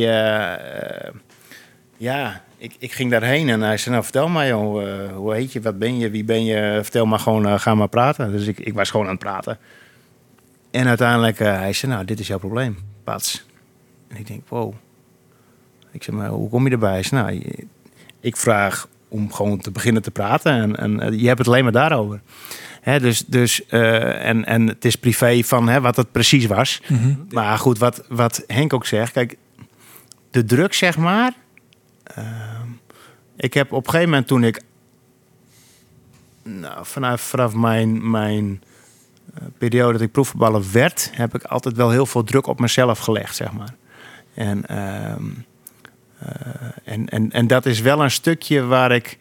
ja, 1.97 2.41
ik, 2.57 2.75
ik 2.79 2.91
ging 2.91 3.11
daarheen 3.11 3.49
en 3.49 3.61
hij 3.61 3.77
zei, 3.77 3.91
nou 3.91 4.03
vertel 4.03 4.27
maar 4.27 4.47
joh, 4.47 5.13
hoe 5.15 5.33
heet 5.33 5.51
je, 5.51 5.61
wat 5.61 5.79
ben 5.79 5.97
je, 5.97 6.09
wie 6.09 6.23
ben 6.23 6.45
je? 6.45 6.79
Vertel 6.81 7.05
maar 7.05 7.19
gewoon, 7.19 7.59
ga 7.59 7.75
maar 7.75 7.87
praten. 7.87 8.31
Dus 8.31 8.47
ik, 8.47 8.59
ik 8.59 8.73
was 8.73 8.89
gewoon 8.89 9.05
aan 9.05 9.11
het 9.11 9.21
praten. 9.21 9.57
En 10.71 10.87
uiteindelijk, 10.87 11.37
hij 11.37 11.73
zei, 11.73 11.91
nou 11.91 12.05
dit 12.05 12.19
is 12.19 12.27
jouw 12.27 12.37
probleem, 12.37 12.77
Pats. 13.03 13.45
En 14.07 14.17
ik 14.17 14.27
denk, 14.27 14.47
wow. 14.47 14.73
Ik 15.91 16.03
zeg, 16.03 16.15
maar 16.15 16.29
hoe 16.29 16.49
kom 16.49 16.65
je 16.65 16.71
erbij? 16.71 16.91
Hij 16.91 17.03
zei, 17.03 17.21
nou, 17.21 17.65
ik 18.23 18.37
vraag 18.37 18.87
om 19.07 19.33
gewoon 19.33 19.59
te 19.59 19.71
beginnen 19.71 20.01
te 20.01 20.11
praten. 20.11 20.51
En, 20.51 20.99
en 20.99 21.19
je 21.19 21.27
hebt 21.27 21.37
het 21.37 21.47
alleen 21.47 21.63
maar 21.63 21.71
daarover. 21.71 22.21
Hè, 22.81 22.99
dus, 22.99 23.25
dus, 23.25 23.61
uh, 23.69 24.25
en, 24.25 24.45
en 24.45 24.67
het 24.67 24.85
is 24.85 24.95
privé 24.95 25.43
van 25.43 25.67
hè, 25.67 25.81
wat 25.81 25.95
het 25.95 26.11
precies 26.11 26.45
was. 26.45 26.81
Mm 26.87 26.97
-hmm. 26.97 27.27
Maar 27.31 27.57
goed, 27.57 27.77
wat, 27.77 28.05
wat 28.09 28.43
Henk 28.47 28.73
ook 28.73 28.85
zegt. 28.85 29.11
Kijk, 29.11 29.37
de 30.31 30.43
druk 30.43 30.73
zeg 30.73 30.97
maar. 30.97 31.33
Uh, 32.17 32.25
ik 33.35 33.53
heb 33.53 33.71
op 33.71 33.85
een 33.85 33.89
gegeven 33.89 34.09
moment 34.09 34.27
toen 34.27 34.43
ik... 34.43 34.61
Nou, 36.43 36.85
vanaf, 36.85 37.21
vanaf 37.21 37.53
mijn, 37.53 38.09
mijn 38.09 38.63
uh, 39.41 39.47
periode 39.57 39.91
dat 39.91 40.01
ik 40.01 40.11
proefballen 40.11 40.71
werd... 40.71 41.09
heb 41.13 41.35
ik 41.35 41.43
altijd 41.43 41.75
wel 41.75 41.89
heel 41.89 42.05
veel 42.05 42.23
druk 42.23 42.47
op 42.47 42.59
mezelf 42.59 42.99
gelegd, 42.99 43.35
zeg 43.35 43.51
maar. 43.51 43.75
En... 44.33 44.65
Uh, 46.23 46.93
en, 46.93 47.09
en, 47.09 47.31
en 47.31 47.47
dat 47.47 47.65
is 47.65 47.79
wel 47.81 48.03
een 48.03 48.11
stukje 48.11 48.65
waar 48.65 48.91
ik. 48.91 49.17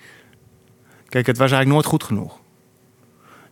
Kijk, 1.09 1.26
het 1.26 1.38
was 1.38 1.50
eigenlijk 1.50 1.72
nooit 1.72 1.86
goed 1.86 2.05
genoeg. 2.05 2.40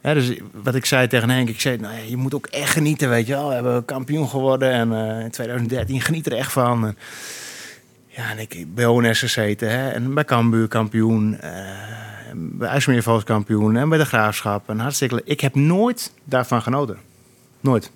Ja, 0.03 0.15
dus 0.15 0.33
wat 0.53 0.75
ik 0.75 0.85
zei 0.87 1.07
tegen 1.07 1.31
Henk, 1.31 1.49
ik 1.49 1.61
zei, 1.61 1.77
nou 1.77 1.95
ja, 1.95 2.01
je 2.01 2.17
moet 2.17 2.35
ook 2.35 2.47
echt 2.47 2.71
genieten, 2.71 3.09
weet 3.09 3.27
je 3.27 3.33
wel. 3.33 3.49
We 3.49 3.55
hebben 3.55 3.85
kampioen 3.85 4.29
geworden 4.29 4.71
en 4.73 4.93
uh, 4.93 5.25
in 5.25 5.31
2013 5.31 6.01
geniet 6.01 6.27
er 6.27 6.33
echt 6.37 6.53
van. 6.53 6.87
En, 6.87 6.99
Ja, 8.07 8.31
en 8.31 8.39
ik 8.39 8.75
bij 8.75 8.87
ONS 8.87 9.19
gezeten. 9.19 9.71
Hè, 9.71 9.89
en 9.89 10.15
bij 10.15 10.25
Cambuur 10.25 10.69
kampioen. 10.69 11.41
eh, 11.41 11.51
bij 12.35 12.69
IJsselmeervals 12.69 13.25
kampioen. 13.25 13.77
En 13.77 13.89
bij 13.89 13.99
de 13.99 14.05
Graafschap. 14.05 14.69
En 14.69 14.79
hartstikke. 14.79 15.23
Ik 15.25 15.41
heb 15.41 15.55
nooit 15.55 16.13
daarvan 16.25 16.63
genoten. 16.63 16.99
Nooit. 17.61 17.91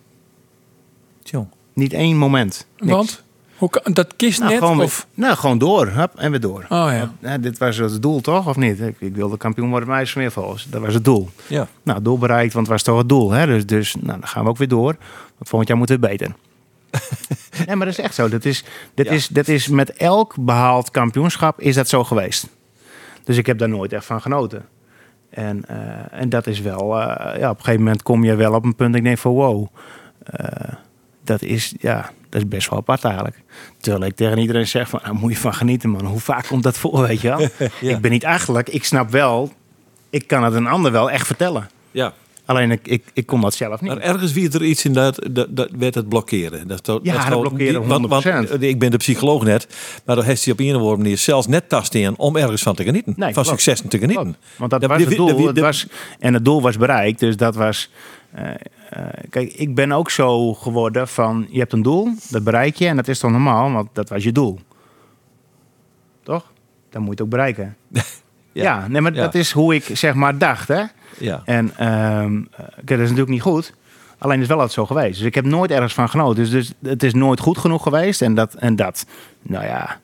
Tjong. 1.22 1.46
Niet 1.72 1.92
één 1.92 2.16
moment. 2.16 2.66
Niks. 2.78 2.92
Want? 2.92 3.22
Hoe 3.64 3.82
kan, 3.82 3.92
dat 3.92 4.16
kist 4.16 4.38
Nou, 4.38 4.50
net? 4.50 4.58
gewoon, 4.62 4.80
of? 4.82 5.06
nou, 5.14 5.36
gewoon 5.36 5.58
door. 5.58 6.08
En 6.16 6.30
weer 6.30 6.40
door. 6.40 6.66
Oh 6.68 7.08
ja. 7.20 7.38
Dit 7.38 7.58
was 7.58 7.76
het 7.76 8.02
doel 8.02 8.20
toch, 8.20 8.48
of 8.48 8.56
niet? 8.56 8.80
Ik, 8.80 8.96
ik 8.98 9.14
wilde 9.14 9.36
kampioen 9.36 9.70
worden 9.70 9.88
bij 9.88 9.96
IJsselmeervals. 9.98 10.66
Dat 10.70 10.80
was 10.80 10.94
het 10.94 11.04
doel. 11.04 11.28
Ja. 11.46 11.66
Nou, 11.82 12.02
doel 12.02 12.18
bereikt, 12.18 12.52
want 12.52 12.66
het 12.66 12.74
was 12.74 12.82
toch 12.84 12.98
het 12.98 13.08
doel. 13.08 13.30
Hè? 13.30 13.46
Dus, 13.46 13.66
dus 13.66 13.94
nou, 13.94 14.18
dan 14.20 14.28
gaan 14.28 14.44
we 14.44 14.50
ook 14.50 14.56
weer 14.56 14.68
door. 14.68 14.96
Want 15.36 15.48
volgend 15.48 15.68
jaar 15.68 15.78
moeten 15.78 16.00
we 16.00 16.08
beter. 16.08 16.34
nee, 17.66 17.76
maar 17.76 17.86
dat 17.86 17.98
is 17.98 18.04
echt 18.04 18.14
zo. 18.14 18.28
Dat 18.28 18.44
is, 18.44 18.64
dat, 18.94 19.06
Ja. 19.06 19.12
is, 19.12 19.28
dat 19.28 19.48
is 19.48 19.68
met 19.68 19.92
elk 19.92 20.34
behaald 20.38 20.90
kampioenschap 20.90 21.60
is 21.60 21.74
dat 21.74 21.88
zo 21.88 22.04
geweest. 22.04 22.46
Dus 23.24 23.36
ik 23.36 23.46
heb 23.46 23.58
daar 23.58 23.68
nooit 23.68 23.92
echt 23.92 24.04
van 24.04 24.20
genoten. 24.22 24.64
En, 25.30 25.64
eh, 25.68 26.20
en 26.20 26.28
dat 26.28 26.46
is 26.46 26.60
wel... 26.60 27.00
eh, 27.00 27.38
ja, 27.40 27.50
op 27.50 27.56
een 27.58 27.64
gegeven 27.64 27.82
moment 27.84 28.02
kom 28.02 28.24
je 28.24 28.34
wel 28.34 28.54
op 28.54 28.64
een 28.64 28.74
punt... 28.76 28.94
ik 28.94 29.02
denk 29.04 29.18
van 29.18 29.32
wow... 29.32 29.66
eh, 30.24 30.72
dat 31.24 31.42
is, 31.42 31.74
ja, 31.80 32.10
dat 32.34 32.42
is 32.42 32.48
best 32.48 32.70
wel 32.70 32.78
apart 32.78 33.04
eigenlijk. 33.04 33.36
Terwijl 33.80 34.04
ik 34.04 34.16
tegen 34.16 34.38
iedereen 34.38 34.66
zeg 34.66 34.88
van... 34.88 35.00
Nou, 35.02 35.14
moet 35.14 35.32
je 35.32 35.38
van 35.38 35.54
genieten 35.54 35.90
man. 35.90 36.04
Hoe 36.06 36.20
vaak 36.20 36.46
komt 36.46 36.62
dat 36.62 36.78
voor, 36.78 37.06
weet 37.06 37.20
je 37.20 37.28
wel? 37.28 37.48
Ik 37.94 38.00
ben 38.00 38.10
niet 38.10 38.24
achterlijk. 38.24 38.68
Ik 38.68 38.84
snap 38.84 39.10
wel... 39.10 39.52
Ik 40.10 40.26
kan 40.26 40.44
het 40.44 40.54
een 40.54 40.66
ander 40.66 40.92
wel 40.92 41.10
echt 41.10 41.26
vertellen. 41.26 41.68
ja. 41.90 42.12
Alleen 42.46 42.70
ik, 42.70 42.80
ik, 42.88 43.04
ik 43.12 43.26
kon 43.26 43.40
dat 43.40 43.54
zelf 43.54 43.80
niet. 43.80 43.90
Maar 43.90 44.00
ergens 44.00 44.32
wie 44.32 44.50
er 44.52 44.64
iets 44.64 44.84
in 44.84 44.92
dat, 44.92 45.26
dat, 45.30 45.46
dat 45.56 45.68
werd 45.78 45.94
het 45.94 46.08
blokkeren. 46.08 46.68
Dat, 46.68 46.84
dat, 46.84 47.00
Ja, 47.02 47.28
dat 47.28 47.40
blokkeren, 47.40 47.86
want, 47.86 48.06
want, 48.06 48.24
100%. 48.50 48.58
ik 48.60 48.78
ben 48.78 48.90
de 48.90 48.96
psycholoog 48.96 49.42
net, 49.44 49.66
maar 50.04 50.16
dan 50.16 50.24
heeft 50.24 50.44
hij 50.44 50.52
op 50.52 50.60
een 50.60 50.68
of 50.74 50.74
andere 50.80 50.96
manier 50.96 51.18
zelfs 51.18 51.46
net 51.46 51.68
tast 51.68 51.94
in 51.94 52.18
om 52.18 52.36
ergens 52.36 52.62
van 52.62 52.74
te 52.74 52.82
genieten. 52.84 53.12
Nee, 53.16 53.32
van 53.34 53.44
successen 53.44 53.88
te 53.88 53.98
genieten. 53.98 54.22
Klopt. 54.24 54.38
Want 54.56 54.70
dat 54.70 54.80
Dat- 54.80 54.90
was 54.90 55.00
het 55.04 55.16
doel. 55.16 55.52
was, 55.54 55.86
en 56.18 56.34
het 56.34 56.44
doel 56.44 56.62
was 56.62 56.76
bereikt. 56.76 57.20
Dus 57.20 57.36
dat 57.36 57.54
was... 57.54 57.90
eh, 58.32 58.44
eh, 58.50 58.54
kijk, 59.30 59.52
ik 59.52 59.74
ben 59.74 59.92
ook 59.92 60.10
zo 60.10 60.54
geworden 60.54 61.08
van... 61.08 61.46
Je 61.50 61.58
hebt 61.58 61.72
een 61.72 61.82
doel, 61.82 62.08
dat 62.30 62.44
bereik 62.44 62.76
je. 62.76 62.86
En 62.86 62.96
dat 62.96 63.08
is 63.08 63.18
toch 63.18 63.30
normaal, 63.30 63.72
want 63.72 63.88
dat 63.92 64.08
was 64.08 64.24
je 64.24 64.32
doel. 64.32 64.58
Toch? 66.22 66.52
Dan 66.90 67.00
moet 67.02 67.04
je 67.04 67.10
het 67.10 67.20
ook 67.22 67.28
bereiken. 67.28 67.76
ja. 68.52 68.88
nee, 68.88 69.00
maar 69.00 69.14
Ja. 69.14 69.20
dat 69.22 69.34
is 69.34 69.52
hoe 69.52 69.74
ik 69.74 69.84
zeg 69.92 70.14
maar 70.14 70.38
dacht, 70.38 70.68
hè. 70.68 70.82
Ja. 71.18 71.42
En 71.44 71.72
ehm, 71.76 72.36
eh, 72.36 72.64
kijk, 72.74 72.86
dat 72.86 72.98
is 72.98 73.02
natuurlijk 73.02 73.28
niet 73.28 73.42
goed. 73.42 73.74
Alleen 74.18 74.40
is 74.40 74.46
wel 74.46 74.56
altijd 74.56 74.74
zo 74.74 74.86
geweest. 74.86 75.18
Dus 75.18 75.26
ik 75.26 75.34
heb 75.34 75.44
nooit 75.44 75.70
ergens 75.70 75.94
van 75.94 76.08
genoten. 76.08 76.36
Dus, 76.36 76.50
dus 76.50 76.72
het 76.82 77.02
is 77.02 77.14
nooit 77.14 77.40
goed 77.40 77.58
genoeg 77.58 77.82
geweest. 77.82 78.22
En 78.22 78.34
dat, 78.34 78.54
en 78.54 78.76
dat 78.76 79.06
nou 79.42 79.64
ja, 79.64 80.00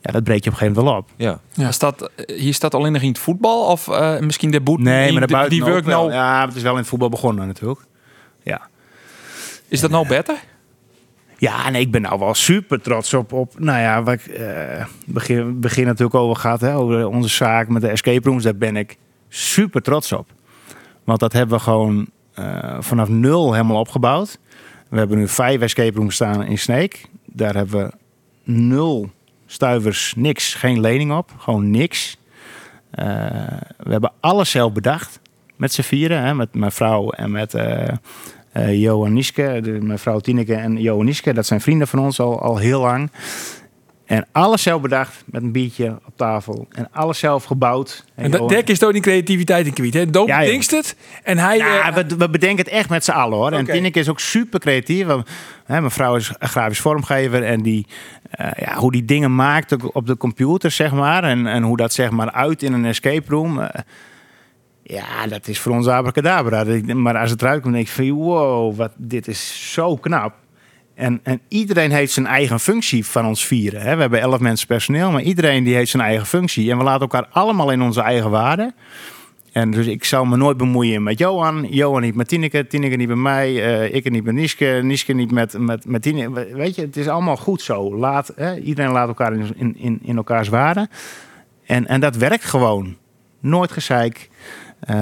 ja, 0.00 0.12
dat 0.12 0.24
breek 0.24 0.44
je 0.44 0.50
op 0.50 0.56
een 0.56 0.58
gegeven 0.58 0.84
moment 0.84 1.08
wel 1.16 1.28
op. 1.30 1.40
Ja. 1.56 1.62
Ja. 1.64 1.72
Staat, 1.72 2.10
hier 2.26 2.54
staat 2.54 2.74
alleen 2.74 2.92
nog 2.92 3.02
in 3.02 3.08
het 3.08 3.18
voetbal 3.18 3.66
of 3.66 3.88
eh, 3.88 4.18
misschien 4.18 4.50
de 4.50 4.60
boet 4.60 4.78
Nee, 4.80 5.02
die, 5.04 5.18
maar 5.18 5.26
die, 5.26 5.36
daarbuiten 5.36 5.50
die 5.50 5.62
ook 5.62 5.68
werkt 5.72 5.86
wel. 5.86 6.00
nou. 6.02 6.12
Ja, 6.12 6.46
het 6.46 6.56
is 6.56 6.62
wel 6.62 6.72
in 6.72 6.78
het 6.78 6.86
voetbal 6.88 7.08
begonnen 7.08 7.46
natuurlijk. 7.46 7.80
Ja. 8.42 8.68
Is 9.68 9.80
dat 9.80 9.90
nou 9.90 10.08
beter? 10.08 10.36
Ja, 11.38 11.66
en 11.66 11.74
ik 11.74 11.90
ben 11.90 12.02
nou 12.02 12.18
wel 12.18 12.34
super 12.34 12.80
trots 12.80 13.14
op, 13.14 13.32
op 13.32 13.58
nou 13.58 13.80
ja, 13.80 14.02
wat 14.02 14.14
ik 14.14 14.26
eh, 14.26 14.84
begin, 15.06 15.60
begin 15.60 15.84
natuurlijk 15.84 16.14
over 16.14 16.36
gehad, 16.36 16.60
hè, 16.60 16.76
over 16.76 17.06
onze 17.06 17.28
zaak 17.28 17.68
met 17.68 17.82
de 17.82 17.88
escape 17.88 18.28
rooms. 18.28 18.42
Daar 18.42 18.56
ben 18.56 18.76
ik 18.76 18.96
super 19.28 19.82
trots 19.82 20.12
op. 20.12 20.26
Want 21.04 21.20
dat 21.20 21.32
hebben 21.32 21.56
we 21.56 21.62
gewoon 21.62 22.06
eh, 22.34 22.76
vanaf 22.80 23.08
nul 23.08 23.52
helemaal 23.52 23.80
opgebouwd. 23.80 24.38
We 24.88 24.98
hebben 24.98 25.18
nu 25.18 25.28
vijf 25.28 25.60
escape 25.60 25.98
rooms 25.98 26.14
staan 26.14 26.44
in 26.44 26.58
Sneek. 26.58 27.08
Daar 27.24 27.54
hebben 27.54 27.84
we 27.86 27.92
nul 28.52 29.10
stuivers, 29.46 30.14
niks, 30.16 30.54
geen 30.54 30.80
lening 30.80 31.12
op. 31.12 31.30
Gewoon 31.38 31.70
niks. 31.70 32.16
Eh, 32.90 33.06
we 33.76 33.90
hebben 33.90 34.12
alles 34.20 34.50
zelf 34.50 34.72
bedacht. 34.72 35.20
Met 35.60 35.72
z'n 35.72 35.82
vieren, 35.82 36.22
hè, 36.22 36.34
met 36.34 36.54
mijn 36.54 36.72
vrouw 36.72 37.10
en 37.10 37.30
met 37.30 37.54
eh 37.54 37.88
eh 38.52 38.80
Johan 38.80 39.12
Nieske. 39.12 39.60
De, 39.62 39.70
mijn 39.70 39.98
vrouw 39.98 40.18
Tineke 40.18 40.54
en 40.54 40.76
Johan 40.76 41.04
Nieske. 41.04 41.32
Dat 41.32 41.46
zijn 41.46 41.60
vrienden 41.60 41.88
van 41.88 41.98
ons 41.98 42.20
al, 42.20 42.40
al 42.40 42.56
heel 42.56 42.80
lang. 42.80 43.10
En 44.06 44.26
alles 44.32 44.62
zelf 44.62 44.80
bedacht 44.80 45.22
met 45.26 45.42
een 45.42 45.52
biertje 45.52 45.98
op 46.06 46.16
tafel. 46.16 46.66
En 46.70 46.88
alles 46.92 47.18
zelf 47.18 47.44
gebouwd. 47.44 48.04
En 48.14 48.30
dat 48.30 48.48
dek 48.48 48.68
is 48.68 48.78
toch 48.78 48.92
die 48.92 49.00
creativiteit 49.00 49.66
in 49.66 49.72
kwiet. 49.72 49.94
hè? 49.94 50.10
Doop 50.10 50.28
Ja, 50.28 50.38
bedenkt 50.38 50.70
het. 50.70 50.96
En 51.22 51.38
hij... 51.38 51.56
ja, 51.56 51.88
eh, 51.88 51.94
we, 51.94 52.16
we 52.16 52.30
bedenken 52.30 52.64
het 52.64 52.74
echt 52.74 52.88
met 52.88 53.04
z'n 53.04 53.10
allen 53.10 53.38
hoor. 53.38 53.52
En. 53.52 53.64
Tineke 53.64 53.98
is 53.98 54.08
ook 54.08 54.20
super 54.20 54.60
creatief. 54.60 55.06
Want, 55.06 55.28
hè, 55.64 55.78
mijn 55.80 55.90
vrouw 55.90 56.16
is 56.16 56.32
grafisch 56.38 56.80
vormgever. 56.80 57.44
En 57.44 57.62
die, 57.62 57.86
ja, 58.56 58.74
hoe 58.76 58.92
die 58.92 59.04
dingen 59.04 59.34
maakt 59.34 59.92
op 59.92 60.06
de 60.06 60.16
computer, 60.16 60.70
zeg 60.70 60.92
maar. 60.92 61.24
En, 61.24 61.46
en 61.46 61.62
hoe 61.62 61.76
dat 61.76 61.92
zeg 61.92 62.10
maar 62.10 62.32
uit 62.32 62.62
in 62.62 62.72
een 62.72 62.84
escape 62.84 63.24
room. 63.28 63.60
Ja, 64.90 65.26
dat 65.26 65.48
is 65.48 65.58
voor 65.60 65.72
ons 65.72 65.86
abracadabra. 65.86 66.64
Maar 66.94 67.16
als 67.18 67.30
het 67.30 67.42
eruit 67.42 67.62
komt, 67.62 67.74
denk 67.74 67.86
ik 67.86 67.92
van 67.92 68.10
wow, 68.10 68.76
wat, 68.76 68.92
dit 68.96 69.28
is 69.28 69.72
zo 69.72 69.96
knap. 69.96 70.34
En, 70.94 71.20
en 71.22 71.40
iedereen 71.48 71.90
heeft 71.90 72.12
zijn 72.12 72.26
eigen 72.26 72.60
functie 72.60 73.06
van 73.06 73.26
ons 73.26 73.46
vieren. 73.46 73.80
Hè. 73.80 73.94
We 73.94 74.00
hebben 74.00 74.20
elf 74.20 74.40
mensen 74.40 74.66
personeel, 74.66 75.10
maar 75.10 75.22
iedereen 75.22 75.64
die 75.64 75.74
heeft 75.74 75.90
zijn 75.90 76.02
eigen 76.02 76.26
functie. 76.26 76.70
En 76.70 76.78
we 76.78 76.84
laten 76.84 77.00
elkaar 77.00 77.26
allemaal 77.30 77.70
in 77.70 77.82
onze 77.82 78.00
eigen 78.00 78.30
waarde. 78.30 78.74
En 79.52 79.70
dus 79.70 79.86
ik 79.86 80.04
zou 80.04 80.28
me 80.28 80.36
nooit 80.36 80.56
bemoeien 80.56 81.02
met 81.02 81.18
Johan. 81.18 81.66
Johan 81.70 82.02
niet 82.02 82.14
met 82.14 82.28
Tineke. 82.28 82.66
Tineke 82.66 82.96
niet 82.96 83.08
met 83.08 83.16
mij. 83.16 83.64
eh, 83.64 83.94
ik 83.94 84.10
niet 84.10 84.24
met 84.24 84.34
Nieske. 84.34 84.80
Nieske 84.82 85.12
niet 85.12 85.30
met, 85.30 85.58
met, 85.58 85.84
met 85.84 86.02
Tineke. 86.02 86.30
We- 86.30 86.50
Weet 86.54 86.74
je, 86.74 86.82
het 86.82 86.96
is 86.96 87.08
allemaal 87.08 87.36
goed 87.36 87.62
zo. 87.62 87.96
Laat, 87.96 88.32
hè, 88.36 88.56
iedereen 88.58 88.90
laat 88.92 89.08
elkaar 89.08 89.32
in, 89.32 89.76
in, 89.76 89.98
in, 90.02 90.16
elkaars 90.16 90.48
waarde. 90.48 90.88
En, 91.66 91.86
en 91.86 92.00
dat 92.00 92.16
werkt 92.16 92.44
gewoon. 92.44 92.96
Nooit 93.40 93.72
gezeik. 93.72 94.28
Eh, 94.80 94.96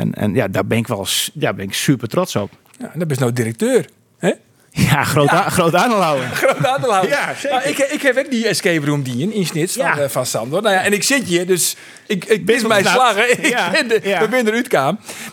en, 0.00 0.14
en 0.14 0.34
ja, 0.34 0.48
daar 0.48 0.66
ben 0.66 0.78
ik 0.78 0.86
wel 0.86 1.06
daar 1.32 1.54
ben 1.54 1.64
ik 1.64 1.74
super 1.74 2.08
trots 2.08 2.36
op. 2.36 2.50
ja, 2.78 2.90
dat 2.94 3.10
is 3.10 3.18
nou 3.18 3.32
directeur. 3.32 3.86
Hè? 4.18 4.32
Ja, 4.72 5.04
groot, 5.04 5.30
a- 5.30 5.48
groot 5.48 5.74
aanhouden. 5.74 6.30
Groot 6.42 6.66
aandeelhouder. 6.66 7.10
Ja, 7.10 7.34
zeker. 7.34 7.50
Nou, 7.58 7.68
ik, 7.68 7.78
ik 7.78 8.02
heb 8.02 8.16
ook 8.18 8.30
die 8.30 8.48
escape 8.48 8.86
room 8.86 9.02
die 9.02 9.22
in, 9.22 9.32
Snits 9.46 9.72
van, 9.76 9.84
Ja. 9.84 9.98
eh, 9.98 10.08
van 10.08 10.26
Sandor. 10.26 10.62
Nou 10.62 10.74
ja, 10.74 10.82
en 10.82 10.92
ik 10.92 11.02
zit 11.02 11.22
hier, 11.24 11.46
dus 11.46 11.76
ik, 12.06 12.24
ik 12.24 12.44
ben 12.46 12.66
mijn 12.68 12.84
slagen. 12.84 13.30
Ik 13.38 13.46
Ja, 13.46 13.70
ben 13.70 13.88
de, 13.88 14.00
ja. 14.02 14.20
eruit. 14.46 14.68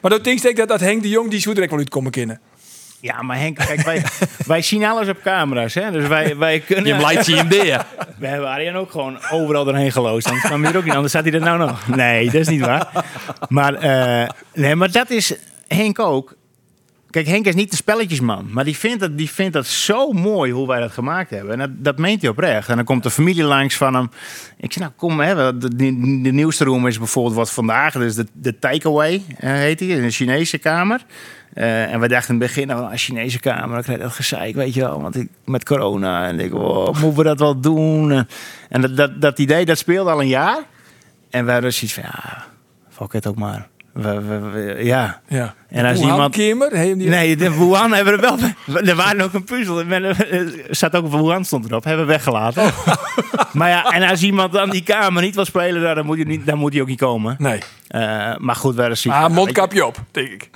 Maar 0.01 0.11
dat 0.11 0.23
denk 0.23 0.43
ik 0.43 0.55
dat, 0.55 0.67
dat 0.67 0.79
Henk 0.79 1.01
de 1.01 1.09
Jong, 1.09 1.29
die 1.29 1.39
zou 1.39 1.53
direct 1.53 1.71
wel 1.71 1.81
uitkomen 1.81 2.11
kennen. 2.11 2.39
Ja, 2.99 3.21
maar 3.21 3.37
Henk, 3.37 3.57
kijk, 3.57 3.81
wij, 3.81 4.03
wij 4.45 4.61
zien 4.61 4.85
alles 4.85 5.07
op 5.07 5.21
camera's. 5.23 5.73
Hè? 5.73 5.91
Dus 5.91 6.07
wij, 6.07 6.37
wij 6.37 6.59
kunnen... 6.59 6.99
Je 6.99 7.23
je 7.25 7.35
in 7.35 7.47
beer. 7.47 7.85
We 8.17 8.27
hebben 8.27 8.49
Arjan 8.49 8.75
ook 8.75 8.91
gewoon 8.91 9.17
overal 9.31 9.65
doorheen 9.65 9.91
geloosd. 9.91 10.27
Anders 10.27 10.45
kwam 10.45 10.63
hij 10.63 10.71
er 10.71 10.77
ook 10.77 10.83
niet. 10.83 10.93
Anders 10.93 11.13
zat 11.13 11.23
hij 11.23 11.33
er 11.33 11.39
nou 11.39 11.57
nog. 11.57 11.87
Nee, 11.87 12.25
dat 12.25 12.33
is 12.33 12.47
niet 12.47 12.61
waar. 12.61 12.87
Maar, 13.49 13.73
eh, 13.73 14.29
nee, 14.53 14.75
maar 14.75 14.91
dat 14.91 15.09
is 15.09 15.33
Henk 15.67 15.99
ook. 15.99 16.35
Kijk, 17.09 17.27
Henk 17.27 17.45
is 17.45 17.55
niet 17.55 17.69
de 17.69 17.75
spelletjesman. 17.75 18.47
Maar 18.51 18.63
die 18.63 18.77
vindt, 18.77 18.99
dat, 18.99 19.17
die 19.17 19.29
vindt 19.29 19.53
dat 19.53 19.65
zo 19.65 20.11
mooi 20.11 20.51
hoe 20.51 20.67
wij 20.67 20.79
dat 20.79 20.91
gemaakt 20.91 21.29
hebben. 21.29 21.51
En 21.51 21.59
dat, 21.59 21.69
dat 21.73 21.97
meent 21.97 22.21
hij 22.21 22.29
oprecht. 22.29 22.69
En 22.69 22.75
dan 22.75 22.85
komt 22.85 23.03
de 23.03 23.09
familie 23.09 23.43
langs 23.43 23.75
van 23.75 23.93
hem. 23.93 24.09
Ik 24.57 24.73
zeg, 24.73 24.83
nou 24.83 24.91
kom, 24.95 25.19
hè, 25.19 25.35
de, 25.57 25.75
de, 25.75 26.21
de 26.21 26.31
nieuwste 26.31 26.63
room 26.63 26.87
is 26.87 26.97
bijvoorbeeld 26.97 27.35
wat 27.35 27.51
vandaag. 27.51 27.93
Dus 27.93 28.15
de, 28.15 28.27
de 28.33 28.59
takeaway 28.59 29.23
eh, 29.37 29.51
heet 29.51 29.79
die. 29.79 29.95
In 29.95 30.03
een 30.03 30.11
Chinese 30.11 30.57
kamer. 30.57 31.01
Eh, 31.58 31.93
en 31.93 31.99
we 31.99 32.08
dachten 32.08 32.34
in 32.36 32.41
het 32.41 32.47
begin, 32.53 32.68
nou, 32.68 32.91
een 32.91 32.97
Chinese 32.97 33.39
kamer, 33.39 33.70
dan 33.74 33.82
krijg 33.82 33.97
je 33.97 34.03
dat 34.03 34.14
gezeik, 34.14 34.55
weet 34.55 34.74
je 34.74 34.80
wel. 34.82 35.01
Want 35.01 35.16
ik, 35.16 35.28
met 35.45 35.66
corona, 35.66 36.28
en 36.28 36.39
ik, 36.39 36.53
oh, 36.53 36.86
moeten 36.86 37.16
we 37.16 37.24
dat 37.24 37.39
wel 37.39 37.60
doen? 37.60 38.26
En- 38.70 38.82
dat, 38.82 38.97
dat, 38.97 39.22
dat 39.22 39.39
idee, 39.39 39.66
dat 39.66 39.78
speelde 39.78 40.12
al 40.12 40.22
een 40.22 40.28
jaar. 40.28 40.58
En 41.30 41.45
we 41.45 41.51
hadden 41.51 41.74
zoiets 41.74 41.93
van, 41.93 42.03
ja, 42.05 42.43
fuck 42.89 43.14
het 43.14 43.28
ook 43.28 43.36
maar. 43.38 43.68
We, 43.93 44.22
we- 44.22 44.39
we- 44.39 44.84
ja. 44.84 45.22
Ja. 45.28 45.53
En 45.70 45.86
als 45.86 45.99
Wuhan 45.99 46.34
iemand... 46.34 46.72
Die- 46.72 46.95
Nee, 46.95 47.36
de 47.36 47.51
Wuhan 47.58 47.93
hebben 47.93 48.16
we 48.20 48.22
wel... 48.22 48.38
Er 48.84 48.95
waren 48.95 49.22
ook 49.22 49.34
een 49.34 49.43
puzzel. 49.43 49.80
Er 49.82 50.16
zat 50.70 50.95
ook 50.95 51.03
een 51.14 51.22
Wuhan 51.22 51.45
stond 51.45 51.66
erop. 51.70 51.84
Hebben 51.84 52.05
we 52.05 52.12
weggelaten. 52.12 52.64
Oh. 52.64 52.88
Maar 53.53 53.70
ja, 53.70 53.84
en 53.91 54.10
als 54.10 54.22
iemand 54.24 54.51
dan 54.53 54.70
die 54.70 54.84
kamer 54.84 55.22
niet 55.22 55.36
wil 55.36 55.45
spelen, 55.45 55.95
dan 55.95 56.05
moet 56.05 56.16
hij, 56.16 56.26
niet, 56.26 56.45
dan 56.45 56.58
moet 56.58 56.74
hij 56.74 56.82
ook 56.82 56.88
niet 56.88 56.99
komen. 56.99 57.36
Nee. 57.39 57.60
Eh, 57.88 58.36
maar 58.38 58.55
goed, 58.55 58.76
we 58.76 58.82
hadden 58.82 59.12
Ah, 59.12 59.30
mondkapje 59.30 59.86
op, 59.86 59.97
denk 60.12 60.28
ik. 60.30 60.49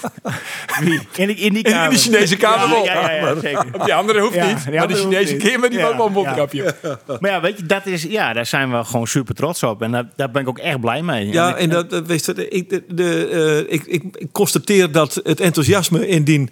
Wie? 0.80 1.00
In, 1.14 1.26
die- 1.26 1.36
in 1.36 1.52
die 1.52 1.62
In 1.62 1.72
kamer. 1.72 1.90
de 1.90 1.96
Chinese 1.96 2.36
kamer 2.36 2.68
wel. 2.68 2.84
Ja, 2.84 2.92
ja, 2.94 3.10
ja, 3.12 3.26
ja, 3.26 3.40
zeker. 3.40 3.66
Op 3.78 3.84
die 3.84 3.94
andere 3.94 4.20
hoeft 4.20 4.34
Ja, 4.34 4.46
niet. 4.46 4.64
die 4.64 4.74
maar 4.74 4.88
de 4.88 4.94
Chinese. 4.94 5.36
Kamer, 5.36 5.70
die 5.70 5.78
Ja, 5.78 5.84
wel 5.96 6.06
een 6.06 6.12
ja. 6.12 6.22
mondkapje. 6.22 6.74
Maar 7.20 7.30
ja, 7.30 7.40
weet 7.40 7.58
je, 7.58 7.66
dat 7.66 7.86
is, 7.86 8.02
ja, 8.02 8.32
daar 8.32 8.46
zijn 8.46 8.70
we 8.78 8.84
gewoon 8.84 9.06
super 9.06 9.34
trots 9.34 9.62
op. 9.62 9.82
En 9.82 10.10
daar 10.16 10.30
ben 10.30 10.42
ik 10.42 10.48
ook 10.48 10.58
echt 10.58 10.80
blij 10.80 11.02
mee. 11.02 11.28
Ja, 11.32 11.48
ik- 11.50 11.56
en 11.56 11.68
dat, 11.70 11.90
dat, 11.90 12.06
weet 12.06 12.24
je, 12.24 12.48
ik, 12.48 12.70
de, 12.70 12.82
de, 12.88 13.28
eh, 13.68 13.74
ik, 13.74 13.84
ik, 13.86 14.02
ik 14.14 14.28
constateer 14.32 14.92
dat 14.92 15.20
het 15.24 15.40
enthousiasme 15.40 16.08
in 16.08 16.24
die 16.24 16.48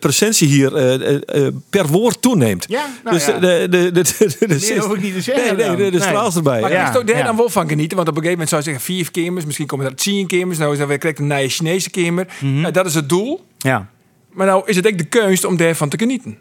presentie 0.00 0.48
hier 0.48 0.74
eh, 0.76 0.94
eh, 0.94 1.20
eh, 1.46 1.54
per 1.70 1.86
woord 1.86 2.22
toeneemt. 2.22 2.64
Ja, 2.68 2.86
nou 3.04 3.16
dus 3.16 3.26
ja. 3.26 3.38
de, 3.38 3.66
de, 3.70 3.90
de, 3.92 4.02
de, 4.02 4.46
de, 4.46 4.66
Meer 4.70 4.82
hoef 4.84 4.94
ik 4.94 5.02
niet 5.02 5.14
te 5.14 5.20
zeggen 5.20 5.44
Nee, 5.44 5.54
nee, 5.56 5.66
dan. 5.66 5.76
de, 5.76 5.84
de 5.84 5.90
Nee. 5.90 6.00
straal 6.08 6.32
erbij. 6.34 6.60
Maar 6.60 6.72
Ja, 6.72 6.86
ik 6.86 6.92
toch 6.92 7.04
daar 7.04 7.24
dan 7.24 7.36
wel 7.36 7.48
van 7.48 7.68
genieten. 7.68 7.96
Want 7.96 8.08
op 8.08 8.16
een 8.16 8.22
gegeven 8.22 8.44
moment 8.44 8.48
zou 8.48 8.62
je 8.62 8.68
zeggen 8.68 8.84
vier 9.12 9.24
kamers. 9.26 9.44
Misschien 9.44 9.66
komen 9.66 9.86
er 9.86 9.94
tien 9.94 10.26
kamers. 10.26 10.58
Nou 10.58 10.72
is 10.72 10.78
dat 10.78 10.88
weer 10.88 10.98
krijgt 10.98 11.18
een 11.18 11.26
nieuwe 11.26 11.48
Chinese 11.48 11.90
kamer. 11.90 12.17
Mhm. 12.26 12.60
Ja, 12.60 12.70
dat 12.70 12.86
is 12.86 12.94
het 12.94 13.08
doel. 13.08 13.46
ja. 13.58 13.86
Maar 14.32 14.46
nou 14.46 14.62
is 14.66 14.76
het 14.76 14.86
ook 14.86 14.98
de 14.98 15.04
kunst 15.04 15.44
om 15.44 15.56
daarvan 15.56 15.88
te 15.88 15.98
genieten. 15.98 16.38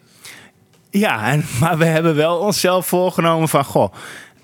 Ja, 0.90 1.32
en, 1.32 1.44
maar 1.60 1.78
we 1.78 1.86
hebben 1.86 2.16
wel 2.16 2.38
onszelf 2.38 2.88
voorgenomen 2.88 3.50
van, 3.50 3.66
goh, 3.66 3.94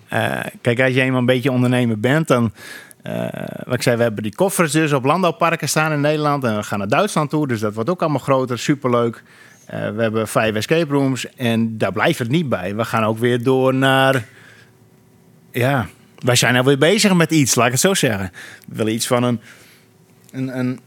eh, 0.08 0.40
kijk, 0.62 0.80
als 0.80 0.94
je 0.94 1.02
eenmaal 1.02 1.20
een 1.20 1.26
beetje 1.26 1.52
ondernemer 1.52 2.00
bent, 2.00 2.28
dan, 2.28 2.54
eh, 3.02 3.28
wat 3.66 3.74
ik 3.74 3.82
zei, 3.82 3.98
we 3.98 4.04
hebben 4.04 4.24
die 4.24 4.36
koffers 4.36 4.72
dus 4.72 4.94
op 4.94 5.04
landbouwparken 5.04 5.70
staan 5.70 5.92
in 5.92 6.02
Nederland 6.02 6.44
en 6.44 6.56
we 6.56 6.64
gaan 6.64 6.80
naar 6.80 6.88
Duitsland 6.88 7.30
toe, 7.30 7.48
dus 7.48 7.60
dat 7.60 7.74
wordt 7.74 7.90
ook 7.90 8.02
allemaal 8.02 8.20
groter, 8.20 8.60
superleuk. 8.60 9.24
Eh, 9.66 9.90
we 9.90 10.02
hebben 10.02 10.28
vijf 10.28 10.56
escape 10.56 10.94
rooms 10.94 11.36
en 11.36 11.78
daar 11.78 11.92
blijft 11.92 12.20
het 12.20 12.30
niet 12.30 12.50
bij. 12.50 12.76
We 12.76 12.86
gaan 12.86 13.04
ook 13.04 13.18
weer 13.18 13.44
door 13.44 13.74
naar, 13.74 14.26
ja, 15.52 15.88
wij 16.20 16.36
zijn 16.36 16.56
alweer 16.56 16.78
bezig 16.78 17.14
met 17.14 17.32
iets, 17.32 17.56
laat 17.56 17.66
ik 17.66 17.72
het 17.72 17.82
zo 17.82 17.94
zeggen. 17.94 18.32
We 18.68 18.76
willen 18.76 18.94
iets 18.94 19.08
van 19.08 19.24
een, 19.24 19.40
een, 20.32 20.58
een 20.60 20.80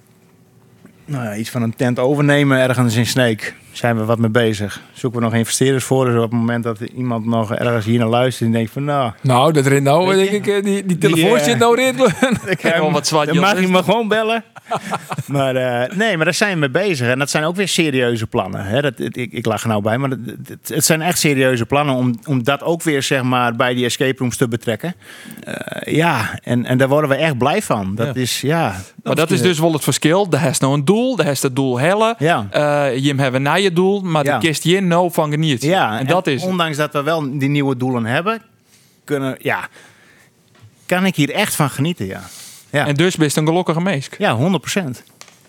nou 1.07 1.25
ja, 1.25 1.35
iets 1.35 1.51
van 1.51 1.63
een 1.63 1.77
tent 1.77 1.99
overnemen 1.99 2.59
ergens 2.59 2.95
in 2.97 3.07
Sneek. 3.07 3.55
Zijn 3.77 3.97
we 3.97 4.05
wat 4.05 4.19
mee 4.19 4.31
bezig. 4.31 4.81
Zoeken 4.93 5.19
we 5.21 5.25
nog 5.25 5.35
investeerders 5.35 5.85
voor. 5.85 6.05
Dus 6.05 6.15
op 6.15 6.21
het 6.23 6.31
moment 6.33 6.65
dat 6.65 6.81
iemand 6.81 7.27
nog 7.27 7.55
ergens 7.55 7.85
hier 7.85 7.99
naar 7.99 8.09
luistert 8.09 8.47
en 8.47 8.53
denkt 8.55 8.71
van 8.71 8.85
nou, 8.85 9.13
Nou, 9.21 9.53
dat 9.53 9.67
rent 9.67 9.83
nou, 9.83 10.15
denk 10.17 10.31
je? 10.31 10.37
ik, 10.37 10.47
eh, 10.47 10.63
die, 10.63 10.87
die 10.87 10.99
telefoon 10.99 11.39
eh, 11.39 11.45
zit 11.45 11.59
nou 11.59 11.77
redelijk. 11.77 12.15
ik 12.47 12.59
Kijk 12.59 12.77
wel 12.77 12.93
wat 12.93 13.07
zwart, 13.07 13.27
dan 13.27 13.37
mag 13.39 13.61
je 13.61 13.69
me 13.69 13.83
gewoon 13.83 14.09
bellen. 14.09 14.45
maar 15.27 15.57
eh, 15.57 15.97
nee, 15.97 16.17
maar 16.17 16.25
daar 16.25 16.35
zijn 16.35 16.53
we 16.53 16.59
mee 16.59 16.71
bezig. 16.71 17.09
En 17.09 17.19
dat 17.19 17.31
zijn 17.31 17.45
ook 17.45 17.57
weer 17.57 17.69
serieuze 17.69 18.27
plannen. 18.27 18.65
Hè? 18.65 18.83
Dat, 18.83 18.93
ik, 18.99 19.33
ik 19.33 19.47
lach 19.47 19.63
er 19.63 19.69
nou 19.69 19.83
bij, 19.83 19.99
maar 19.99 20.11
het, 20.11 20.21
het, 20.47 20.69
het 20.69 20.85
zijn 20.85 21.03
echt 21.03 21.19
serieuze 21.19 21.67
plannen 21.67 21.95
om, 21.95 22.15
om 22.25 22.43
dat 22.45 22.63
ook 22.63 22.83
weer 22.83 23.03
zeg 23.03 23.23
maar, 23.23 23.57
bij 23.57 23.75
die 23.75 23.85
escape 23.85 24.19
rooms 24.19 24.37
te 24.37 24.49
betrekken. 24.49 24.95
Eh, 25.41 25.95
ja, 25.95 26.39
en, 26.43 26.65
en 26.67 26.79
daar 26.79 26.89
worden 26.89 27.11
we 27.11 27.17
echt 27.17 27.39
blij 27.39 27.63
van. 27.63 27.95
Dat 27.95 28.07
Ja. 28.15 28.21
is, 28.21 28.41
ja... 28.41 28.75
Maar 29.03 29.15
dat 29.15 29.31
is 29.31 29.43
dus 29.43 29.59
wel 29.59 29.73
het 29.73 29.85
verschil. 29.85 30.31
De 30.31 30.39
heeft 30.39 30.61
nou 30.61 30.75
een 30.75 30.85
doel, 30.85 31.17
de 31.17 31.25
heeft 31.25 31.43
het 31.43 31.57
doel 31.57 31.79
hellen. 31.79 32.15
Ja. 32.19 32.47
Eh, 32.51 32.97
je 32.99 33.15
hebben 33.15 33.43
na 33.43 33.57
je 33.67 33.73
doel, 33.73 34.01
maar 34.01 34.25
Ja. 34.25 34.39
de 34.39 34.47
kist 34.47 34.63
je 34.65 34.81
nou 34.81 35.13
van 35.13 35.31
geniet. 35.31 35.63
Ja, 35.63 35.99
en 35.99 36.07
dat 36.07 36.27
is. 36.27 36.43
ondanks 36.43 36.77
dat 36.77 36.93
we 36.93 37.03
wel 37.03 37.39
die 37.39 37.49
nieuwe 37.49 37.77
doelen 37.77 38.05
hebben, 38.05 38.43
kunnen, 39.05 39.37
ja, 39.41 39.69
kan 40.87 41.07
ik 41.07 41.17
hier 41.17 41.31
echt 41.31 41.55
van 41.55 41.71
genieten, 41.71 42.07
ja. 42.07 42.23
Ja, 42.71 42.87
En 42.87 42.95
dus 42.95 43.17
best 43.17 43.37
een 43.37 43.47
gelukkige 43.47 43.81
meesk. 43.81 44.19
ja 44.19 44.37
100% 44.37 45.03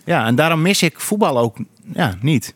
Ja, 0.04 0.26
en 0.26 0.34
daarom 0.34 0.62
mis 0.62 0.82
ik 0.82 1.00
voetbal 1.00 1.38
ook 1.38 1.56
ja, 1.94 2.14
niet. 2.20 2.54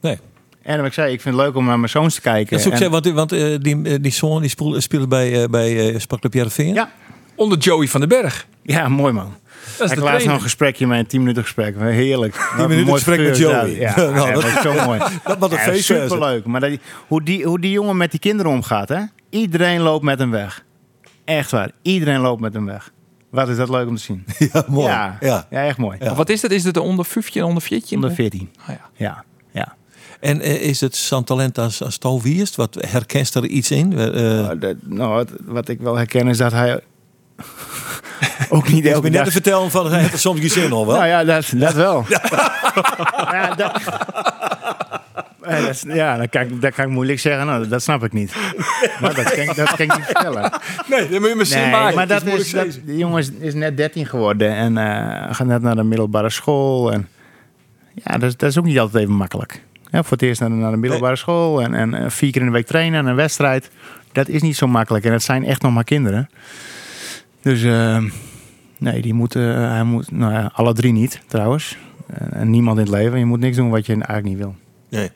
Nee. 0.00 0.18
En 0.62 0.76
wat 0.76 0.86
ik 0.86 0.92
zei, 0.92 1.12
ik 1.12 1.20
vind 1.20 1.34
het 1.36 1.44
leuk 1.44 1.56
om 1.56 1.64
naar 1.64 1.78
mijn 1.78 1.90
zoons 1.90 2.14
te 2.14 2.20
kijken. 2.20 2.50
Dat 2.50 2.60
is 2.60 2.66
ook 2.66 2.72
En- 2.72 2.78
zo, 2.78 2.88
want, 2.90 3.06
want 3.06 3.32
eh, 3.32 3.54
die, 3.60 3.82
eh, 3.82 3.94
die 4.00 4.12
zoon 4.12 4.40
die 4.40 4.50
speelt 4.80 5.08
bij, 5.08 5.42
eh 5.42 5.48
bij 5.48 5.92
eh 5.92 5.98
Sparkclub 6.00 6.34
Jereveen. 6.34 6.74
Ja. 6.74 6.90
Onder 7.34 7.58
Joey 7.58 7.88
van 7.88 8.00
den 8.00 8.08
Berg. 8.08 8.46
ja, 8.62 8.88
mooi 8.88 9.12
man. 9.12 9.34
Dat 9.78 9.86
is 9.86 9.90
ik 9.92 9.98
de 9.98 10.04
trainer. 10.04 10.34
een 10.34 10.40
gesprekje 10.40 10.86
met 10.86 10.98
een 10.98 11.06
10 11.06 11.20
minuten 11.20 11.42
gesprek. 11.42 11.76
Heerlijk. 11.78 12.36
Wat 12.36 12.50
een 12.52 12.68
minuten 12.68 12.84
mooi 12.84 13.02
gesprek 13.02 13.26
met 13.28 13.36
Joey. 13.36 13.54
dat. 13.66 13.76
Ja, 13.76 13.94
Nou, 13.96 14.26
ja, 14.28 14.32
dat- 14.34 14.44
is 14.44 14.60
zo 14.60 14.74
mooi. 14.86 14.98
Dat 15.24 15.38
was 15.38 15.50
een 15.50 15.56
Ja, 15.56 15.62
feest. 15.62 15.84
superleuk. 15.84 16.44
Maar 16.44 16.60
dat, 16.60 16.70
hoe, 17.08 17.22
die, 17.22 17.44
hoe 17.44 17.60
die 17.60 17.70
jongen 17.70 17.96
met 17.96 18.10
die 18.10 18.20
kinderen 18.20 18.52
omgaat, 18.52 18.88
hè? 18.88 19.00
Iedereen 19.30 19.80
loopt 19.80 20.04
met 20.04 20.18
hem 20.18 20.30
weg. 20.30 20.64
Echt 21.24 21.50
waar. 21.50 21.70
Iedereen 21.82 22.20
loopt 22.20 22.40
met 22.40 22.54
hem 22.54 22.66
weg. 22.66 22.92
Wat 23.30 23.48
is 23.48 23.56
dat 23.56 23.68
leuk 23.68 23.88
om 23.88 23.96
te 23.96 24.02
zien. 24.02 24.24
Ja, 24.52 24.64
mooi. 24.68 24.86
Ja, 24.86 25.16
Ja. 25.20 25.46
ja. 25.50 25.64
echt 25.66 25.78
mooi. 25.78 25.96
Ja. 26.00 26.14
Wat 26.14 26.28
is 26.28 26.40
dat? 26.40 26.50
Is 26.50 26.64
het 26.64 26.76
een 26.76 26.82
onder 26.82 27.04
15, 27.04 27.42
onder 27.44 27.62
14? 27.62 27.96
Onder 27.96 28.12
14. 28.14 28.50
Ah, 28.60 28.68
ja. 28.68 28.80
Ja, 28.96 29.24
ja. 29.50 29.74
En 30.20 30.40
eh, 30.40 30.62
is 30.62 30.80
het 30.80 30.96
zo'n 30.96 31.24
talent 31.24 31.58
als, 31.58 31.82
als? 31.82 31.98
Wat 32.56 32.76
herkent 32.88 33.34
er 33.34 33.46
iets 33.46 33.70
in? 33.70 33.98
Eh, 33.98 34.38
Uh, 34.38 34.48
dat- 34.60 34.76
nou, 34.80 35.12
wat, 35.14 35.30
wat 35.44 35.68
ik 35.68 35.80
wel 35.80 35.96
herken 35.96 36.28
is 36.28 36.36
dat 36.38 36.52
hij 36.52 36.80
ook 38.48 38.68
niet 38.68 38.84
ik 38.84 38.92
elke 38.92 39.06
net 39.08 39.12
dag... 39.16 39.24
te 39.24 39.30
vertellen 39.32 39.70
van 39.70 39.90
hij 39.90 40.00
heeft 40.00 40.12
er 40.12 40.18
soms 40.18 40.40
geen 40.40 40.50
zin 40.50 40.72
al 40.72 40.86
wel. 40.86 40.96
Nou 40.96 41.06
ja, 41.08 41.24
dat, 41.24 41.52
dat 41.56 41.72
wel. 41.74 42.04
ja, 43.32 43.54
dat, 43.54 43.80
Ja, 45.86 46.10
dat 46.16 46.18
dat 46.18 46.28
kan, 46.30 46.42
ik- 46.42 46.60
dat 46.60 46.74
kan 46.74 46.84
ik 46.84 46.90
moeilijk 46.90 47.20
zeggen. 47.20 47.46
Nou, 47.46 47.68
dat 47.68 47.82
snap 47.82 48.04
ik 48.04 48.12
niet. 48.12 48.34
Maar 49.00 49.14
dat 49.14 49.24
kan, 49.34 49.42
ik- 49.42 49.54
dat 49.56 49.74
kan 49.74 49.78
ik 49.86 49.96
niet 49.96 50.04
vertellen. 50.04 50.52
Nee, 50.86 51.08
dat 51.08 51.20
moet 51.20 51.48
je 51.48 51.54
Nee, 51.54 51.70
maken. 51.70 51.96
maar 51.96 52.06
dat 52.06 52.22
Het 52.22 52.34
is, 52.34 52.50
dat, 52.50 52.66
die 52.84 52.96
jongen 52.96 53.34
is, 53.40 53.54
net 53.54 53.76
13 53.76 54.06
geworden 54.06 54.52
en 54.54 54.76
eh, 54.78 55.34
gaat 55.34 55.46
net 55.46 55.62
naar 55.62 55.74
de 55.76 55.82
middelbare 55.82 56.30
school. 56.30 56.92
En, 56.92 57.08
ja, 57.94 58.12
dat, 58.12 58.22
is- 58.28 58.36
dat 58.36 58.50
is 58.50 58.58
ook 58.58 58.64
niet 58.64 58.78
altijd 58.78 59.02
even 59.04 59.16
makkelijk. 59.16 59.62
Ja, 59.90 60.02
voor 60.02 60.12
het 60.12 60.22
eerst 60.22 60.40
naar 60.40 60.48
de, 60.48 60.54
naar 60.54 60.70
de 60.70 60.76
middelbare 60.76 61.16
school 61.16 61.62
en, 61.62 61.74
en 61.74 61.94
eh, 61.94 62.10
vier 62.10 62.30
keer 62.32 62.40
in 62.40 62.46
de 62.46 62.52
week 62.52 62.66
trainen 62.66 62.98
en 63.00 63.06
een 63.06 63.14
wedstrijd. 63.16 63.70
Dat 64.12 64.28
is 64.28 64.42
niet 64.42 64.56
zo 64.56 64.66
makkelijk 64.66 65.04
en 65.04 65.12
het 65.12 65.22
zijn 65.22 65.44
echt 65.44 65.62
nog 65.62 65.72
maar 65.72 65.84
kinderen. 65.84 66.28
Dus 67.42 67.62
eh, 67.62 68.04
nee, 68.78 69.02
die 69.02 69.14
moeten, 69.14 69.56
eh, 69.56 69.70
hij 69.70 69.84
moet, 69.84 70.10
nou 70.10 70.32
ja, 70.32 70.50
alle 70.54 70.72
drie 70.72 70.92
niet 70.92 71.20
trouwens. 71.26 71.76
En, 72.30 72.50
niemand 72.50 72.78
in 72.78 72.84
het 72.84 72.92
leven. 72.92 73.18
Je 73.18 73.24
moet 73.24 73.40
niks 73.40 73.56
doen 73.56 73.70
wat 73.70 73.86
je 73.86 73.92
eigenlijk 73.92 74.24
niet 74.24 74.36
wil. 74.36 74.54
Nee. 74.88 75.10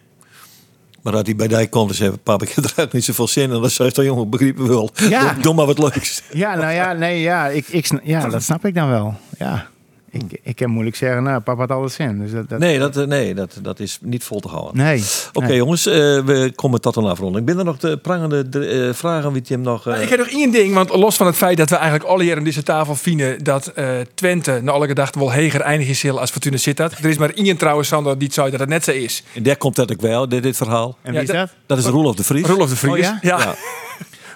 Maar 1.03 1.13
dat 1.13 1.27
hij 1.27 1.37
bij 1.37 1.49
die 1.49 1.69
komt 1.69 1.91
en 1.91 1.97
zegt, 1.97 2.23
pap, 2.23 2.43
ik 2.43 2.49
heb 2.49 2.65
er 2.77 2.89
niet 2.93 3.05
zoveel 3.05 3.29
zin 3.29 3.43
in. 3.43 3.61
Dan 3.61 3.71
zei 3.71 3.91
hij, 3.95 4.05
jongen, 4.05 4.31
begrijpen 4.31 4.69
wel. 4.69 4.91
Ja. 5.09 5.33
Doe, 5.33 5.43
doe 5.43 5.55
maar 5.55 5.67
wat 5.67 5.79
leuks. 5.79 6.23
Ja, 6.33 6.55
nou 6.55 6.73
ja, 6.73 6.93
nee, 6.93 7.21
ja, 7.21 7.49
ik, 7.49 7.69
ik, 7.69 8.01
ja 8.03 8.29
dat 8.29 8.43
snap 8.43 8.65
ik 8.65 8.75
dan 8.75 8.89
wel. 8.89 9.15
Ja. 9.39 9.67
Ik, 10.11 10.41
ik 10.43 10.57
kan 10.57 10.71
moeilijk 10.71 10.97
zeggen, 10.97 11.23
nou, 11.23 11.41
papa 11.41 11.61
had 11.61 11.71
alles 11.71 11.95
zin. 11.95 12.19
Dus 12.19 12.31
dat, 12.33 12.49
dat, 12.49 12.59
Nee, 12.59 12.79
dat, 12.79 12.97
eh, 12.97 13.07
nee 13.07 13.35
dat, 13.35 13.59
dat 13.63 13.81
is 13.81 13.99
niet 14.03 14.25
vol 14.25 14.41
te 14.41 14.49
houden. 14.49 14.77
nee. 14.77 15.05
Oké 15.33 15.47
nee. 15.47 15.57
jongens, 15.57 15.87
eh, 15.87 15.95
we 15.95 16.53
komen 16.55 16.81
tot 16.81 16.97
een 16.97 17.05
afronding. 17.05 17.47
Ben 17.47 17.59
er 17.59 17.65
nog 17.65 17.77
de 17.79 17.97
prangende 17.99 18.49
de, 18.49 18.67
eh, 18.89 18.95
vragen 18.95 19.33
wie 19.33 19.43
Tim 19.43 19.61
nog... 19.61 19.87
eh, 19.87 20.03
Ik 20.03 20.09
heb 20.09 20.19
nog 20.19 20.29
één 20.29 20.51
ding, 20.51 20.75
want 20.75 20.91
los 20.95 21.17
van 21.17 21.27
het 21.27 21.37
feit 21.37 21.57
dat 21.57 21.71
we 21.71 21.77
eigenlijk 21.77 22.05
alle 22.11 22.23
hier 22.23 22.37
aan 22.37 22.45
deze 22.45 22.63
tafel 22.63 22.95
vinden 22.95 23.45
dat 23.45 23.67
eh, 23.67 23.89
Twente 24.15 24.61
naar 24.63 24.75
alle 24.75 24.87
gedachten 24.87 25.21
wel 25.21 25.31
heger 25.33 25.61
eindig 25.61 25.89
is 25.89 26.11
als 26.11 26.31
Fortuna 26.31 26.57
Sittard. 26.57 26.99
Er 26.99 27.05
is 27.05 27.19
maar 27.19 27.31
één 27.31 27.57
trouwens, 27.57 27.89
Sander, 27.89 28.15
die 28.19 28.27
het 28.27 28.35
zei 28.35 28.51
dat 28.51 28.61
het 28.61 28.69
net 28.69 28.85
zo 28.85 28.91
is. 28.91 29.23
en 29.35 29.43
daar 29.43 29.57
komt 29.57 29.77
dat 29.77 29.93
ook 29.93 30.01
wel, 30.01 30.29
dit, 30.29 30.43
dit 30.43 30.57
verhaal. 30.57 30.97
En 31.03 31.13
Ja, 31.13 31.19
wie 31.21 31.29
is 31.29 31.35
dat- 31.35 31.37
dat? 31.49 31.51
Dat 31.67 31.79
is 31.79 31.85
Roelof 31.85 32.15
de 32.17 32.25
Vries. 32.25 32.47
Roelof 32.47 32.69
de 32.69 32.77
Vries. 32.77 32.93
Oh 32.93 32.99
ja? 32.99 33.19
ja. 33.23 33.39
Ja. 33.39 33.55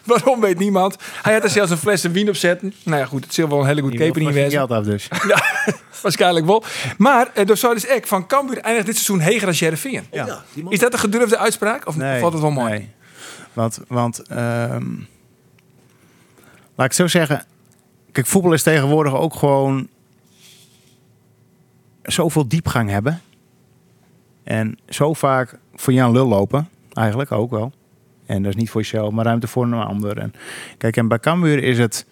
Waarom 0.04 0.40
weet 0.40 0.58
niemand. 0.58 0.96
Hij 1.22 1.32
had 1.32 1.42
er 1.42 1.50
zelfs 1.50 1.70
een 1.70 1.76
fles 1.76 2.02
wien 2.02 2.28
op 2.28 2.36
zetten. 2.36 2.74
Nou 2.82 2.98
ja, 2.98 3.06
goed, 3.06 3.24
het 3.24 3.34
zal 3.34 3.48
wel 3.48 3.60
een 3.60 3.66
hele 3.66 3.88
keper 3.88 4.20
niet 4.20 4.32
wezen. 4.32 4.50
geld 4.50 4.70
af 4.70 4.84
dus. 4.84 5.08
Ja, 5.28 5.42
waarschijnlijk 6.02 6.46
wel. 6.46 6.64
Maar 6.98 7.30
eh, 7.34 7.46
door 7.46 7.56
zou 7.56 7.74
dus 7.74 7.86
ek 7.86 8.06
van 8.06 8.26
Cambuur 8.26 8.58
eindigt 8.58 8.86
dit 8.86 8.94
seizoen 8.94 9.20
heger 9.20 9.46
als 9.46 9.58
Jereveen. 9.58 10.06
Ja. 10.10 10.42
Is 10.68 10.78
dat 10.78 10.92
een 10.92 10.98
gedurfde 10.98 11.38
uitspraak? 11.38 11.86
Of 11.86 11.94
valt 11.94 12.32
het 12.32 12.42
wel 12.42 12.50
mooi? 12.50 12.70
Nee. 12.70 12.90
Want, 13.52 13.80
want 13.88 14.18
ehm, 14.18 14.84
laat 16.74 16.86
ik 16.86 16.92
zo 16.92 17.06
zeggen. 17.06 17.44
Kijk, 18.12 18.26
voetbal 18.26 18.52
is 18.52 18.62
tegenwoordig 18.62 19.14
ook 19.14 19.34
gewoon 19.34 19.88
zoveel 22.02 22.48
diepgang 22.48 22.90
hebben. 22.90 23.20
En 24.44 24.78
zo 24.88 25.12
vaak 25.14 25.58
voor 25.74 25.92
Jan 25.92 26.12
Lul 26.12 26.26
lopen. 26.26 26.68
Eigenlijk 26.92 27.32
ook 27.32 27.50
wel. 27.50 27.72
En 28.30 28.42
dat 28.42 28.54
is 28.54 28.58
niet 28.58 28.70
voor 28.70 28.80
jezelf, 28.80 29.12
maar 29.12 29.24
ruimte 29.24 29.46
voor 29.46 29.64
een 29.64 29.74
ander. 29.74 30.18
En, 30.18 30.32
kijk, 30.78 30.96
en 30.96 31.08
bij 31.08 31.18
Cambuur 31.18 31.62
is 31.62 31.78
het, 31.78 32.06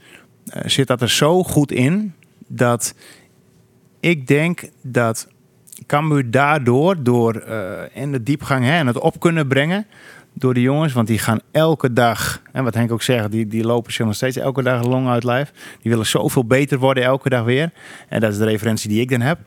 eh, 0.46 0.62
zit 0.66 0.86
dat 0.86 1.00
er 1.00 1.10
zo 1.10 1.42
goed 1.42 1.72
in 1.72 2.14
dat 2.46 2.94
ik 4.00 4.26
denk 4.26 4.68
dat 4.82 5.28
Cambuur 5.86 6.30
daardoor, 6.30 7.02
door 7.02 7.34
eh, 7.34 7.96
en 7.96 8.12
de 8.12 8.22
diepgang 8.22 8.64
hè, 8.64 8.72
en 8.72 8.86
het 8.86 8.98
op 8.98 9.20
kunnen 9.20 9.46
brengen 9.48 9.86
door 10.32 10.54
de 10.54 10.60
jongens, 10.60 10.92
want 10.92 11.06
die 11.06 11.18
gaan 11.18 11.40
elke 11.50 11.92
dag, 11.92 12.42
en 12.52 12.64
wat 12.64 12.74
Henk 12.74 12.92
ook 12.92 13.02
zegt, 13.02 13.30
die, 13.30 13.46
die 13.46 13.64
lopen 13.64 13.92
zich 13.92 14.06
nog 14.06 14.14
steeds 14.14 14.36
elke 14.36 14.62
dag 14.62 14.84
long 14.84 15.08
uit 15.08 15.24
lijf. 15.24 15.52
Die 15.82 15.90
willen 15.90 16.06
zoveel 16.06 16.44
beter 16.44 16.78
worden 16.78 17.04
elke 17.04 17.28
dag 17.28 17.44
weer. 17.44 17.72
En 18.08 18.20
dat 18.20 18.32
is 18.32 18.38
de 18.38 18.44
referentie 18.44 18.88
die 18.88 19.00
ik 19.00 19.10
dan 19.10 19.20
heb. 19.20 19.38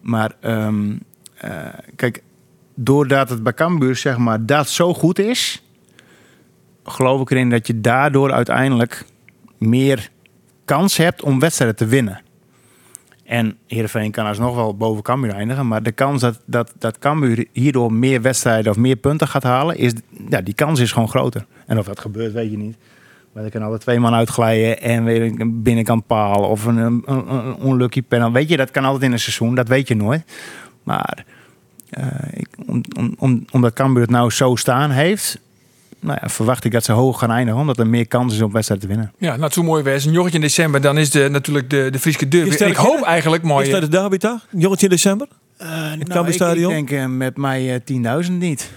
Maar 0.00 0.32
ehm, 0.40 0.96
eh, 1.34 1.50
kijk, 1.96 2.22
doordat 2.74 3.28
het 3.28 3.42
bij 3.42 3.54
Cambuur 3.54 3.96
zeg 3.96 4.16
maar 4.16 4.46
dat 4.46 4.68
zo 4.68 4.94
goed 4.94 5.18
is, 5.18 5.62
geloof 6.84 7.20
ik 7.20 7.30
erin 7.30 7.50
dat 7.50 7.66
je 7.66 7.80
daardoor 7.80 8.32
uiteindelijk 8.32 9.04
meer 9.58 10.10
kans 10.64 10.96
hebt 10.96 11.22
om 11.22 11.38
wedstrijden 11.38 11.76
te 11.76 11.86
winnen. 11.86 12.20
En 13.24 13.56
Heerenveen 13.66 14.10
kan 14.10 14.26
alsnog 14.26 14.54
wel 14.54 14.76
boven 14.76 15.02
Cambuur 15.02 15.30
eindigen. 15.30 15.68
Maar 15.68 15.82
de 15.82 15.92
kans 15.92 16.20
dat, 16.20 16.40
dat, 16.46 16.72
dat 16.78 16.98
Cambuur 16.98 17.46
hierdoor 17.52 17.92
meer 17.92 18.22
wedstrijden 18.22 18.72
of 18.72 18.78
meer 18.78 18.96
punten 18.96 19.28
gaat 19.28 19.42
halen... 19.42 19.76
Is, 19.76 19.92
ja, 20.28 20.40
die 20.40 20.54
kans 20.54 20.80
is 20.80 20.92
gewoon 20.92 21.08
groter. 21.08 21.46
En 21.66 21.78
of 21.78 21.86
dat 21.86 22.00
gebeurt, 22.00 22.32
weet 22.32 22.50
je 22.50 22.56
niet. 22.56 22.76
Maar 23.32 23.44
er 23.44 23.50
kan 23.50 23.62
altijd 23.62 23.80
twee 23.80 24.00
man 24.00 24.14
uitglijden 24.14 24.80
en 24.80 25.04
weer 25.04 25.40
een 25.40 25.62
binnenkant 25.62 26.06
paal... 26.06 26.42
of 26.42 26.64
een, 26.64 26.76
een, 26.76 27.56
unlucky 27.64 28.02
penalty. 28.02 28.34
Weet 28.34 28.48
je, 28.48 28.56
dat 28.56 28.70
kan 28.70 28.84
altijd 28.84 29.02
in 29.02 29.12
een 29.12 29.18
seizoen. 29.18 29.54
Dat 29.54 29.68
weet 29.68 29.88
je 29.88 29.94
nooit. 29.94 30.24
Maar 30.82 31.24
eh, 31.90 32.06
ik, 32.32 32.48
om, 32.66 32.82
om, 32.98 33.14
om, 33.18 33.44
omdat 33.50 33.72
Cambuur 33.72 34.02
het 34.02 34.10
nou 34.10 34.30
zo 34.30 34.56
staan 34.56 34.90
heeft... 34.90 35.40
Nou 36.02 36.18
ja, 36.22 36.28
verwacht 36.28 36.64
ik 36.64 36.72
dat 36.72 36.84
ze 36.84 36.92
hoog 36.92 37.18
gaan 37.18 37.30
eindigen... 37.30 37.60
omdat 37.60 37.78
er 37.78 37.86
meer 37.86 38.06
kans 38.08 38.34
is 38.34 38.40
om 38.42 38.52
wedstrijden 38.52 38.88
te 38.88 38.94
winnen. 38.94 39.12
Ja, 39.18 39.36
nou, 39.36 39.52
zo 39.52 39.62
mooi 39.62 39.82
wezen. 39.82 40.08
Een 40.08 40.14
joggetje 40.14 40.38
in 40.38 40.44
december, 40.44 40.80
dan 40.80 40.98
is 40.98 41.10
de, 41.10 41.28
natuurlijk 41.30 41.70
de, 41.70 41.88
de 41.90 41.98
Friese 41.98 42.28
derby. 42.28 42.48
Is 42.48 42.60
En 42.60 42.68
ik 42.68 42.76
hoop 42.76 42.96
een- 42.96 43.04
eigenlijk 43.04 43.42
Is 43.42 43.48
mooi. 43.48 43.70
dat 43.70 43.80
de 43.80 43.88
derby 43.88 44.16
toch? 44.16 44.46
Jongetje 44.50 44.86
in 44.86 44.92
december? 44.92 45.28
Uh, 45.62 45.92
Cambuurstadion? 46.08 46.72
Ik 46.74 46.88
denk 46.88 47.02
eh, 47.02 47.08
met 47.08 47.36
mij 47.36 47.74
eh, 47.74 48.22
10.000 48.26 48.32
niet. 48.32 48.70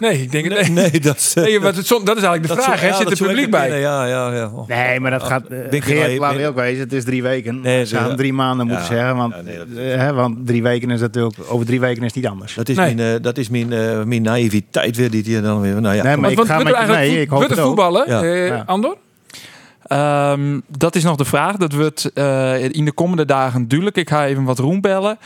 Nee, 0.00 0.22
ik 0.22 0.32
denk 0.32 0.44
het 0.48 0.68
nee. 0.74 0.90
Nee, 0.90 1.00
dat, 1.00 1.32
eh, 1.34 1.44
Nee, 1.44 1.60
wat 1.60 1.76
het, 1.76 1.86
zo- 1.86 2.02
dat 2.02 2.16
is 2.16 2.22
eigenlijk 2.22 2.42
de 2.42 2.54
dat 2.54 2.64
vraag. 2.64 2.80
hè? 2.80 2.86
ja, 2.86 2.96
Zit 2.96 3.10
er 3.10 3.16
zou 3.16 3.30
publiek 3.30 3.50
bij? 3.50 3.60
kunnen, 3.60 3.80
Ja, 3.80 4.06
ja, 4.06 4.32
ja. 4.34 4.50
Oh. 4.54 4.68
Nee, 4.68 5.00
maar 5.00 5.10
dat 5.10 5.22
gaat. 5.22 5.42
Uh, 5.50 5.72
ik 5.72 5.84
Geert, 5.84 6.18
laten 6.18 6.40
we 6.40 6.46
ook 6.46 6.54
wezen, 6.54 6.80
het 6.80 6.92
is 6.92 7.04
drie 7.04 7.22
weken. 7.22 7.60
Nee, 7.60 7.86
Ze 7.86 7.96
gaan 7.96 8.08
ja. 8.08 8.14
drie 8.14 8.32
maanden 8.32 8.66
moeten 8.66 8.84
Ja. 8.84 8.90
zeggen. 8.90 9.16
Want, 9.16 9.34
Ja, 9.34 9.42
nee, 9.42 9.56
dat- 9.58 9.66
eh, 9.76 9.96
hè, 9.96 10.12
want 10.12 10.46
drie 10.46 10.62
weken 10.62 10.90
is 10.90 11.00
natuurlijk. 11.00 11.36
Over 11.48 11.66
drie 11.66 11.80
weken 11.80 11.98
is 12.02 12.06
het 12.06 12.14
niet 12.22 12.26
anders. 12.26 12.54
Dat 12.54 12.68
is, 12.68 12.76
Nee. 12.76 12.94
mijn, 12.94 13.14
eh, 13.16 13.22
dat 13.22 13.38
is 13.38 13.48
mijn, 13.48 13.72
eh, 13.72 14.02
mijn 14.02 14.22
naïviteit 14.22 14.96
weer 14.96 15.10
die 15.10 15.22
hier 15.22 15.42
dan 15.42 15.60
weer. 15.60 15.80
Nou 15.80 15.94
ja, 15.94 16.02
Nee, 16.02 16.12
maar 16.16 16.20
Want, 16.20 16.30
ik 16.30 16.36
want 16.36 16.48
ga 16.48 16.58
met 16.86 16.88
mee. 16.96 17.20
Ik 17.20 17.28
hoop 17.28 17.38
wordt 17.38 17.54
het 17.54 17.64
voetballen, 17.64 18.06
eh. 18.06 18.60
Andor? 18.66 18.96
Ehm, 19.86 20.60
dat 20.78 20.94
is 20.94 21.02
nog 21.02 21.16
de 21.16 21.24
vraag. 21.24 21.56
Dat 21.56 21.72
wordt 21.72 22.10
eh, 22.14 22.64
in 22.64 22.84
de 22.84 22.92
komende 22.92 23.24
dagen 23.24 23.68
duidelijk. 23.68 23.96
Ik 23.96 24.08
ga 24.08 24.26
even 24.26 24.44
wat 24.44 24.58
roem 24.58 24.80
bellen. 24.80 25.18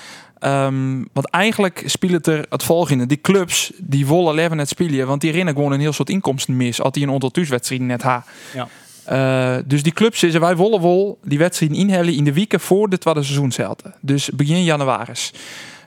Ehm, 0.43 1.05
want 1.13 1.31
eigenlijk 1.31 1.83
speelt 1.87 2.13
het 2.13 2.27
er 2.27 2.47
het 2.49 2.63
volgende. 2.63 3.07
Die 3.07 3.21
clubs 3.21 3.73
die 3.77 4.07
willen 4.07 4.35
leven 4.35 4.59
het 4.59 4.69
spelen. 4.69 5.07
Want 5.07 5.21
die 5.21 5.33
rennen 5.33 5.55
gewoon 5.55 5.73
een 5.73 5.81
heel 5.81 5.93
soort 5.93 6.11
inkomsten 6.11 6.57
mis. 6.57 6.81
Als 6.81 6.93
die 6.93 7.07
een 7.07 7.31
thuiswedstrijden 7.31 7.87
net 7.87 8.03
ha. 8.03 8.25
Ja. 8.55 8.69
Eh, 9.05 9.63
dus 9.67 9.83
die 9.83 9.93
clubs 9.93 10.19
zeggen 10.19 10.41
wij 10.41 10.57
willen 10.57 10.83
wel 10.83 11.19
die 11.25 11.39
wedstrijden 11.39 11.79
inhellen 11.79 12.15
in 12.15 12.25
de 12.25 12.33
weken 12.33 12.61
voor 12.61 12.89
de 12.89 12.99
tweede 12.99 13.23
seizoen 13.23 13.53
zelten. 13.53 13.95
Dus 14.01 14.31
begin 14.31 14.65
januari. 14.65 15.13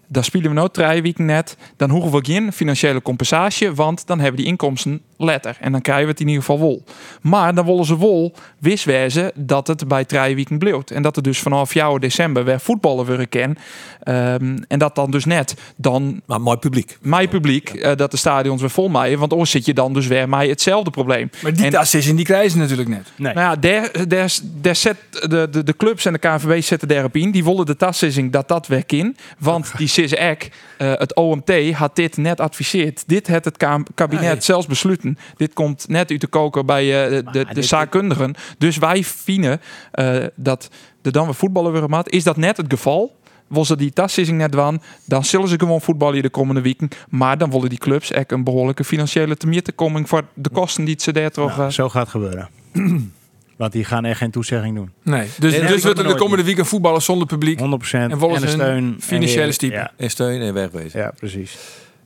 Dan 0.08 0.24
spelen 0.24 0.47
we 0.49 0.53
nou 0.56 0.70
drie 0.72 1.01
weken 1.01 1.26
net. 1.26 1.58
Dan 1.78 1.89
hoeven 1.89 2.12
we 2.12 2.26
geen 2.26 2.53
financiële 2.53 3.01
compensatie, 3.01 3.72
want 3.72 4.08
dan 4.08 4.20
hebben 4.20 4.38
die 4.38 4.45
inkomsten 4.45 5.01
letter. 5.18 5.58
En 5.60 5.72
dan 5.72 5.82
krijgen 5.82 6.06
we 6.06 6.12
het 6.12 6.20
in 6.20 6.28
ieder 6.28 6.41
geval 6.43 6.60
wol. 6.60 6.84
Maar 7.22 7.56
dan 7.56 7.66
willen 7.66 7.86
ze 7.86 7.95
wol 7.95 8.34
wiswezen 8.60 9.32
dat 9.36 9.68
het 9.68 9.88
bij 9.88 10.06
drie 10.06 10.36
weken 10.36 10.58
bleef. 10.58 10.84
En 10.84 11.01
dat 11.01 11.16
er 11.18 11.24
dus 11.24 11.39
vanaf 11.39 11.74
jouw 11.74 11.97
december 11.97 12.43
weer 12.43 12.60
voetballen 12.60 13.06
weer 13.06 13.28
ken. 13.28 13.58
Ehm, 14.03 14.58
en 14.68 14.80
dat 14.80 14.95
dan 14.95 15.12
dus 15.12 15.26
net 15.26 15.56
dan 15.76 16.22
maar 16.26 16.41
mooi 16.41 16.58
publiek. 16.58 16.97
mijn 17.01 17.30
publiek, 17.30 17.70
eh, 17.70 17.95
dat 17.95 18.12
de 18.12 18.18
stadions 18.18 18.62
weer 18.62 18.70
vol 18.70 18.89
maaien. 18.89 19.20
Want 19.20 19.32
anders 19.32 19.51
zit 19.51 19.66
je 19.66 19.74
dan 19.74 19.93
dus 19.93 20.08
weer 20.08 20.30
met 20.30 20.49
hetzelfde 20.49 20.89
probleem. 20.91 21.30
Maar 21.41 21.53
die 21.53 21.66
En- 21.66 21.72
tas 21.72 21.93
is 21.93 22.08
in 22.08 22.16
die 22.16 22.26
krijgen 22.26 22.51
ze 22.51 22.58
natuurlijk 22.58 22.89
net. 22.89 23.12
Nee. 23.18 23.34
nou 23.34 23.45
ja, 23.47 23.56
daar, 23.56 24.08
daar, 24.08 24.38
daar 24.62 24.76
zet 24.76 24.95
de, 25.12 25.47
de, 25.51 25.64
de 25.64 25.76
clubs 25.78 26.06
en 26.06 26.14
de 26.14 26.20
KNVB 26.20 26.62
zetten 26.64 26.88
daarop 26.88 27.16
in. 27.16 27.32
Die 27.32 27.43
willen 27.43 27.66
de 27.66 27.76
tassissing 27.76 28.32
dat 28.32 28.47
dat 28.47 28.68
werk 28.68 28.91
in. 28.91 29.18
Want 29.39 29.72
die 29.78 29.88
CIS 29.96 30.14
ek, 30.14 30.50
eh, 30.78 30.93
het 30.93 31.16
OMT, 31.16 31.72
had 31.74 31.96
dit 31.96 32.18
net 32.18 32.39
adviseerd. 32.39 33.04
Dit 33.08 33.28
had 33.28 33.46
het 33.46 33.58
ka- 33.58 33.84
kabinet 33.96 34.24
Nee. 34.32 34.41
zelfs 34.41 34.66
besluiten. 34.68 35.18
Dit 35.38 35.54
komt 35.54 35.88
net 35.88 36.12
uit 36.12 36.22
de 36.22 36.28
koker 36.28 36.66
bij 36.66 37.04
eh, 37.04 37.10
de, 37.10 37.24
de, 37.32 37.46
dit- 37.54 37.66
zaakkundigen. 37.66 38.36
Dus 38.58 38.78
wij 38.78 39.04
vinden 39.04 39.62
eh, 39.91 40.24
dat 40.36 40.70
de 41.02 41.12
dan 41.12 41.26
weer 41.26 41.36
voetballen 41.36 41.72
weer 41.72 41.89
maat. 41.89 42.10
Is 42.10 42.24
dat 42.24 42.38
net 42.38 42.58
het 42.58 42.66
geval? 42.70 43.16
Wil 43.48 43.66
ze 43.66 43.76
die 43.78 43.93
tassissing 43.93 44.38
net 44.38 44.52
doen, 44.52 44.82
dan 45.06 45.24
zullen 45.24 45.48
ze 45.48 45.60
gewoon 45.60 45.82
voetballen 45.82 46.22
de 46.22 46.30
komende 46.30 46.62
weken. 46.62 46.89
Maar 47.10 47.38
dan 47.38 47.52
willen 47.52 47.70
die 47.70 47.78
clubs 47.78 48.12
echt 48.12 48.32
een 48.32 48.43
behoorlijke 48.43 48.84
financiële 48.84 49.38
tegemoetkoming 49.38 50.10
voor 50.10 50.24
de 50.34 50.50
kosten 50.50 50.86
die 50.86 50.96
ze 51.00 51.12
daar 51.14 51.32
toch... 51.32 51.50
Nou, 51.58 51.62
eh, 51.68 51.74
zo 51.74 51.89
gaat 51.89 52.10
gebeuren. 52.10 52.50
Want 53.58 53.72
die 53.72 53.84
gaan 53.84 54.06
echt 54.06 54.18
geen 54.18 54.32
toezegging 54.32 54.76
doen. 54.76 54.89
100% 54.89 55.03
Nee. 55.03 55.28
Dus, 55.39 55.51
Nee, 55.51 55.68
dus 55.68 55.84
er 55.84 55.95
de 56.08 56.16
komende 56.16 56.43
weekend 56.43 56.68
voetballen 56.68 57.01
zonder 57.01 57.28
publiek. 57.28 57.60
En 57.60 57.64
En 58.12 58.20
willen 58.20 58.41
de 58.41 58.47
ze 58.47 58.47
steun. 58.53 58.76
een 58.84 58.93
en 58.93 59.01
financiële 59.01 59.43
weer- 59.43 59.53
stiepen. 59.53 59.80
Ja, 59.80 59.91
En 59.97 60.10
steun 60.10 60.41
en 60.41 60.53
wegwezen. 60.53 60.99
ja, 60.99 61.12
precies. 61.18 61.56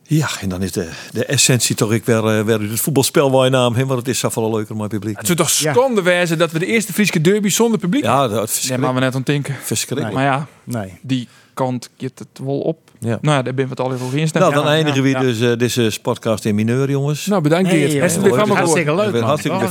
Ja, 0.03 0.27
en 0.41 0.49
dan 0.49 0.61
is 0.61 0.71
de, 0.71 0.89
de 1.11 1.25
essentie 1.25 1.75
toch 1.75 1.91
ik 1.93 2.05
weer, 2.05 2.25
eh, 2.25 2.43
weer 2.45 2.61
het 2.61 2.79
voetbalspel 2.79 3.31
waar 3.31 3.43
je 3.45 3.51
naam 3.51 3.73
heen. 3.75 3.87
Want 3.87 3.99
het 3.99 4.07
is 4.07 4.19
zoveel 4.19 4.51
leuker 4.51 4.75
mooi 4.75 4.89
publiek. 4.89 5.17
Het 5.17 5.25
zou 5.25 5.37
toch 5.37 5.49
Ja. 5.51 5.71
schande 5.73 6.01
wezen 6.01 6.37
dat 6.37 6.51
we 6.51 6.59
de 6.59 6.65
eerste 6.65 6.93
Friese 6.93 7.21
derby 7.21 7.49
zonder 7.49 7.79
publiek... 7.79 8.03
Ja, 8.03 8.27
dat 8.27 8.49
is 8.49 8.69
maar 8.77 8.93
we 8.93 8.99
net 8.99 9.11
aan 9.11 9.17
het 9.17 9.25
denken. 9.25 9.55
verschrikkelijk. 9.61 10.13
Maar 10.15 10.23
ja, 10.23 10.47
Nee. 10.63 10.93
die 11.01 11.27
kant 11.63 11.89
het 12.19 12.39
wel 12.43 12.59
op. 12.59 12.77
Ja. 12.99 13.17
Nou 13.21 13.37
ja, 13.37 13.41
daar 13.41 13.53
ben 13.53 13.63
we 13.63 13.69
het 13.69 13.79
al 13.79 13.93
even 13.93 14.05
over 14.05 14.17
instemmen. 14.17 14.51
Nou, 14.51 14.63
dan 14.63 14.71
Ja, 14.71 14.77
eindigen 14.77 15.03
ja, 15.03 15.19
we 15.19 15.25
ja. 15.25 15.31
dus 15.31 15.41
eh, 15.41 15.57
deze 15.57 15.99
podcast 16.01 16.45
in 16.45 16.55
mineur, 16.55 16.89
jongens. 16.89 17.25
Nou, 17.25 17.41
bedankt. 17.41 17.69
Heeft 17.69 17.93
het 17.93 18.15
Leuk. 18.15 18.21
programma 18.21 18.55
gehoord? 18.55 18.85
Hartstikke 18.85 18.95
leuk, 18.95 19.11
man. 19.13 19.23
hartstikke 19.23 19.57
Oh, 19.57 19.63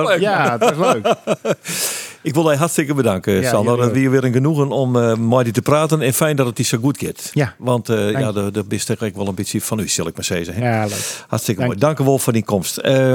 het 0.00 0.08
leuk. 0.08 0.20
Ja, 0.20 0.58
het 0.58 0.76
was 0.76 0.92
leuk. 0.92 1.14
Ik 2.26 2.34
wil 2.34 2.50
je 2.50 2.56
hartstikke 2.56 2.94
bedanken, 2.94 3.32
Ja, 3.40 3.50
Sander. 3.50 3.80
Het 3.80 3.92
weer 3.92 4.10
weer 4.10 4.24
een 4.24 4.32
genoegen 4.32 4.70
om 4.70 4.96
je 5.44 5.50
te 5.50 5.62
praten. 5.62 6.00
En 6.00 6.12
fijn 6.12 6.36
dat 6.36 6.46
het 6.46 6.58
je 6.58 6.64
zo 6.64 6.78
goed 6.78 6.98
gaat. 6.98 7.30
Ja. 7.32 7.54
Want 7.58 7.88
eh 7.88 8.10
ja, 8.10 8.32
de, 8.32 8.50
de 8.50 8.64
is 8.68 8.84
toch 8.84 8.98
wel 9.14 9.28
een 9.28 9.34
beetje 9.34 9.60
van 9.60 9.78
u, 9.78 9.88
zal 9.88 10.06
ik 10.06 10.14
maar 10.14 10.24
zeggen. 10.24 10.54
hè? 10.54 10.70
Ja, 10.70 10.84
leuk. 10.84 11.24
Hartstikke 11.28 11.60
Dank 11.60 11.72
mooi. 11.72 11.86
Dank 11.86 11.98
u 11.98 12.04
wel 12.04 12.18
voor 12.18 12.32
die 12.32 12.44
komst. 12.44 12.76
Eh, 12.76 13.14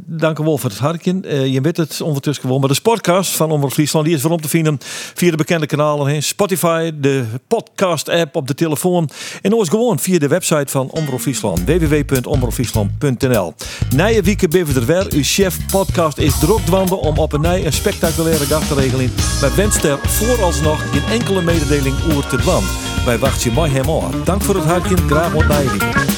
dank 0.00 0.38
u 0.38 0.44
wel 0.44 0.58
voor 0.58 0.70
het 0.70 0.78
hartje. 0.78 1.20
Eh, 1.20 1.46
je 1.46 1.60
weet 1.60 1.76
het 1.76 2.00
ondertussen 2.00 2.44
gewoon. 2.44 2.60
Maar 2.60 2.68
de 2.68 2.80
podcast 2.82 3.36
van 3.36 3.50
Omroep 3.50 3.72
Friesland 3.72 4.06
die 4.06 4.14
is 4.14 4.22
weer 4.22 4.32
om 4.32 4.40
te 4.40 4.48
vinden 4.48 4.78
via 5.14 5.30
de 5.30 5.36
bekende 5.36 5.66
kanalen. 5.66 6.06
hè. 6.06 6.20
Spotify, 6.20 6.90
de 7.00 7.24
podcast 7.48 8.08
app 8.08 8.36
op 8.36 8.46
de 8.46 8.54
telefoon. 8.54 9.08
En 9.42 9.54
ook 9.54 9.68
gewoon 9.68 9.98
via 9.98 10.18
de 10.18 10.28
website 10.28 10.66
van 10.72 10.90
Omroep 10.90 11.20
Friesland. 11.20 11.60
www.omroepfriesland.nl 11.64 13.54
Nije 13.96 14.22
wieken 14.22 14.50
ben 14.50 14.66
we 14.66 14.80
er 14.80 14.86
weer. 14.86 15.06
Uw 15.14 15.22
chef 15.22 15.58
podcast 15.70 16.18
is 16.18 16.38
druk 16.38 16.60
dwanden 16.66 16.98
om 17.00 17.18
op 17.18 17.32
een 17.32 17.40
nij 17.40 17.66
een 17.66 17.72
spectaculaire 17.72 18.46
dag 18.48 18.66
te 18.66 18.74
regelen. 18.74 19.12
Maar 19.40 19.54
wenst 19.56 19.84
er 19.84 19.98
vooralsnog 20.06 20.82
geen 20.92 21.04
enkele 21.10 21.42
mededeling 21.42 21.96
oer 22.12 22.26
te 22.26 22.36
dwan. 22.36 22.64
Wij 23.04 23.18
wachten 23.18 23.50
je 23.50 23.56
mooi 23.56 23.70
hem 23.70 23.90
aan. 23.90 24.24
Dank 24.24 24.42
voor 24.42 24.54
het 24.54 24.64
hartje. 24.64 24.96
Graag 24.96 25.32
wat 25.32 25.46
nijden. 25.46 26.17